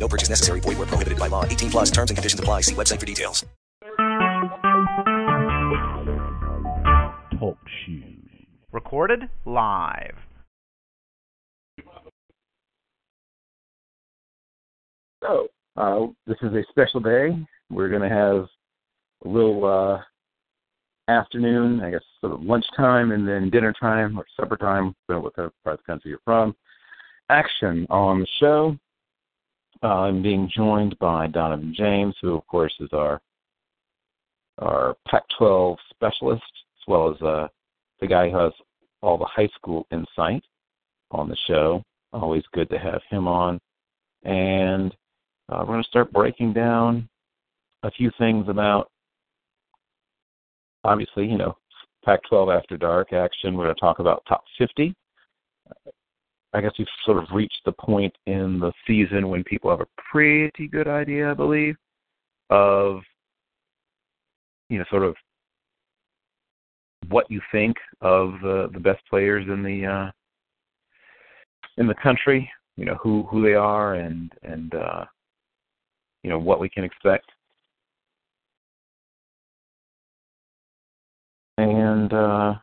[0.00, 0.60] No purchase necessary.
[0.60, 1.44] Void where prohibited by law.
[1.44, 2.62] 18 plus terms and conditions apply.
[2.62, 3.44] See website for details.
[7.38, 8.16] Talk shoes.
[8.72, 10.16] Recorded live.
[15.22, 17.36] So, uh, this is a special day.
[17.70, 18.46] We're going to have
[19.24, 24.56] a little uh, afternoon, I guess, sort of lunchtime, and then dinner time or supper
[24.56, 26.56] time, depending what part of the country you're from.
[27.28, 28.76] Action on the show.
[29.82, 33.20] Uh, I'm being joined by Donovan James, who, of course, is our
[34.58, 37.48] our Pac-12 specialist, as well as uh,
[38.00, 38.52] the guy who has
[39.00, 40.42] all the high school insight
[41.10, 41.82] on the show.
[42.12, 43.58] Always good to have him on.
[44.24, 44.92] And
[45.48, 47.08] uh, we're going to start breaking down
[47.84, 48.90] a few things about,
[50.84, 51.56] obviously, you know,
[52.04, 53.56] Pac 12 After Dark action.
[53.56, 54.94] We're going to talk about top 50.
[56.52, 59.86] I guess we've sort of reached the point in the season when people have a
[60.10, 61.76] pretty good idea, I believe,
[62.50, 63.00] of,
[64.68, 65.14] you know, sort of
[67.08, 70.10] what you think of the the best players in the uh,
[71.78, 72.50] in the country.
[72.76, 75.04] You know who who they are and and uh,
[76.22, 77.30] you know what we can expect.
[81.58, 82.54] And uh,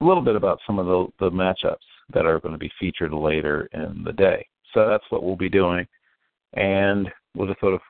[0.00, 1.76] a little bit about some of the, the matchups
[2.12, 4.46] that are going to be featured later in the day.
[4.74, 5.86] So that's what we'll be doing.
[6.54, 7.80] And we'll just sort of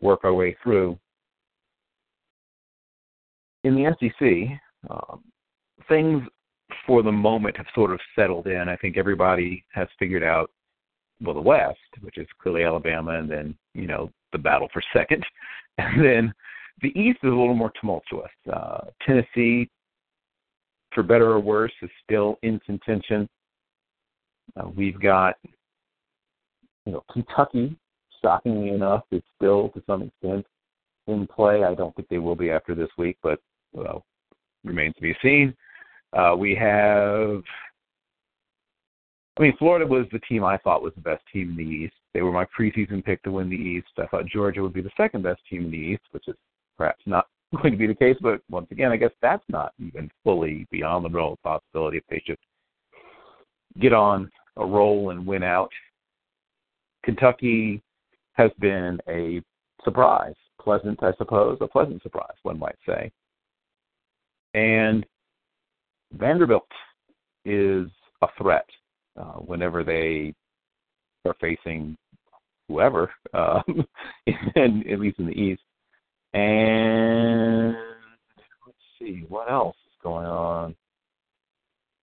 [0.00, 0.98] work our way through.
[3.64, 4.58] In the SEC,
[4.90, 5.22] um,
[5.88, 6.22] things
[6.86, 8.68] for the moment have sort of settled in.
[8.68, 10.50] I think everybody has figured out
[11.22, 15.24] well, the West, which is clearly Alabama, and then you know the battle for second,
[15.78, 16.34] and then
[16.80, 18.30] the East is a little more tumultuous.
[18.52, 19.70] Uh, Tennessee,
[20.94, 23.28] for better or worse, is still in contention.
[24.56, 25.36] Uh, we've got
[26.86, 27.76] you know Kentucky,
[28.20, 30.46] shockingly enough, is still to some extent
[31.06, 31.64] in play.
[31.64, 33.40] I don't think they will be after this week, but
[33.72, 34.04] well,
[34.64, 35.54] remains to be seen.
[36.12, 37.42] Uh, we have
[39.38, 41.94] I mean, Florida was the team I thought was the best team in the East.
[42.12, 43.88] They were my preseason pick to win the East.
[43.98, 46.36] I thought Georgia would be the second best team in the East, which is
[46.76, 47.26] perhaps not
[47.62, 48.16] going to be the case.
[48.20, 52.04] But once again, I guess that's not even fully beyond the realm of possibility if
[52.08, 52.38] they should
[53.80, 55.70] get on a roll and win out.
[57.04, 57.82] Kentucky
[58.34, 59.42] has been a
[59.84, 63.10] surprise, pleasant, I suppose, a pleasant surprise, one might say.
[64.54, 65.04] And
[66.12, 66.68] Vanderbilt
[67.44, 67.88] is
[68.22, 68.66] a threat
[69.18, 70.34] uh, whenever they
[71.24, 71.96] are facing
[72.68, 73.86] whoever, um,
[74.26, 75.62] in, at least in the East.
[76.34, 77.74] And
[78.66, 80.74] let's see, what else is going on?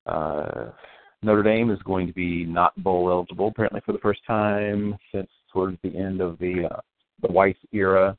[0.05, 0.71] Uh,
[1.21, 5.27] Notre Dame is going to be not bowl eligible apparently for the first time since
[5.51, 6.79] towards the end of the uh,
[7.21, 8.17] the Weis era,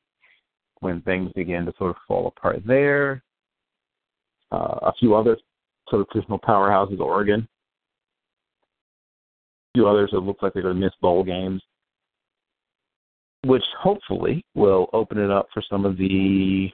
[0.80, 3.22] when things began to sort of fall apart there.
[4.52, 5.38] Uh, a few other
[5.88, 7.48] sort of traditional powerhouses, Oregon
[9.74, 11.62] A few others that look like they're going to miss bowl games,
[13.44, 16.68] which hopefully will open it up for some of the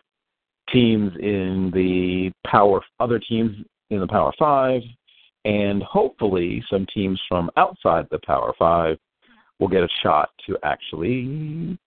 [0.72, 3.56] teams in the power, other teams
[3.90, 4.82] in the Power Five,
[5.44, 8.98] and hopefully some teams from outside the Power Five
[9.58, 11.78] will get a shot to actually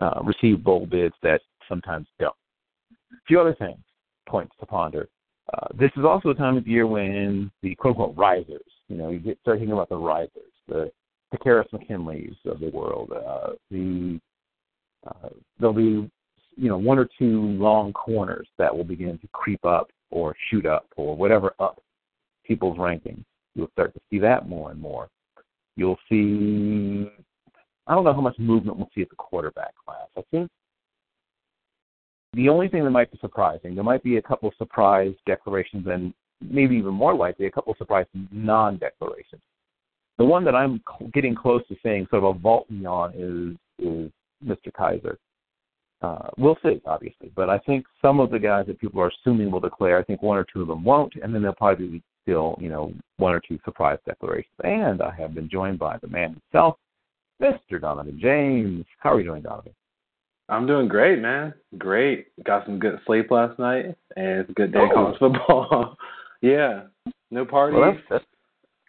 [0.00, 2.34] uh, receive bowl bids that sometimes don't.
[3.12, 3.78] A few other things,
[4.26, 5.08] points to ponder.
[5.52, 9.10] Uh, this is also a time of year when the quote unquote risers you know,
[9.10, 10.90] you get start thinking about the risers, the
[11.34, 13.12] the Karis McKinleys of the world.
[13.12, 14.20] Uh, the
[15.06, 15.28] uh,
[15.58, 16.10] there'll be
[16.56, 20.66] you know one or two long corners that will begin to creep up or shoot
[20.66, 21.82] up or whatever up
[22.44, 23.24] people's rankings.
[23.54, 25.08] You'll start to see that more and more.
[25.76, 27.10] You'll see.
[27.86, 30.08] I don't know how much movement we'll see at the quarterback class.
[30.16, 30.50] I think
[32.32, 35.86] the only thing that might be surprising, there might be a couple of surprise declarations
[35.86, 39.42] and maybe even more likely, a couple of surprise non-declarations.
[40.18, 40.80] The one that I'm
[41.12, 44.10] getting close to saying sort of a vault me on is is
[44.44, 44.72] Mr.
[44.76, 45.18] Kaiser.
[46.02, 49.50] Uh, we'll see, obviously, but I think some of the guys that people are assuming
[49.50, 52.02] will declare, I think one or two of them won't, and then there'll probably be
[52.22, 54.52] still, you know, one or two surprise declarations.
[54.62, 56.76] And I have been joined by the man himself,
[57.40, 57.80] Mr.
[57.80, 58.84] Donovan James.
[58.98, 59.72] How are you doing, Donovan?
[60.50, 61.54] I'm doing great, man.
[61.78, 62.26] Great.
[62.44, 63.86] Got some good sleep last night,
[64.16, 64.94] and it's a good day of Oh.
[64.94, 65.96] college football.
[66.42, 66.82] yeah.
[67.30, 67.78] No parties.
[67.80, 68.24] Well, that's, that's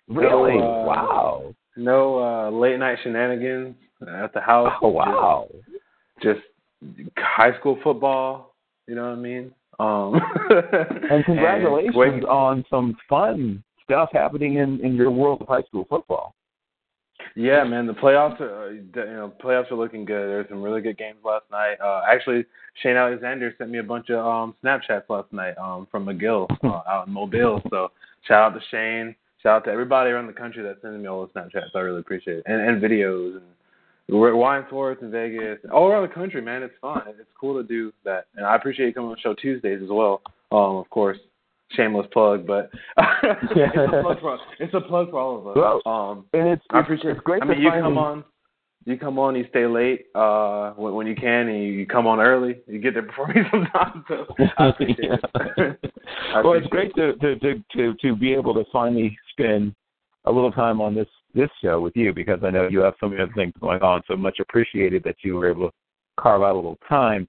[0.07, 1.55] really No, uh, wow.
[1.75, 3.75] no uh, late night shenanigans
[4.07, 4.73] at the house.
[4.81, 5.47] Oh wow.
[6.21, 6.39] Just,
[6.97, 8.53] just high school football.
[8.87, 9.51] You know what I mean?
[9.79, 10.13] Um,
[11.11, 15.85] And congratulations wait- on some fun stuff happening in in your world of high school
[15.89, 16.33] football.
[17.35, 20.29] Yeah, man, the playoffs are uh, you know playoffs are looking good.
[20.29, 21.75] There's some really good games last night.
[21.83, 22.45] Uh, actually,
[22.81, 26.81] Shane Alexander sent me a bunch of um, Snapchats last night um, from McGill uh,
[26.89, 27.61] out in Mobile.
[27.69, 27.91] So
[28.27, 29.15] shout out to Shane.
[29.45, 31.75] Shout out to everybody around the country that's sending me all the Snapchats.
[31.75, 33.43] I really appreciate it, and, and videos and
[34.09, 36.63] we're at Wyandsworth and Vegas, all around the country, man.
[36.63, 37.03] It's fun.
[37.09, 39.89] It's cool to do that, and I appreciate you coming on the show Tuesdays as
[39.91, 40.23] well.
[40.51, 41.19] Um, of course,
[41.73, 45.55] shameless plug, but it's a plug for it's a plug for all of us.
[45.55, 47.11] Well, um, And it's I appreciate.
[47.11, 48.23] it's great I to mean, you come on,
[48.85, 52.19] you come on, you stay late uh, when, when you can, and you come on
[52.19, 52.57] early.
[52.67, 54.03] You get there before me sometimes.
[54.07, 54.25] So
[54.57, 55.21] I appreciate it.
[56.33, 59.73] I well, it's great to, to to to to be able to finally spend
[60.25, 63.09] a little time on this this show with you because I know you have so
[63.09, 64.01] many other things going on.
[64.07, 65.73] So much appreciated that you were able to
[66.17, 67.27] carve out a little time.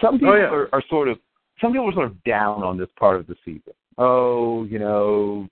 [0.00, 0.44] Some people Oh, yeah.
[0.44, 1.18] are, are sort of
[1.60, 3.74] some people are sort of down on this part of the season.
[3.98, 5.46] Oh, you know,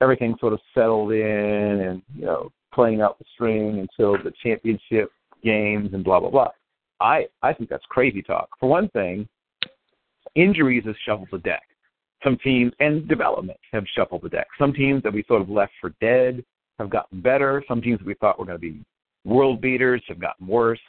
[0.00, 5.10] everything sort of settled in and you know playing out the string until the championship
[5.42, 6.48] games and blah blah blah.
[7.00, 8.48] I I think that's crazy talk.
[8.58, 9.28] For one thing,
[10.34, 11.62] injuries have shuffled the deck.
[12.22, 14.46] Some teams and development have shuffled the deck.
[14.58, 16.44] Some teams that we sort of left for dead
[16.78, 17.64] have gotten better.
[17.66, 18.82] Some teams that we thought were going to be
[19.24, 20.80] world beaters have gotten worse.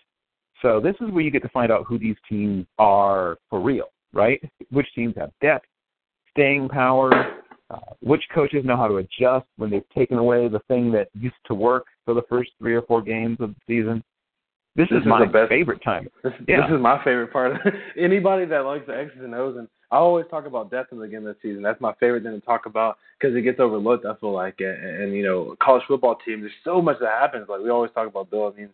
[0.62, 3.90] So this is where you get to find out who these teams are for real,
[4.14, 4.42] right?
[4.70, 5.66] Which teams have depth,
[6.32, 7.41] staying power,
[7.72, 11.36] uh, which coaches know how to adjust when they've taken away the thing that used
[11.46, 14.04] to work for the first three or four games of the season.
[14.76, 16.08] This, This is is my favorite time.
[16.24, 16.62] This, Yeah.
[16.62, 17.58] this is my favorite part.
[17.98, 21.08] Anybody that likes the X's and O's, and I always talk about depth in the
[21.08, 21.62] game this season.
[21.62, 24.06] That's my favorite thing to talk about because it gets overlooked.
[24.06, 26.44] I feel like, and, and you know, college football teams.
[26.44, 27.48] There's so much that happens.
[27.50, 28.54] Like we always talk about Bill.
[28.56, 28.70] I mean,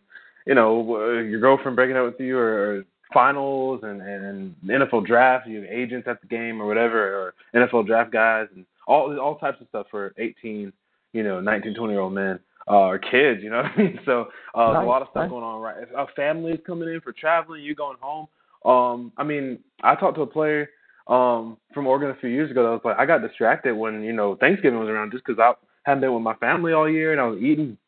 [0.46, 5.48] you know, your girlfriend breaking up with you, or, or finals, and and NFL draft.
[5.48, 9.36] You have agents at the game, or whatever, or NFL draft guys, and all all
[9.36, 10.72] types of stuff for 18,
[11.12, 13.40] you know, 19, 20 year old men uh, or kids.
[13.42, 14.00] You know what I mean?
[14.04, 15.30] So uh, Nice, a lot of stuff nice.
[15.30, 15.60] going on.
[15.60, 17.62] Right, a family's coming in for traveling.
[17.62, 18.26] You going home.
[18.64, 20.70] Um, I mean, I talked to a player
[21.06, 24.12] um from Oregon a few years ago that was like, I got distracted when you
[24.12, 25.52] know Thanksgiving was around just because I
[25.84, 27.78] hadn't been with my family all year and I was eating,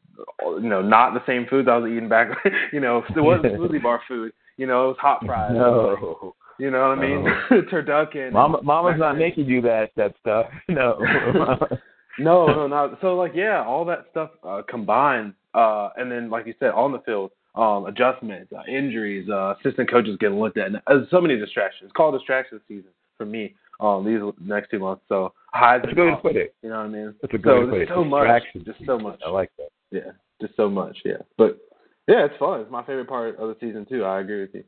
[0.41, 2.29] you know, not the same foods I was eating back.
[2.73, 4.33] you know, it wasn't smoothie bar food.
[4.57, 5.53] You know, it was hot fries.
[5.55, 6.35] No.
[6.61, 7.25] You know what I mean?
[7.73, 8.33] Turducken.
[8.33, 10.47] Mama, mama's not making you that that stuff.
[10.69, 10.99] No.
[12.19, 12.99] No, no, no.
[13.01, 16.93] So like, yeah, all that stuff uh, combined, uh, and then like you said, on
[16.93, 21.19] the field, um, adjustments, uh, injuries, uh, assistant coaches getting looked at, and, uh, so
[21.19, 21.85] many distractions.
[21.85, 23.55] It's called distraction season for me.
[23.79, 25.03] Um, these next two months.
[25.09, 26.55] So highs That's and good put it.
[26.63, 27.15] You know what I mean?
[27.23, 27.89] That's a good so way to put it.
[27.89, 29.21] so much, just so much.
[29.25, 29.69] I like that.
[29.91, 30.11] Yeah,
[30.43, 30.99] just so much.
[31.05, 31.59] Yeah, but
[32.07, 32.61] yeah, it's fun.
[32.61, 34.05] It's my favorite part of the season too.
[34.05, 34.65] I agree with you.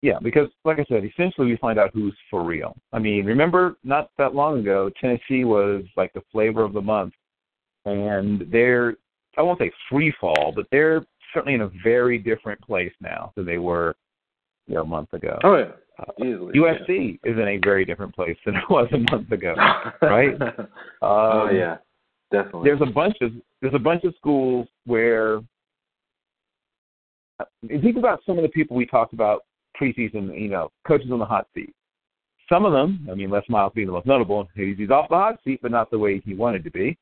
[0.00, 2.76] Yeah, because like I said, essentially we find out who's for real.
[2.92, 7.14] I mean, remember not that long ago, Tennessee was like the flavor of the month,
[7.84, 8.94] and they're
[9.36, 11.04] I won't say free fall, but they're
[11.34, 13.94] certainly in a very different place now than they were,
[14.66, 15.38] you know, a month ago.
[15.44, 16.54] Oh yeah, Uh, easily.
[16.54, 19.54] USC is in a very different place than it was a month ago.
[19.56, 19.90] yeah.
[20.02, 20.34] right?
[21.02, 21.76] oh Um, yeah,
[22.30, 22.68] definitely.
[22.70, 25.38] there's a bunch of there's a bunch of schools where
[27.40, 27.44] uh,
[27.82, 29.42] think about some of the people we talked about
[29.80, 31.74] preseason, you know, coaches on the hot seat.
[32.48, 35.16] Some of them, I mean, Les Miles being the most notable, he's, he's off the
[35.16, 36.96] hot seat, but not the way he wanted to be.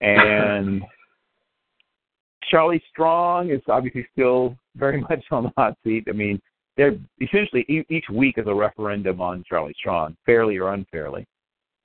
[0.00, 0.82] And
[2.50, 6.04] Charlie Strong is obviously still very much on the hot seat.
[6.08, 6.40] I mean,
[6.76, 11.26] they're essentially e- each week is a referendum on Charlie Strong, fairly or unfairly.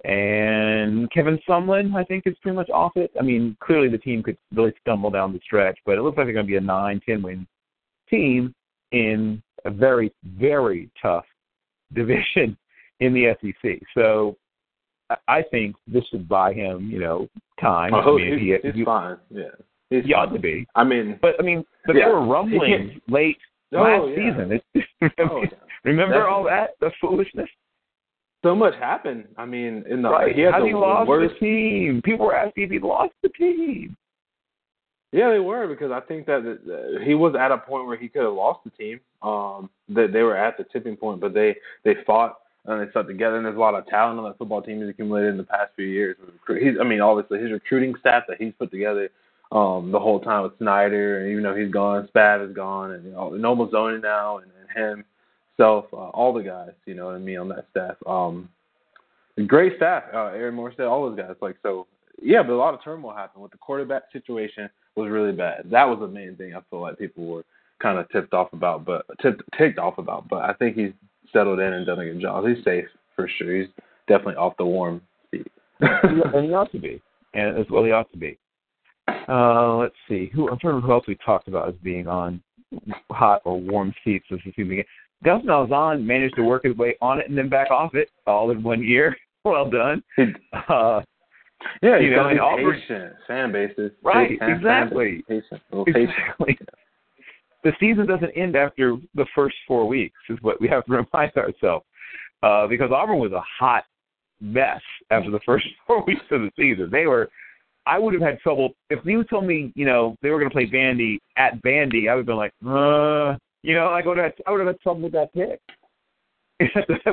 [0.05, 3.11] And Kevin Sumlin, I think, is pretty much off it.
[3.17, 6.27] I mean, clearly the team could really stumble down the stretch, but it looks like
[6.27, 7.47] they're going to be a nine, ten win
[8.09, 8.53] team
[8.93, 11.25] in a very, very tough
[11.93, 12.57] division
[13.01, 13.79] in the SEC.
[13.95, 14.37] So
[15.09, 17.27] I- I think this should buy him, you know,
[17.59, 17.93] time.
[17.93, 19.17] Oh, I mean, he, he's he, fine.
[19.29, 19.43] Yeah,
[19.89, 20.35] he's he ought fine.
[20.35, 20.65] to be.
[20.75, 22.05] I mean, But I mean, but Yeah.
[22.05, 23.37] there were rumblings late
[23.75, 24.15] Oh, last yeah.
[24.15, 24.61] season.
[24.75, 25.57] It's, remember oh, yeah.
[25.83, 27.49] remember all that the foolishness?
[28.45, 29.25] so much happened.
[29.37, 30.35] I mean, in the right?
[30.35, 31.33] he had How the he lost worst.
[31.35, 32.01] the team?
[32.03, 33.95] People were asking if he lost the team.
[35.13, 38.23] Yeah, they were because I think that he was at a point where he could
[38.23, 38.99] have lost the team.
[39.21, 43.05] Um, that they were at the tipping point, but they they fought and they stuck
[43.05, 43.37] together.
[43.37, 45.71] And there's a lot of talent on that football team he's accumulated in the past
[45.75, 46.17] few years.
[46.47, 49.09] He's, I mean, obviously his recruiting staff that he's put together
[49.51, 53.05] um, the whole time with Snyder, and even though he's gone, Spav is gone, and
[53.05, 55.05] you know, Noel Mazzone now, and, and him,
[55.57, 57.97] self, uh, all the guys, you know and me on that staff.
[58.07, 58.49] Um,
[59.45, 61.35] great staff, uh, Aaron Moorehead, all those guys.
[61.39, 61.85] Like so,
[62.19, 65.65] yeah, but a lot of turmoil happened with the quarterback situation was really bad.
[65.71, 67.45] That was the main thing I feel like people were
[67.81, 70.27] kind of tipped off about, but tipped ticked off about.
[70.29, 70.93] But I think he's
[71.31, 72.45] settled in and done a good job.
[72.45, 72.85] He's safe
[73.15, 73.55] for sure.
[73.55, 73.69] He's
[74.07, 75.47] definitely off the warm seat.
[75.79, 77.01] and he ought to be,
[77.33, 78.37] and as well he ought to be.
[79.27, 80.31] Uh, let's see.
[80.33, 82.41] Who I'm trying to remember who else we talked about as being on
[83.11, 84.83] hot or warm seats as the season.
[85.23, 88.51] Gus Malzahn managed to work his way on it and then back off it all
[88.51, 89.15] in one year.
[89.45, 90.01] Well done.
[90.69, 91.01] Uh,
[91.81, 93.13] yeah, you know, he's Auburn, patient.
[93.27, 93.91] Fan bases.
[94.03, 95.23] Right, fan, exactly.
[95.27, 95.61] Fan patient.
[95.85, 96.09] Patient.
[96.37, 96.57] Exactly.
[97.63, 101.31] The season doesn't end after the first four weeks, is what we have to remind
[101.37, 101.85] ourselves.
[102.41, 103.85] Uh, because Auburn was a hot
[104.41, 106.89] mess after the first four weeks of the season.
[106.91, 107.29] They were
[107.85, 110.53] I would have had trouble if you told me, you know, they were going to
[110.53, 112.09] play Vandy at Vandy.
[112.09, 114.79] I would have been like, uh, you know, I would have, I would have had
[114.79, 115.59] trouble with that pick.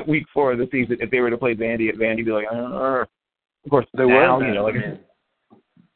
[0.07, 2.47] week four of the season, if they were to play Vandy at Vandy, be like,
[2.51, 3.03] uh,
[3.63, 4.47] of course, they now, were.
[4.47, 4.99] you know, like, I mean,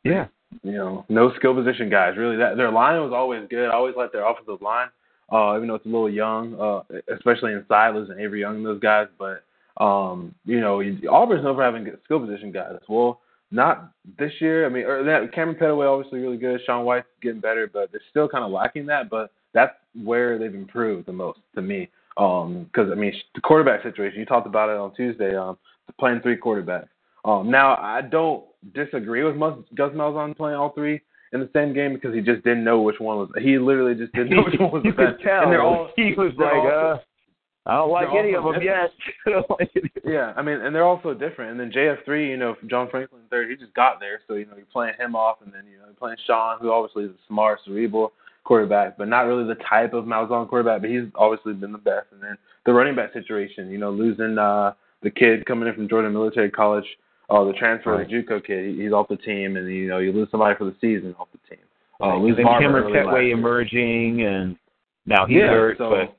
[0.04, 0.28] yeah,
[0.64, 2.18] you know, no skill position guys.
[2.18, 3.70] Really, that their line was always good.
[3.70, 4.88] I always liked their offensive line,
[5.32, 6.82] uh, even though it's a little young, uh,
[7.14, 9.08] especially in Silas and Avery Young, and those guys.
[9.18, 9.44] But
[9.84, 12.78] um, you know, Auburn's known for having good skill position guys.
[12.88, 13.20] Well,
[13.52, 14.66] not this year.
[14.66, 16.62] I mean, or that Kamryn Pettway obviously really good.
[16.66, 19.10] Sean White's getting better, but they're still kind of lacking that.
[19.10, 21.90] But that's where they've improved the most to me.
[22.18, 25.36] Um, because I mean, the quarterback situation you talked about it on Tuesday.
[25.36, 25.58] Um,
[26.00, 26.88] playing three quarterbacks.
[27.26, 29.38] Um, now I don't disagree with
[29.76, 31.02] Gus Malzahn playing all three
[31.34, 33.30] in the same game because he just didn't know which one was.
[33.42, 35.22] He literally just didn't know which one was the best.
[35.24, 35.44] Tell.
[35.44, 36.98] And they're all he was like, all, uh,
[37.68, 39.72] I don't like any of them different.
[39.74, 39.84] yet.
[40.06, 41.52] yeah, I mean, and they're all so different.
[41.52, 44.46] And then JF three, you know, John Franklin third, he just got there, so you
[44.46, 47.12] know you're playing him off, and then you know you're playing Sean, who obviously is
[47.12, 48.14] a smart, cerebral
[48.44, 52.06] quarterback, but not really the type of Malzahn quarterback, but he's obviously been the best.
[52.12, 55.90] And then the running back situation, you know, losing uh the kid coming in from
[55.90, 56.86] Jordan Military College,
[57.30, 58.08] uh the transfer Right.
[58.08, 60.76] the JUCO kid, he's off the team, and you know you lose somebody for the
[60.82, 61.64] season off the team.
[62.02, 62.44] Uh, Right.
[62.44, 64.58] Barber Kamryn Pettway emerging, and
[65.06, 65.78] now he's yeah, hurt.
[65.78, 66.18] so but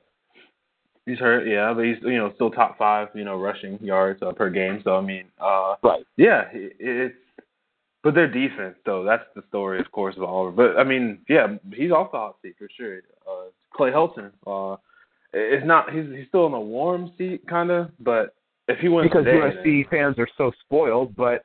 [1.05, 4.31] he's hurt, yeah, but he's you know still top five, you know, rushing yards uh,
[4.31, 4.81] per game.
[4.83, 7.15] So I mean, uh, right, yeah, it, it's
[8.03, 9.03] but their defense though.
[9.03, 10.55] That's the story, of course, of Auburn.
[10.55, 12.99] But I mean, yeah, he's off the hot seat for sure.
[13.29, 14.77] Uh, Clay Helton, uh,
[15.33, 18.33] it's not he's he's still in a warm seat kind of, but
[18.67, 21.15] if he wins because today, USC fans are so spoiled.
[21.15, 21.43] But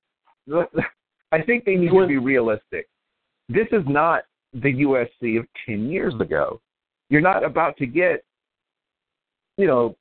[1.32, 2.88] I think they need to be realistic.
[3.48, 6.60] This is not the USC of ten years ago.
[7.08, 8.24] You're not about to get,
[9.58, 9.96] you know,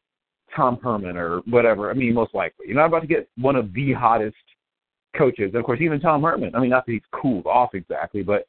[0.56, 1.90] Tom Herman or whatever.
[1.90, 4.36] I mean, most likely, you're not about to get one of the hottest
[5.18, 5.52] coaches.
[5.54, 6.56] And Of course, even Tom Herman.
[6.56, 8.48] I mean, not that he's cooled off exactly, but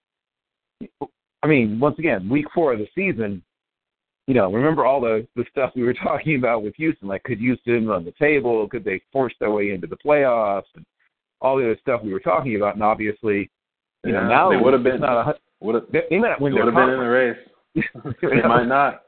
[1.43, 3.43] I mean, once again, week four of the season,
[4.27, 7.39] you know, remember all the the stuff we were talking about with Houston, like could
[7.39, 8.69] Houston run the table?
[8.69, 10.71] Could they force their way into the playoffs?
[10.75, 10.85] And
[11.41, 13.51] all the other stuff we were talking about, and obviously,
[14.05, 16.41] you yeah, know, now they would have been not a, would have they, they might
[16.41, 17.37] would have been in the race.
[18.23, 19.03] They might not.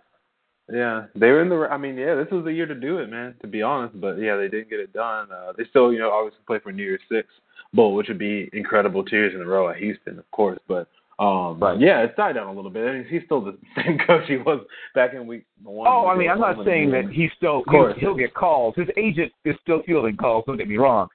[0.73, 1.69] Yeah, they were in the.
[1.71, 3.35] I mean, yeah, this was the year to do it, man.
[3.43, 5.31] To be honest, but yeah, they didn't get it done.
[5.31, 7.29] Uh, they still, you know, obviously play for New Year's Six
[7.75, 10.59] bowl, which would be incredible two years in a row at Houston, of course.
[10.67, 11.79] But um, Right.
[11.81, 12.87] yeah, it's died down a little bit.
[12.89, 15.87] I mean, he's still the same coach he was back in week one.
[15.91, 17.95] Oh, I mean, I'm not saying that he's still Of course.
[17.99, 18.75] he'll, he'll get calls.
[18.77, 20.45] His agent is still fielding calls.
[20.47, 21.09] Don't get me wrong.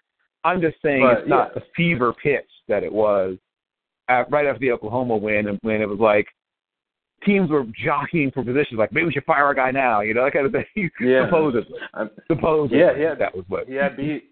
[0.44, 1.60] I'm just saying But, it's not yeah.
[1.60, 3.38] the fever pitch that it was
[4.08, 6.27] at, right after the Oklahoma win, and when it was like
[7.25, 10.24] teams were jockeying for positions, like maybe we should fire our guy now, you know,
[10.24, 10.65] that kind of thing.
[11.01, 11.25] Yeah.
[11.25, 13.15] Supposedly, I'm- supposedly, Yeah, yeah.
[13.15, 13.70] that was what.
[13.70, 14.29] Yeah, beat.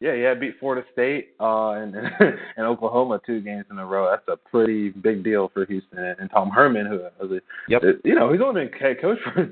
[0.00, 1.94] Yeah, had beat Florida State uh, and
[2.56, 4.10] and Oklahoma two games in a row.
[4.10, 5.98] That's a pretty big deal for Houston.
[5.98, 7.82] And, and Tom Herman, who was a, Yep.
[8.04, 9.42] you know, he's only been head coach for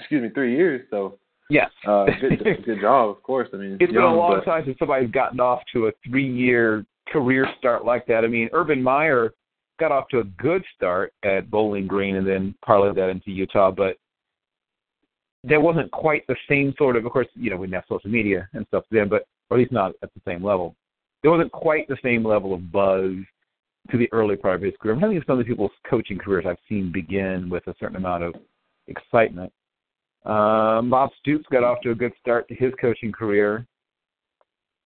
[0.00, 0.86] excuse me three years.
[0.90, 1.70] So Yes.
[1.86, 3.48] uh, good good job, of course.
[3.54, 6.84] I mean, It's been a long but, time since somebody's gotten off to a three-year
[7.08, 8.24] career start like that.
[8.24, 9.34] I mean, Urban Meyer
[9.78, 13.70] got off to a good start at Bowling Green and then parlayed that into Utah,
[13.70, 13.96] but
[15.42, 17.04] there wasn't quite the same sort of.
[17.06, 19.60] Of course, you know, we didn't have social media and stuff then, but or at
[19.60, 20.74] least not at the same level.
[21.22, 23.12] There wasn't quite the same level of buzz
[23.90, 24.94] to the early part of his career.
[24.94, 28.24] I'm having some of the people's coaching careers I've seen begin with a certain amount
[28.24, 28.34] of
[28.86, 29.52] excitement.
[30.24, 33.66] Um, Bob Stoops got off to a good start to his coaching career,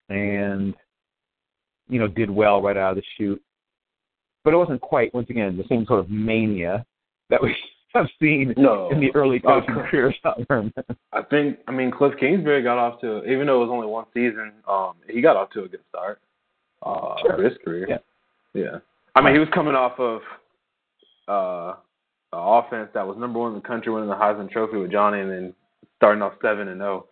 [0.09, 0.75] and
[1.89, 3.41] you know did well right out of the chute.
[4.43, 6.85] But it wasn't quite, once again, the same sort of mania
[7.29, 7.55] that we
[7.99, 9.91] have seen no, in the early Oh, coaching correct.
[9.91, 10.15] careers.
[11.11, 14.05] I think I mean Kliff Kingsbury got off to even though it was only one
[14.13, 16.19] season, um, he got off to a good start
[16.85, 17.35] uh, Sure.
[17.37, 17.87] for his career.
[17.89, 17.97] Yeah.
[18.53, 18.77] yeah.
[19.15, 20.21] I mean, he was coming off of
[21.27, 21.75] uh,
[22.31, 25.19] an offense that was number one in the country, winning the Heisman Trophy with Johnny,
[25.21, 25.53] and then
[25.97, 27.05] starting off seven and zero.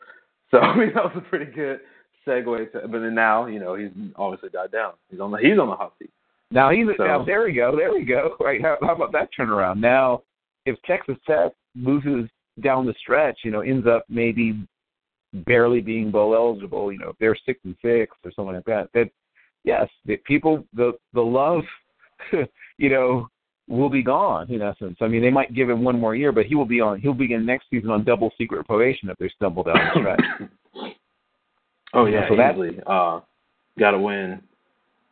[0.50, 1.80] So I mean, that was a pretty good
[2.28, 2.72] segue.
[2.74, 4.94] To, but then now, you know, he's obviously died down.
[5.10, 6.10] He's on the he's on the hot seat.
[6.50, 8.36] Now he's So- now there we go, there we go.
[8.40, 9.78] Right, how, how about that turnaround?
[9.80, 10.24] Now,
[10.66, 12.30] if Texas Tech loses
[12.62, 14.68] down the stretch, you know, ends up maybe
[15.46, 18.90] barely being bowl eligible, you know, if they're six and six or something like that,
[18.94, 19.10] that
[19.64, 21.64] yes, the people the the love,
[22.78, 23.28] you know,
[23.68, 24.98] will be gone in essence.
[25.02, 27.14] I mean, they might give him one more year, but he will be on he'll
[27.14, 30.22] begin next season on double secret probation if they stumble down the stretch.
[31.94, 32.80] Oh yeah, So that- easily.
[32.88, 33.20] Uh,
[33.78, 34.42] got to win.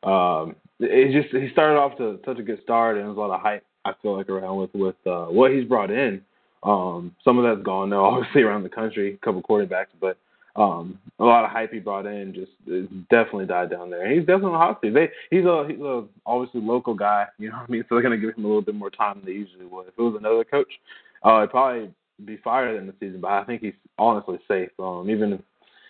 [0.04, 3.36] Um, it just he started off to such a good start, and there's a lot
[3.36, 3.66] of hype.
[3.86, 6.22] I feel like around with with uh, what he's brought in.
[6.64, 10.18] Um, some of that's gone now, obviously around the country, a couple quarterbacks, but
[10.56, 12.52] um, a lot of hype he brought in just
[13.10, 14.12] definitely died down there.
[14.12, 14.94] He's definitely hot seat.
[14.94, 17.84] They, he's a he's a obviously local guy, you know what I mean.
[17.88, 19.88] So they're gonna give him a little bit more time than they usually would.
[19.88, 20.72] If it was another coach,
[21.26, 21.92] uh, it'd probably
[22.26, 23.22] be fired in the season.
[23.22, 24.70] But I think he's honestly safe.
[24.80, 25.42] Um, even if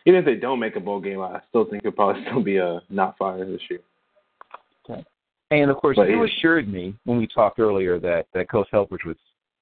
[0.05, 2.59] even if they don't make a bowl game, I still think he'll probably still be
[2.59, 3.79] uh, not fired this year.
[5.51, 9.05] And of course, But you assured me when we talked earlier that that Coach Helfrich
[9.05, 9.15] was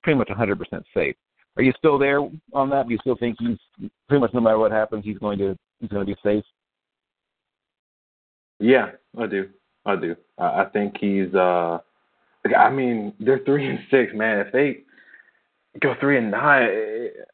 [0.03, 0.58] pretty much 100%
[0.94, 1.15] safe.
[1.56, 2.20] Are you still there
[2.53, 2.88] on that?
[2.88, 5.89] Do you still think he's pretty much no matter what happens, he's going to he's
[5.89, 6.44] going to be safe?
[8.60, 9.50] Yeah, I do.
[9.86, 10.15] I do.
[10.38, 11.34] I, I think he's.
[11.34, 11.79] uh
[12.58, 14.39] I mean, they're three and six, man.
[14.39, 14.84] If they
[15.82, 16.70] go three and nine,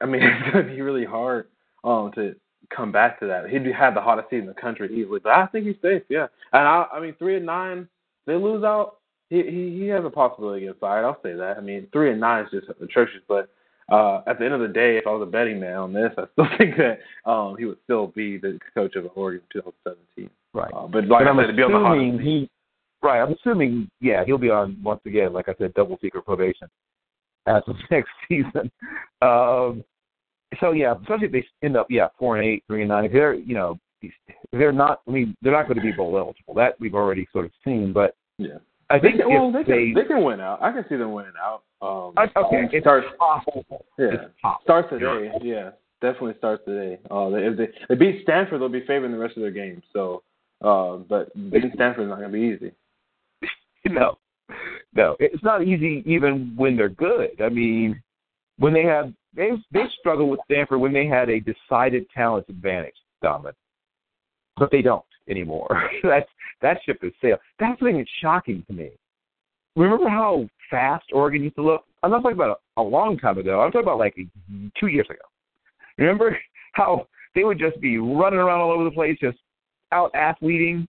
[0.02, 1.48] I mean, it's gonna be really hard
[1.84, 2.36] um to
[2.76, 3.50] come back to that.
[3.50, 6.04] He'd have the hottest seat in the country easily, but I think he's safe.
[6.10, 7.88] Yeah, and I, I mean, three and nine,
[8.26, 8.98] they lose out.
[9.30, 11.06] He he he has a possibility fired.
[11.06, 11.58] I'll say that.
[11.58, 13.50] I mean, three and nine is just atrocious, but.
[13.92, 16.10] Uh, at the end of the day, if I was a betting man on this,
[16.18, 17.00] I still think that
[17.30, 20.30] um, he would still be the coach of Oregon in 2017.
[20.54, 20.72] Right.
[20.74, 22.50] Uh, but like but I I'm said, to be on the hot assuming he
[23.02, 23.22] right.
[23.22, 26.70] I'm assuming yeah he'll be on once again, like I said, double secret probation
[27.48, 28.72] as of next season.
[29.22, 29.84] Um,
[30.60, 33.06] so yeah, especially if they end up yeah four and eight, three and nine.
[33.06, 33.80] If they're you know
[34.52, 35.02] they're not.
[35.08, 36.54] I mean they're not going to be bowl eligible.
[36.56, 37.94] That we've already sort of seen.
[37.94, 38.58] But Yeah.
[38.90, 40.62] I They think can, well, they if can, they can win out.
[40.62, 41.64] I can see them winning out.
[41.82, 43.86] Um, I, okay, it's starts possible.
[43.98, 44.62] yeah It's possible.
[44.64, 45.32] starts today.
[45.42, 47.00] Yeah, definitely starts today.
[47.10, 49.84] Uh, they, if they they beat Stanford, they'll be favoring the rest of their games.
[49.94, 50.22] So,
[50.62, 52.72] uh, but beating Stanford is not gonna be easy.
[53.90, 54.18] no,
[54.94, 57.42] no, it's not easy even when they're good.
[57.42, 58.02] I mean,
[58.60, 62.96] when they have they they struggled with Stanford when they had a decided talent advantage,
[63.22, 63.54] Donovan,
[64.58, 65.90] but they don't anymore.
[66.04, 66.30] That's
[66.62, 67.40] that ship has sailed.
[67.60, 68.92] That's the thing that's shocking to me.
[69.76, 71.84] Remember how fast Oregon used to look?
[72.04, 73.60] I'm not talking about a, a long time ago.
[73.60, 74.16] I'm talking about like
[74.80, 75.20] two years ago.
[75.98, 76.38] Remember
[76.74, 79.38] how they would just be running around all over the place, just
[79.92, 80.88] out athleting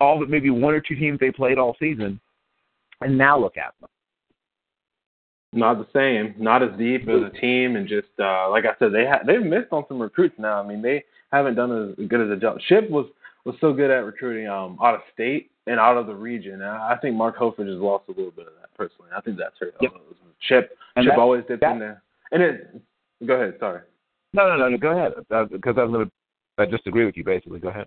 [0.00, 2.20] all but maybe one or two teams they played all season,
[3.00, 3.88] and now look at them.
[5.52, 6.34] Not the same.
[6.42, 9.42] Not as deep as a team, and just uh, like I said, they ha- they've
[9.42, 10.60] missed on some recruits now.
[10.60, 11.04] I mean, they
[11.36, 12.58] haven't done as good as a job.
[12.68, 13.06] Chip was
[13.44, 16.54] was so good at recruiting um, out of state and out of the region.
[16.54, 19.10] And I think Mark Hofer has lost a little bit of that personally.
[19.16, 19.74] I think that's hurt.
[19.80, 19.92] Yep.
[19.94, 19.98] Uh,
[20.40, 22.02] Chip And Chip that- always dipped that- in there.
[22.32, 22.80] And it.
[23.26, 23.54] Go ahead.
[23.60, 23.82] Sorry.
[24.32, 26.12] No, no, no, no go ahead, uh, because I'm going to
[26.56, 27.58] I just agree with you basically.
[27.60, 27.86] Go ahead.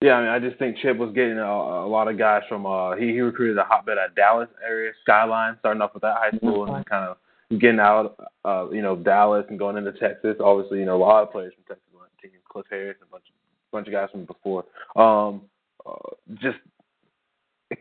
[0.00, 2.64] Yeah, I mean, I just think Chip was getting a, a lot of guys from.
[2.66, 6.36] uh He he recruited a hotbed at Dallas area, Skyline, starting off with that high
[6.36, 7.16] school, and then kind of
[7.58, 8.14] getting out,
[8.44, 10.36] uh, you know, Dallas and going into Texas.
[10.38, 11.87] Obviously, you know, a lot of players from Texas
[12.48, 13.34] Cliff Harris, and a bunch of
[13.70, 14.64] bunch of guys from before.
[14.96, 15.42] Um,
[15.86, 15.92] uh,
[16.40, 16.58] just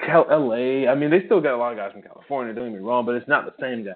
[0.05, 0.87] Cal- L.A.
[0.87, 2.53] I mean, they still got a lot of guys from California.
[2.53, 3.95] Don't get me wrong, but it's not the same guys.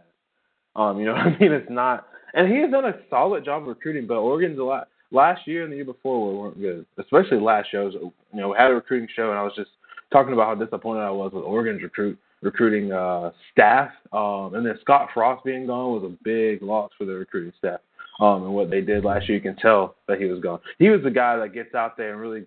[0.75, 1.51] Um, you know what I mean?
[1.51, 2.07] It's not.
[2.33, 4.87] And he has done a solid job of recruiting, but Oregon's a lot.
[5.13, 7.83] Last year and the year before weren't good, especially last show.
[7.85, 9.71] Was, you know, we had a recruiting show, and I was just
[10.13, 13.91] talking about how disappointed I was with Oregon's recruit recruiting uh, staff.
[14.13, 17.81] Um, and then Scott Frost being gone was a big loss for the recruiting staff.
[18.19, 20.59] Um, and what they did last year, you can tell that he was gone.
[20.77, 22.45] He was the guy that gets out there and really,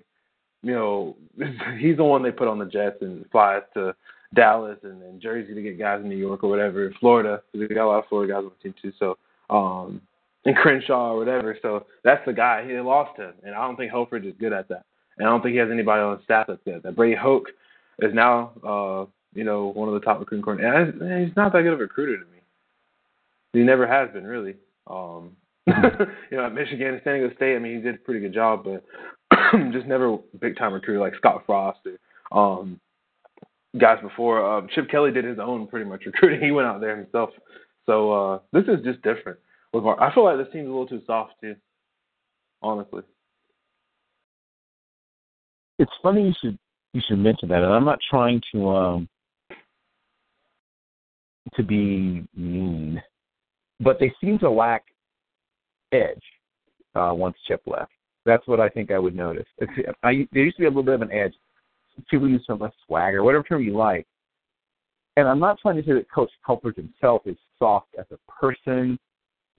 [0.62, 1.16] you know,
[1.78, 3.94] he's the one they put on the jets and flies to
[4.34, 7.42] Dallas and, and Jersey to get guys in New York or whatever, Florida.
[7.52, 8.92] They got a lot of Florida guys on the team too.
[8.98, 9.18] So,
[9.50, 10.00] um,
[10.44, 11.56] and Crenshaw or whatever.
[11.62, 12.66] So that's the guy.
[12.66, 14.84] He lost him, and I don't think Hoferage is good at that.
[15.16, 16.82] And I don't think he has anybody on staff that's good.
[16.82, 17.48] That Brady Hoke
[18.00, 21.00] is now, uh, you know, one of the top recruiting coordinators.
[21.00, 22.38] And he's not that good of a recruiter to me.
[23.52, 24.56] He never has been really.
[24.88, 25.36] Um,
[26.30, 28.64] you know, at Michigan San Diego State, I mean, he did a pretty good job,
[28.64, 28.84] but
[29.72, 31.80] just never big time recruiter like Scott Frost
[32.32, 32.80] or um,
[33.78, 34.44] guys before.
[34.44, 36.40] Um, Chip Kelly did his own pretty much recruiting.
[36.44, 37.30] He went out there himself.
[37.86, 39.38] So uh, this is just different.
[39.72, 39.98] With Mark.
[40.00, 41.56] I feel like this team's a little too soft too.
[42.62, 43.02] Honestly.
[45.78, 46.58] It's funny you should
[46.92, 49.08] you should mention that, and I'm not trying to um
[51.54, 53.02] to be mean,
[53.80, 54.84] but they seem to lack
[55.94, 56.22] edge
[56.94, 57.92] uh, once Chip left.
[58.26, 59.46] That's what I think I would notice.
[60.02, 61.34] I, there used to be a little bit of an edge.
[62.10, 64.06] People use some swagger, whatever term you like.
[65.16, 68.98] And I'm not trying to say that Coach Helfrich himself is soft as a person,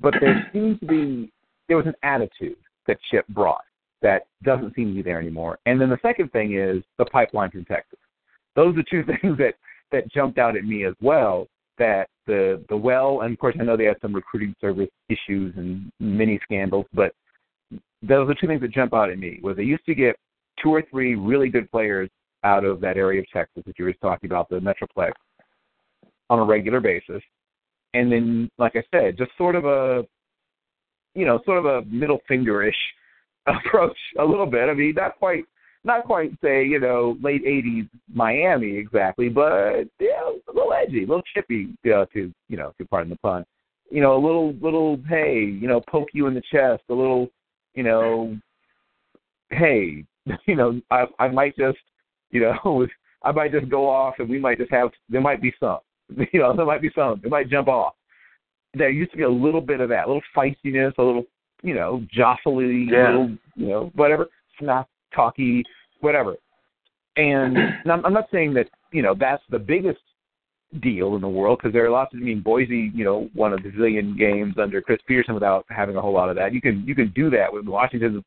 [0.01, 1.31] but there seems to be
[1.67, 3.63] there was an attitude that Chip brought
[4.01, 5.59] that doesn't seem to be there anymore.
[5.65, 7.99] And then the second thing is the pipeline from Texas.
[8.55, 9.53] Those are two things that
[9.91, 11.47] that jumped out at me as well.
[11.77, 15.53] That the the well, and of course I know they had some recruiting service issues
[15.57, 17.13] and many scandals, but
[18.01, 19.39] those are two things that jump out at me.
[19.43, 20.15] Was they used to get
[20.61, 22.09] two or three really good players
[22.43, 25.11] out of that area of Texas that you were talking about, the Metroplex,
[26.29, 27.21] on a regular basis,
[27.95, 30.03] and then, like I said, just sort of a,
[31.13, 32.73] you know, sort of a middle fingerish
[33.47, 34.69] approach a little bit.
[34.69, 35.45] I mean, not quite
[35.85, 41.07] not quite say you know late '80s Miami exactly, but yeah, a little edgy, a
[41.07, 43.45] little chippy uh, to you know to pardon the pun.
[43.91, 47.29] You know, a little little hey, you know, poke you in the chest, a little,
[47.75, 48.35] you know,
[49.51, 50.03] hey,
[50.47, 51.77] you know, I I might just,
[52.31, 52.87] you know,
[53.21, 55.79] I might just go off and we might just have there might be some,
[56.33, 57.93] you know, there might be some, it might jump off.
[58.73, 61.25] There used to be a little bit of that, a little feistiness, a little,
[61.61, 63.09] you know, jostly, yeah.
[63.11, 64.27] little, you know, whatever,
[64.59, 65.63] snap talky,
[66.01, 66.35] whatever.
[67.17, 67.57] And
[67.89, 69.99] I'm, I'm not saying that you know that's the biggest
[70.81, 72.19] deal in the world because there are lots of.
[72.19, 76.01] I mean, Boise, you know, won a bazillion games under Chris Petersen without having a
[76.01, 76.51] whole lot of that.
[76.53, 78.21] You can you can do that with Washington.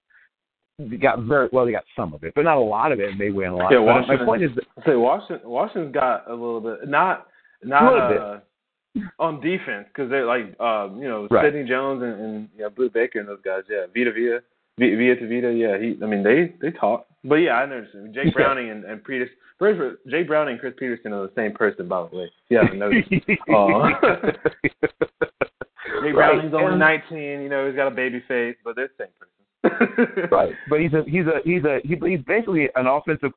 [0.78, 1.66] They got very well.
[1.66, 3.56] They got some of it, but not a lot of it, and they win a
[3.56, 3.70] lot.
[3.70, 5.50] Yeah, But Washington, my point is, that, say Washington.
[5.50, 7.26] Washington's got a little bit, not
[7.62, 9.02] not A little bit.
[9.02, 11.44] uh, on defense because they're like uh, you know Right.
[11.44, 13.64] Sidney Jones and, and yeah, Blue Baker and those guys.
[13.68, 14.40] Yeah, Vita Vita,
[14.78, 15.52] V- Vita Vita.
[15.52, 15.96] Yeah, he.
[16.02, 17.06] I mean they they talk.
[17.24, 18.14] But yeah, I understand.
[18.14, 19.34] Jake Browning and and Petersen.
[19.58, 22.30] First, Jake Browning and Chris Petersen are the same person, by the way.
[22.48, 23.08] Yeah, I noticed.
[23.52, 23.90] Uh,
[26.02, 27.18] Jake Browning's only and- 19.
[27.18, 30.28] You know, he's got a baby face, but they're the same person.
[30.30, 30.52] right.
[30.70, 33.32] But he's a he's a he's a he, he's basically an offensive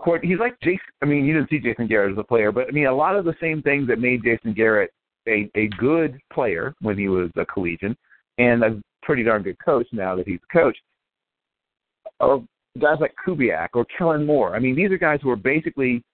[0.00, 0.24] court.
[0.24, 0.78] He's like Jason.
[1.02, 3.16] I mean, you didn't see Jason Garrett as a player, but I mean, a lot
[3.16, 4.92] of the same things that made Jason Garrett
[5.26, 7.96] a a good player when he was a collegian,
[8.38, 10.76] and a pretty darn good coach now that he's a coach.
[12.20, 12.40] Are
[12.78, 14.54] guys like Kubiak or Kellen Moore.
[14.54, 16.04] I mean, these are guys who are basically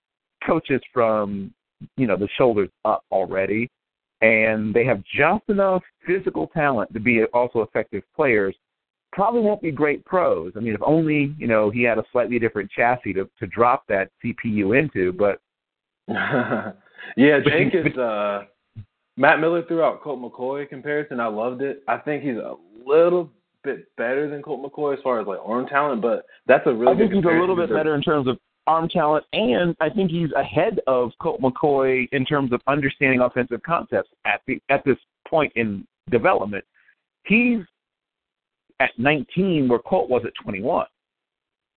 [0.46, 1.52] coaches from
[1.96, 3.68] you know the shoulders up already,
[4.20, 8.54] and they have just enough physical talent to be also effective players
[9.12, 10.52] probably won't be great pros.
[10.57, 13.88] I mean, if only you know he had a slightly different chassis to to drop
[13.88, 15.12] that CPU into.
[15.12, 15.40] But
[16.07, 18.44] yeah, Jake is uh
[19.16, 21.20] Matt Miller threw out Colt McCoy comparison.
[21.20, 21.83] I loved it.
[21.87, 23.31] I think he's a little
[23.62, 26.92] bit better than Colt McCoy as far as like arm talent, but that's a really
[26.92, 30.11] I think he's a little bit better in terms of arm talent, and I think
[30.11, 34.96] he's ahead of Colt McCoy in terms of understanding offensive concepts at the at this
[35.29, 36.64] point in development.
[37.24, 37.61] He's
[38.81, 40.87] at 19 where Colt was at 21.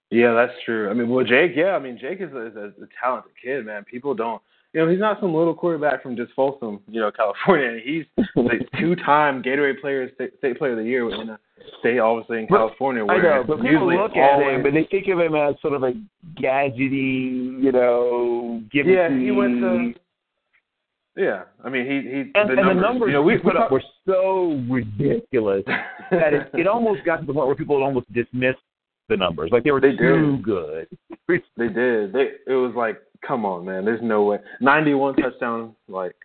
[0.10, 0.90] Yeah, that's true.
[0.90, 3.66] I mean, well, Jake, yeah, I mean, Jake is a, is a, a talented kid,
[3.66, 3.84] man.
[3.84, 4.42] People don't,
[4.74, 7.80] you know, he's not some little quarterback from just Folsom, you know, California.
[7.84, 11.40] He's the two-time Gatorade Player, State, State Player of the Year in a
[11.80, 13.04] state, obviously in California.
[13.04, 15.74] I Where know, but people look at him and they think of him as sort
[15.74, 15.94] of a
[16.40, 18.96] gadgety, you know, gimmicky.
[18.96, 19.94] Yeah, he went to.
[21.16, 22.20] Yeah, I mean, he he.
[22.20, 25.64] and, the and numbers, the numbers you know, we put up were so ridiculous
[26.12, 28.56] that it, it almost got to the point where people would almost dismiss
[29.10, 30.44] the numbers, like they were They too did.
[30.44, 30.88] good.
[31.28, 32.14] They did.
[32.14, 33.86] They it was like, come on, man.
[33.86, 34.40] There's no way.
[34.62, 36.16] 91 touchdowns, like,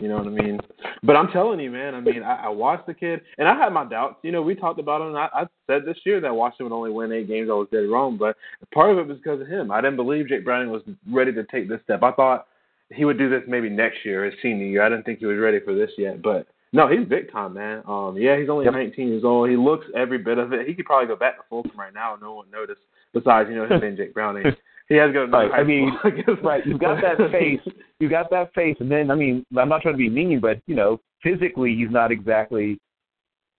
[0.00, 0.60] you know what I mean.
[1.02, 1.94] But I'm telling you, man.
[1.94, 4.16] I mean, I, I watched the kid, and I had my doubts.
[4.22, 5.08] You know, we talked about him.
[5.08, 7.48] And I, I said this year that Washington would only win eight games.
[7.50, 8.36] I was dead wrong, but
[8.74, 9.70] part of it was because of him.
[9.70, 12.02] I didn't believe Jake Browning was ready to take this step.
[12.02, 12.46] I thought
[12.92, 14.82] he would do this maybe next year, his senior year.
[14.82, 16.46] I didn't think he was ready for this yet, but.
[16.72, 17.82] No, he's big time, man.
[17.86, 18.74] Um, yeah, he's only Yep.
[18.74, 19.48] 19 years old.
[19.48, 20.66] He looks every bit of it.
[20.66, 22.80] He could probably go back to Folsom right now, and no one noticed.
[23.14, 24.44] Besides, you know, him being Jake Browning.
[24.88, 26.10] He has to go to Right, I mean, I
[26.42, 27.60] right, you've got that face.
[27.98, 30.58] You got that face, and then I mean, I'm not trying to be mean, but
[30.66, 32.78] you know, physically, he's not exactly.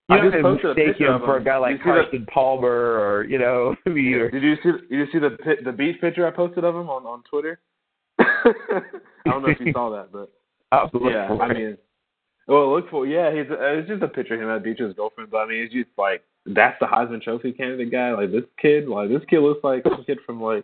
[0.10, 3.90] You You just mistake him for a guy like Carson Palmer, or you know, I
[3.90, 4.72] mean, or, Did you see?
[4.90, 7.60] Did You see the the beach picture I posted of him on on Twitter?
[8.20, 8.54] I
[9.26, 10.32] don't know if you saw that, but
[10.72, 11.12] absolutely.
[11.12, 11.78] yeah, I mean,
[12.48, 14.78] well, look for yeah, he's uh, it's just a picture of him at the beach
[14.80, 15.30] with his girlfriend.
[15.30, 18.14] But I mean, it's just like that's the Heisman Trophy candidate guy.
[18.14, 20.64] Like this kid, like this kid looks like a kid from like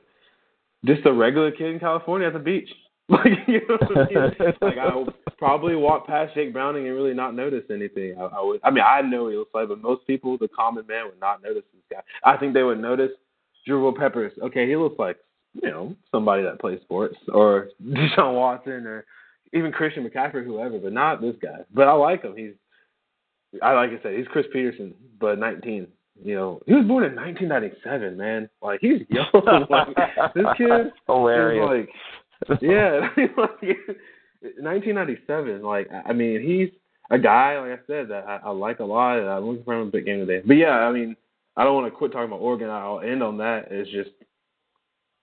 [0.85, 2.69] just a regular kid in California at the beach.
[3.09, 4.53] Like you know what I mean?
[4.61, 5.03] Like I
[5.37, 8.15] probably walk past Jake Browning and really not notice anything.
[8.17, 8.61] I, I would.
[8.63, 11.43] I mean, I know he looks like, but most people, the common man, would not
[11.43, 12.01] notice this guy.
[12.23, 13.11] I think they would notice
[13.67, 14.31] Drew Peppers.
[14.41, 15.17] Okay, he looks like
[15.61, 19.03] you know somebody that plays sports, or Deshaun Watson, or
[19.51, 21.59] even Christian McCaffrey, whoever, but not this guy.
[21.73, 22.37] But I like him.
[22.37, 22.53] He's
[23.61, 25.87] I like I said, he's Chris Petersen, but 19.
[26.21, 28.49] You know, he was born in 1997, man.
[28.61, 29.25] Like he's young.
[29.69, 29.87] like,
[30.35, 31.87] this kid hilarious.
[32.43, 32.99] Is like, yeah,
[34.59, 35.61] 1997.
[35.63, 36.69] Like, I mean, he's
[37.09, 39.73] a guy, like I said, that I, I like a lot, and I'm looking for
[39.73, 40.41] him a big game today.
[40.45, 41.15] But yeah, I mean,
[41.55, 42.69] I don't want to quit talking about Oregon.
[42.69, 43.67] I'll end on that.
[43.71, 44.09] It's just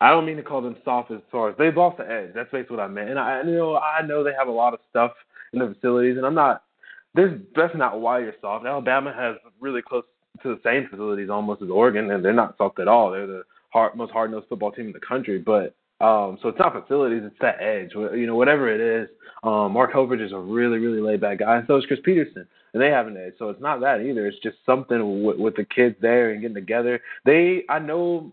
[0.00, 2.31] I don't mean to call them soft as far as they've lost the edge.
[2.35, 3.11] That's basically what I meant.
[3.11, 5.12] And I, you know, I know they have a lot of stuff
[5.53, 6.62] in the facilities, and I'm not.
[7.14, 8.64] There's that's not why you're soft.
[8.64, 10.05] Alabama has really close
[10.42, 13.10] to the same facilities almost as Oregon, and they're not soft at all.
[13.10, 15.38] They're the hard, most hard-nosed football team in the country.
[15.38, 17.90] But um, so it's not facilities, it's that edge.
[17.94, 19.08] You know, whatever it is.
[19.42, 22.82] Um, Mark Helfrich is a really, really laid-back guy, and so is Chris Petersen, and
[22.82, 23.32] they have an edge.
[23.38, 24.26] So it's not that either.
[24.26, 27.00] It's just something with, with the kids there and getting together.
[27.24, 28.32] They, I know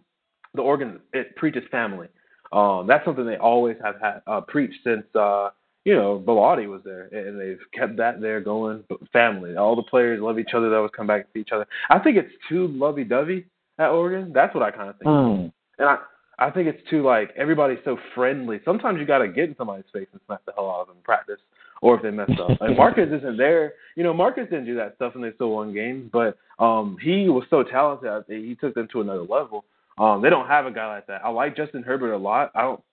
[0.54, 2.08] the Oregon it preaches family.
[2.52, 5.50] Um, that's something they always have had uh, preached since uh,
[5.88, 8.84] you know Bellotti was there, and they've kept that there going.
[8.90, 10.70] But family, all the players love each other.
[10.70, 11.66] They always come back to each other.
[11.90, 13.46] I think it's too lovey-dovey
[13.80, 14.34] at Oregon.
[14.34, 15.08] That's what I kind of think.
[15.08, 15.52] Mm.
[15.80, 15.98] And I
[16.40, 18.60] I think it's too like everybody's so friendly.
[18.66, 20.98] Sometimes you got to get in somebody's face and smack the hell out of them
[20.98, 21.40] in practice,
[21.82, 22.60] or if they mess up.
[22.60, 23.76] and Marcus isn't there.
[23.96, 26.10] You know, Marcus didn't do that stuff, and they still won games.
[26.12, 28.26] But um, he was so talented.
[28.28, 29.64] He took them to another level.
[29.98, 31.22] Um, they don't have a guy like that.
[31.24, 32.52] I like Justin Herbert a lot.
[32.54, 32.84] I don't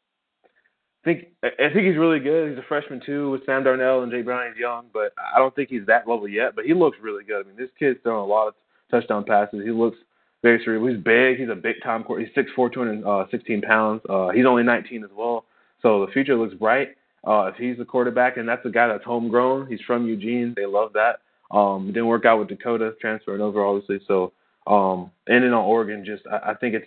[1.05, 2.51] think I think he's really good.
[2.51, 4.51] He's a freshman too with Sam Darnold and Jay Brown.
[4.53, 6.55] He's young, but I don't think he's that level yet.
[6.57, 7.45] But he looks really good.
[7.45, 8.55] I mean, this kid's throwing a lot of
[8.91, 9.63] touchdown passes.
[9.65, 9.99] He looks
[10.43, 10.95] very cerebral.
[10.95, 11.39] He's big.
[11.39, 12.21] He's a big time court.
[12.21, 14.03] He's six four, two hundred uh, sixteen pounds.
[14.09, 15.45] Uh, he's only 19 as well.
[15.83, 16.97] So the future looks bright.
[17.27, 19.67] Uh, if he's the quarterback, and that's a guy that's homegrown.
[19.69, 20.53] He's from Eugene.
[20.57, 21.21] They love that.
[21.51, 24.01] Um, didn't work out with Dakota transferring over, obviously.
[24.07, 24.33] So
[24.67, 26.87] um, then on Oregon, just I, I think it's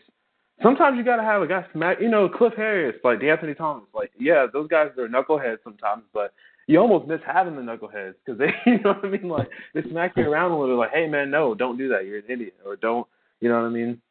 [0.62, 1.98] sometimes you got to have a guy smack.
[2.00, 6.34] You know, Cliff Harris, like Anthony Thomas, like yeah, those guys are knuckleheads sometimes, but
[6.68, 9.82] you almost miss having the knuckleheads because they, you know what I mean, like they
[9.90, 12.56] smack you around a little, like hey man, no, don't do that, you're an idiot,
[12.66, 13.08] or don't,
[13.40, 14.02] you know what I mean.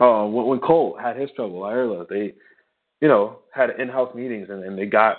[0.00, 2.34] Uh, when, when Colt had his trouble, Ireland, they,
[3.00, 5.18] you know, had in-house meetings and, and they got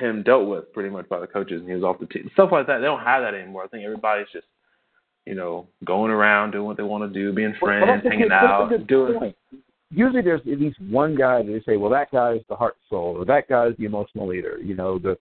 [0.00, 2.30] him dealt with pretty much by the coaches, and he was off the team.
[2.34, 2.78] Stuff like that.
[2.78, 3.64] They don't have that anymore.
[3.64, 4.46] I think everybody's just
[5.26, 8.70] you know, going around doing what they want to do, being friends, well, hanging out,
[8.86, 9.18] doing.
[9.18, 9.36] Point.
[9.94, 12.76] Usually, there's at least one guy that they say, "Well, that guy is the heart
[12.88, 15.18] soul," or "That guy is the emotional leader." You know, the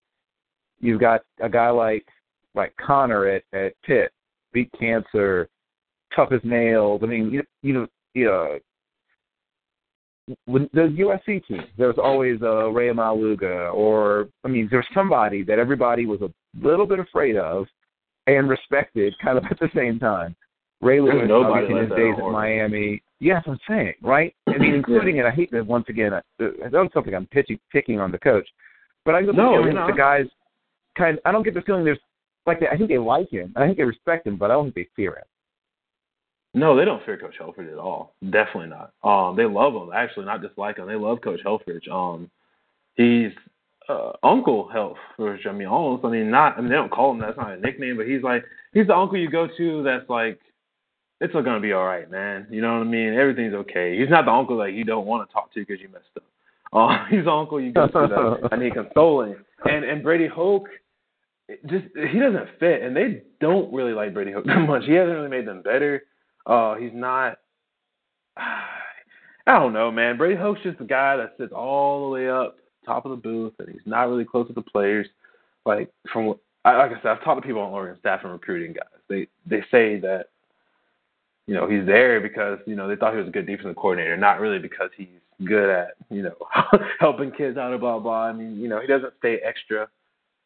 [0.79, 2.05] you've got a guy like
[2.55, 4.11] like Connor at at Pitt,
[4.53, 5.49] beat cancer,
[6.15, 7.01] tough as nails.
[7.03, 8.59] I mean, you you know, you know.
[10.45, 15.59] When the USC team, there's always a Rey Maualuga, or I mean, there's somebody that
[15.59, 16.31] everybody was a
[16.65, 17.65] little bit afraid of,
[18.27, 20.35] and respected kind of at the same time.
[20.81, 23.01] Ray Lewis, obviously, in his days at Miami.
[23.21, 24.33] Yes, I'm saying, right?
[24.47, 25.25] I mean, including, it.
[25.25, 28.47] I hate that once again, I, that's something I'm pitching, picking on the coach.
[29.05, 30.25] But I the no, the guys
[30.97, 31.99] kind of, I don't get the feeling there's,
[32.47, 33.53] like, they, I think they like him.
[33.55, 35.23] I think they respect him, but I don't think they fear him.
[36.53, 38.15] No, they don't fear Coach Helfrich at all.
[38.23, 38.91] Definitely not.
[39.03, 39.91] Um, they love him.
[39.95, 40.87] Actually, not dislike him.
[40.87, 41.89] They love Coach Helfrich.
[41.89, 42.29] Um,
[42.95, 43.31] he's
[43.87, 44.69] uh, Uncle
[45.15, 46.03] for I mean, almost.
[46.03, 46.57] I mean, not.
[46.57, 48.95] I mean, they don't call him that's not a nickname, but he's like he's the
[48.95, 49.83] uncle you go to.
[49.83, 50.39] That's like
[51.21, 52.47] it's gonna be all right, man.
[52.49, 53.13] You know what I mean?
[53.13, 53.97] Everything's okay.
[53.97, 56.23] He's not the uncle that you don't want to talk to because you messed up.
[56.73, 59.35] Uh, he's the uncle you go to that I need consoling.
[59.65, 60.67] And and Brady Hoke,
[61.67, 64.83] just he doesn't fit, and they don't really like Brady Hoke that much.
[64.85, 66.03] He hasn't really made them better.
[66.45, 67.37] Uh, he's not.
[69.47, 70.17] I don't know, man.
[70.17, 73.53] Brady Hoke's just the guy that sits all the way up top of the booth,
[73.59, 75.07] and he's not really close to the players.
[75.65, 78.73] Like from what, like I said, I've talked to people on Oregon staff and recruiting
[78.73, 78.99] guys.
[79.07, 80.27] They they say that
[81.51, 84.15] you know he's there because you know they thought he was a good defensive coordinator,
[84.15, 85.09] not really because he's
[85.43, 86.35] good at you know
[86.99, 88.23] helping kids out and blah blah.
[88.23, 89.89] I mean, you know he doesn't stay extra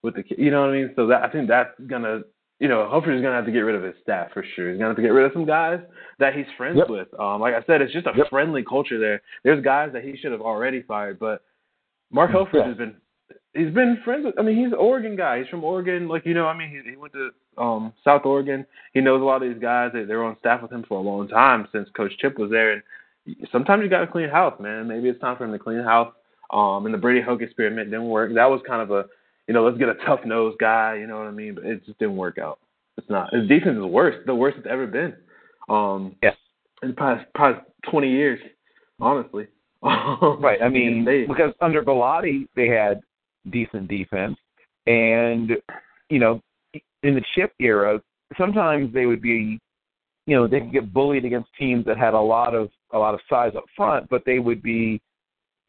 [0.02, 0.40] with the kid.
[0.40, 0.94] You know what I mean?
[0.96, 2.22] So that I think that's gonna
[2.60, 4.72] you know, hopefully he's gonna have to get rid of his staff for sure.
[4.72, 5.80] He's gonna have to get rid of some guys
[6.18, 6.90] that he's friends yep.
[6.90, 7.08] with.
[7.20, 8.32] Um, like I said, it's just a yep.
[8.32, 9.22] friendly culture there.
[9.44, 11.44] There's guys that he should have already fired, but
[12.12, 12.68] Mark Helfrich yeah.
[12.68, 12.96] has been
[13.56, 15.40] he's been friends with I mean, he's an Oregon guy.
[15.40, 18.66] He's from Oregon, like you know, I mean he he went to um South Oregon.
[18.94, 19.92] He knows a lot of these guys.
[19.94, 22.52] They they were on staff with him for a long time since Coach Chip was
[22.52, 22.84] there and
[23.52, 24.88] sometimes you gotta clean house, man.
[24.88, 26.14] Maybe it's time for him to clean house.
[26.52, 28.34] Um and the Brady Hoke experiment didn't work.
[28.36, 29.06] That was kind of a
[29.48, 31.56] you know, let's get a tough nosed guy, you know what I mean?
[31.56, 32.60] But it just didn't work out.
[32.98, 35.16] It's not his defense is worse, the worst it's ever been.
[35.70, 36.36] Um yes.
[36.84, 38.40] in the past probably twenty years,
[39.00, 39.48] honestly.
[39.86, 40.60] right.
[40.64, 43.02] I mean, they, because under Bellotti they had
[43.52, 44.38] decent defense,
[44.88, 45.52] and
[46.10, 46.42] you know,
[47.04, 48.02] in the chip era,
[48.38, 49.60] sometimes they would be,
[50.28, 53.14] you know, they could get bullied against teams that had a lot of a lot
[53.14, 55.02] of size up front, but they would be,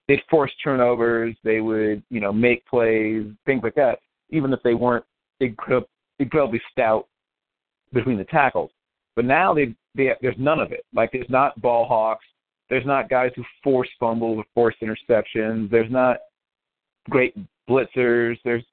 [0.09, 3.99] they'd force turnovers, they would, you know, make plays, things like that.
[4.31, 5.05] even if they weren't
[5.41, 7.07] incredibly stout
[7.93, 8.71] between the tackles.
[9.15, 10.85] But now they, they there's none of it.
[10.95, 12.25] Like there's not ball hawks.
[12.69, 15.71] There's not guys who force fumbles or force interceptions.
[15.71, 16.19] There's not
[17.09, 17.37] great
[17.69, 18.37] blitzers.
[18.45, 18.65] There's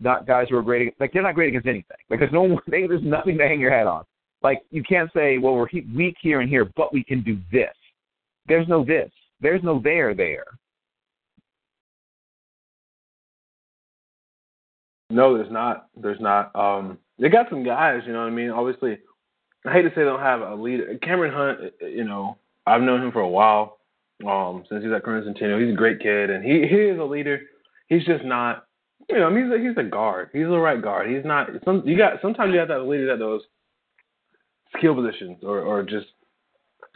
[0.00, 0.94] not guys who are great.
[1.00, 1.96] Like they're not great against anything.
[2.08, 4.04] There's no there's nothing to hang your hat on.
[4.42, 7.74] Like you can't say, well, we're weak here and here, but we can do this.
[8.46, 9.10] There's no this.
[9.40, 10.44] There's no there there.
[15.10, 15.88] No, there's not.
[15.94, 16.54] There's not.
[16.56, 18.00] Um, they got some guys.
[18.06, 18.50] You know what I mean?
[18.50, 18.98] Obviously,
[19.66, 20.98] I hate to say they don't have a leader.
[21.02, 21.72] Cameron Hunt.
[21.80, 23.78] You know, I've known him for a while.
[24.26, 27.04] Um, since he's at Corona Centennial, he's a great kid, and he he is a
[27.04, 27.42] leader.
[27.92, 28.66] He's just not.
[29.08, 30.30] You know, he's a, he's a guard.
[30.32, 31.10] He's the right guard.
[31.10, 31.48] He's not.
[31.64, 32.14] Some you got.
[32.22, 33.42] Sometimes you have to have leaders at those
[34.78, 36.06] skill positions or or just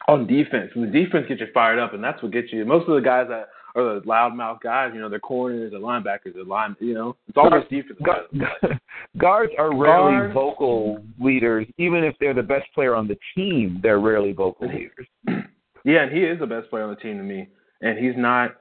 [0.08, 0.70] on defense.
[0.74, 2.64] And the defense gets you fired up, and that's what gets you.
[2.64, 6.34] Most of the guys that are the loudmouth guys, you know, they're corners, they're linebackers,
[6.34, 6.76] they're line.
[6.80, 7.98] You know, it's always defense.
[8.04, 8.78] Guys.
[9.18, 13.80] Guards are rarely vocal leaders, even if they're the best player on the team.
[13.82, 15.06] They're rarely vocal leaders.
[15.84, 17.46] Yeah, and he is the best player on the team to me,
[17.80, 18.56] and he's not.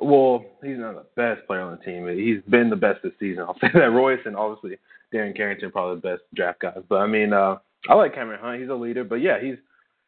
[0.00, 2.04] Well, he's not the best player on the team.
[2.04, 3.42] but He's been the best this season.
[3.48, 3.90] I'll say that.
[3.90, 4.78] Royce and obviously
[5.12, 6.78] Darren Carrington probably the best draft guys.
[6.88, 7.56] But I mean, uh,
[7.88, 8.60] I like Cameron Hunt.
[8.60, 9.56] He's a leader, but yeah, he's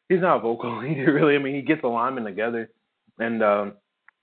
[0.08, 1.34] he's not a vocal leader really.
[1.34, 2.70] I mean, he gets the linemen together,
[3.18, 3.72] and um,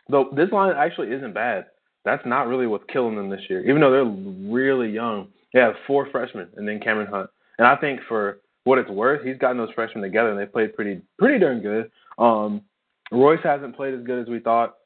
[0.10, 1.66] though this line actually isn't bad.
[2.06, 5.28] That's not really what's killing them this year, even though they're really young.
[5.54, 9.26] They have four freshmen and then Cameron Hunt, and I think for what it's worth,
[9.26, 11.92] he's gotten those freshmen together and they played pretty pretty darn good.
[12.18, 12.62] Um,
[13.12, 14.77] Royce hasn't played as good as we thought.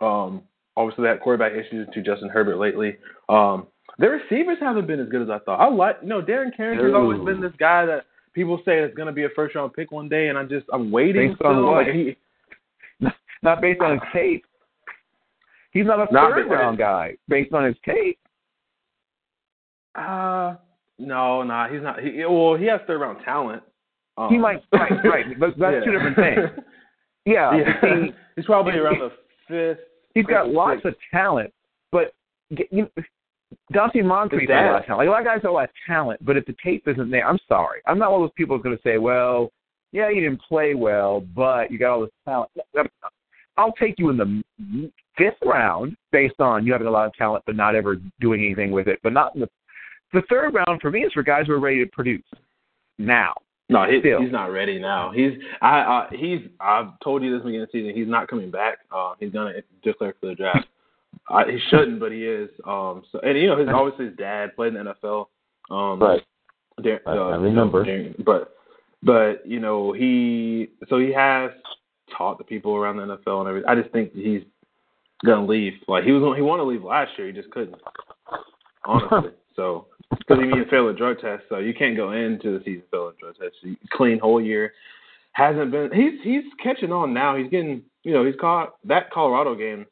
[0.00, 0.42] Um,
[0.76, 2.96] obviously, they had quarterback issues to Justin Herbert lately.
[3.28, 3.66] Um,
[3.98, 5.60] their receivers haven't been as good as I thought.
[5.60, 6.96] I like, you know, Darren Carrington's Ooh.
[6.96, 8.04] always been this guy that
[8.34, 10.66] people say is going to be a first round pick one day, and I'm just
[10.72, 11.30] I'm waiting.
[11.30, 11.86] Based on what?
[11.86, 12.16] Like he,
[13.42, 14.44] not based on his tape.
[15.70, 18.18] He's not a not third round guy based on his tape.
[19.94, 20.56] Uh
[20.98, 22.00] no, no, nah, he's not.
[22.00, 23.62] He, well, he has third round talent.
[24.16, 25.38] Um, he might, right, right.
[25.38, 25.80] But that's yeah.
[25.84, 26.64] two different things.
[27.28, 28.04] Yeah, yeah.
[28.04, 29.10] He, he's probably around the
[29.48, 29.78] fifth.
[30.14, 31.52] He's got lots of talent,
[31.92, 32.12] but
[32.50, 32.88] you know,
[33.72, 34.98] Donte Moncrief's a lot of talent.
[34.98, 37.10] Like, a lot of guys have a lot of talent, but if the tape isn't
[37.10, 37.80] there, I'm sorry.
[37.86, 39.50] I'm not one of those people who's going to say, well,
[39.92, 42.50] yeah, you didn't play well, but you got all this talent.
[43.56, 47.44] I'll take you in the fifth round based on you having a lot of talent
[47.46, 49.00] but not ever doing anything with it.
[49.02, 49.48] But not in the
[50.12, 52.24] the third round for me is for guys who are ready to produce
[52.98, 53.34] now.
[53.68, 55.10] No, he, he's not ready now.
[55.12, 57.96] He's I uh, he's I've told you this beginning of the season.
[57.96, 58.78] He's not coming back.
[58.94, 60.66] Uh, he's gonna declare for the draft.
[61.28, 62.48] I, he shouldn't, but he is.
[62.64, 65.26] Um, so and you know, his obviously his dad played in the NFL.
[65.70, 66.22] Um, right.
[66.82, 67.84] Dar- uh, I remember.
[67.84, 68.54] Know, but
[69.02, 71.50] but you know he so he has
[72.16, 73.68] taught the people around the NFL and everything.
[73.68, 74.42] I just think he's
[75.24, 75.72] gonna leave.
[75.88, 77.80] Like he was he wanted to leave last year, he just couldn't.
[78.84, 82.64] Honestly, so because needed to fail a drug test, so you can't go into the
[82.64, 83.56] season fail a drug test.
[83.92, 84.72] clean whole year.
[85.32, 85.90] Hasn't been.
[85.92, 87.36] He's he's catching on now.
[87.36, 87.82] He's getting.
[88.04, 89.86] You know, he's caught that Colorado game.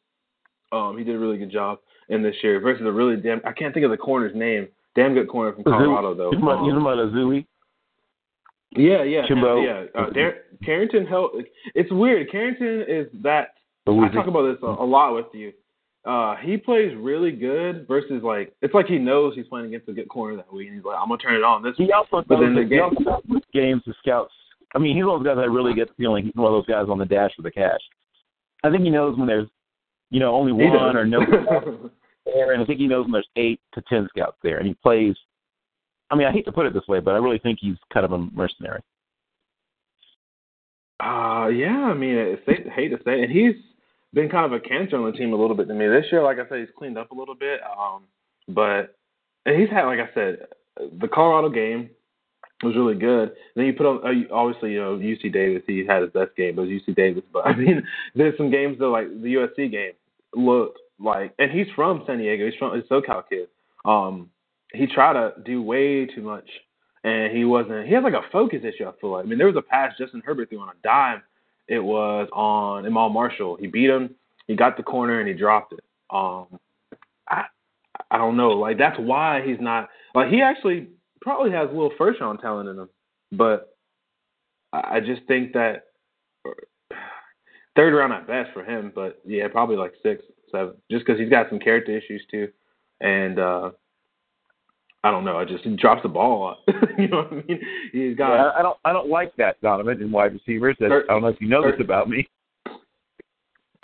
[0.72, 3.40] Um, he did a really good job in this year versus a really damn.
[3.44, 4.68] I can't think of the corner's name.
[4.94, 6.31] Damn good corner from Colorado though.
[6.31, 7.46] He's about, um, about Awuzie.
[8.77, 9.64] Yeah, yeah, Chimbo.
[9.64, 10.00] yeah.
[10.00, 11.37] Uh, Dar- Carrington helped.
[11.74, 12.31] It's weird.
[12.31, 13.55] Carrington is that.
[13.87, 15.53] I talk about this a, a lot with you.
[16.05, 19.93] Uh, he plays really good versus like it's like he knows he's playing against a
[19.93, 21.75] good corner that week, and he's like, I'm gonna turn it on this.
[21.79, 24.33] He also but then the game, also games the scouts.
[24.75, 26.53] I mean, he's one of those guys that really get the feeling he's one of
[26.53, 27.81] those guys on the dash for the cash.
[28.64, 29.49] I think he knows when there's,
[30.11, 31.21] you know, only one or no
[32.27, 34.75] there, and I think he knows when there's eight to ten scouts there, and he
[34.75, 35.14] plays
[36.11, 38.05] I mean, I hate to put it this way, but I really think he's kind
[38.05, 38.81] of a mercenary.
[41.01, 43.25] Uh, yeah, I mean, I hate to say it.
[43.25, 43.55] And he's
[44.14, 45.87] been kind of a cancer on the team a little bit to me.
[45.87, 47.61] This year, like I said, he's cleaned up a little bit.
[47.62, 48.05] Um,
[48.48, 48.96] but
[49.44, 50.46] he's had, like I said,
[51.00, 51.90] the Colorado game
[52.62, 53.29] was really good.
[53.29, 56.37] And then you put on, uh, obviously, you know, UC Davis, he had his best
[56.37, 57.24] game, but it was UC Davis.
[57.33, 57.83] But I mean,
[58.14, 59.92] there's some games that, like the USC game,
[60.35, 62.46] looked like, and he's from San Diego.
[62.46, 63.48] He's from, he's SoCal kid.
[63.85, 64.31] Um,
[64.73, 66.48] he tried to do way too much,
[67.04, 67.87] and he wasn't.
[67.87, 68.88] He has like a focus issue.
[68.88, 69.25] I feel like.
[69.25, 71.23] I mean, there was a pass Justin Herbert threw on a dime.
[71.69, 73.56] It was on Iman Marshall.
[73.56, 74.15] He beat him.
[74.46, 75.81] He got the corner and he dropped it.
[76.10, 76.46] Um,
[77.29, 77.44] I
[78.10, 78.50] I don't know.
[78.50, 79.88] Like that's why he's not.
[80.15, 80.88] Like he actually
[81.21, 82.88] probably has a little first round talent in him,
[83.33, 83.77] but
[84.73, 85.85] I just think that
[87.77, 88.92] third round at best for him.
[88.94, 92.48] But yeah, probably like six, seven, just because he's got some character issues too,
[93.00, 93.71] and uh
[95.05, 95.37] I don't know.
[95.37, 96.57] I just he drops the ball
[96.98, 97.61] you know what I mean?
[97.92, 98.35] He's got.
[98.35, 98.79] Yeah, I don't.
[98.87, 100.77] I don't like that Donovan in wide receivers.
[100.81, 102.27] That, or, I er, don't know if you know this er, about me.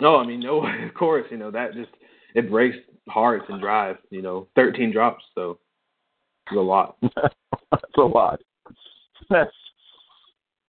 [0.01, 0.65] No, I mean no.
[0.87, 1.91] Of course, you know that just
[2.33, 2.75] it breaks
[3.07, 3.99] hearts and drives.
[4.09, 5.59] You know, 13 drops, so
[6.47, 6.97] it's a lot.
[7.01, 8.41] That's a lot.
[9.29, 9.51] That's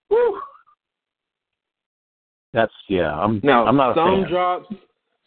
[0.09, 0.38] whew.
[2.53, 3.14] That's yeah.
[3.14, 4.74] I'm Now, I'm not a some drops,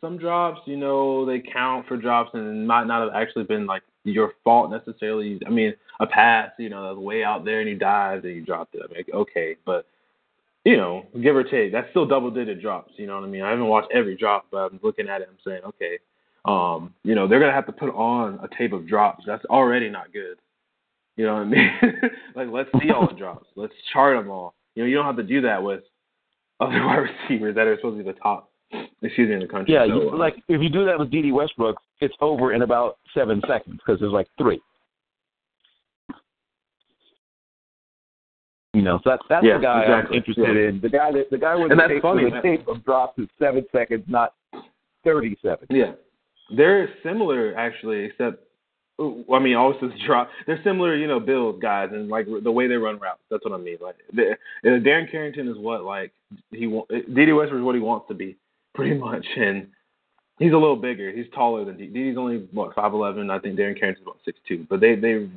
[0.01, 3.81] some drops, you know, they count for drops and might not have actually been like
[4.05, 5.39] your fault necessarily.
[5.45, 8.35] I mean, a pass, you know, that was way out there and you dived and
[8.35, 8.81] you dropped it.
[8.83, 9.87] I mean, okay, but
[10.63, 12.93] you know, give or take, that's still double digit drops.
[12.97, 13.43] You know what I mean?
[13.43, 15.29] I haven't watched every drop, but I'm looking at it.
[15.29, 15.99] I'm saying, okay,
[16.45, 19.23] um, you know, they're gonna have to put on a tape of drops.
[19.27, 20.37] That's already not good.
[21.17, 21.71] You know what I mean?
[22.35, 23.47] like, let's see all the drops.
[23.55, 24.53] Let's chart them all.
[24.75, 25.83] You know, you don't have to do that with
[26.59, 28.51] other wide receivers that are supposed to be the top,
[29.01, 29.73] excuse me, in the country.
[29.73, 32.61] Yeah, So, you, uh, like if you do that with Dede Westbrook, it's over in
[32.61, 34.61] about seven seconds because there's like three.
[38.73, 40.17] You know, so that's that's Yeah, the guy exactly.
[40.17, 40.69] I'm interested Yeah.
[40.69, 40.81] in.
[40.81, 43.17] The guy that the guy with And the tape, funny, with the tape of drops
[43.17, 44.33] is seven seconds, not
[45.05, 45.67] thirty-seven.
[45.69, 45.93] Yeah,
[46.55, 48.43] they're similar actually, except
[48.99, 50.29] I mean, also the drop.
[50.45, 53.21] They're similar, you know, Bills guys, and like the way they run routes.
[53.29, 53.77] That's what I mean.
[53.81, 54.35] Like the, uh,
[54.79, 56.11] Darren Carrington is what like
[56.51, 56.89] he want.
[56.89, 58.35] Dede Westbrook is what he wants to be,
[58.73, 59.67] pretty much, and
[60.39, 61.11] he's a little bigger.
[61.11, 61.87] He's taller than D.
[61.87, 63.29] D.D.'s only what five eleven.
[63.29, 65.29] I think Darren Carrington's about six two, but they they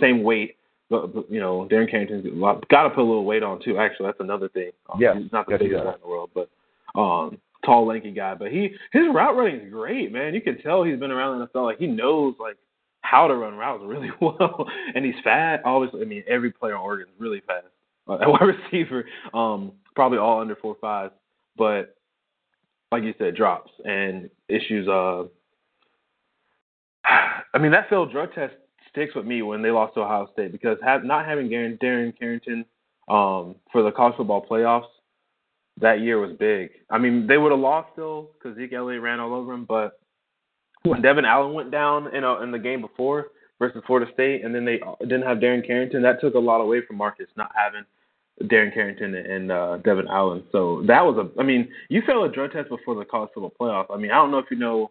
[0.00, 0.56] same weight.
[0.88, 2.26] But, but you know, Darren Carrington's
[2.68, 3.78] got to put a little weight on too.
[3.78, 4.72] Actually, that's another thing.
[4.92, 6.50] Um, Yeah, he's not the biggest guy in the world, but
[6.98, 8.34] um, tall, lanky guy.
[8.34, 10.34] But he his route running is great, man.
[10.34, 11.64] You can tell he's been around the NFL.
[11.64, 12.56] Like he knows like
[13.02, 15.62] how to run routes really well, and he's fast.
[15.64, 17.66] Obviously, I mean every player on Oregon is really fast.
[18.08, 21.12] Uh, at wide receiver, um, probably all under four five,
[21.56, 21.96] but
[22.92, 24.88] like you said, drops and issues.
[24.88, 25.24] Uh,
[27.54, 28.54] I mean that failed drug test
[28.90, 32.16] sticks with me when they lost to Ohio State because have, not having Darren, Darren
[32.18, 32.64] Carrington
[33.08, 34.88] um, for the college football playoffs
[35.80, 36.70] that year was big.
[36.90, 40.00] I mean, they would have lost still because Zeke Elliott ran all over him, but
[40.82, 43.28] when Devon Allen went down in a, in the game before
[43.58, 46.84] versus Florida State, and then they didn't have Darren Carrington, that took a lot away
[46.84, 47.84] from Marcus not having
[48.44, 50.42] Darren Carrington and uh, Devon Allen.
[50.52, 51.40] So that was a.
[51.40, 53.86] I mean, you failed a drug test before the college football playoff.
[53.94, 54.88] I mean, I don't know if you know.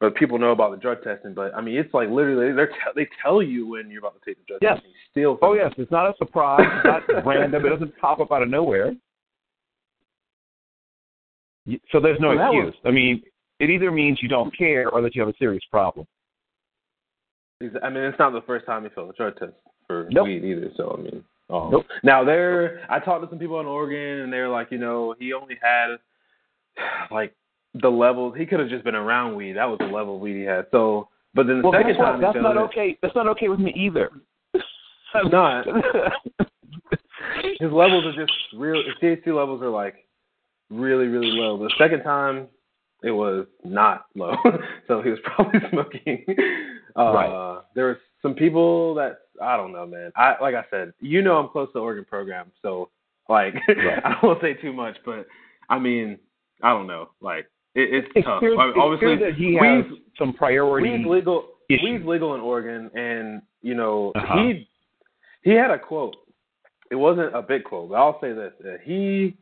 [0.00, 2.64] But people know about the drug testing, but I mean, it's like literally they
[2.96, 4.76] they tell you when you're about to take the drug Yes.
[4.80, 4.86] test.
[5.10, 6.62] Still, Oh yes, it's not a surprise.
[6.64, 7.66] It's not random.
[7.66, 8.94] It doesn't pop up out of nowhere.
[11.92, 12.74] So there's no that was- excuse.
[12.86, 13.22] I mean,
[13.58, 16.06] it either means you don't care or that you have a serious problem.
[17.60, 19.52] I mean, it's not the first time you failed a drug test
[19.86, 20.26] for Nope.
[20.28, 20.70] weed either.
[20.78, 21.22] So I mean,
[21.52, 21.86] um, Nope.
[22.02, 25.32] now there, I talked to some people in Oregon, and they're like, you know, he
[25.32, 25.96] only had
[27.10, 27.34] like
[27.80, 28.34] the levels.
[28.36, 29.54] He could have just been around weed.
[29.54, 30.66] That was the level of weed he had.
[30.72, 32.98] So, but then the Well, second time, That's not okay.
[33.02, 34.10] That's not okay with me either.
[34.54, 35.66] It's not.
[37.58, 38.82] His levels are just real.
[38.84, 40.06] His THC levels are like
[40.70, 41.58] really, really low.
[41.58, 42.46] The second time,
[43.02, 44.34] it was not low,
[44.88, 46.24] so he was probably smoking.
[46.96, 47.60] Uh, Right.
[47.74, 50.12] There was some people that I don't know, man.
[50.16, 52.88] I like I said, you know, I'm close to the Oregon program, so
[53.28, 54.02] like Right.
[54.04, 55.26] I don't say too much, but
[55.68, 56.18] I mean,
[56.62, 57.10] I don't know.
[57.20, 58.40] Like it, it's, It's tough.
[58.40, 59.84] clear, I mean, it's obviously, that he has
[60.18, 60.90] some priority.
[60.90, 61.46] Weed's legal.
[61.68, 64.36] Weed's legal in Oregon, and you know Uh-huh.
[64.42, 64.68] he
[65.42, 66.16] he had a quote.
[66.90, 69.36] It wasn't a big quote, but I'll say this: uh, he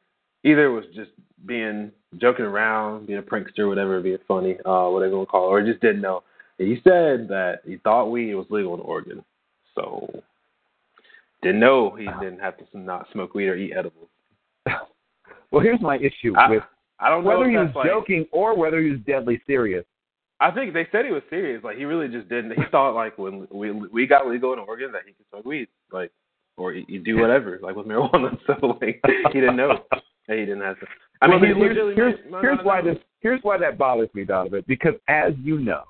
[0.45, 1.11] either was just
[1.47, 5.47] being joking around, being a prankster, whatever, being funny, uh, whatever you want to call
[5.47, 6.23] it, or just didn't know.
[6.59, 9.25] He said that he thought weed was legal in Oregon,
[9.79, 10.23] so
[11.43, 12.21] didn't know he Uh-huh.
[12.21, 14.09] didn't have to not smoke weed or eat edibles.
[15.51, 16.63] Well, here's my issue I- with
[17.01, 19.85] I don't know whether he was like, joking or whether he was deadly serious.
[20.41, 21.63] I think they said he was serious.
[21.65, 22.51] Like he really just didn't.
[22.53, 25.69] He thought like when we we got legal in Oregon that he could smoke weed,
[25.91, 26.11] like
[26.59, 28.37] or he do whatever, like with marijuana.
[28.47, 29.01] So like
[29.33, 30.87] he didn't know that he didn't have to.
[31.23, 34.65] I mean, Well, he here's, here's, here's why this here's why that bothers me, Donovan.
[34.69, 35.85] Because as you know,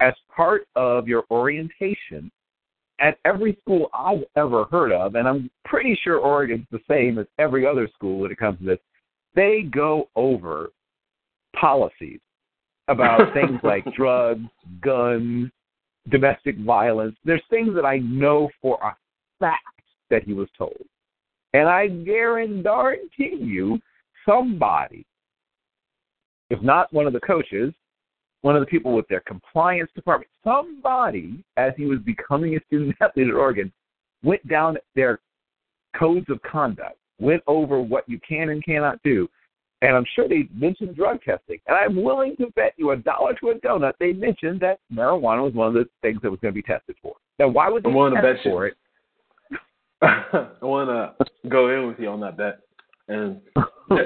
[0.00, 2.32] as part of your orientation
[3.04, 7.26] at every school I've ever heard of, and I'm pretty sure Oregon's the same as
[7.38, 8.78] every other school when it comes to this,
[9.34, 10.70] they go over
[11.60, 12.20] policies
[12.88, 14.46] about things like drugs,
[14.82, 15.50] guns,
[16.08, 17.14] domestic violence.
[17.26, 18.96] There's things that I know for a
[19.38, 19.60] fact
[20.08, 20.82] that he was told.
[21.52, 23.78] And I guarantee you,
[24.26, 25.04] somebody,
[26.48, 27.74] if not one of the coaches,
[28.44, 32.94] one of the people with their compliance department, somebody, as he was becoming a student
[33.00, 33.72] athlete at Oregon,
[34.22, 35.18] went down their
[35.98, 39.26] codes of conduct, went over what you can and cannot do.
[39.80, 41.58] And I'm sure they mentioned drug testing.
[41.68, 45.42] And I'm willing to bet you a dollar to a donut they mentioned that marijuana
[45.42, 47.14] was one of the things that was going to be tested for.
[47.38, 48.50] Now, why would they to test bet you.
[48.50, 48.74] for it?
[50.02, 52.60] I want to go in with you on that bet.
[53.08, 53.40] And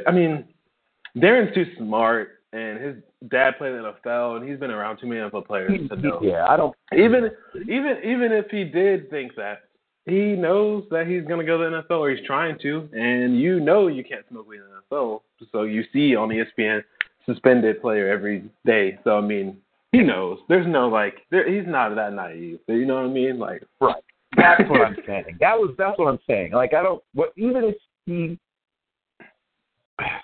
[0.06, 0.44] I mean,
[1.16, 2.96] Darren's too smart, and his
[3.30, 6.20] dad played in the NFL, and he's been around too many NFL players to know.
[6.22, 6.74] Yeah, I don't.
[6.92, 7.30] Even
[7.62, 9.64] even even if he did think that,
[10.06, 13.60] he knows that he's gonna go to the NFL or he's trying to, and you
[13.60, 15.20] know you can't smoke weed in the NFL.
[15.52, 16.82] So you see on ESPN
[17.26, 18.98] suspended player every day.
[19.04, 19.58] So I mean,
[19.92, 20.38] he knows.
[20.48, 22.60] There's no like, there, he's not that naive.
[22.66, 23.38] You know what I mean?
[23.38, 24.02] Like, right.
[24.36, 25.36] That's what I'm saying.
[25.40, 26.52] That was that's what I'm saying.
[26.52, 27.02] Like I don't.
[27.14, 27.74] What even if
[28.06, 28.38] he,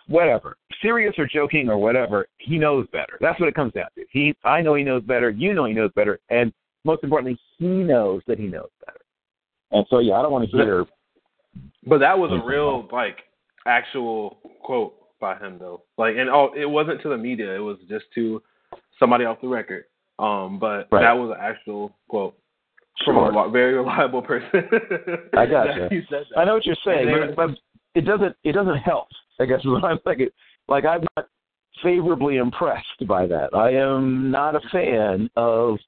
[0.08, 3.18] whatever, serious or joking or whatever, he knows better.
[3.20, 4.04] That's what it comes down to.
[4.10, 5.30] He, I know he knows better.
[5.30, 6.52] You know he knows better, and
[6.84, 9.00] most importantly, he knows that he knows better.
[9.72, 10.86] And so, yeah, I don't want to hear.
[11.86, 13.18] But that was a real like
[13.66, 15.82] actual quote by him though.
[15.98, 17.54] Like, and oh, it wasn't to the media.
[17.54, 18.42] It was just to
[18.98, 19.84] somebody off the record.
[20.18, 21.02] Um, but right.
[21.02, 22.36] that was an actual quote
[23.04, 23.46] from sure.
[23.46, 24.62] a very reliable person.
[25.36, 26.02] I got you.
[26.36, 27.50] I know what you're saying, but
[27.94, 28.36] it doesn't.
[28.44, 29.08] It doesn't help.
[29.40, 30.28] I guess what I'm thinking.
[30.68, 31.28] Like I'm not
[31.82, 33.54] favorably impressed by that.
[33.54, 35.78] I am not a fan of.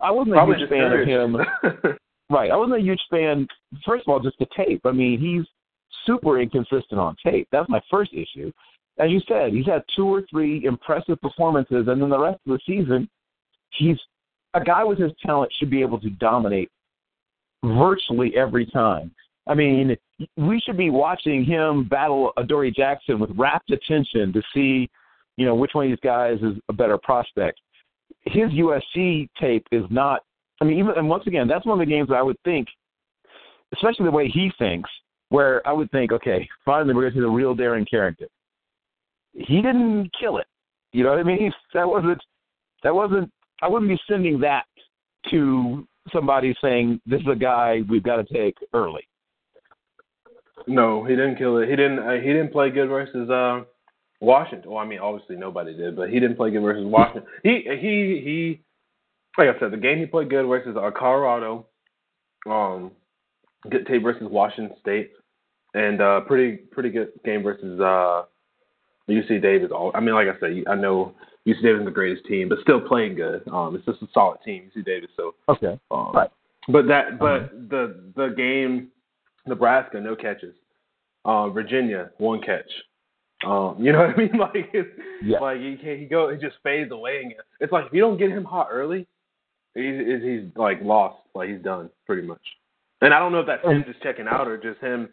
[0.00, 1.36] I wasn't Probably a huge fan of him.
[2.30, 2.50] right.
[2.50, 3.46] I wasn't a huge fan.
[3.84, 4.82] First of all, just the tape.
[4.84, 5.46] I mean, he's
[6.04, 7.48] super inconsistent on tape.
[7.50, 8.52] That's my first issue.
[8.98, 12.52] As you said, he's had two or three impressive performances, and then the rest of
[12.52, 13.08] the season,
[13.70, 13.96] he's
[14.54, 16.70] a guy with his talent should be able to dominate
[17.64, 19.10] virtually every time.
[19.46, 19.96] I mean,
[20.36, 24.88] we should be watching him battle Adoree Jackson with rapt attention to see,
[25.36, 27.60] you know, which one of these guys is a better prospect.
[28.22, 30.22] His USC tape is not.
[30.60, 32.66] I mean, even and once again, that's one of the games I would think,
[33.74, 34.90] especially the way he thinks,
[35.28, 38.28] where I would think, okay, finally we're going to see the real Darren Carrington.
[39.32, 40.46] He didn't kill it.
[40.92, 41.52] You know what I mean?
[41.74, 42.18] That wasn't.
[42.82, 43.30] That wasn't.
[43.62, 44.64] I wouldn't be sending that
[45.30, 49.06] to somebody saying this is a guy we've got to take early.
[50.66, 51.68] No, he didn't kill it.
[51.68, 52.00] He didn't.
[52.00, 53.62] Uh, he didn't play good versus uh,
[54.20, 54.70] Washington.
[54.70, 57.24] Well, I mean, obviously nobody did, but he didn't play good versus Washington.
[57.42, 58.60] He he he.
[59.38, 61.66] Like I said, the game he played good versus uh, Colorado,
[62.48, 62.90] um,
[63.70, 65.12] good tape versus Washington State,
[65.74, 68.22] and uh, pretty pretty good game versus uh,
[69.08, 69.70] UC Davis.
[69.72, 71.14] All I mean, like I said, I know
[71.46, 73.46] UC Davis is the greatest team, but still playing good.
[73.52, 75.10] Um, it's just a solid team, UC Davis.
[75.16, 76.30] So okay, um, right.
[76.68, 77.48] But that, but uh-huh.
[77.70, 78.88] the the game
[79.46, 80.54] Nebraska, no catches.
[81.24, 82.70] Uh, Virginia, one catch.
[83.44, 84.30] Um, you know what I mean?
[84.38, 84.88] Like, it's,
[85.22, 85.38] yeah.
[85.38, 85.98] like he can't.
[85.98, 86.30] He go.
[86.30, 87.20] He just fades away.
[87.22, 89.06] And it's like if you don't get him hot early,
[89.74, 91.18] he's he's like lost.
[91.34, 92.40] Like he's done pretty much.
[93.02, 95.10] And I don't know if that's him just checking out or just him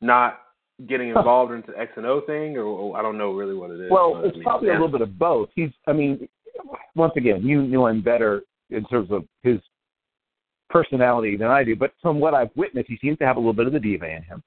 [0.00, 0.40] not
[0.86, 3.80] getting involved into X and O thing, or, or I don't know really what it
[3.80, 3.90] is.
[3.90, 4.74] Well, it's I mean, probably yeah.
[4.74, 5.48] a little bit of both.
[5.54, 5.70] He's.
[5.86, 6.28] I mean,
[6.94, 9.58] once again, you knew him better in terms of his
[10.72, 13.52] personality than I do, but from what I've witnessed, he seems to have a little
[13.52, 14.42] bit of the diva in him.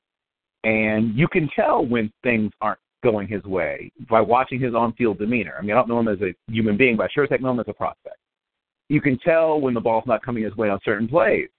[0.63, 5.19] And you can tell when things aren't going his way by watching his on field
[5.19, 5.55] demeanor.
[5.57, 7.41] I mean, I don't know him as a human being, but I sure as heck
[7.41, 8.17] know him as a prospect.
[8.89, 11.49] You can tell when the ball's not coming his way on certain plays.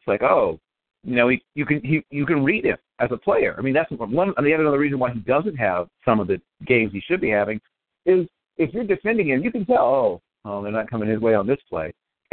[0.00, 0.58] It's like, oh,
[1.04, 3.54] you know, he, you can he, you can read him as a player.
[3.58, 4.32] I mean, that's one.
[4.36, 7.30] And the other reason why he doesn't have some of the games he should be
[7.30, 7.60] having
[8.06, 8.26] is
[8.56, 11.46] if you're defending him, you can tell, oh, oh, they're not coming his way on
[11.46, 11.92] this play.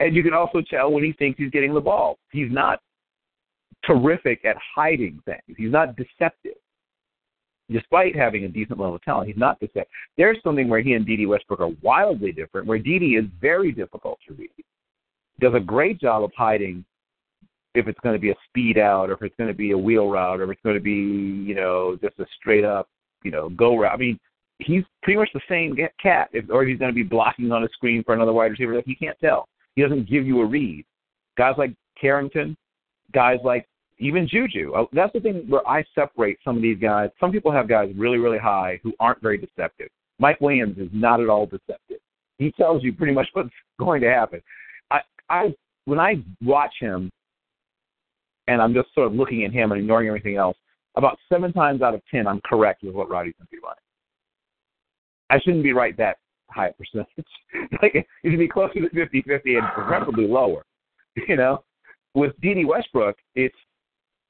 [0.00, 2.18] and you can also tell when he thinks he's getting the ball.
[2.30, 2.80] He's not
[3.84, 5.56] terrific at hiding things.
[5.56, 6.56] He's not deceptive.
[7.70, 9.86] Despite having a decent level of talent, he's not deceptive.
[10.16, 14.18] There's something where he and Dede Westbrook are wildly different, where Dede is very difficult
[14.28, 14.50] to read.
[15.40, 16.84] Does a great job of hiding
[17.74, 19.78] if it's going to be a speed out or if it's going to be a
[19.78, 22.88] wheel route or if it's going to be, you know, just a straight up,
[23.22, 23.92] you know, go route.
[23.92, 24.18] I mean,
[24.60, 27.64] he's pretty much the same cat, if, or if he's going to be blocking on
[27.64, 28.76] a screen for another wide receiver.
[28.76, 29.48] Like you can't tell.
[29.76, 30.84] He doesn't give you a read.
[31.36, 32.56] Guys like Carrington,
[33.12, 33.68] guys like
[33.98, 34.72] even Juju.
[34.74, 37.10] Uh, that's the thing where I separate some of these guys.
[37.20, 39.88] Some people have guys really, really high who aren't very deceptive.
[40.18, 41.98] Mike Williams is not at all deceptive.
[42.38, 44.42] He tells you pretty much what's going to happen.
[44.90, 45.54] I, I,
[45.84, 47.10] when I watch him,
[48.48, 50.56] and I'm just sort of looking at him and ignoring everything else,
[50.94, 53.76] about seven times out of ten, I'm correct with what Roddy's going to be running.
[55.28, 56.18] I shouldn't be right that
[56.50, 57.08] high percentage.
[57.82, 60.64] like it should be closer to 50-50 and preferably lower.
[61.28, 61.64] You know,
[62.14, 63.56] with Dede Westbrook, it's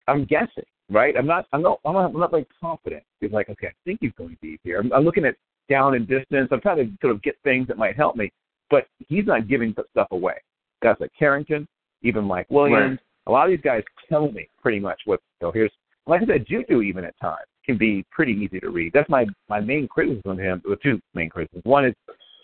[0.09, 1.17] I'm guessing, right?
[1.17, 3.03] I'm not I'm not I'm not, I'm not like confident.
[3.21, 4.79] It's like okay, I think he's going deep here.
[4.79, 5.35] I'm, I'm looking at
[5.69, 6.49] down and distance.
[6.53, 8.33] I'm trying to sort of get things that might help me,
[8.71, 10.35] but he's not giving stuff away.
[10.83, 11.67] Guys like Carrington,
[12.03, 13.01] even Mike Williams, Right.
[13.27, 15.21] a lot of these guys tell me pretty much what.
[15.41, 15.73] So here's
[16.07, 18.93] like I said, Juju even at times can be pretty easy to read.
[18.95, 20.63] That's my my main criticism of him.
[20.65, 21.65] Well, two main criticisms.
[21.65, 21.95] One is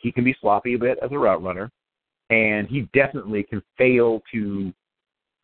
[0.02, 1.70] he can be sloppy a bit as a route runner,
[2.30, 4.72] and he definitely can fail to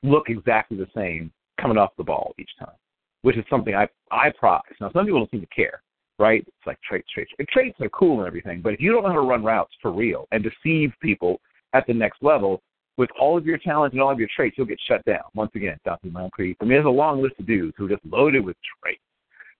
[0.02, 2.76] look exactly the same coming off the ball each time,
[3.22, 4.62] which is something I I prize.
[4.80, 5.80] Now some people don't seem to care.
[6.18, 6.40] right?
[6.46, 7.30] It's like traits, traits.
[7.38, 9.72] And traits are cool and everything, but if you don't know how to run routes
[9.80, 11.40] for real and deceive people
[11.74, 12.60] at the next level
[12.96, 15.22] with all of your talents and all of your traits, you'll get shut down.
[15.34, 16.56] Once again, Donte Moncrief.
[16.60, 19.02] I mean, there's a long list of dudes who are just loaded with traits,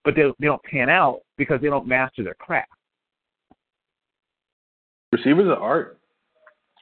[0.03, 2.71] but they they don't pan out because they don't master their craft.
[5.11, 5.99] Receivers are art.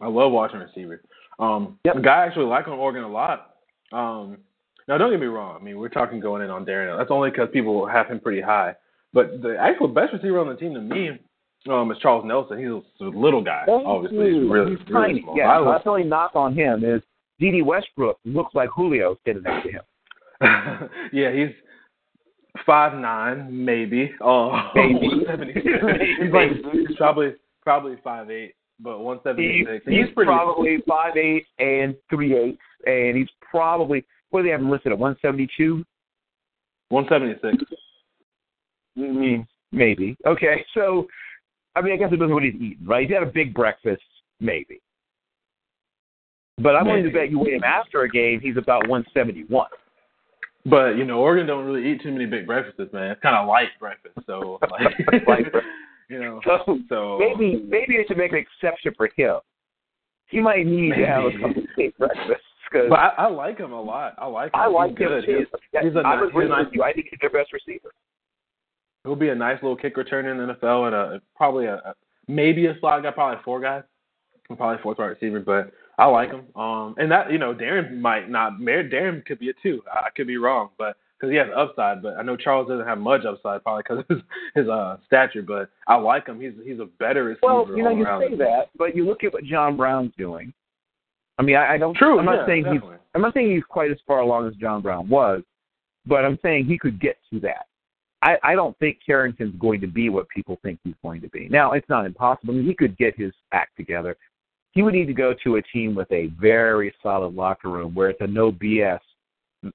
[0.01, 0.99] I love watching receivers.
[1.39, 1.95] Um, Yep.
[1.95, 3.55] The guy I actually like on Oregon a lot.
[3.91, 4.37] Um,
[4.87, 5.57] now, don't get me wrong.
[5.59, 6.97] I mean, we're talking going in on Darren.
[6.97, 8.73] That's only because people have him pretty high.
[9.13, 11.09] But the actual best receiver on the team to me
[11.69, 12.57] um, is Charles Nelson.
[12.57, 13.65] He's a little guy.
[13.67, 15.21] Obviously, he's really, he's really tiny.
[15.21, 15.37] small.
[15.37, 17.01] Yeah, I that's the only knock on him is
[17.39, 19.81] Dede Westbrook looks like Julio standing next to him.
[21.13, 21.53] yeah, he's
[22.65, 24.11] five nine, maybe.
[24.21, 25.09] Oh, Maybe.
[26.21, 29.85] he's like he's probably probably five eight, but one seventy six.
[29.85, 30.29] He's, he's pretty.
[30.29, 34.91] probably five eight and three eighths, and he's probably what do they have him listed
[34.91, 35.83] at one seventy two?
[36.89, 37.63] one seventy six.
[39.71, 40.17] Maybe.
[40.25, 41.07] Okay, so
[41.75, 43.07] I mean, I guess it depends what he's eating, right?
[43.07, 44.01] He's had a big breakfast,
[44.39, 44.81] maybe.
[46.59, 49.43] But I'm willing to bet you weigh him after a game, he's about one seventy
[49.47, 49.69] one.
[50.69, 53.11] But you know, Oregon don't really eat too many big breakfasts, man.
[53.11, 54.97] It's kind of light breakfast, so like,
[55.27, 55.65] Light breakfast.
[56.09, 56.41] you know.
[56.45, 59.37] So So maybe maybe they should make an exception for him.
[60.27, 62.43] He might need to have a couple of big breakfasts.
[62.71, 64.15] Cause But I, I like him a lot.
[64.17, 64.59] I like him.
[64.59, 65.25] I like he's him good.
[65.25, 65.37] too.
[65.71, 66.83] He's, he's a I nice, agree he's a nice with you.
[66.83, 67.91] I think he's their best receiver.
[69.05, 71.93] he'll be a nice little kick returner in the NFL and a probably a, a
[72.27, 73.83] maybe a slot guy, probably a four guy,
[74.47, 75.39] probably a fourth wide receiver.
[75.39, 76.45] But I like him.
[76.55, 78.59] Um, and that you know, Darren might not.
[78.59, 79.81] Darren could be a two.
[79.91, 82.03] I could be wrong, but because he has upside.
[82.03, 84.23] But I know Charles doesn't have much upside, probably because of his,
[84.55, 85.41] his uh stature.
[85.41, 86.39] But I like him.
[86.39, 87.41] He's he's a better receiver.
[87.43, 90.53] Well, you know, you say that, but you look at what John Brown's doing.
[91.39, 91.95] I mean, I, I don't.
[91.95, 92.19] True.
[92.19, 92.81] I'm not yeah, saying he's.
[93.15, 95.41] I'm not saying he's quite as far along as John Brown was,
[96.05, 97.65] but I'm saying he could get to that.
[98.23, 101.47] I, I don't think Carrington's going to be what people think he's going to be.
[101.49, 102.55] Now, it's not impossible.
[102.55, 104.17] I mean, he could get his act together.
[104.71, 108.09] He would need to go to a team with a very solid locker room where
[108.09, 108.99] it's a no BS,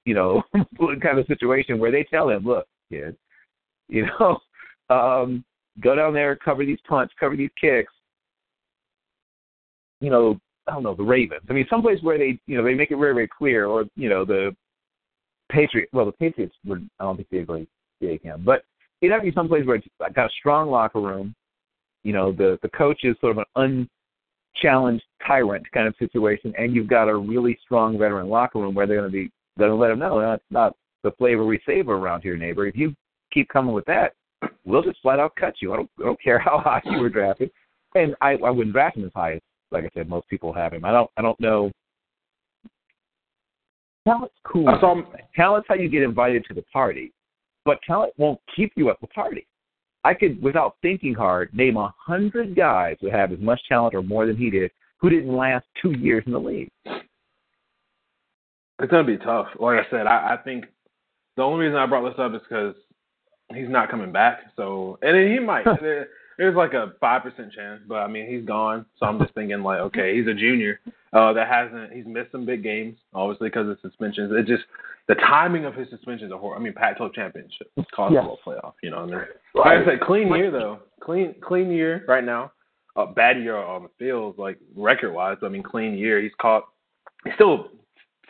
[0.05, 0.43] you know,
[1.03, 3.16] kind of situation where they tell him, look, kid,
[3.88, 4.38] you know,
[4.95, 5.45] um,
[5.80, 7.93] go down there, cover these punts, cover these kicks.
[10.01, 11.43] You know, I don't know, the Ravens.
[11.49, 14.09] I mean, someplace where they, you know, they make it very, very clear, or you
[14.09, 14.55] know, the
[15.51, 15.90] Patriots.
[15.93, 17.68] Well, the Patriots would, I don't think they'd really
[18.01, 18.62] take him, but
[19.01, 21.34] it'd have to be someplace where it's got a strong locker room.
[22.05, 23.88] You know, the the coach is sort of an
[24.55, 28.86] unchallenged tyrant kind of situation, and you've got a really strong veteran locker room where
[28.86, 31.94] they're going to be going to let him know that's not the flavor we savor
[31.94, 32.66] around here, neighbor.
[32.66, 32.94] If you
[33.32, 34.14] keep coming with that,
[34.64, 35.72] we'll just flat out cut you.
[35.72, 37.50] I don't, I don't care how high you were drafted,
[37.94, 39.40] and I, I wouldn't draft him as high as,
[39.70, 40.84] like I said, most people have him.
[40.84, 41.70] I don't, I don't know.
[44.07, 44.68] Talent's cool.
[44.68, 47.12] I saw him- Talent's how you get invited to the party,
[47.64, 49.46] but talent won't keep you at the party.
[50.05, 54.03] I could, without thinking hard, name a hundred guys who have as much talent or
[54.03, 54.72] more than he did
[55.03, 56.70] who didn't last two years in the league.
[56.84, 59.48] It's gonna be tough.
[59.59, 60.64] Like I said, I, I think
[61.36, 62.74] the only reason I brought this up is because
[63.55, 64.40] he's not coming back.
[64.57, 65.64] So, and then he might.
[65.80, 68.86] there, there's like a five percent chance, but I mean he's gone.
[68.98, 70.80] So I'm just thinking like, okay, he's a junior
[71.13, 71.93] uh, that hasn't.
[71.93, 74.33] He's missed some big games, obviously because of suspensions.
[74.35, 74.65] It just
[75.09, 76.61] the timing of his suspensions are horrible.
[76.61, 78.25] I mean, Pac-12 championship, college Yes.
[78.25, 78.73] football playoff.
[78.83, 79.25] You know what I mean?
[79.55, 80.79] Like I said, clean year though.
[81.01, 82.53] Clean clean year right now.
[82.97, 85.39] A bad year on the field, like record wise.
[85.43, 86.21] I mean, clean year.
[86.21, 86.65] He's caught.
[87.25, 87.69] He's still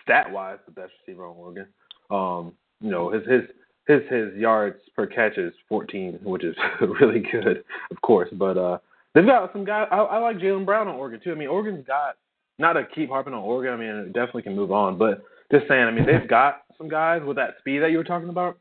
[0.03, 1.67] stat wise the best receiver on Oregon.
[2.11, 3.43] Um, you know, his his
[3.87, 6.55] his his yards per catch is 14, which is
[7.01, 8.29] really good, of course.
[8.33, 8.79] But uh,
[9.15, 9.89] they've got some guys.
[9.91, 11.33] I, I like Jalen Brown on Oregon too.
[11.33, 12.17] I mean, Oregon's got
[12.63, 13.75] not to keep harping on Oregon.
[13.75, 15.85] I mean, it definitely can move on, but just saying.
[15.85, 18.59] I mean, they've got some guys with that speed that you were talking about,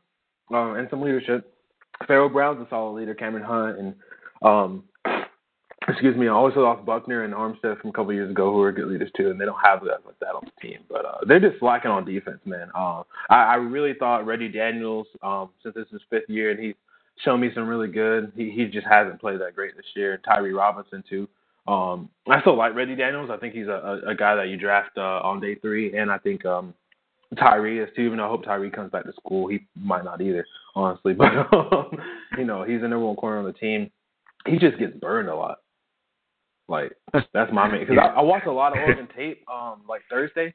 [0.52, 1.54] um, and some leadership.
[2.06, 3.14] Farrell Brown's a solid leader.
[3.14, 3.94] Cameron Hunt and
[4.42, 4.84] um,
[5.88, 8.72] excuse me, I also lost Buckner and Armstead from a couple years ago, who are
[8.72, 10.80] good leaders too, and they don't have guys like that on the team.
[10.88, 12.68] But uh, they're just lacking on defense, man.
[12.74, 16.60] Uh, I, I really thought Reggie Daniels, um, since this is his fifth year, and
[16.60, 16.74] he's
[17.24, 18.32] shown me some really good.
[18.36, 20.14] He he just hasn't played that great this year.
[20.14, 21.28] And Tyree Robinson too.
[21.66, 23.30] Um, I still like Reggie Daniels.
[23.30, 26.10] I think he's a, a, a guy that you draft uh, on day three, and
[26.10, 26.74] I think um,
[27.38, 28.02] Tyree is too.
[28.02, 30.44] Even though I hope Tyree comes back to school, he might not either,
[30.74, 31.14] honestly.
[31.18, 31.96] But um,
[32.36, 33.90] you know, he's the number one corner on the team.
[34.46, 35.58] He just gets burned a lot.
[36.68, 39.44] Like that's my main because I, I watched a lot of Oregon tape.
[39.48, 40.54] Um, like Thursday,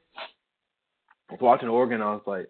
[1.30, 2.02] I was watching Oregon.
[2.02, 2.48] I was like,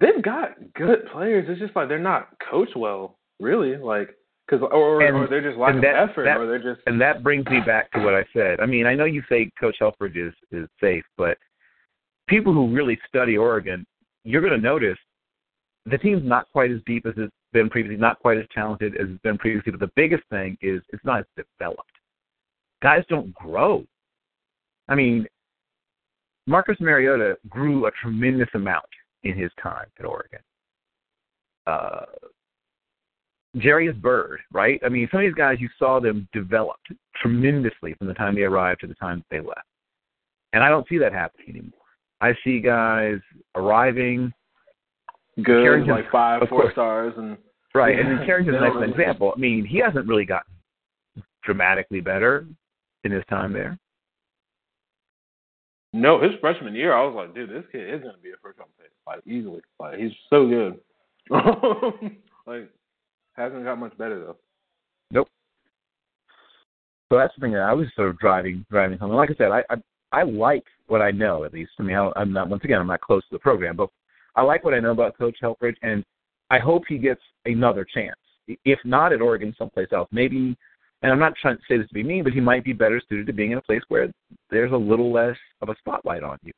[0.00, 1.46] they've got good players.
[1.48, 3.76] It's just like they're not coached well, really.
[3.76, 4.10] Like
[4.48, 7.22] because or, And- or they're just lacking that- effort, that- or they're just And that
[7.22, 8.60] brings me back to what I said.
[8.60, 11.36] I mean, I know you say Coach Helfrich is is safe, but
[12.28, 13.86] people who really study Oregon,
[14.24, 14.98] you're going to notice
[15.86, 19.08] the team's not quite as deep as it's been previously, not quite as talented as
[19.08, 19.72] it's been previously.
[19.72, 21.26] But the biggest thing is it's not as
[21.58, 21.90] developed.
[22.82, 23.84] Guys don't grow.
[24.88, 25.26] I mean,
[26.46, 28.86] Marcus Mariota grew a tremendous amount
[29.24, 30.40] in his time at Oregon.
[31.66, 32.04] Uh,
[33.62, 34.80] Jairus Byrd, right?
[34.84, 36.76] I mean, some of these guys you saw them develop
[37.20, 39.66] tremendously from the time they arrived to the time that they left,
[40.52, 41.72] and I don't see that happening anymore.
[42.20, 43.18] I see guys
[43.54, 44.32] arriving,
[45.42, 46.72] good, like five, four course.
[46.72, 47.36] stars, and
[47.74, 47.98] right?
[47.98, 49.32] And then Carrington's an excellent example.
[49.36, 50.52] I mean, he hasn't really gotten
[51.44, 52.46] dramatically better
[53.04, 53.78] in his time there.
[55.92, 58.58] No, his freshman year, I was like, dude, this kid is gonna be a first
[58.58, 59.62] round pick, like easily.
[59.80, 60.80] Like he's so good.
[62.46, 62.68] like
[63.38, 64.36] hasn't got much better though.
[65.10, 65.28] Nope.
[67.10, 69.10] So that's the thing that I was sort of driving driving home.
[69.10, 69.76] And like I said, I, I
[70.12, 71.72] I like what I know at least.
[71.78, 73.88] I mean, I- I'm not once again I'm not close to the program, but
[74.36, 76.04] I like what I know about Coach Helfrich, and
[76.50, 78.16] I hope he gets another chance.
[78.64, 80.56] If not at Oregon, someplace else, maybe.
[81.02, 83.00] And I'm not trying to say this to be mean, but he might be better
[83.08, 84.10] suited to being in a place where
[84.50, 86.52] there's a little less of a spotlight on you.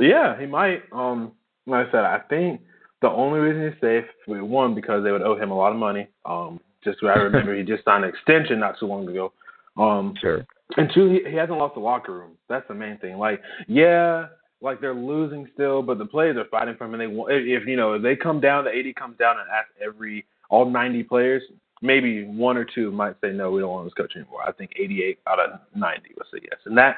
[0.00, 0.82] Yeah, he might.
[0.92, 1.32] Um,
[1.66, 2.62] like I said, I think
[3.02, 6.08] the only reason he's safe, one, because they would owe him a lot of money.
[6.24, 9.32] Um, just I remember he just signed an extension not too long ago.
[9.76, 10.44] Um, Sure.
[10.76, 12.32] and two, he, he hasn't lost the locker room.
[12.48, 13.18] That's the main thing.
[13.18, 14.26] Like, yeah,
[14.60, 17.32] like they're losing still, but the players are fighting for him, and they want.
[17.32, 20.68] If you know, if they come down, the AD comes down and asks every all
[20.68, 21.42] 90 players.
[21.82, 24.42] Maybe one or two might say no, we don't want this coach anymore.
[24.46, 26.96] I think 88 out of 90 would say yes, and that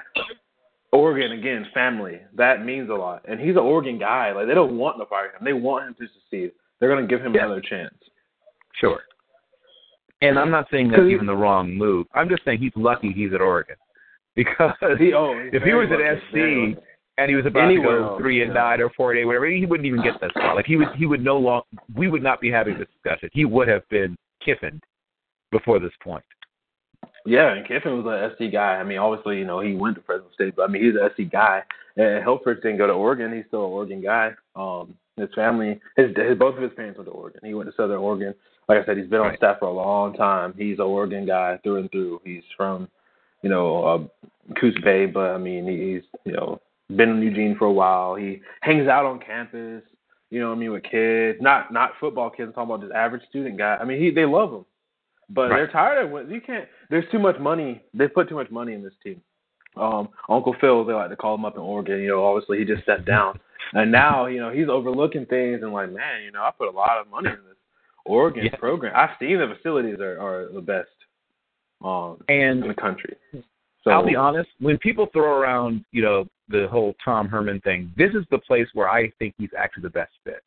[0.92, 2.20] Oregon again, family.
[2.36, 3.22] That means a lot.
[3.26, 4.32] And he's an Oregon guy.
[4.32, 5.44] Like they don't want to fire him.
[5.44, 6.52] They want him to succeed.
[6.78, 7.46] They're going to give him Yeah.
[7.46, 7.94] another chance.
[8.74, 9.00] Sure.
[10.20, 12.06] And I'm not saying that's even the wrong move.
[12.14, 13.76] I'm just saying he's lucky he's at Oregon,
[14.36, 16.78] because He, oh, if he was at lucky, very SC
[17.18, 19.46] and he was about Anywhere to go three and nine or four and eight, whatever,
[19.46, 20.56] he wouldn't even get that spot.
[20.56, 21.62] Like he would, he would no long.
[21.94, 23.28] We would not be having this discussion.
[23.32, 24.80] He would have been Kiffin
[25.50, 26.24] before this point.
[27.24, 28.76] Yeah, and Kiffin was an SC guy.
[28.76, 31.08] I mean, obviously, you know, he went to Fresno State, but I mean, he's an
[31.16, 31.62] SC guy.
[31.96, 33.34] And Helfrich didn't go to Oregon.
[33.34, 34.32] He's still an Oregon guy.
[34.56, 37.40] Um, his family, his, his both of his parents went to Oregon.
[37.44, 38.34] He went to Southern Oregon.
[38.68, 39.36] Like I said, he's been on Right.
[39.38, 40.54] staff for a long time.
[40.56, 42.20] He's an Oregon guy through and through.
[42.24, 42.88] He's from,
[43.42, 46.60] you know, uh, Coos Bay, but I mean, he's you know
[46.96, 48.14] been in Eugene for a while.
[48.14, 49.82] He hangs out on campus.
[50.30, 52.48] You know what I mean with kids, not not football kids.
[52.48, 53.76] I'm talking about just average student guy.
[53.78, 54.64] I mean, he they love him,
[55.34, 55.56] but Right.
[55.58, 56.68] they're tired of when you can't.
[56.90, 57.82] There's too much money.
[57.94, 59.20] They put too much money in this team.
[59.76, 62.00] Um, Uncle Phil, they like to call him up in Oregon.
[62.00, 63.38] You know, obviously he just stepped down,
[63.72, 66.76] and now you know he's overlooking things and like, man, you know, I put a
[66.76, 67.56] lot of money in this
[68.04, 68.56] Oregon Yeah.
[68.56, 68.92] program.
[68.94, 70.90] I've seen the facilities are are the best
[71.82, 73.16] um And in the country.
[73.82, 77.92] So I'll be honest, when people throw around, you know, the whole Tom Herman thing,
[77.96, 80.42] this is the place where I think he's actually the best fit.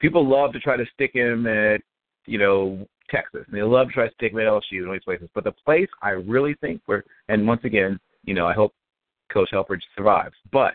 [0.00, 1.80] People love to try to stick him at,
[2.26, 5.02] you know, Texas, and they love to try to stick at LSU and all these
[5.04, 5.28] places.
[5.34, 8.72] But the place I really think where, and once again, you know, I hope
[9.32, 10.34] Coach Helfrich survives.
[10.52, 10.74] But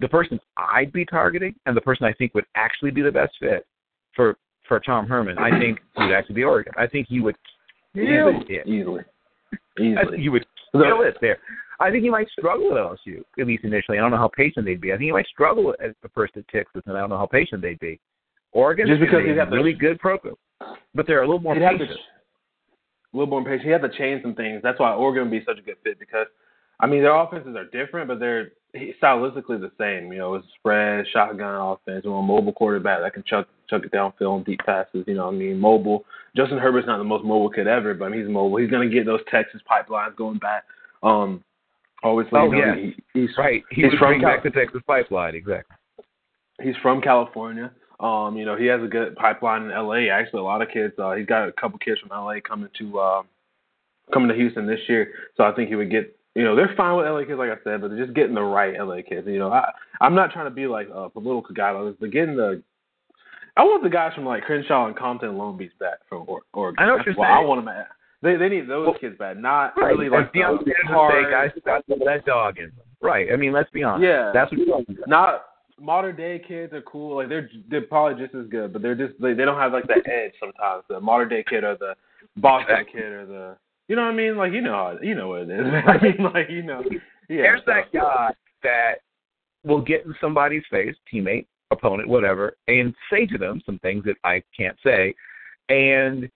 [0.00, 3.34] the person I'd be targeting, and the person I think would actually be the best
[3.40, 3.66] fit
[4.14, 4.36] for
[4.68, 6.72] for Tom Herman, I think would actually be Oregon.
[6.78, 7.36] I think he would
[7.94, 8.66] kill easily, it.
[8.66, 9.00] easily,
[9.78, 10.04] easily.
[10.10, 11.38] think he would kill it there.
[11.80, 13.98] I think he might struggle at LSU, at least initially.
[13.98, 14.92] I don't know how patient they'd be.
[14.92, 17.26] I think he might struggle at the first at Texas, and I don't know how
[17.26, 17.98] patient they'd be.
[18.52, 20.34] Oregon Just because is a have to- really good program,
[20.94, 21.90] but they're a little more to, patient.
[21.90, 23.62] a little more impatient.
[23.64, 24.60] He had to change some things.
[24.62, 26.26] That's why Oregon would be such a good fit because,
[26.80, 28.52] I mean, their offenses are different, but they're
[29.02, 30.12] stylistically the same.
[30.12, 33.82] You know, it's spread, shotgun offense, you know, a mobile quarterback that can chuck chuck
[33.84, 35.04] it downfield deep passes.
[35.06, 36.04] You know, what I mean, mobile.
[36.36, 38.56] Justin Herbert's not the most mobile kid ever, but I mean, he's mobile.
[38.58, 40.64] He's going to get those Texas pipelines going back.
[41.02, 41.44] Um,
[42.02, 42.90] obviously, Oh, you know, yeah.
[43.12, 43.62] he, he's Right.
[43.70, 45.76] He He's from bring Cal- back the Texas pipeline, exactly.
[46.62, 47.70] he's from California.
[48.02, 50.10] Um, you know, he has a good pipeline in LA.
[50.12, 50.92] Actually, a lot of kids.
[50.98, 53.22] Uh, he's got a couple kids from LA coming to uh,
[54.12, 55.12] coming to Houston this year.
[55.36, 56.16] So I think he would get.
[56.34, 58.40] You know, they're fine with LA kids, like I said, but they're just getting the
[58.42, 59.26] right LA kids.
[59.26, 62.10] You know, I I'm not trying to be like a political guy like this, but
[62.10, 62.62] getting the.
[63.54, 66.40] I want the guys from like Crenshaw and Compton and Long Beach back from or-
[66.54, 66.82] Oregon.
[66.82, 67.88] I know what That's you're why I want them at.
[68.22, 69.88] They they need those Well, kids back, not Right.
[69.94, 72.72] really like Deion the hard- guys, that dog in.
[73.02, 73.28] Right.
[73.30, 74.04] I mean, let's be honest.
[74.08, 74.30] Yeah.
[74.32, 75.08] That's what you're talking about.
[75.08, 75.44] not
[75.82, 77.16] modern day kids are cool.
[77.16, 79.86] Like they're they're probably just as good, but they're just they, they don't have like
[79.88, 80.84] that edge sometimes.
[80.88, 81.94] The modern day kid or the
[82.36, 83.00] Boston Exactly.
[83.00, 83.56] kid or the
[83.88, 84.36] you know what I mean?
[84.36, 85.66] Like you know you know what it is.
[85.86, 86.82] I mean like you know
[87.28, 87.42] yeah.
[87.42, 88.30] There's so- that guy
[88.62, 88.94] that
[89.64, 94.16] will get in somebody's face, teammate, opponent, whatever, and say to them some things that
[94.24, 95.14] I can't say,
[95.68, 96.28] and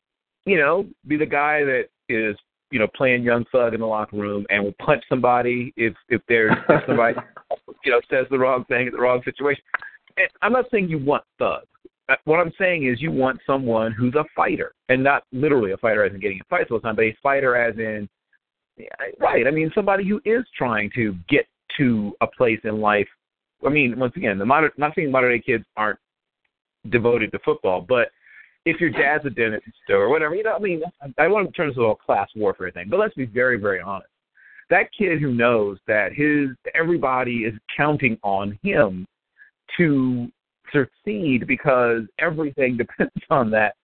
[0.44, 2.36] you know, be the guy that is
[2.70, 6.20] you know playing young thug in the locker room and will punch somebody if if
[6.28, 7.16] there's if somebody
[7.84, 9.62] you know says the wrong thing at the wrong situation.
[10.16, 11.66] and I'm not saying you want thugs.
[12.08, 15.76] Uh, what I'm saying is you want someone who's a fighter, and not literally a
[15.76, 18.08] fighter as in getting in fights all the time, but a fighter as in,
[19.18, 19.46] right?
[19.46, 21.46] I mean, somebody who is trying to get
[21.78, 23.08] to a place in life.
[23.66, 25.98] I mean, once again, the modern, not saying modern day kids aren't
[26.90, 28.08] devoted to football, but
[28.66, 30.82] if your dad's a dentist or whatever, you know, I mean,
[31.18, 33.80] I want to turn this into a class warfare thing, but let's be very, very
[33.80, 34.10] honest.
[34.68, 39.06] That kid who knows that his everybody is counting on him
[39.78, 40.28] to
[40.72, 43.76] succeed because everything depends on that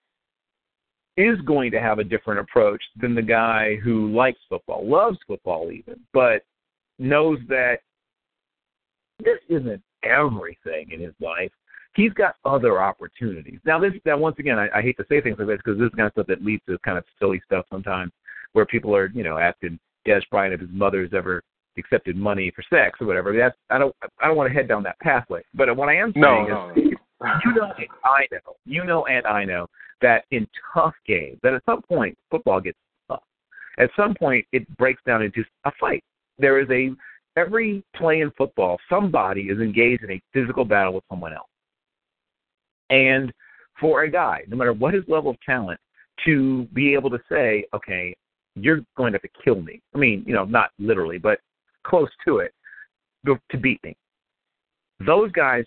[1.15, 5.71] is going to have a different approach than the guy who likes football, loves football
[5.71, 6.41] even, but
[6.99, 7.77] knows that
[9.23, 11.51] this isn't everything in his life.
[11.95, 13.59] He's got other opportunities.
[13.65, 15.87] Now, this, now once again, I, I hate to say things like this because this
[15.87, 18.11] is kind of stuff that leads to kind of silly stuff sometimes,
[18.53, 21.43] where people are, you know, asking Dez Bryant if his mother's ever
[21.77, 23.35] accepted money for sex or whatever.
[23.35, 25.41] That's I don't I don't want to head down that pathway.
[25.53, 26.83] But what I am saying no, is,
[27.21, 27.29] no.
[27.45, 29.67] you know, and I know, you know, and I know
[30.01, 32.77] that in tough games, that at some point football gets
[33.07, 33.23] tough.
[33.79, 36.03] At some point, it breaks down into a fight.
[36.37, 36.93] There is a
[37.39, 41.47] every play in football, somebody is engaged in a physical battle with someone else.
[42.93, 43.33] And
[43.79, 45.79] for a guy, no matter what his level of talent,
[46.25, 48.15] to be able to say, okay,
[48.55, 49.81] you're going to have to kill me.
[49.95, 51.39] I mean, you know, not literally, but
[51.83, 52.53] close to it
[53.25, 53.97] to beat me.
[55.03, 55.65] Those guys,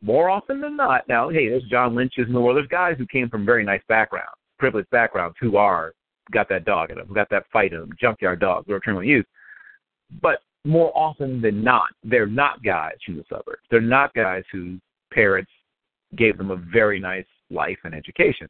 [0.00, 2.56] more often than not, now, hey, there's John Lynch's in the world.
[2.56, 5.92] There's guys who came from very nice backgrounds, privileged backgrounds, who are
[6.32, 9.26] got that dog in them, got that fight in them, junkyard dogs, or criminal youth.
[10.22, 13.62] But more often than not, they're not guys from the suburbs.
[13.70, 14.80] They're not guys whose
[15.12, 15.50] parents
[16.16, 18.48] gave them a very nice life and education.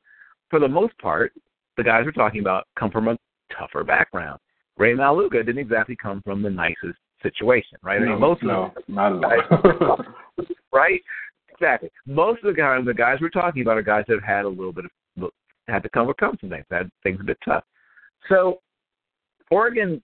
[0.49, 1.33] For the most part,
[1.77, 3.19] the guys we're talking about come from a
[3.57, 4.41] tougher background.
[4.77, 8.01] Rey Maualuga didn't exactly come from the nicest situation, right?
[8.01, 10.05] No, I mean, most no, of them, not at all.
[10.73, 11.01] right?
[11.51, 11.91] Exactly.
[12.07, 14.49] Most of the guys, the guys we're talking about, are guys that have had a
[14.49, 14.91] little bit of
[15.69, 17.65] had to come overcome some things, had things a bit tough.
[18.29, 18.61] So,
[19.51, 20.03] Oregon.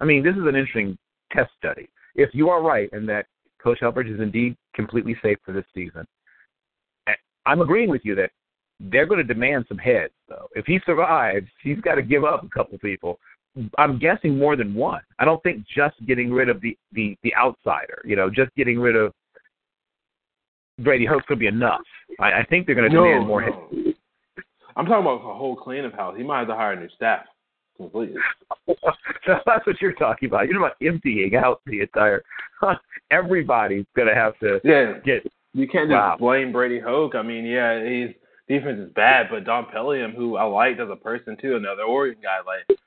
[0.00, 0.98] I mean, this is an interesting
[1.32, 1.88] test study.
[2.14, 3.26] If you are right in that
[3.64, 6.06] Coach Helfrich is indeed completely safe for this season,
[7.46, 8.30] I'm agreeing with you that
[8.80, 10.48] they're going to demand some heads, though.
[10.54, 13.18] If he survives, he's got to give up a couple people.
[13.78, 15.02] I'm guessing more than one.
[15.18, 18.80] I don't think just getting rid of the the the outsider, you know, just getting
[18.80, 19.12] rid of
[20.80, 21.82] Brady Hoke's going to be enough.
[22.18, 23.46] I, I think they're going to no, demand more no.
[23.46, 23.96] heads.
[24.76, 26.16] I'm talking about a whole clan of house.
[26.16, 27.26] He might have to hire a new staff
[27.76, 28.20] completely.
[29.26, 30.48] That's what you're talking about.
[30.48, 32.22] You're about emptying out the entire.
[33.10, 34.94] Everybody's going to have to yeah.
[35.04, 35.30] get.
[35.52, 36.16] You can't just Wow.
[36.18, 37.14] blame Brady Hoke.
[37.14, 38.10] I mean, yeah, his
[38.48, 42.20] defense is bad, but Don Pellum, who I liked as a person too, another Oregon
[42.22, 42.78] guy, like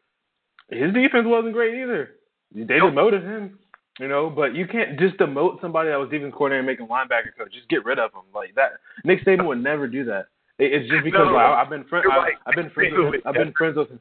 [0.69, 2.11] his defense wasn't great either.
[2.53, 3.57] They demoted him,
[3.99, 6.87] you know, but you can't just demote somebody that was defense coordinator and make him
[6.87, 7.53] linebacker coach.
[7.53, 8.73] Just get rid of him like that.
[9.05, 10.27] Nick Saban would never do that.
[10.59, 12.05] It's just because No, like, I've been friends.
[12.09, 12.33] you're right.
[12.45, 12.93] I've been friends.
[12.97, 13.21] With.
[13.25, 13.99] I've been friends with him.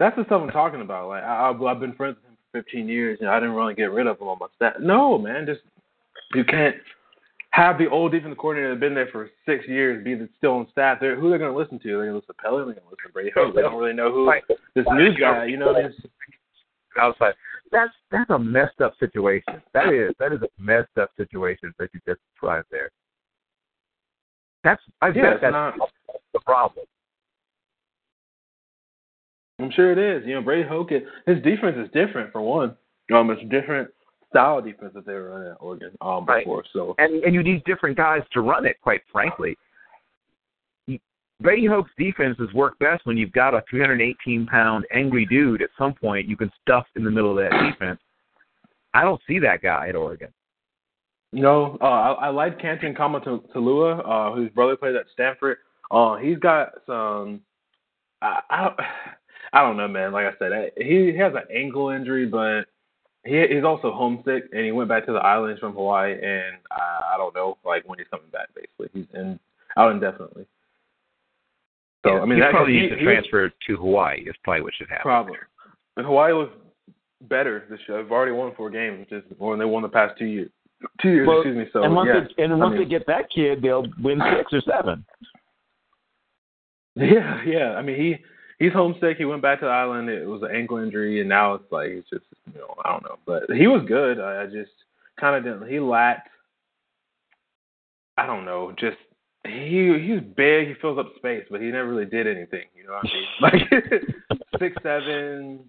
[0.00, 1.08] That's the stuff I'm talking about.
[1.08, 3.74] Like I, I've, I've been friends with him for 15 years, and I didn't really
[3.74, 4.74] get rid of him on my staff.
[4.80, 5.60] No, man, just
[6.34, 6.74] you can't
[7.50, 10.66] have the old defensive coordinator that's been there for six years be the, still on
[10.72, 10.98] staff.
[11.00, 11.88] They're, who they're going to listen to?
[11.88, 12.64] They're going to listen to Pelly.
[12.64, 13.54] They're going to listen to Brady Hoke.
[13.54, 14.42] They don't really know who Right.
[14.74, 15.44] this new guy.
[15.44, 15.92] You know, this,
[16.98, 17.34] outside.
[17.70, 19.60] That's that's a messed up situation.
[19.74, 22.90] That is that is a messed up situation that you just described there.
[24.64, 25.74] That's I Yeah, bet that's not-
[26.32, 26.84] the problem.
[29.62, 30.26] I'm sure it is.
[30.26, 32.76] You know, Brady Hoke, his defense is different for one.
[33.14, 33.90] Um, it's a different
[34.30, 36.44] style of defense that they were running at Oregon um Right.
[36.44, 36.64] before.
[36.72, 38.80] So And and you need different guys to run it.
[38.80, 39.56] Quite frankly,
[41.40, 45.70] Brady Hoke's defense has worked best when you've got a 318 pound angry dude at
[45.76, 48.00] some point you can stuff in the middle of that defense.
[48.94, 50.28] I don't see that guy at Oregon.
[51.32, 55.58] No, uh, I, I like Canton Kaumatule, uh, whose brother played at Stanford.
[55.90, 57.40] Uh, he's got some.
[58.20, 58.74] I, I
[59.52, 60.12] I don't know, man.
[60.12, 62.62] Like I said, I- he, he has an ankle injury, but
[63.24, 67.14] he he's also homesick, and he went back to the islands from Hawaii, and I,
[67.14, 68.48] I don't know, like when he's coming back.
[68.54, 69.38] Basically, he's in
[69.76, 70.46] out indefinitely.
[72.04, 74.20] So I mean, he that, probably he, needs to transfer to Hawaii.
[74.20, 75.02] Is probably what should happen.
[75.02, 75.38] Probably.
[75.96, 76.54] And Hawaii looks
[77.28, 78.02] better this year.
[78.02, 80.50] They've already won four games, which is more than they won the past two years.
[81.02, 81.64] Two years, Well, excuse me.
[81.74, 84.52] So and once yeah, they, and I mean- they get that kid, they'll win six
[84.52, 85.04] or seven.
[86.96, 87.74] Yeah, yeah.
[87.76, 88.16] I mean, he
[88.60, 89.16] he's homesick.
[89.16, 90.08] He went back to the island.
[90.08, 93.02] It was an ankle injury, and now it's like it's just you know I don't
[93.02, 94.20] know, but he was good.
[94.20, 94.70] I, just
[95.18, 95.68] kind of didn't.
[95.68, 96.28] He lacked.
[98.16, 98.72] I don't know.
[98.78, 98.98] Just
[99.44, 100.68] he he's big.
[100.68, 102.66] He fills up space, but he never really did anything.
[102.76, 104.00] You know what I mean?
[104.60, 105.60] Like six seven,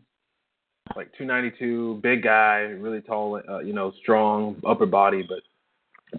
[0.96, 3.42] like two ninety two, big guy, really tall.
[3.48, 5.40] Uh, you know, strong upper body, but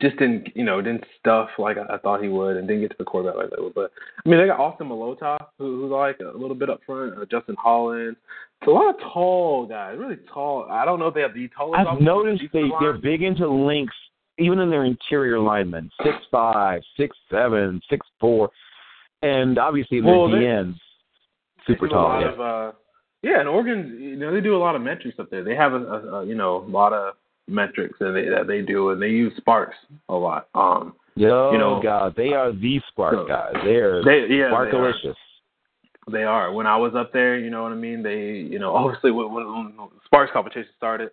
[0.00, 2.90] just didn't you know didn't stuff like I, I thought he would, and didn't get
[2.92, 3.74] to the quarterback like would.
[3.74, 3.92] But
[4.24, 7.18] I mean, they got Austin Maloata, who, who's like a little bit up front.
[7.18, 8.16] Uh, Justin Hollins,
[8.60, 10.66] it's a lot of tall guys, really tall.
[10.70, 11.86] I don't know if they have the tallest.
[11.86, 13.94] I've noticed they they're big into links,
[14.38, 18.50] even in their interior linemen, six five, six seven, six four,
[19.22, 20.74] and obviously their well, DNs
[21.66, 22.20] super they tall.
[22.20, 22.32] Yeah.
[22.32, 22.72] of, uh,
[23.22, 25.44] yeah, and Oregon, you know, they do a lot of metrics up there.
[25.44, 27.14] They have a, a, a you know a lot of
[27.48, 29.76] metrics that they that they do, and they use Sparks
[30.08, 30.48] a lot.
[30.54, 33.52] Um, Yo, you know, God, they are the spark so, guys.
[33.64, 35.02] They're they yeah, sparkalicious.
[35.02, 36.12] They are.
[36.12, 36.52] they are.
[36.52, 38.02] When I was up there, you know what I mean.
[38.02, 41.10] They, you know, obviously when, when, when Sparks competition started,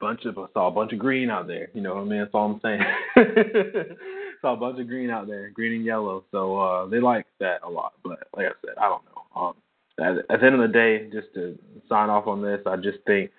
[0.00, 1.68] bunch of I saw a bunch of green out there.
[1.74, 2.18] You know what I mean?
[2.20, 2.82] That's all I'm saying.
[4.40, 6.24] saw a bunch of green out there, green and yellow.
[6.30, 7.94] So uh they like that a lot.
[8.02, 9.40] But like I said, I don't know.
[9.40, 9.54] Um,
[9.98, 12.98] at, at the end of the day, just to sign off on this, I just
[13.06, 13.30] think,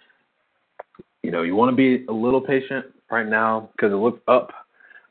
[1.28, 4.54] you know, you want to be a little patient right now because it looks up,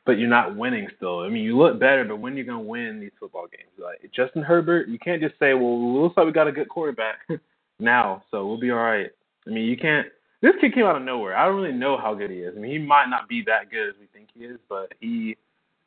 [0.03, 1.19] but you're not winning still.
[1.19, 3.69] I mean, you look better, but when are you're gonna win these football games?
[3.77, 7.17] Like Justin Herbert, you can't just say, well, looks like we got a good quarterback
[7.79, 9.11] now, so we'll be all right.
[9.45, 10.07] I mean, you can't.
[10.41, 11.37] This kid came out of nowhere.
[11.37, 12.55] I don't really know how good he is.
[12.57, 15.37] I mean, he might not be that good as we think he is, but he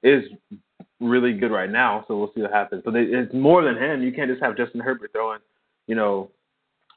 [0.05, 0.23] is
[1.01, 2.05] really good right now.
[2.07, 2.83] So we'll see what happens.
[2.85, 4.01] But it's more than him.
[4.01, 5.41] You can't just have Justin Herbert throwing,
[5.89, 6.31] you know,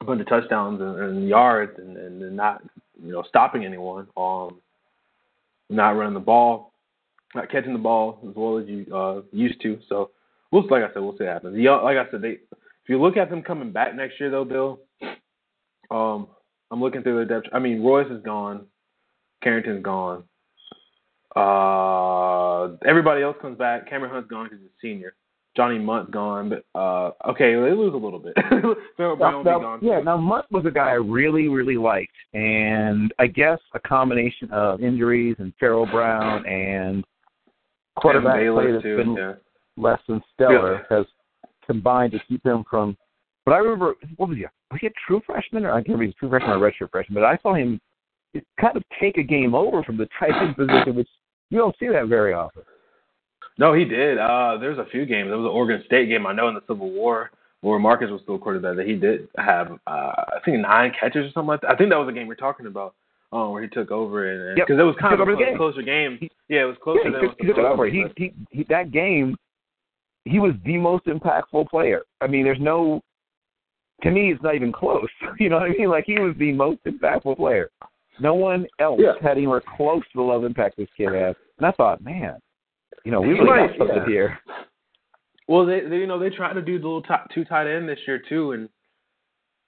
[0.00, 2.62] a bunch of touchdowns and, and yards and, and not,
[3.02, 4.06] you know, stopping anyone.
[4.16, 4.60] Um,
[5.70, 6.72] not running the ball,
[7.34, 9.78] not catching the ball as well as you uh used to.
[9.88, 10.10] So
[10.50, 11.56] we'll like I said, we'll see what happens.
[11.56, 14.80] Like I said, they if you look at them coming back next year though, Bill,
[15.90, 16.28] um,
[16.70, 17.48] I'm looking through the depth.
[17.52, 18.66] I mean, Royce is gone,
[19.42, 20.24] Carrington's gone.
[21.34, 23.88] Uh, everybody else comes back.
[23.88, 25.14] Cameron Hunt's gone because he's a senior.
[25.56, 28.34] Johnny Mundt's gone, but uh, okay, they lose a little bit.
[28.96, 29.78] Pharaoh Brown will be now, gone.
[29.82, 34.50] yeah, now Mundt was a guy I really, really liked, and I guess a combination
[34.50, 37.04] of injuries and Pharaoh Brown and
[37.96, 38.96] quarterback play that's too.
[38.96, 39.34] been yeah.
[39.76, 41.06] less than stellar has
[41.66, 42.96] combined to keep him from.
[43.44, 44.46] But I remember, what was he?
[44.70, 46.50] Was he a true freshman, or I can't remember if he was a true freshman
[46.50, 47.14] or a redshirt freshman?
[47.14, 47.80] But I saw him
[48.60, 51.08] kind of take a game over from the tight end position, which
[51.50, 52.62] you don't see that very often.
[53.58, 54.18] No, he did.
[54.18, 55.28] Uh, there's a few games.
[55.28, 57.30] There was an Oregon State game I know in the Civil War
[57.60, 59.90] where Marcus was still a quarterback that he did have uh,
[60.36, 61.70] I think nine catches or something like that.
[61.70, 62.94] I think that was the game we're talking about.
[63.32, 64.78] Um, where he took over and because Yep.
[64.78, 65.56] it was kind of a over the clo- game.
[65.56, 66.18] closer game.
[66.20, 67.86] He- yeah, it was closer yeah, than he it was took, he took over.
[67.86, 69.36] He, he, he, that game,
[70.24, 72.02] he was the most impactful player.
[72.20, 73.02] I mean, there's no,
[74.02, 75.08] to me, it's not even close.
[75.40, 75.88] You know what I mean?
[75.88, 77.70] Like he was the most impactful player.
[78.20, 79.14] No one else Yeah.
[79.20, 81.34] had anywhere close to the level of impact this kid has.
[81.58, 82.36] And I thought, man,
[83.04, 84.06] you know, we really might, got something yeah.
[84.06, 84.38] here.
[85.46, 87.88] Well, they, they you know they tried to do the little top, two tight end
[87.88, 88.68] this year too, and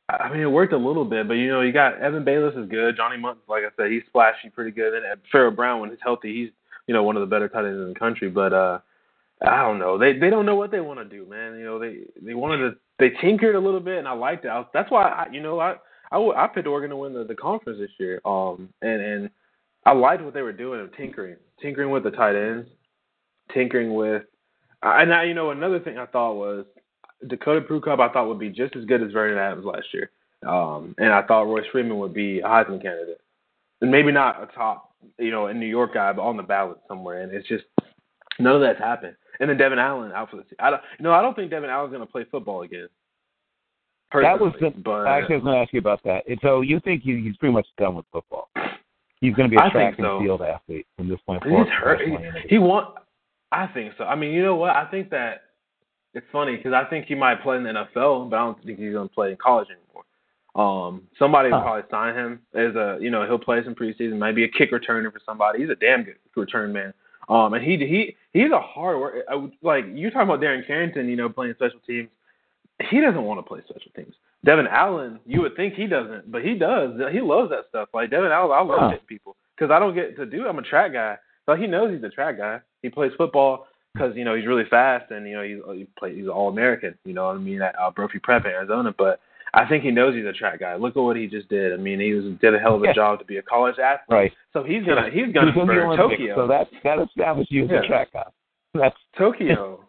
[0.09, 1.28] I mean it worked a little bit.
[1.28, 2.97] But you know you got Evan Baylis is good.
[2.97, 4.95] Johnny Mundt, like I said, he's splashy pretty good.
[4.95, 6.51] And Pharaoh Brown, when he's healthy, he's
[6.87, 8.30] you know one of the better tight ends in the country.
[8.30, 8.78] But uh
[9.47, 9.99] I don't know.
[9.99, 11.59] They they don't know what they want to do, man.
[11.59, 14.49] You know they they wanted to they tinkered a little bit, and I liked it.
[14.49, 15.74] I that's why I you know I
[16.11, 18.22] I, I picked Oregon to win the, the conference this year.
[18.24, 19.30] Um and and
[19.84, 22.68] I liked what they were doing tinkering, tinkering with the tight ends,
[23.53, 24.22] tinkering with
[24.82, 26.64] and now you know another thing I thought was
[27.26, 30.11] Dakota Prukop I thought would be just as good as Vernon Adams last year,
[30.47, 33.20] um, and I thought Royce Freeman would be a Heisman candidate,
[33.80, 36.78] and maybe not a top you know in New York guy, but on the ballot
[36.88, 37.22] somewhere.
[37.22, 37.64] And it's just
[38.38, 39.16] none of that's happened.
[39.40, 40.57] And then Devon Allen out for the season.
[40.61, 42.88] I don't, you know, I don't think Devon Allen's going to play football again.
[44.12, 46.26] That was the, but actually, I was going to ask you about that.
[46.28, 48.49] And so you think he, he's pretty much done with football?
[49.20, 50.20] He's going to be a I track and so.
[50.20, 51.68] field athlete from this point He's forward.
[51.68, 52.01] hurt.
[52.01, 52.44] He, professionally.
[52.49, 52.94] he want.
[53.53, 54.05] I think so.
[54.05, 54.70] I mean, you know what?
[54.70, 55.42] I think that
[56.14, 58.78] it's funny because I think he might play in the NFL, but I don't think
[58.78, 60.05] he's going to play in college anymore.
[60.55, 64.42] Um, somebody will probably sign him as a, you know, he'll play some preseason, maybe
[64.44, 65.61] a kick returner for somebody.
[65.61, 66.94] He's a damn good return man.
[67.28, 69.16] Um, and he he he's a hard work.
[69.30, 72.09] I would- Like you talking about Darren Carrington, you know, playing special teams.
[72.88, 74.14] He doesn't want to play special teams.
[74.44, 76.92] Devon Allen, you would think he doesn't, but he does.
[77.12, 77.88] He loves that stuff.
[77.92, 78.88] Like Devon Allen, I love Huh.
[78.90, 80.47] hitting people because I don't get to do.
[80.47, 82.61] I'm a track guy, so he knows he's a track guy.
[82.82, 86.14] He plays football because you know he's really fast and you know he's he play,
[86.14, 86.94] he's all American.
[87.05, 89.20] You know what I mean at uh, Brophy Prep in Arizona, but
[89.55, 90.74] I think he knows he's a track guy.
[90.76, 91.72] Look at what he just did.
[91.72, 92.92] I mean, he was did a hell of a Yeah.
[92.92, 94.14] job to be a college athlete.
[94.14, 94.32] Right.
[94.53, 96.36] So he's gonna he's gonna He's for Olympics, Tokyo.
[96.36, 97.80] So that that establishes you as Yeah.
[97.80, 98.26] a track guy.
[98.74, 99.80] That's Tokyo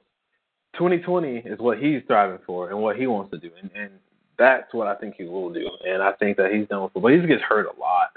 [0.78, 3.91] 2020 is what he's thriving for and what he wants to do, and, and
[4.38, 5.70] that's what I think he will do.
[5.86, 7.12] And I think that he's done with football.
[7.12, 8.10] He gets hurt a lot.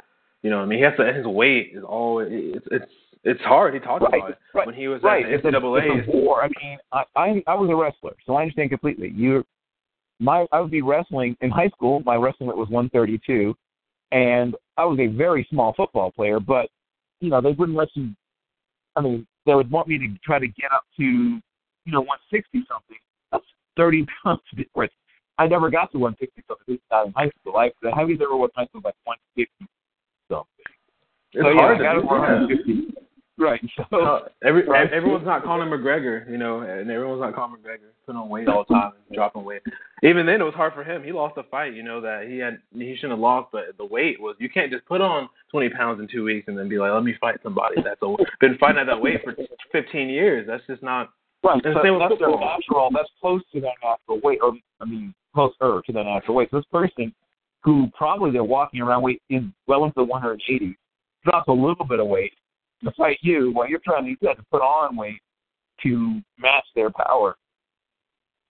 [0.42, 1.12] You know, what I mean, he has to.
[1.12, 2.92] His weight is always it's it's
[3.24, 3.74] it's hard.
[3.74, 4.14] He talked right.
[4.14, 4.66] about it right.
[4.66, 5.24] when he was right.
[5.24, 5.98] at the NCAA.
[5.98, 6.42] it's a war.
[6.42, 9.12] I mean, I, I I was a wrestler, so I understand completely.
[9.14, 9.44] You,
[10.18, 12.02] my I would be wrestling in high school.
[12.04, 13.54] My wrestling weight was 132,
[14.12, 16.40] and I was a very small football player.
[16.40, 16.70] But
[17.20, 18.10] you know, they wouldn't let you
[18.96, 22.64] I mean, they would want me to try to get up to, you know, 160
[22.68, 22.96] something.
[23.32, 23.44] That's
[23.76, 24.92] 30 pounds difference.
[25.38, 26.64] I never got to 160 something.
[26.68, 27.56] At least not in high school.
[27.56, 29.72] I, the heaviest I ever was in high school was like 150
[30.28, 30.46] something.
[31.32, 32.92] It's so, hard yeah, to to do.
[33.40, 33.46] Yeah.
[33.46, 33.50] 150.
[33.50, 33.60] Right.
[33.90, 34.92] So Uh, every Right.
[34.92, 38.64] everyone's not Conor McGregor, you know, and everyone's not Conor McGregor putting on weight all
[38.68, 39.62] the time and dropping weight.
[40.02, 41.02] Even then, it was hard for him.
[41.02, 43.84] He lost a fight, you know, that he had he shouldn't have lost, but the
[43.84, 46.78] weight was you can't just put on 20 pounds in two weeks and then be
[46.78, 49.34] like, let me fight somebody that's a, been fighting at that weight for
[49.72, 50.46] 15 years.
[50.46, 51.10] That's just not.
[51.42, 51.60] Right.
[51.64, 52.90] And So same with that's their natural.
[52.92, 56.48] That's close to their natural weight, or I mean, closer to their natural weight.
[56.50, 57.14] So this person,
[57.62, 60.74] who probably they're walking around weight in well into the 180s,
[61.24, 62.32] drops a little bit of weight
[62.84, 65.20] to fight you while you're trying to you have to put on weight
[65.82, 67.36] to match their power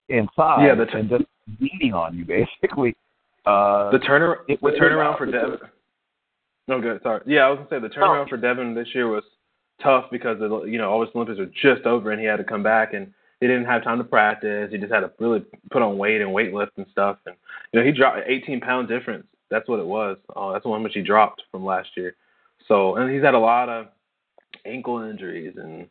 [0.10, 0.66] inside.
[0.66, 1.24] Yeah, the t- and just
[1.60, 2.96] beating on you basically.
[3.46, 5.60] Uh, The turner It the turnaround for Devon.
[6.68, 7.02] No, good.
[7.02, 7.22] Sorry.
[7.26, 9.24] Yeah, I was gonna say the turnaround for Devon this year was
[9.82, 12.64] tough because the you know August Olympics were just over and he had to come
[12.64, 14.70] back and he didn't have time to practice.
[14.72, 17.18] He just had to really put on weight and weight lift and stuff.
[17.26, 17.36] And
[17.72, 19.26] you know he dropped 18 pound difference.
[19.50, 20.18] That's what it was.
[20.36, 22.16] Uh, that's how much he dropped from last year.
[22.68, 23.88] So and he's had a lot of
[24.66, 25.88] ankle injuries and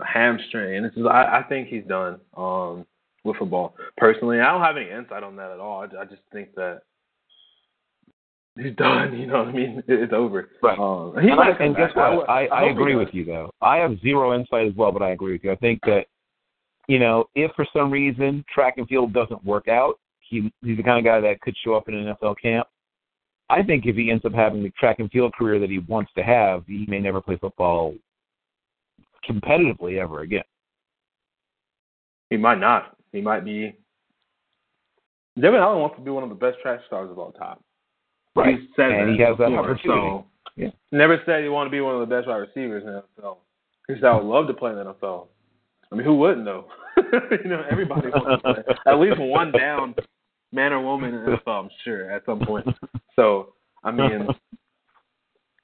[0.00, 0.82] a hamstring.
[0.82, 2.86] This is I, I think he's done um,
[3.24, 3.74] with football.
[3.96, 5.82] Personally, I don't have any insight on that at all.
[5.82, 6.82] I, I just think that
[8.58, 9.18] he's done.
[9.18, 9.82] You know what I mean?
[9.86, 10.50] It's over.
[10.62, 10.78] Right.
[10.78, 12.28] Um, he and, I, and guess what?
[12.28, 13.50] I, I he agree with you though.
[13.60, 15.52] I have zero insight as well, but I agree with you.
[15.52, 16.06] I think that
[16.88, 20.82] you know, if for some reason track and field doesn't work out, he he's the
[20.82, 22.66] kind of guy that could show up in an NFL camp.
[23.48, 26.12] I think if he ends up having the track and field career that he wants
[26.16, 27.94] to have, he may never play football
[29.28, 30.44] competitively ever again.
[32.30, 32.96] He might not.
[33.12, 33.74] He might be.
[35.40, 37.58] Devon Allen wants to be one of the best track stars of all time.
[38.36, 38.58] Right.
[38.58, 39.84] He said And that he has that before, opportunity.
[39.86, 40.70] So Yeah.
[40.92, 43.38] never said he wanted to be one of the best wide receivers in the NFL.
[43.88, 45.28] He said I would love to play in the NFL.
[45.90, 46.66] I mean, who wouldn't though?
[46.96, 49.94] you know, everybody wants to play at least one down
[50.52, 51.64] man or woman in the NFL.
[51.64, 52.66] I'm sure at some point.
[53.16, 54.28] So I mean, and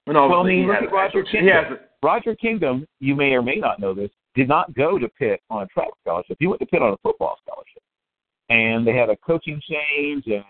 [0.07, 3.81] Well, I mean, he has- Roger he has- Roger Kingdom, you may or may not
[3.81, 6.37] know this, did not go to Pitt on a track scholarship.
[6.39, 7.83] He went to Pitt on a football scholarship.
[8.49, 10.45] And they had a coaching change, and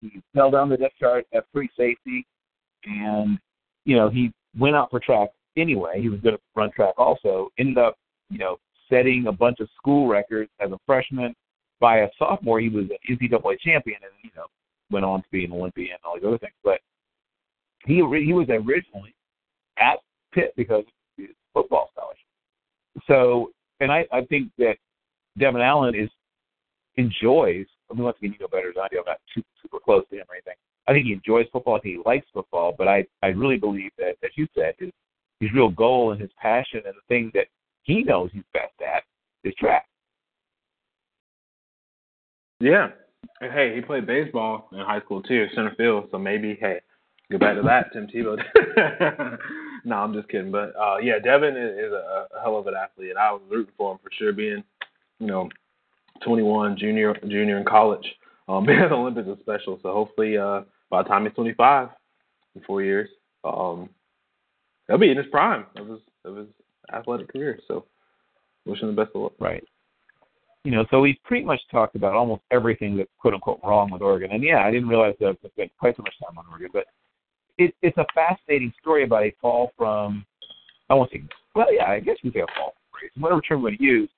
[0.00, 2.26] he fell down the depth chart at free safety.
[2.86, 3.38] And,
[3.84, 6.00] you know, he went out for track anyway.
[6.00, 7.50] He was going to run track also.
[7.56, 7.96] Ended up,
[8.28, 8.56] you know,
[8.90, 11.36] setting a bunch of school records as a freshman.
[11.78, 14.46] By a sophomore, he was an NCAA champion, and, you know,
[14.90, 16.54] went on to be an Olympian and all these other things.
[16.64, 16.80] But
[17.84, 17.94] he
[18.24, 19.14] he was originally
[19.78, 19.98] at
[20.32, 20.82] Pitt because
[21.56, 22.26] football scholarship.
[23.06, 23.50] So,
[23.80, 24.76] and I, I think that
[25.38, 26.10] Devon Allen is
[26.96, 27.66] enjoys.
[27.90, 28.98] I mean, once again, you know better than I do.
[28.98, 30.54] I'm not too super close to him or anything.
[30.88, 31.76] I think he enjoys football.
[31.76, 32.74] I think he likes football.
[32.76, 34.90] But I, I really believe that, as you said, his
[35.40, 37.46] his real goal and his passion and the thing that
[37.82, 39.02] he knows he's best at
[39.44, 39.86] is track.
[42.60, 42.88] Yeah.
[43.40, 46.08] And hey, he played baseball in high school too, center field.
[46.10, 46.80] So maybe, hey,
[47.30, 48.38] get back to that, Tim Tebow.
[49.86, 50.50] no, I'm just kidding.
[50.50, 53.42] But uh yeah, Devon is, is a, a hell of an athlete, and I was
[53.48, 54.32] rooting for him for sure.
[54.32, 54.64] Being,
[55.20, 55.48] you know,
[56.24, 58.04] 21, junior, junior in college,
[58.48, 59.78] um, being at the Olympics is special.
[59.82, 61.88] So hopefully, uh, by the time he's 25,
[62.56, 63.08] in four years,
[63.44, 63.88] um,
[64.88, 66.48] he'll be in his prime of his of his
[66.92, 67.58] athletic career.
[67.68, 67.84] So,
[68.64, 69.32] wish him the best of luck.
[69.38, 69.64] Right.
[70.64, 74.02] You know, so we've pretty much talked about almost everything that's quote unquote wrong with
[74.02, 74.32] Oregon.
[74.32, 76.86] And yeah, I didn't realize that I spent quite so much time on Oregon, but
[77.58, 80.24] it, it's a fascinating story about a fall from,
[80.90, 81.22] I won't say,
[81.54, 83.22] well, yeah, I guess you say a fall from.
[83.22, 84.10] Whatever term you want to use.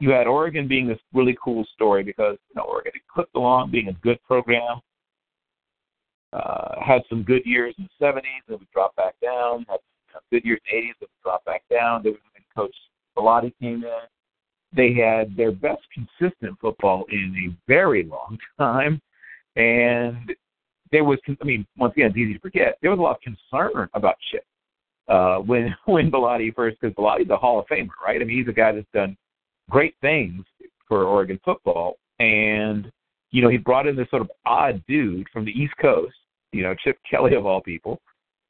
[0.00, 3.70] You had Oregon being this really cool story because, you know, Oregon had clipped along
[3.70, 4.80] being a good program,
[6.32, 9.78] uh, had some good years in the 70s, then we dropped back down, had
[10.12, 12.02] some good years in the 80s, then we dropped back down.
[12.02, 12.16] Then
[12.54, 12.74] Coach
[13.16, 14.00] Bellotti came in,
[14.74, 19.00] they had their best consistent football in a very long time,
[19.56, 20.34] and
[20.92, 22.78] there was, I mean, once again, it's easy to forget.
[22.82, 24.44] There was a lot of concern about Chip
[25.08, 28.20] uh, when when Bellotti first, because Bellotti's a Hall of Famer, right?
[28.20, 29.16] I mean, he's a guy that's done
[29.70, 30.44] great things
[30.86, 32.90] for Oregon football, and
[33.30, 36.14] you know, he brought in this sort of odd dude from the East Coast,
[36.52, 38.00] you know, Chip Kelly of all people,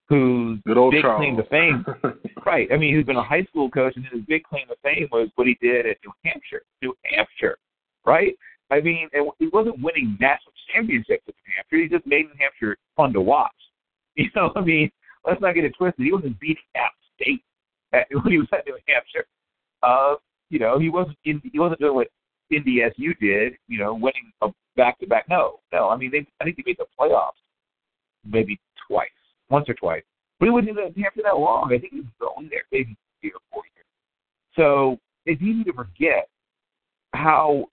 [0.09, 1.19] whose big Charles.
[1.19, 1.85] claim to fame
[2.47, 2.69] Right.
[2.73, 5.28] I mean, he's been a high school coach, and his big claim to fame was
[5.35, 6.62] what he did at New Hampshire.
[6.81, 7.59] New Hampshire,
[8.06, 8.35] right?
[8.70, 11.82] I mean, and he wasn't winning national championships at New Hampshire.
[11.82, 13.53] He just made New Hampshire fun to watch.
[14.19, 14.90] You know, I mean,
[15.24, 16.05] let's not get it twisted.
[16.05, 17.40] He wasn't beating App State
[17.93, 19.27] at, when he was at New Hampshire.
[19.81, 20.16] Uh,
[20.51, 22.09] you know, he wasn't in, he wasn't doing what
[22.53, 23.53] NDSU did.
[23.69, 25.28] You know, winning a back to back.
[25.28, 25.89] No, no.
[25.89, 27.39] I mean, they I think they made the playoffs
[28.28, 28.59] maybe
[28.89, 29.07] twice,
[29.51, 30.03] once or twice.
[30.40, 31.73] But he wasn't in New Hampshire that long.
[31.73, 33.86] I think he was only there maybe three or four years.
[34.57, 36.28] So it's easy to forget
[37.12, 37.66] how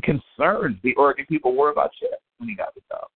[0.00, 3.06] concerned the Oregon people were about Chip when he got the job.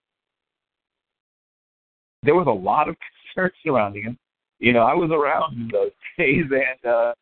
[2.22, 2.96] There was a lot of
[3.34, 4.18] concern surrounding him.
[4.58, 7.12] You know, I was around in those days, and uh,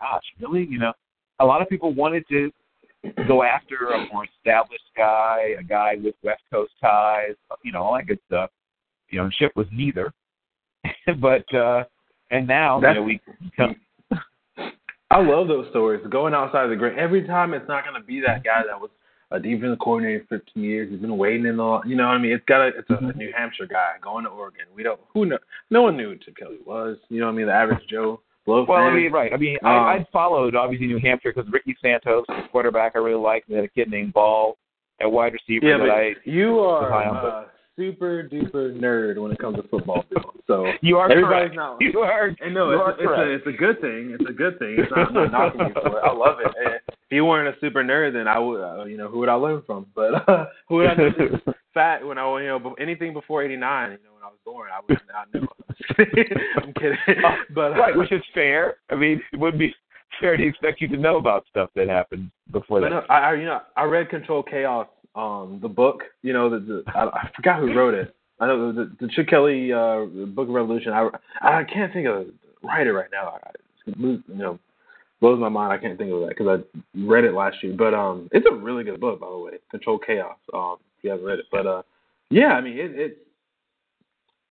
[0.00, 0.92] gosh, really, you know,
[1.38, 2.50] a lot of people wanted to
[3.26, 7.94] go after a more established guy, a guy with West Coast ties, you know, all
[7.94, 8.50] that good stuff.
[9.08, 10.12] You know, Chip was neither.
[11.20, 11.84] but uh
[12.30, 13.20] and now That's, you know we
[13.56, 13.76] come,
[15.12, 16.00] I love those stories.
[16.10, 16.98] Going outside of the grade.
[16.98, 18.90] Every time it's not going to be that guy that was
[19.30, 20.90] a defensive coordinator for 15 years.
[20.90, 22.32] He's been waiting in the, you know what I mean?
[22.32, 23.16] It's got a, it's a Mhm.
[23.16, 24.66] New Hampshire guy going to Oregon.
[24.74, 25.38] We don't, who know,
[25.70, 26.98] no one knew who Chip Kelly was.
[27.08, 27.46] You know what I mean?
[27.46, 29.32] The average Joe blow well, I mean, right.
[29.32, 32.98] I mean, Um, I, I'd followed obviously New Hampshire because Ricky Santos, the quarterback, I
[32.98, 33.48] really liked.
[33.48, 34.56] We had a kid named Ball
[35.00, 36.14] at wide receiver yeah, that but I.
[36.24, 37.46] you are high on a
[37.76, 40.04] super duper nerd when it comes to football.
[40.10, 40.32] Bill.
[40.46, 41.56] So You are everybody's correct.
[41.56, 41.76] not.
[41.80, 42.34] You are.
[42.40, 44.16] And no, it's, it's, a, it's a good thing.
[44.18, 44.76] It's a good thing.
[44.78, 46.02] It's not, I'm not knocking you for it.
[46.04, 46.52] I love it.
[46.64, 49.28] And if you weren't a super nerd, then I would, uh, you know, who would
[49.28, 49.86] I learn from?
[49.94, 51.10] But uh, who would I know?
[51.74, 54.80] Fat when I, you know, anything before '89, you know, when I was born, I
[54.86, 55.48] would not know.
[56.62, 56.98] I'm kidding.
[57.54, 58.76] But uh, right, which is fair.
[58.90, 59.74] I mean, it would be
[60.20, 62.94] fair to expect you to know about stuff that happened before But that.
[63.08, 66.02] no, I, I, you know, I read Control Chaos, um, the book.
[66.22, 68.14] You know, the, the I, I forgot who wrote it.
[68.40, 70.92] I know the, the Chip Kelly uh, Book of Revolution.
[70.92, 71.08] I,
[71.40, 72.32] I can't think of the
[72.62, 73.38] writer right now.
[73.44, 73.50] I,
[73.86, 74.58] you know,
[75.20, 75.72] blows my mind.
[75.72, 77.74] I can't think of that because I read it last year.
[77.76, 79.52] But um, it's a really good book, by the way.
[79.70, 80.36] Control Chaos.
[80.52, 81.82] Um, if you haven't read it, but uh,
[82.30, 83.18] yeah, I mean, it, it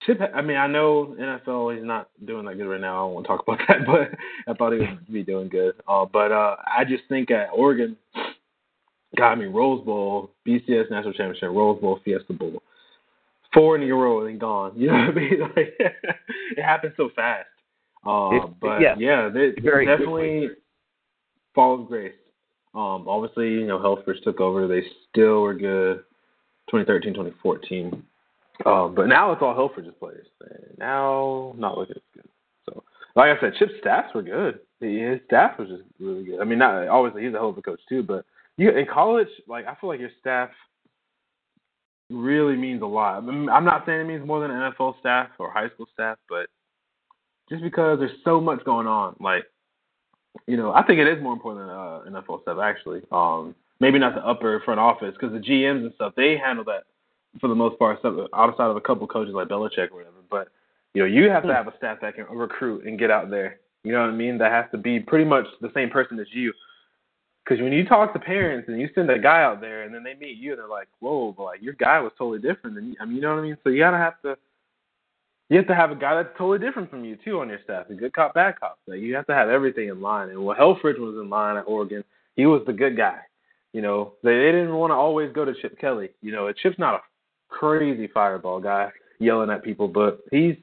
[0.06, 0.20] Chip.
[0.34, 1.74] I mean, I know NFL.
[1.74, 2.94] He's not doing that good right now.
[2.94, 4.18] I don't want to talk about that, but
[4.50, 5.74] I thought he would be doing good.
[5.88, 7.96] Uh, but uh, I just think at Oregon,
[9.16, 12.62] God, I mean, Rose Bowl, BCS National Championship, Rose Bowl, Fiesta Bowl,
[13.52, 14.72] four in a row and then gone.
[14.76, 15.40] You know what I mean?
[15.40, 17.48] Like it happened so fast.
[18.06, 18.94] Uh, It- but yeah.
[18.98, 20.50] yeah, they, Very definitely
[21.54, 22.12] fall of grace.
[22.74, 24.68] Um, obviously, you know, Helfrich took over.
[24.68, 26.04] They still were good.
[26.70, 28.02] 2013, 2014.
[28.66, 30.26] Um, but now it's all Helfrich's players.
[30.40, 32.28] And now, not looking as good.
[32.68, 32.82] So,
[33.14, 34.60] like I said, Chip's stats were good.
[34.80, 36.40] His staff was just really good.
[36.40, 38.26] I mean, not obviously he's a hell of a coach too, but
[38.56, 40.50] you in college, like I feel like your staff
[42.10, 43.18] really means a lot.
[43.18, 46.18] I mean, I'm not saying it means more than NFL staff or high school staff,
[46.28, 46.48] but
[47.48, 49.44] just because there's so much going on, like
[50.46, 53.02] you know, I think it is more important than uh, NFL stuff actually.
[53.10, 56.84] Um, maybe not the upper front office because the GMs and stuff they handle that
[57.40, 57.98] for the most part,
[58.34, 60.16] outside of a couple coaches like Belichick or whatever.
[60.30, 60.48] But
[60.94, 63.58] you know, you have to have a staff that can recruit and get out there.
[63.84, 64.38] You know what I mean?
[64.38, 66.52] That has to be pretty much the same person as you.
[67.46, 70.02] Because when you talk to parents and you send a guy out there and then
[70.02, 72.88] they meet you and they're like, "Whoa, but like your guy was totally different than
[72.88, 73.56] you." I mean, you know what I mean?
[73.62, 74.36] So you gotta have to.
[75.48, 77.88] You have to have a guy that's totally different from you too on your staff.
[77.88, 78.80] A good cop, bad cop.
[78.88, 80.30] Like you have to have everything in line.
[80.30, 82.02] And well, Helfrich was in line at Oregon,
[82.34, 83.20] he was the good guy.
[83.72, 86.08] You know, they, they didn't want to always go to Chip Kelly.
[86.20, 87.00] You know, Chip's not a
[87.48, 88.90] crazy fireball guy
[89.20, 90.56] yelling at people, but he's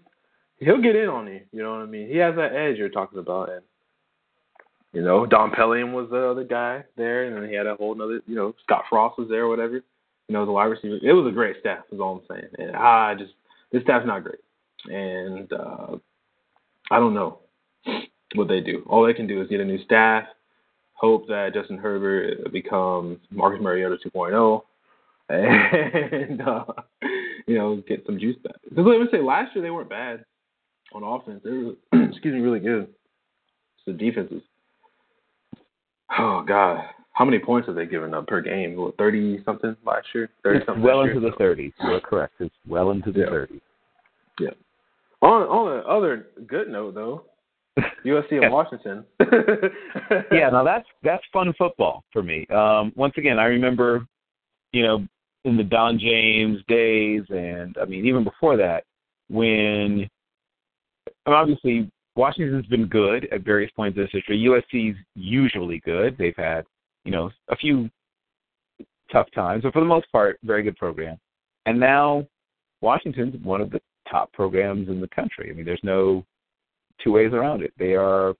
[0.60, 1.40] he'll get in on you.
[1.54, 2.10] You know what I mean?
[2.10, 3.62] He has that edge you're talking about, and
[4.94, 8.00] you know, Don Pellum was the other guy there, and then he had a whole
[8.00, 9.76] other, you know, Scott Frost was there, or whatever.
[9.76, 11.00] You know, the wide receiver.
[11.02, 12.52] It was a great staff, is all I'm saying.
[12.60, 13.34] And I just
[13.72, 14.40] this staff's not great,
[14.86, 15.98] and uh,
[16.92, 17.40] I don't know
[18.36, 18.84] what they do.
[18.88, 20.26] All they can do is get a new staff,
[20.94, 24.62] hope that Justin Herbert becomes Marcus Mariota 2.0,
[25.30, 26.66] and uh,
[27.48, 28.56] you know, get some juice back.
[28.70, 30.24] Because let me say, last year they weren't bad
[30.94, 31.42] on offense.
[31.44, 31.74] They were,
[32.10, 32.90] excuse me, really good.
[33.86, 34.44] So defenses.
[36.20, 36.84] Oh God,
[37.14, 38.76] how many points have they given up per game?
[38.76, 40.30] What, thirty something last year?
[40.44, 40.84] Thirty something.
[40.84, 41.32] well into year?
[41.32, 41.74] the 30s.
[41.82, 42.34] You are correct.
[42.40, 43.62] It's well into the thirties.
[44.40, 44.50] Yeah.
[44.50, 44.56] 30s.
[45.22, 47.24] On on the other good note though,
[48.06, 48.50] USC and Yeah.
[48.50, 49.06] Washington.
[50.32, 52.46] yeah, now that's that's fun football for me.
[52.48, 54.06] Um, once again, I remember,
[54.74, 55.08] you know,
[55.46, 58.84] in the Don James days, and I mean even before that,
[59.30, 60.10] when
[61.26, 64.40] and obviously Washington's been good at various points in its history.
[64.40, 66.16] USC's usually good.
[66.18, 66.66] They've had,
[67.06, 67.90] you know, a few
[69.12, 71.18] tough times, but for the most part, very good program.
[71.66, 72.28] And now
[72.82, 75.50] Washington's one of the top programs in the country.
[75.50, 76.26] I mean, there's no
[77.04, 77.74] two ways around it.
[77.78, 78.34] They are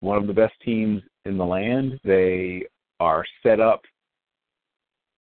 [0.00, 1.98] one of the best teams in the land.
[2.04, 2.64] They
[3.00, 3.82] are set up,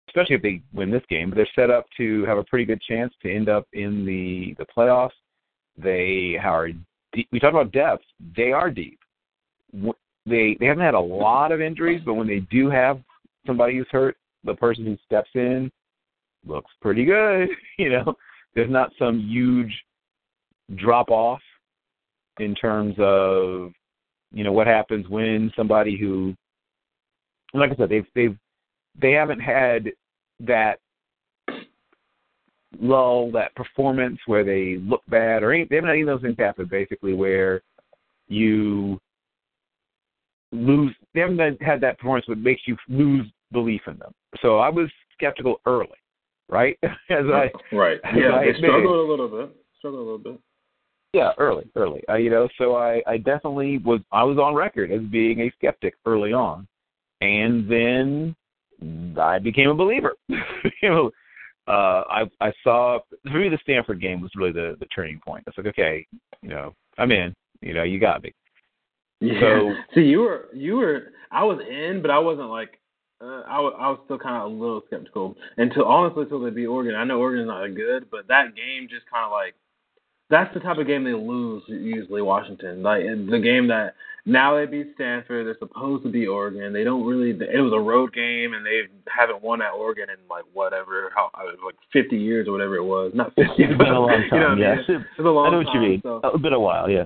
[0.08, 2.80] especially if they win this game, but they're set up to have a pretty good
[2.80, 5.10] chance to end up in the the playoffs.
[5.76, 6.68] They are.
[7.14, 8.04] We talked about depth.
[8.36, 8.98] They are deep.
[9.72, 13.00] They they haven't had a lot of injuries, but when they do have
[13.46, 15.70] somebody who's hurt, the person who steps in
[16.46, 17.48] looks pretty good.
[17.78, 18.14] You know,
[18.54, 19.72] there's not some huge
[20.74, 21.40] drop off
[22.40, 23.70] in terms of
[24.32, 26.34] you know what happens when somebody who,
[27.54, 28.36] like I said, they've they've
[29.00, 29.90] they haven't had
[30.40, 30.80] that
[32.80, 36.22] lull, that performance where they look bad, or any, they haven't had any of those
[36.22, 36.66] things happen.
[36.70, 37.62] Basically, where
[38.28, 39.00] you
[40.52, 40.94] lose.
[41.14, 44.12] They haven't had that performance that makes you lose belief in them.
[44.42, 45.88] So I was skeptical early,
[46.48, 46.78] right?
[46.82, 50.40] As I right, as yeah, I they struggled a little bit, struggled a little bit.
[51.14, 52.02] Yeah, early, early.
[52.08, 54.00] Uh, you know, so I, I definitely was.
[54.12, 56.68] I was on record as being a skeptic early on,
[57.22, 58.36] and then
[59.18, 60.14] I became a believer.
[60.28, 60.38] you
[60.82, 61.10] know,
[61.68, 62.98] uh, I I saw
[63.30, 65.44] for me the Stanford game was really the the turning point.
[65.46, 66.06] It's like, okay,
[66.42, 67.34] you know, I'm in.
[67.60, 68.32] You know, you got me.
[69.20, 69.40] Yeah.
[69.40, 72.78] So- See, you were you were I was in, but I wasn't like
[73.20, 76.50] uh, I was I was still kind of a little skeptical until honestly until they
[76.50, 76.94] beat Oregon.
[76.94, 79.54] I know Oregon's not good, but that game just kind of like
[80.30, 82.22] that's the type of game they lose usually.
[82.22, 83.94] Washington, like the game that
[84.28, 85.46] now they beat Stanford.
[85.46, 86.72] They're supposed to beat Oregon.
[86.72, 87.30] They don't really.
[87.30, 91.30] It was a road game, and they haven't won at Oregon in like whatever how
[91.34, 93.12] I was like 50 years or whatever it was.
[93.14, 93.42] Not 50.
[93.56, 94.22] It's been a long time.
[94.32, 95.06] you know what I yeah, mean?
[95.16, 96.00] It was a long I know what time, you mean.
[96.02, 96.90] So A been a while.
[96.90, 97.04] Yeah.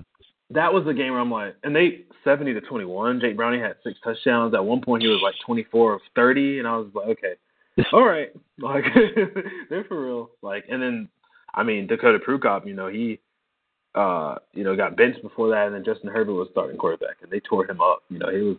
[0.51, 3.21] that was the game where I'm like, and they 70 to 21.
[3.21, 4.55] Jake Browning had six touchdowns.
[4.55, 7.35] At one point, he was like 24 of 30, and I was like, okay,
[7.93, 8.85] all right, like
[9.71, 10.31] they're for real.
[10.43, 11.09] Like, and then,
[11.55, 13.21] I mean, Dakota Prukop, you know, he,
[13.95, 17.31] uh, you know, got benched before that, and then Justin Herbert was starting quarterback, and
[17.31, 18.03] they tore him up.
[18.09, 18.57] You know, he was,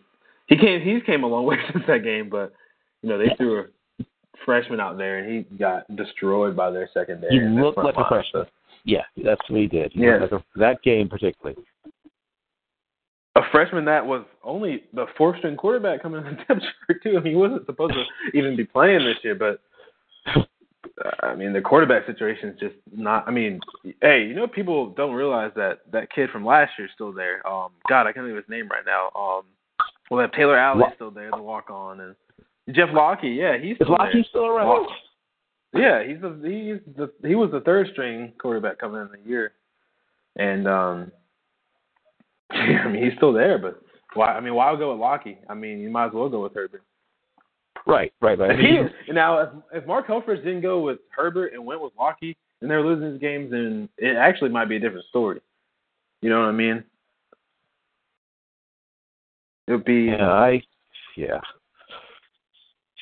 [0.47, 2.53] he came, he's came a long way since that game, but
[3.01, 4.03] you know, they threw a
[4.45, 7.33] freshman out there, and he got destroyed by their secondary.
[7.33, 8.45] He looked front like a freshman.
[8.85, 9.91] Yeah, that's what he did.
[9.93, 10.17] He Yeah.
[10.17, 11.61] like a- that game particularly.
[13.35, 17.17] a freshman that was only the fourth string quarterback coming in the depth chart too.
[17.17, 18.03] I mean, he wasn't supposed to
[18.37, 19.59] even be playing this year, but
[21.21, 23.27] I mean, the quarterback situation is just not.
[23.27, 23.59] I mean,
[24.01, 27.45] hey, you know, people don't realize that that kid from last year is still there.
[27.47, 29.05] Um, God, I can't think of his name right now.
[29.19, 29.43] Um,
[30.09, 32.15] well, they have Taylor Alie still there, the walk on, and
[32.75, 33.29] Jeff Lockie.
[33.29, 34.25] Yeah, he's Is still Lockie there.
[34.29, 34.87] still around?
[35.73, 39.53] Yeah, he's the he's the he was the third string quarterback coming in the year,
[40.35, 41.11] and um,
[42.51, 43.81] I mean he's still there, but
[44.13, 44.27] why?
[44.33, 45.39] I mean, why go with Lockie?
[45.49, 46.83] I mean, you might as well go with Herbert.
[47.85, 48.57] Right, right, right.
[48.57, 52.71] He, now, if, if Mark Helfrich didn't go with Herbert and went with Lockie, and
[52.71, 55.41] they're losing these games, then it actually might be a different story.
[56.21, 56.83] You know what I mean?
[59.67, 60.05] It would be.
[60.17, 60.61] yeah, I,
[61.17, 61.39] yeah.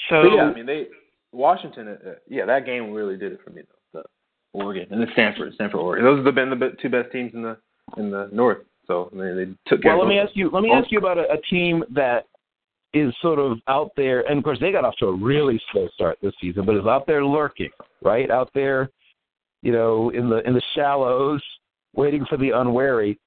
[0.10, 0.88] So yeah, I mean they
[1.32, 1.88] Washington.
[1.88, 3.62] Uh, uh, yeah, that game really did it for me
[3.94, 4.02] though.
[4.53, 6.06] The Oregon and then Stanford, Stanford, Oregon.
[6.06, 7.58] Those have been the two best teams in the
[7.98, 8.60] in the North.
[8.88, 10.49] So I mean, they took care well, let me ask you.
[10.52, 12.28] Let me ask you about a, a team that
[12.94, 15.88] is sort of out there, and of course they got off to a really slow
[15.94, 17.70] start this season, but is out there lurking,
[18.02, 18.90] right out there,
[19.62, 21.42] you know, in the in the shallows,
[21.96, 23.18] waiting for the unwary.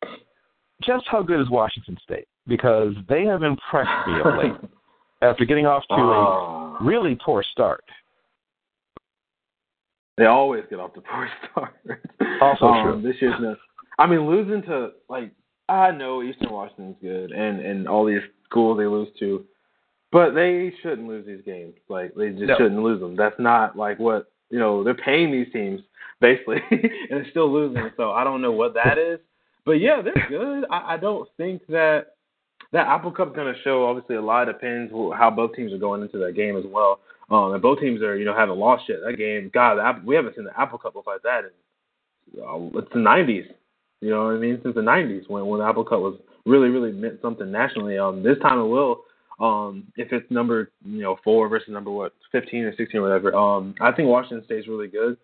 [0.83, 2.27] Just how good is Washington State?
[2.47, 4.71] Because they have impressed me of late
[5.23, 6.79] after getting off to a Ah.
[6.81, 7.85] really poor start.
[10.17, 11.75] They always get off the poor start.
[12.41, 13.03] Also um, true.
[13.03, 13.57] This year's no.
[13.99, 15.33] I mean, losing to like
[15.69, 19.45] I know Eastern Washington's good, and and all these schools they lose to,
[20.15, 21.75] but they shouldn't lose these games.
[21.89, 22.57] Like they just No.
[22.57, 23.17] shouldn't lose them.
[23.17, 24.85] That's not like what you know.
[24.85, 25.81] They're paying these teams
[26.21, 26.81] basically, and
[27.11, 27.91] they're still losing.
[27.97, 29.19] So I don't know what that is.
[29.67, 30.67] But yeah, they're good.
[30.71, 32.15] I, I don't think that
[32.71, 33.87] that Apple Cup's going to show.
[33.87, 37.01] Obviously, a lot depends how both teams are going into that game as well.
[37.31, 38.99] Um, and both teams are, you know, haven't lost yet.
[39.05, 42.79] That game, God, Apple, we haven't seen the Apple Cup look like that in uh,
[42.79, 43.47] it's the '90s.
[44.01, 44.61] You know what I mean?
[44.63, 47.99] Since the '90s, when when the Apple Cup was really, really meant something nationally.
[47.99, 49.01] Um, this time it will.
[49.41, 53.35] Um, if it's number, you know, four versus number what, 15 or 16 or whatever.
[53.35, 55.17] Um, I think Washington State's really good.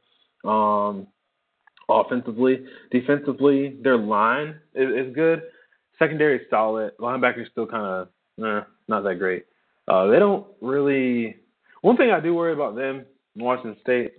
[0.45, 1.07] Um,
[1.89, 5.43] offensively, defensively, their line is, is good.
[5.99, 6.93] Secondary is solid.
[6.99, 8.09] Linebackers still kind of
[8.45, 9.45] eh, not that great.
[9.87, 11.37] Uh, they don't really.
[11.83, 13.05] One thing I do worry about them,
[13.37, 14.13] Washington State,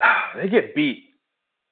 [0.36, 1.10] they get beat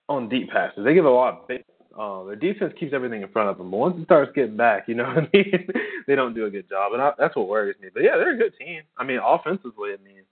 [0.08, 0.84] on deep passes.
[0.84, 1.64] They give a lot of big.
[1.98, 4.84] Uh, their defense keeps everything in front of them, but once it starts getting back,
[4.88, 5.68] you know what I mean.
[6.06, 7.88] they don't do a good job, and I, that's what worries me.
[7.92, 8.82] But yeah, they're a good team.
[8.96, 10.22] I mean, offensively, I mean,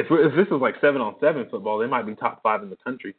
[0.00, 2.70] if if this was like seven on seven football, they might be top five in
[2.70, 3.14] the country.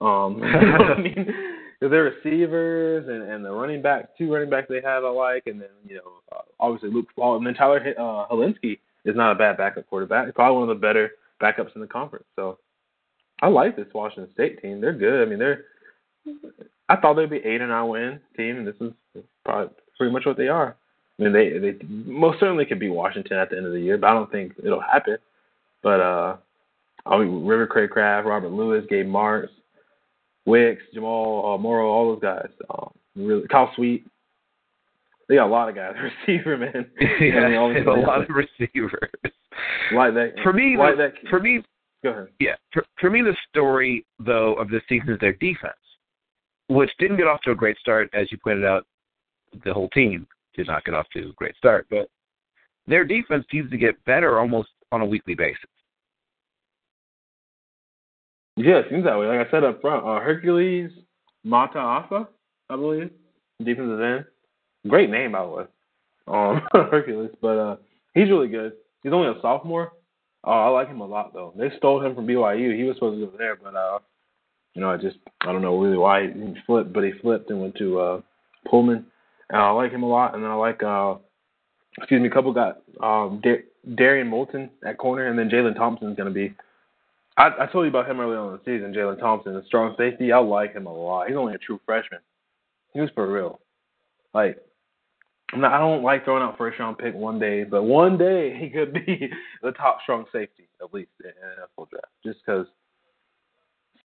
[0.00, 1.14] Um, you know I mean,
[1.80, 5.44] because their receivers and and the running back, two running backs they have I like,
[5.46, 9.32] and then you know uh, obviously Luke Falk, and then Tyler uh, Hilinski is not
[9.32, 10.26] a bad backup quarterback.
[10.26, 12.26] He's probably one of the better backups in the conference.
[12.34, 12.58] So
[13.40, 14.80] I like this Washington State team.
[14.80, 15.26] They're good.
[15.26, 15.64] I mean, they're.
[16.88, 20.26] I thought they'd be eight and nine win team, and this is probably pretty much
[20.26, 20.76] what they are.
[21.18, 23.98] I mean, they they most certainly could beat Washington at the end of the year,
[23.98, 25.16] but I don't think it'll happen.
[25.82, 26.36] But uh,
[27.06, 29.50] I mean, River Craycraft, Robert Lewis, Gabe Marks,
[30.44, 32.48] Wicks, Jamal uh, Morrow, all those guys.
[32.70, 34.06] Um, really, Kyle Sweet.
[35.28, 35.94] They got a lot of guys.
[36.26, 36.86] Receiver man.
[37.00, 39.10] yeah, they always a lot of receivers.
[39.92, 40.34] like that.
[40.42, 41.14] For me, like that.
[41.30, 41.62] for me,
[42.04, 42.28] Go ahead.
[42.38, 45.74] yeah, for, for me, the story though of this season is their defense,
[46.68, 48.86] which didn't get off to a great start, as you pointed out.
[49.64, 52.08] The whole team did not get off to a great start, but
[52.86, 55.70] their defense seems to get better almost on a weekly basis.
[58.56, 59.26] Yeah, it seems that way.
[59.26, 60.90] Like I said up front, uh, Hercules
[61.46, 62.26] Mataafa,
[62.70, 63.10] I believe,
[63.62, 64.24] defensive end.
[64.88, 65.64] Great name, by the way.
[66.26, 67.76] Um, Hercules, but uh,
[68.14, 68.72] he's really good.
[69.02, 69.92] He's only a sophomore.
[70.46, 71.52] Uh, I like him a lot, though.
[71.56, 72.76] They stole him from BYU.
[72.76, 73.98] He was supposed to go there, but uh,
[74.76, 77.60] you know, I just I don't know really why he flipped, but he flipped and
[77.60, 78.20] went to uh,
[78.68, 79.06] Pullman.
[79.48, 81.16] And I like him a lot, and then I like uh,
[81.98, 83.64] excuse me, a couple got um, Dar-
[83.96, 86.54] Darrien Molton at corner, and then Jalen Thompson's going to be
[87.36, 89.94] I, I told you about him early on in the season, Jalen Thompson, the strong
[89.98, 90.32] safety.
[90.32, 91.28] I like him a lot.
[91.28, 92.20] He's only a true freshman.
[92.94, 93.60] He was for real.
[94.32, 94.58] Like,
[95.54, 98.70] not, I don't like throwing out first round pick one day, but one day he
[98.70, 99.30] could be
[99.62, 102.06] the top strong safety at least in NFL draft.
[102.24, 102.66] Just because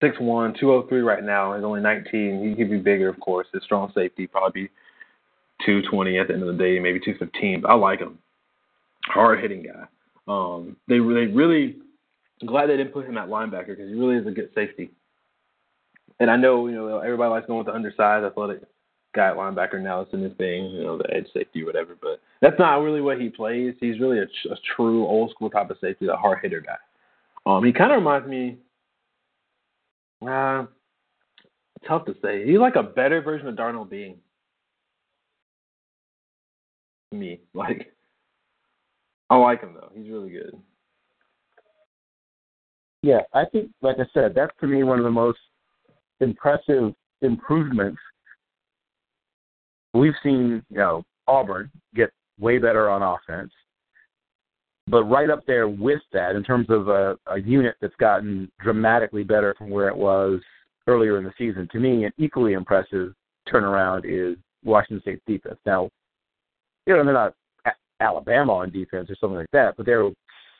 [0.01, 2.49] 6'1", 203 right now, he's only 19.
[2.49, 3.47] He could be bigger, of course.
[3.53, 4.67] His strong safety probably be
[5.65, 7.61] 220 at the end of the day, maybe 215.
[7.61, 8.17] But I like him.
[9.05, 9.85] Hard hitting guy.
[10.27, 11.77] Um, they they really
[12.41, 14.91] I'm glad they didn't put him at linebacker because he really is a good safety.
[16.19, 18.61] And I know, you know, everybody likes going with the undersized athletic
[19.15, 20.01] guy at linebacker now.
[20.01, 21.97] It's in his thing, you know, the edge safety whatever.
[22.01, 23.75] But that's not really what he plays.
[23.79, 26.77] He's really a, a true old school type of safety, a hard hitter guy.
[27.45, 28.57] Um, he kind of reminds me.
[30.25, 30.65] Uh,
[31.87, 32.45] tough to say.
[32.45, 34.17] He's like a better version of Darnell Being.
[37.11, 37.93] Me, like,
[39.29, 39.91] I like him though.
[39.95, 40.53] He's really good.
[43.03, 45.39] Yeah, I think, like I said, that's to me one of the most
[46.19, 47.99] impressive improvements
[49.93, 50.63] we've seen.
[50.69, 53.51] You know, Auburn get way better on offense,
[54.91, 59.23] but right up there with that, in terms of a, a unit that's gotten dramatically
[59.23, 60.41] better from where it was
[60.85, 61.67] earlier in the season.
[61.71, 63.13] To me, an equally impressive
[63.51, 65.57] turnaround is Washington State's defense.
[65.65, 65.89] Now,
[66.85, 67.33] you know, they're not
[67.65, 70.09] A- Alabama on defense or something like that, but they're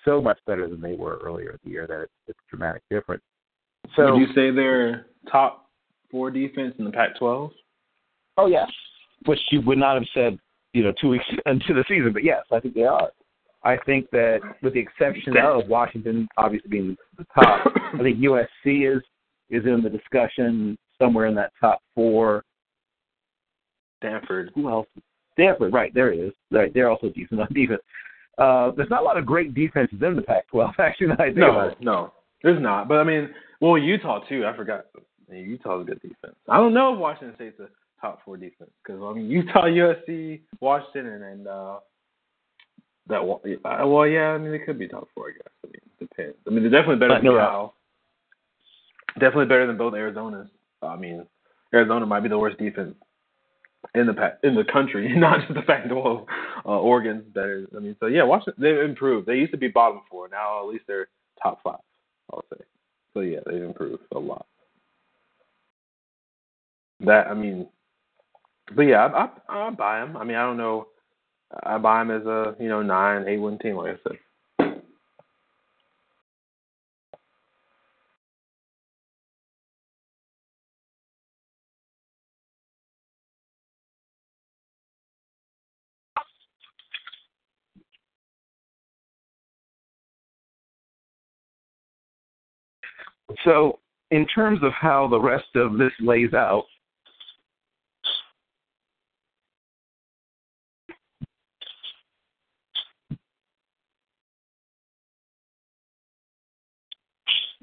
[0.05, 2.83] so much better than they were earlier in the year that it's, it's a dramatic
[2.89, 3.23] difference.
[3.97, 5.69] So, Would you say they're top
[6.09, 7.51] four defense in the Pac-12?
[8.37, 8.65] oh yeah,
[9.25, 10.39] which you would not have said,
[10.73, 13.09] you know, two weeks into the season, but yes, I think they are.
[13.63, 18.95] I think that, with the exception of Washington obviously being the top, I think USC
[18.95, 19.01] is
[19.49, 22.43] is in the discussion somewhere in that top four.
[23.97, 24.51] Stanford.
[24.55, 24.87] Who else?
[25.33, 25.93] Stanford, right?
[25.93, 26.33] There it is.
[26.51, 27.81] Right, they're also decent on defense.
[28.37, 31.07] Uh, there's not a lot of great defenses in the Pac-12, actually.
[31.07, 32.13] Now I think about No, no,
[32.43, 32.87] there's not.
[32.87, 33.29] But I mean,
[33.59, 34.45] well, Utah too.
[34.45, 34.85] I forgot.
[35.29, 36.35] Utah's a good defense.
[36.49, 37.67] I don't know if Washington State's a
[38.01, 41.79] top four defense because I mean Utah, USC, Washington, and, and uh,
[43.07, 43.39] that one.
[43.65, 45.29] uh, Well, yeah, I mean they could be top four.
[45.29, 45.53] I guess.
[45.63, 46.37] I mean, it depends.
[46.47, 47.75] I mean they're definitely better But than Cal.
[49.19, 50.49] Definitely better than both Arizonas.
[50.81, 51.25] I mean,
[51.73, 52.95] Arizona might be the worst defense
[53.95, 56.25] in the Pac- in the country, not just the Pac-12.
[56.65, 57.67] Uh, Oregon's better.
[57.75, 59.27] I mean, so yeah, Washington they've improved.
[59.27, 60.29] They used to be bottom four.
[60.29, 61.07] Now at least they're
[61.41, 61.79] top five.
[62.31, 62.63] I'll say.
[63.13, 64.45] So yeah, they've improved a lot.
[67.01, 67.67] That I mean,
[68.75, 70.15] but yeah, I I, I buy them.
[70.15, 70.87] I mean, I don't know.
[71.63, 74.17] I buy them as a you know nine, eight win team, like I said.
[93.43, 93.79] So,
[94.11, 96.65] in terms of how the rest of this lays out,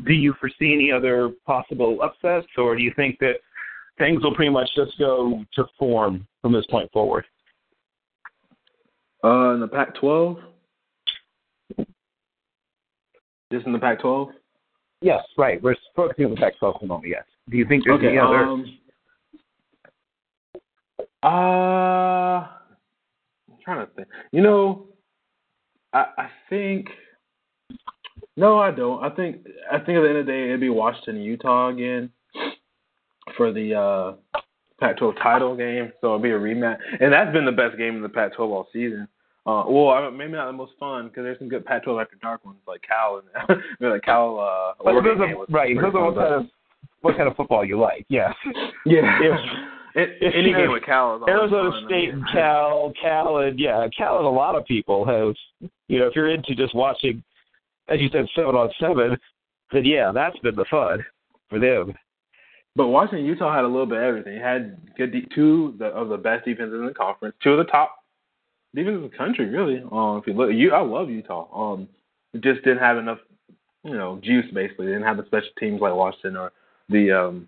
[0.05, 3.35] do you foresee any other possible upsets, or do you think that
[3.99, 7.25] things will pretty much just go to form from this point forward?
[9.25, 10.41] Uh, in the Pac-12,
[13.53, 14.31] just in the Pac-12.
[15.01, 15.61] Yes, right.
[15.63, 17.09] We're focusing on the Pac-12 for the moment.
[17.09, 17.25] Yes.
[17.51, 18.09] Do you think there's Okay.
[18.09, 18.45] any other?
[18.45, 18.79] Um,
[21.25, 21.27] uh,
[22.47, 24.09] I'm trying to think.
[24.33, 24.87] You know,
[25.93, 26.89] I I think.
[28.39, 29.03] No, I don't.
[29.03, 29.39] I think
[29.71, 32.09] I think at the end of the day it'd be Washington Utah again
[33.37, 34.39] for the uh,
[34.79, 35.93] Pac-12 title game.
[36.01, 38.69] So it'll be a rematch, and that's been the best game in the Pac-12 all
[38.73, 39.09] season.
[39.45, 42.45] Uh, well, I maybe not the most fun because there's some good Pac-12 after dark
[42.45, 44.39] ones like Cal and like Cal.
[44.39, 45.75] Uh, But Oregon depends game on, right.
[45.75, 46.47] Depends on what kind of
[47.01, 48.07] what kind of football you like.
[48.09, 48.33] Yes.
[48.87, 49.19] Yeah.
[49.95, 51.85] If any game with Cal is Arizona fun.
[51.87, 55.35] State and Cal, Cal and yeah, Cal and a lot of people have.
[55.89, 57.23] You know, if you're into just watching,
[57.89, 59.17] as you said, seven on seven,
[59.73, 61.05] then yeah, that's been the fun
[61.49, 61.95] for them.
[62.77, 64.41] But Washington, Utah had a little bit of everything.
[64.41, 67.71] Had good de- two the, of the best defenses in the conference, two of the
[67.71, 67.97] top
[68.75, 69.83] defenses in the country, really.
[69.91, 71.49] Um, if you look, you I love Utah.
[71.53, 71.89] Um,
[72.41, 73.19] just didn't have enough,
[73.83, 74.47] you know, juice.
[74.53, 76.53] Basically, they didn't have the special teams like Washington or
[76.89, 77.47] the, um,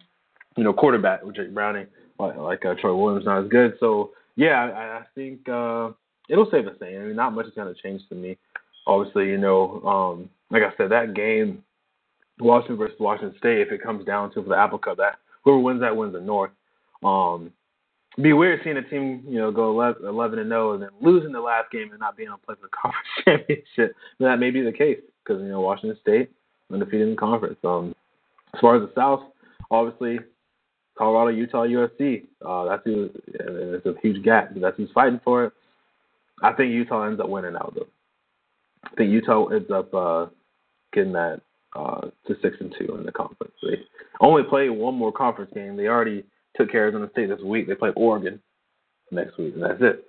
[0.57, 1.87] you know, quarterback with Jake Browning
[2.19, 3.75] like, like uh, Troy Williams not as good.
[3.81, 5.91] So yeah, I, I think uh,
[6.29, 7.01] it'll stay the same.
[7.01, 8.37] I mean, not much is going to change to me.
[8.91, 11.63] Obviously, you know, um, like I said, that game
[12.41, 15.61] Washington versus Washington State, if it comes down to for the Apple Cup, that whoever
[15.61, 16.51] wins that wins the North.
[17.05, 17.53] Um,
[18.15, 21.31] it'd be weird seeing a team, you know, go 11 and 0 and then losing
[21.31, 23.95] the last game and not being able to play for the conference championship.
[24.19, 26.33] But that may be the case because you know Washington State
[26.73, 27.59] undefeated in the conference.
[27.63, 27.95] Um,
[28.55, 29.21] as far as the South,
[29.71, 30.19] obviously
[30.99, 32.25] Colorado, Utah, USC.
[32.45, 33.09] Uh, that's who.
[33.29, 34.51] It's a huge gap.
[34.57, 35.53] That's who's fighting for it.
[36.43, 37.87] I think Utah ends up winning out though.
[38.85, 40.27] I think Utah ends up uh,
[40.93, 41.41] getting that
[41.75, 43.53] uh, to six and two in the conference.
[43.63, 43.79] They
[44.21, 45.77] only play one more conference game.
[45.77, 46.25] They already
[46.57, 47.69] took care of Arizona State this week.
[47.69, 48.41] They play Oregon
[49.11, 50.07] next week, and that's it.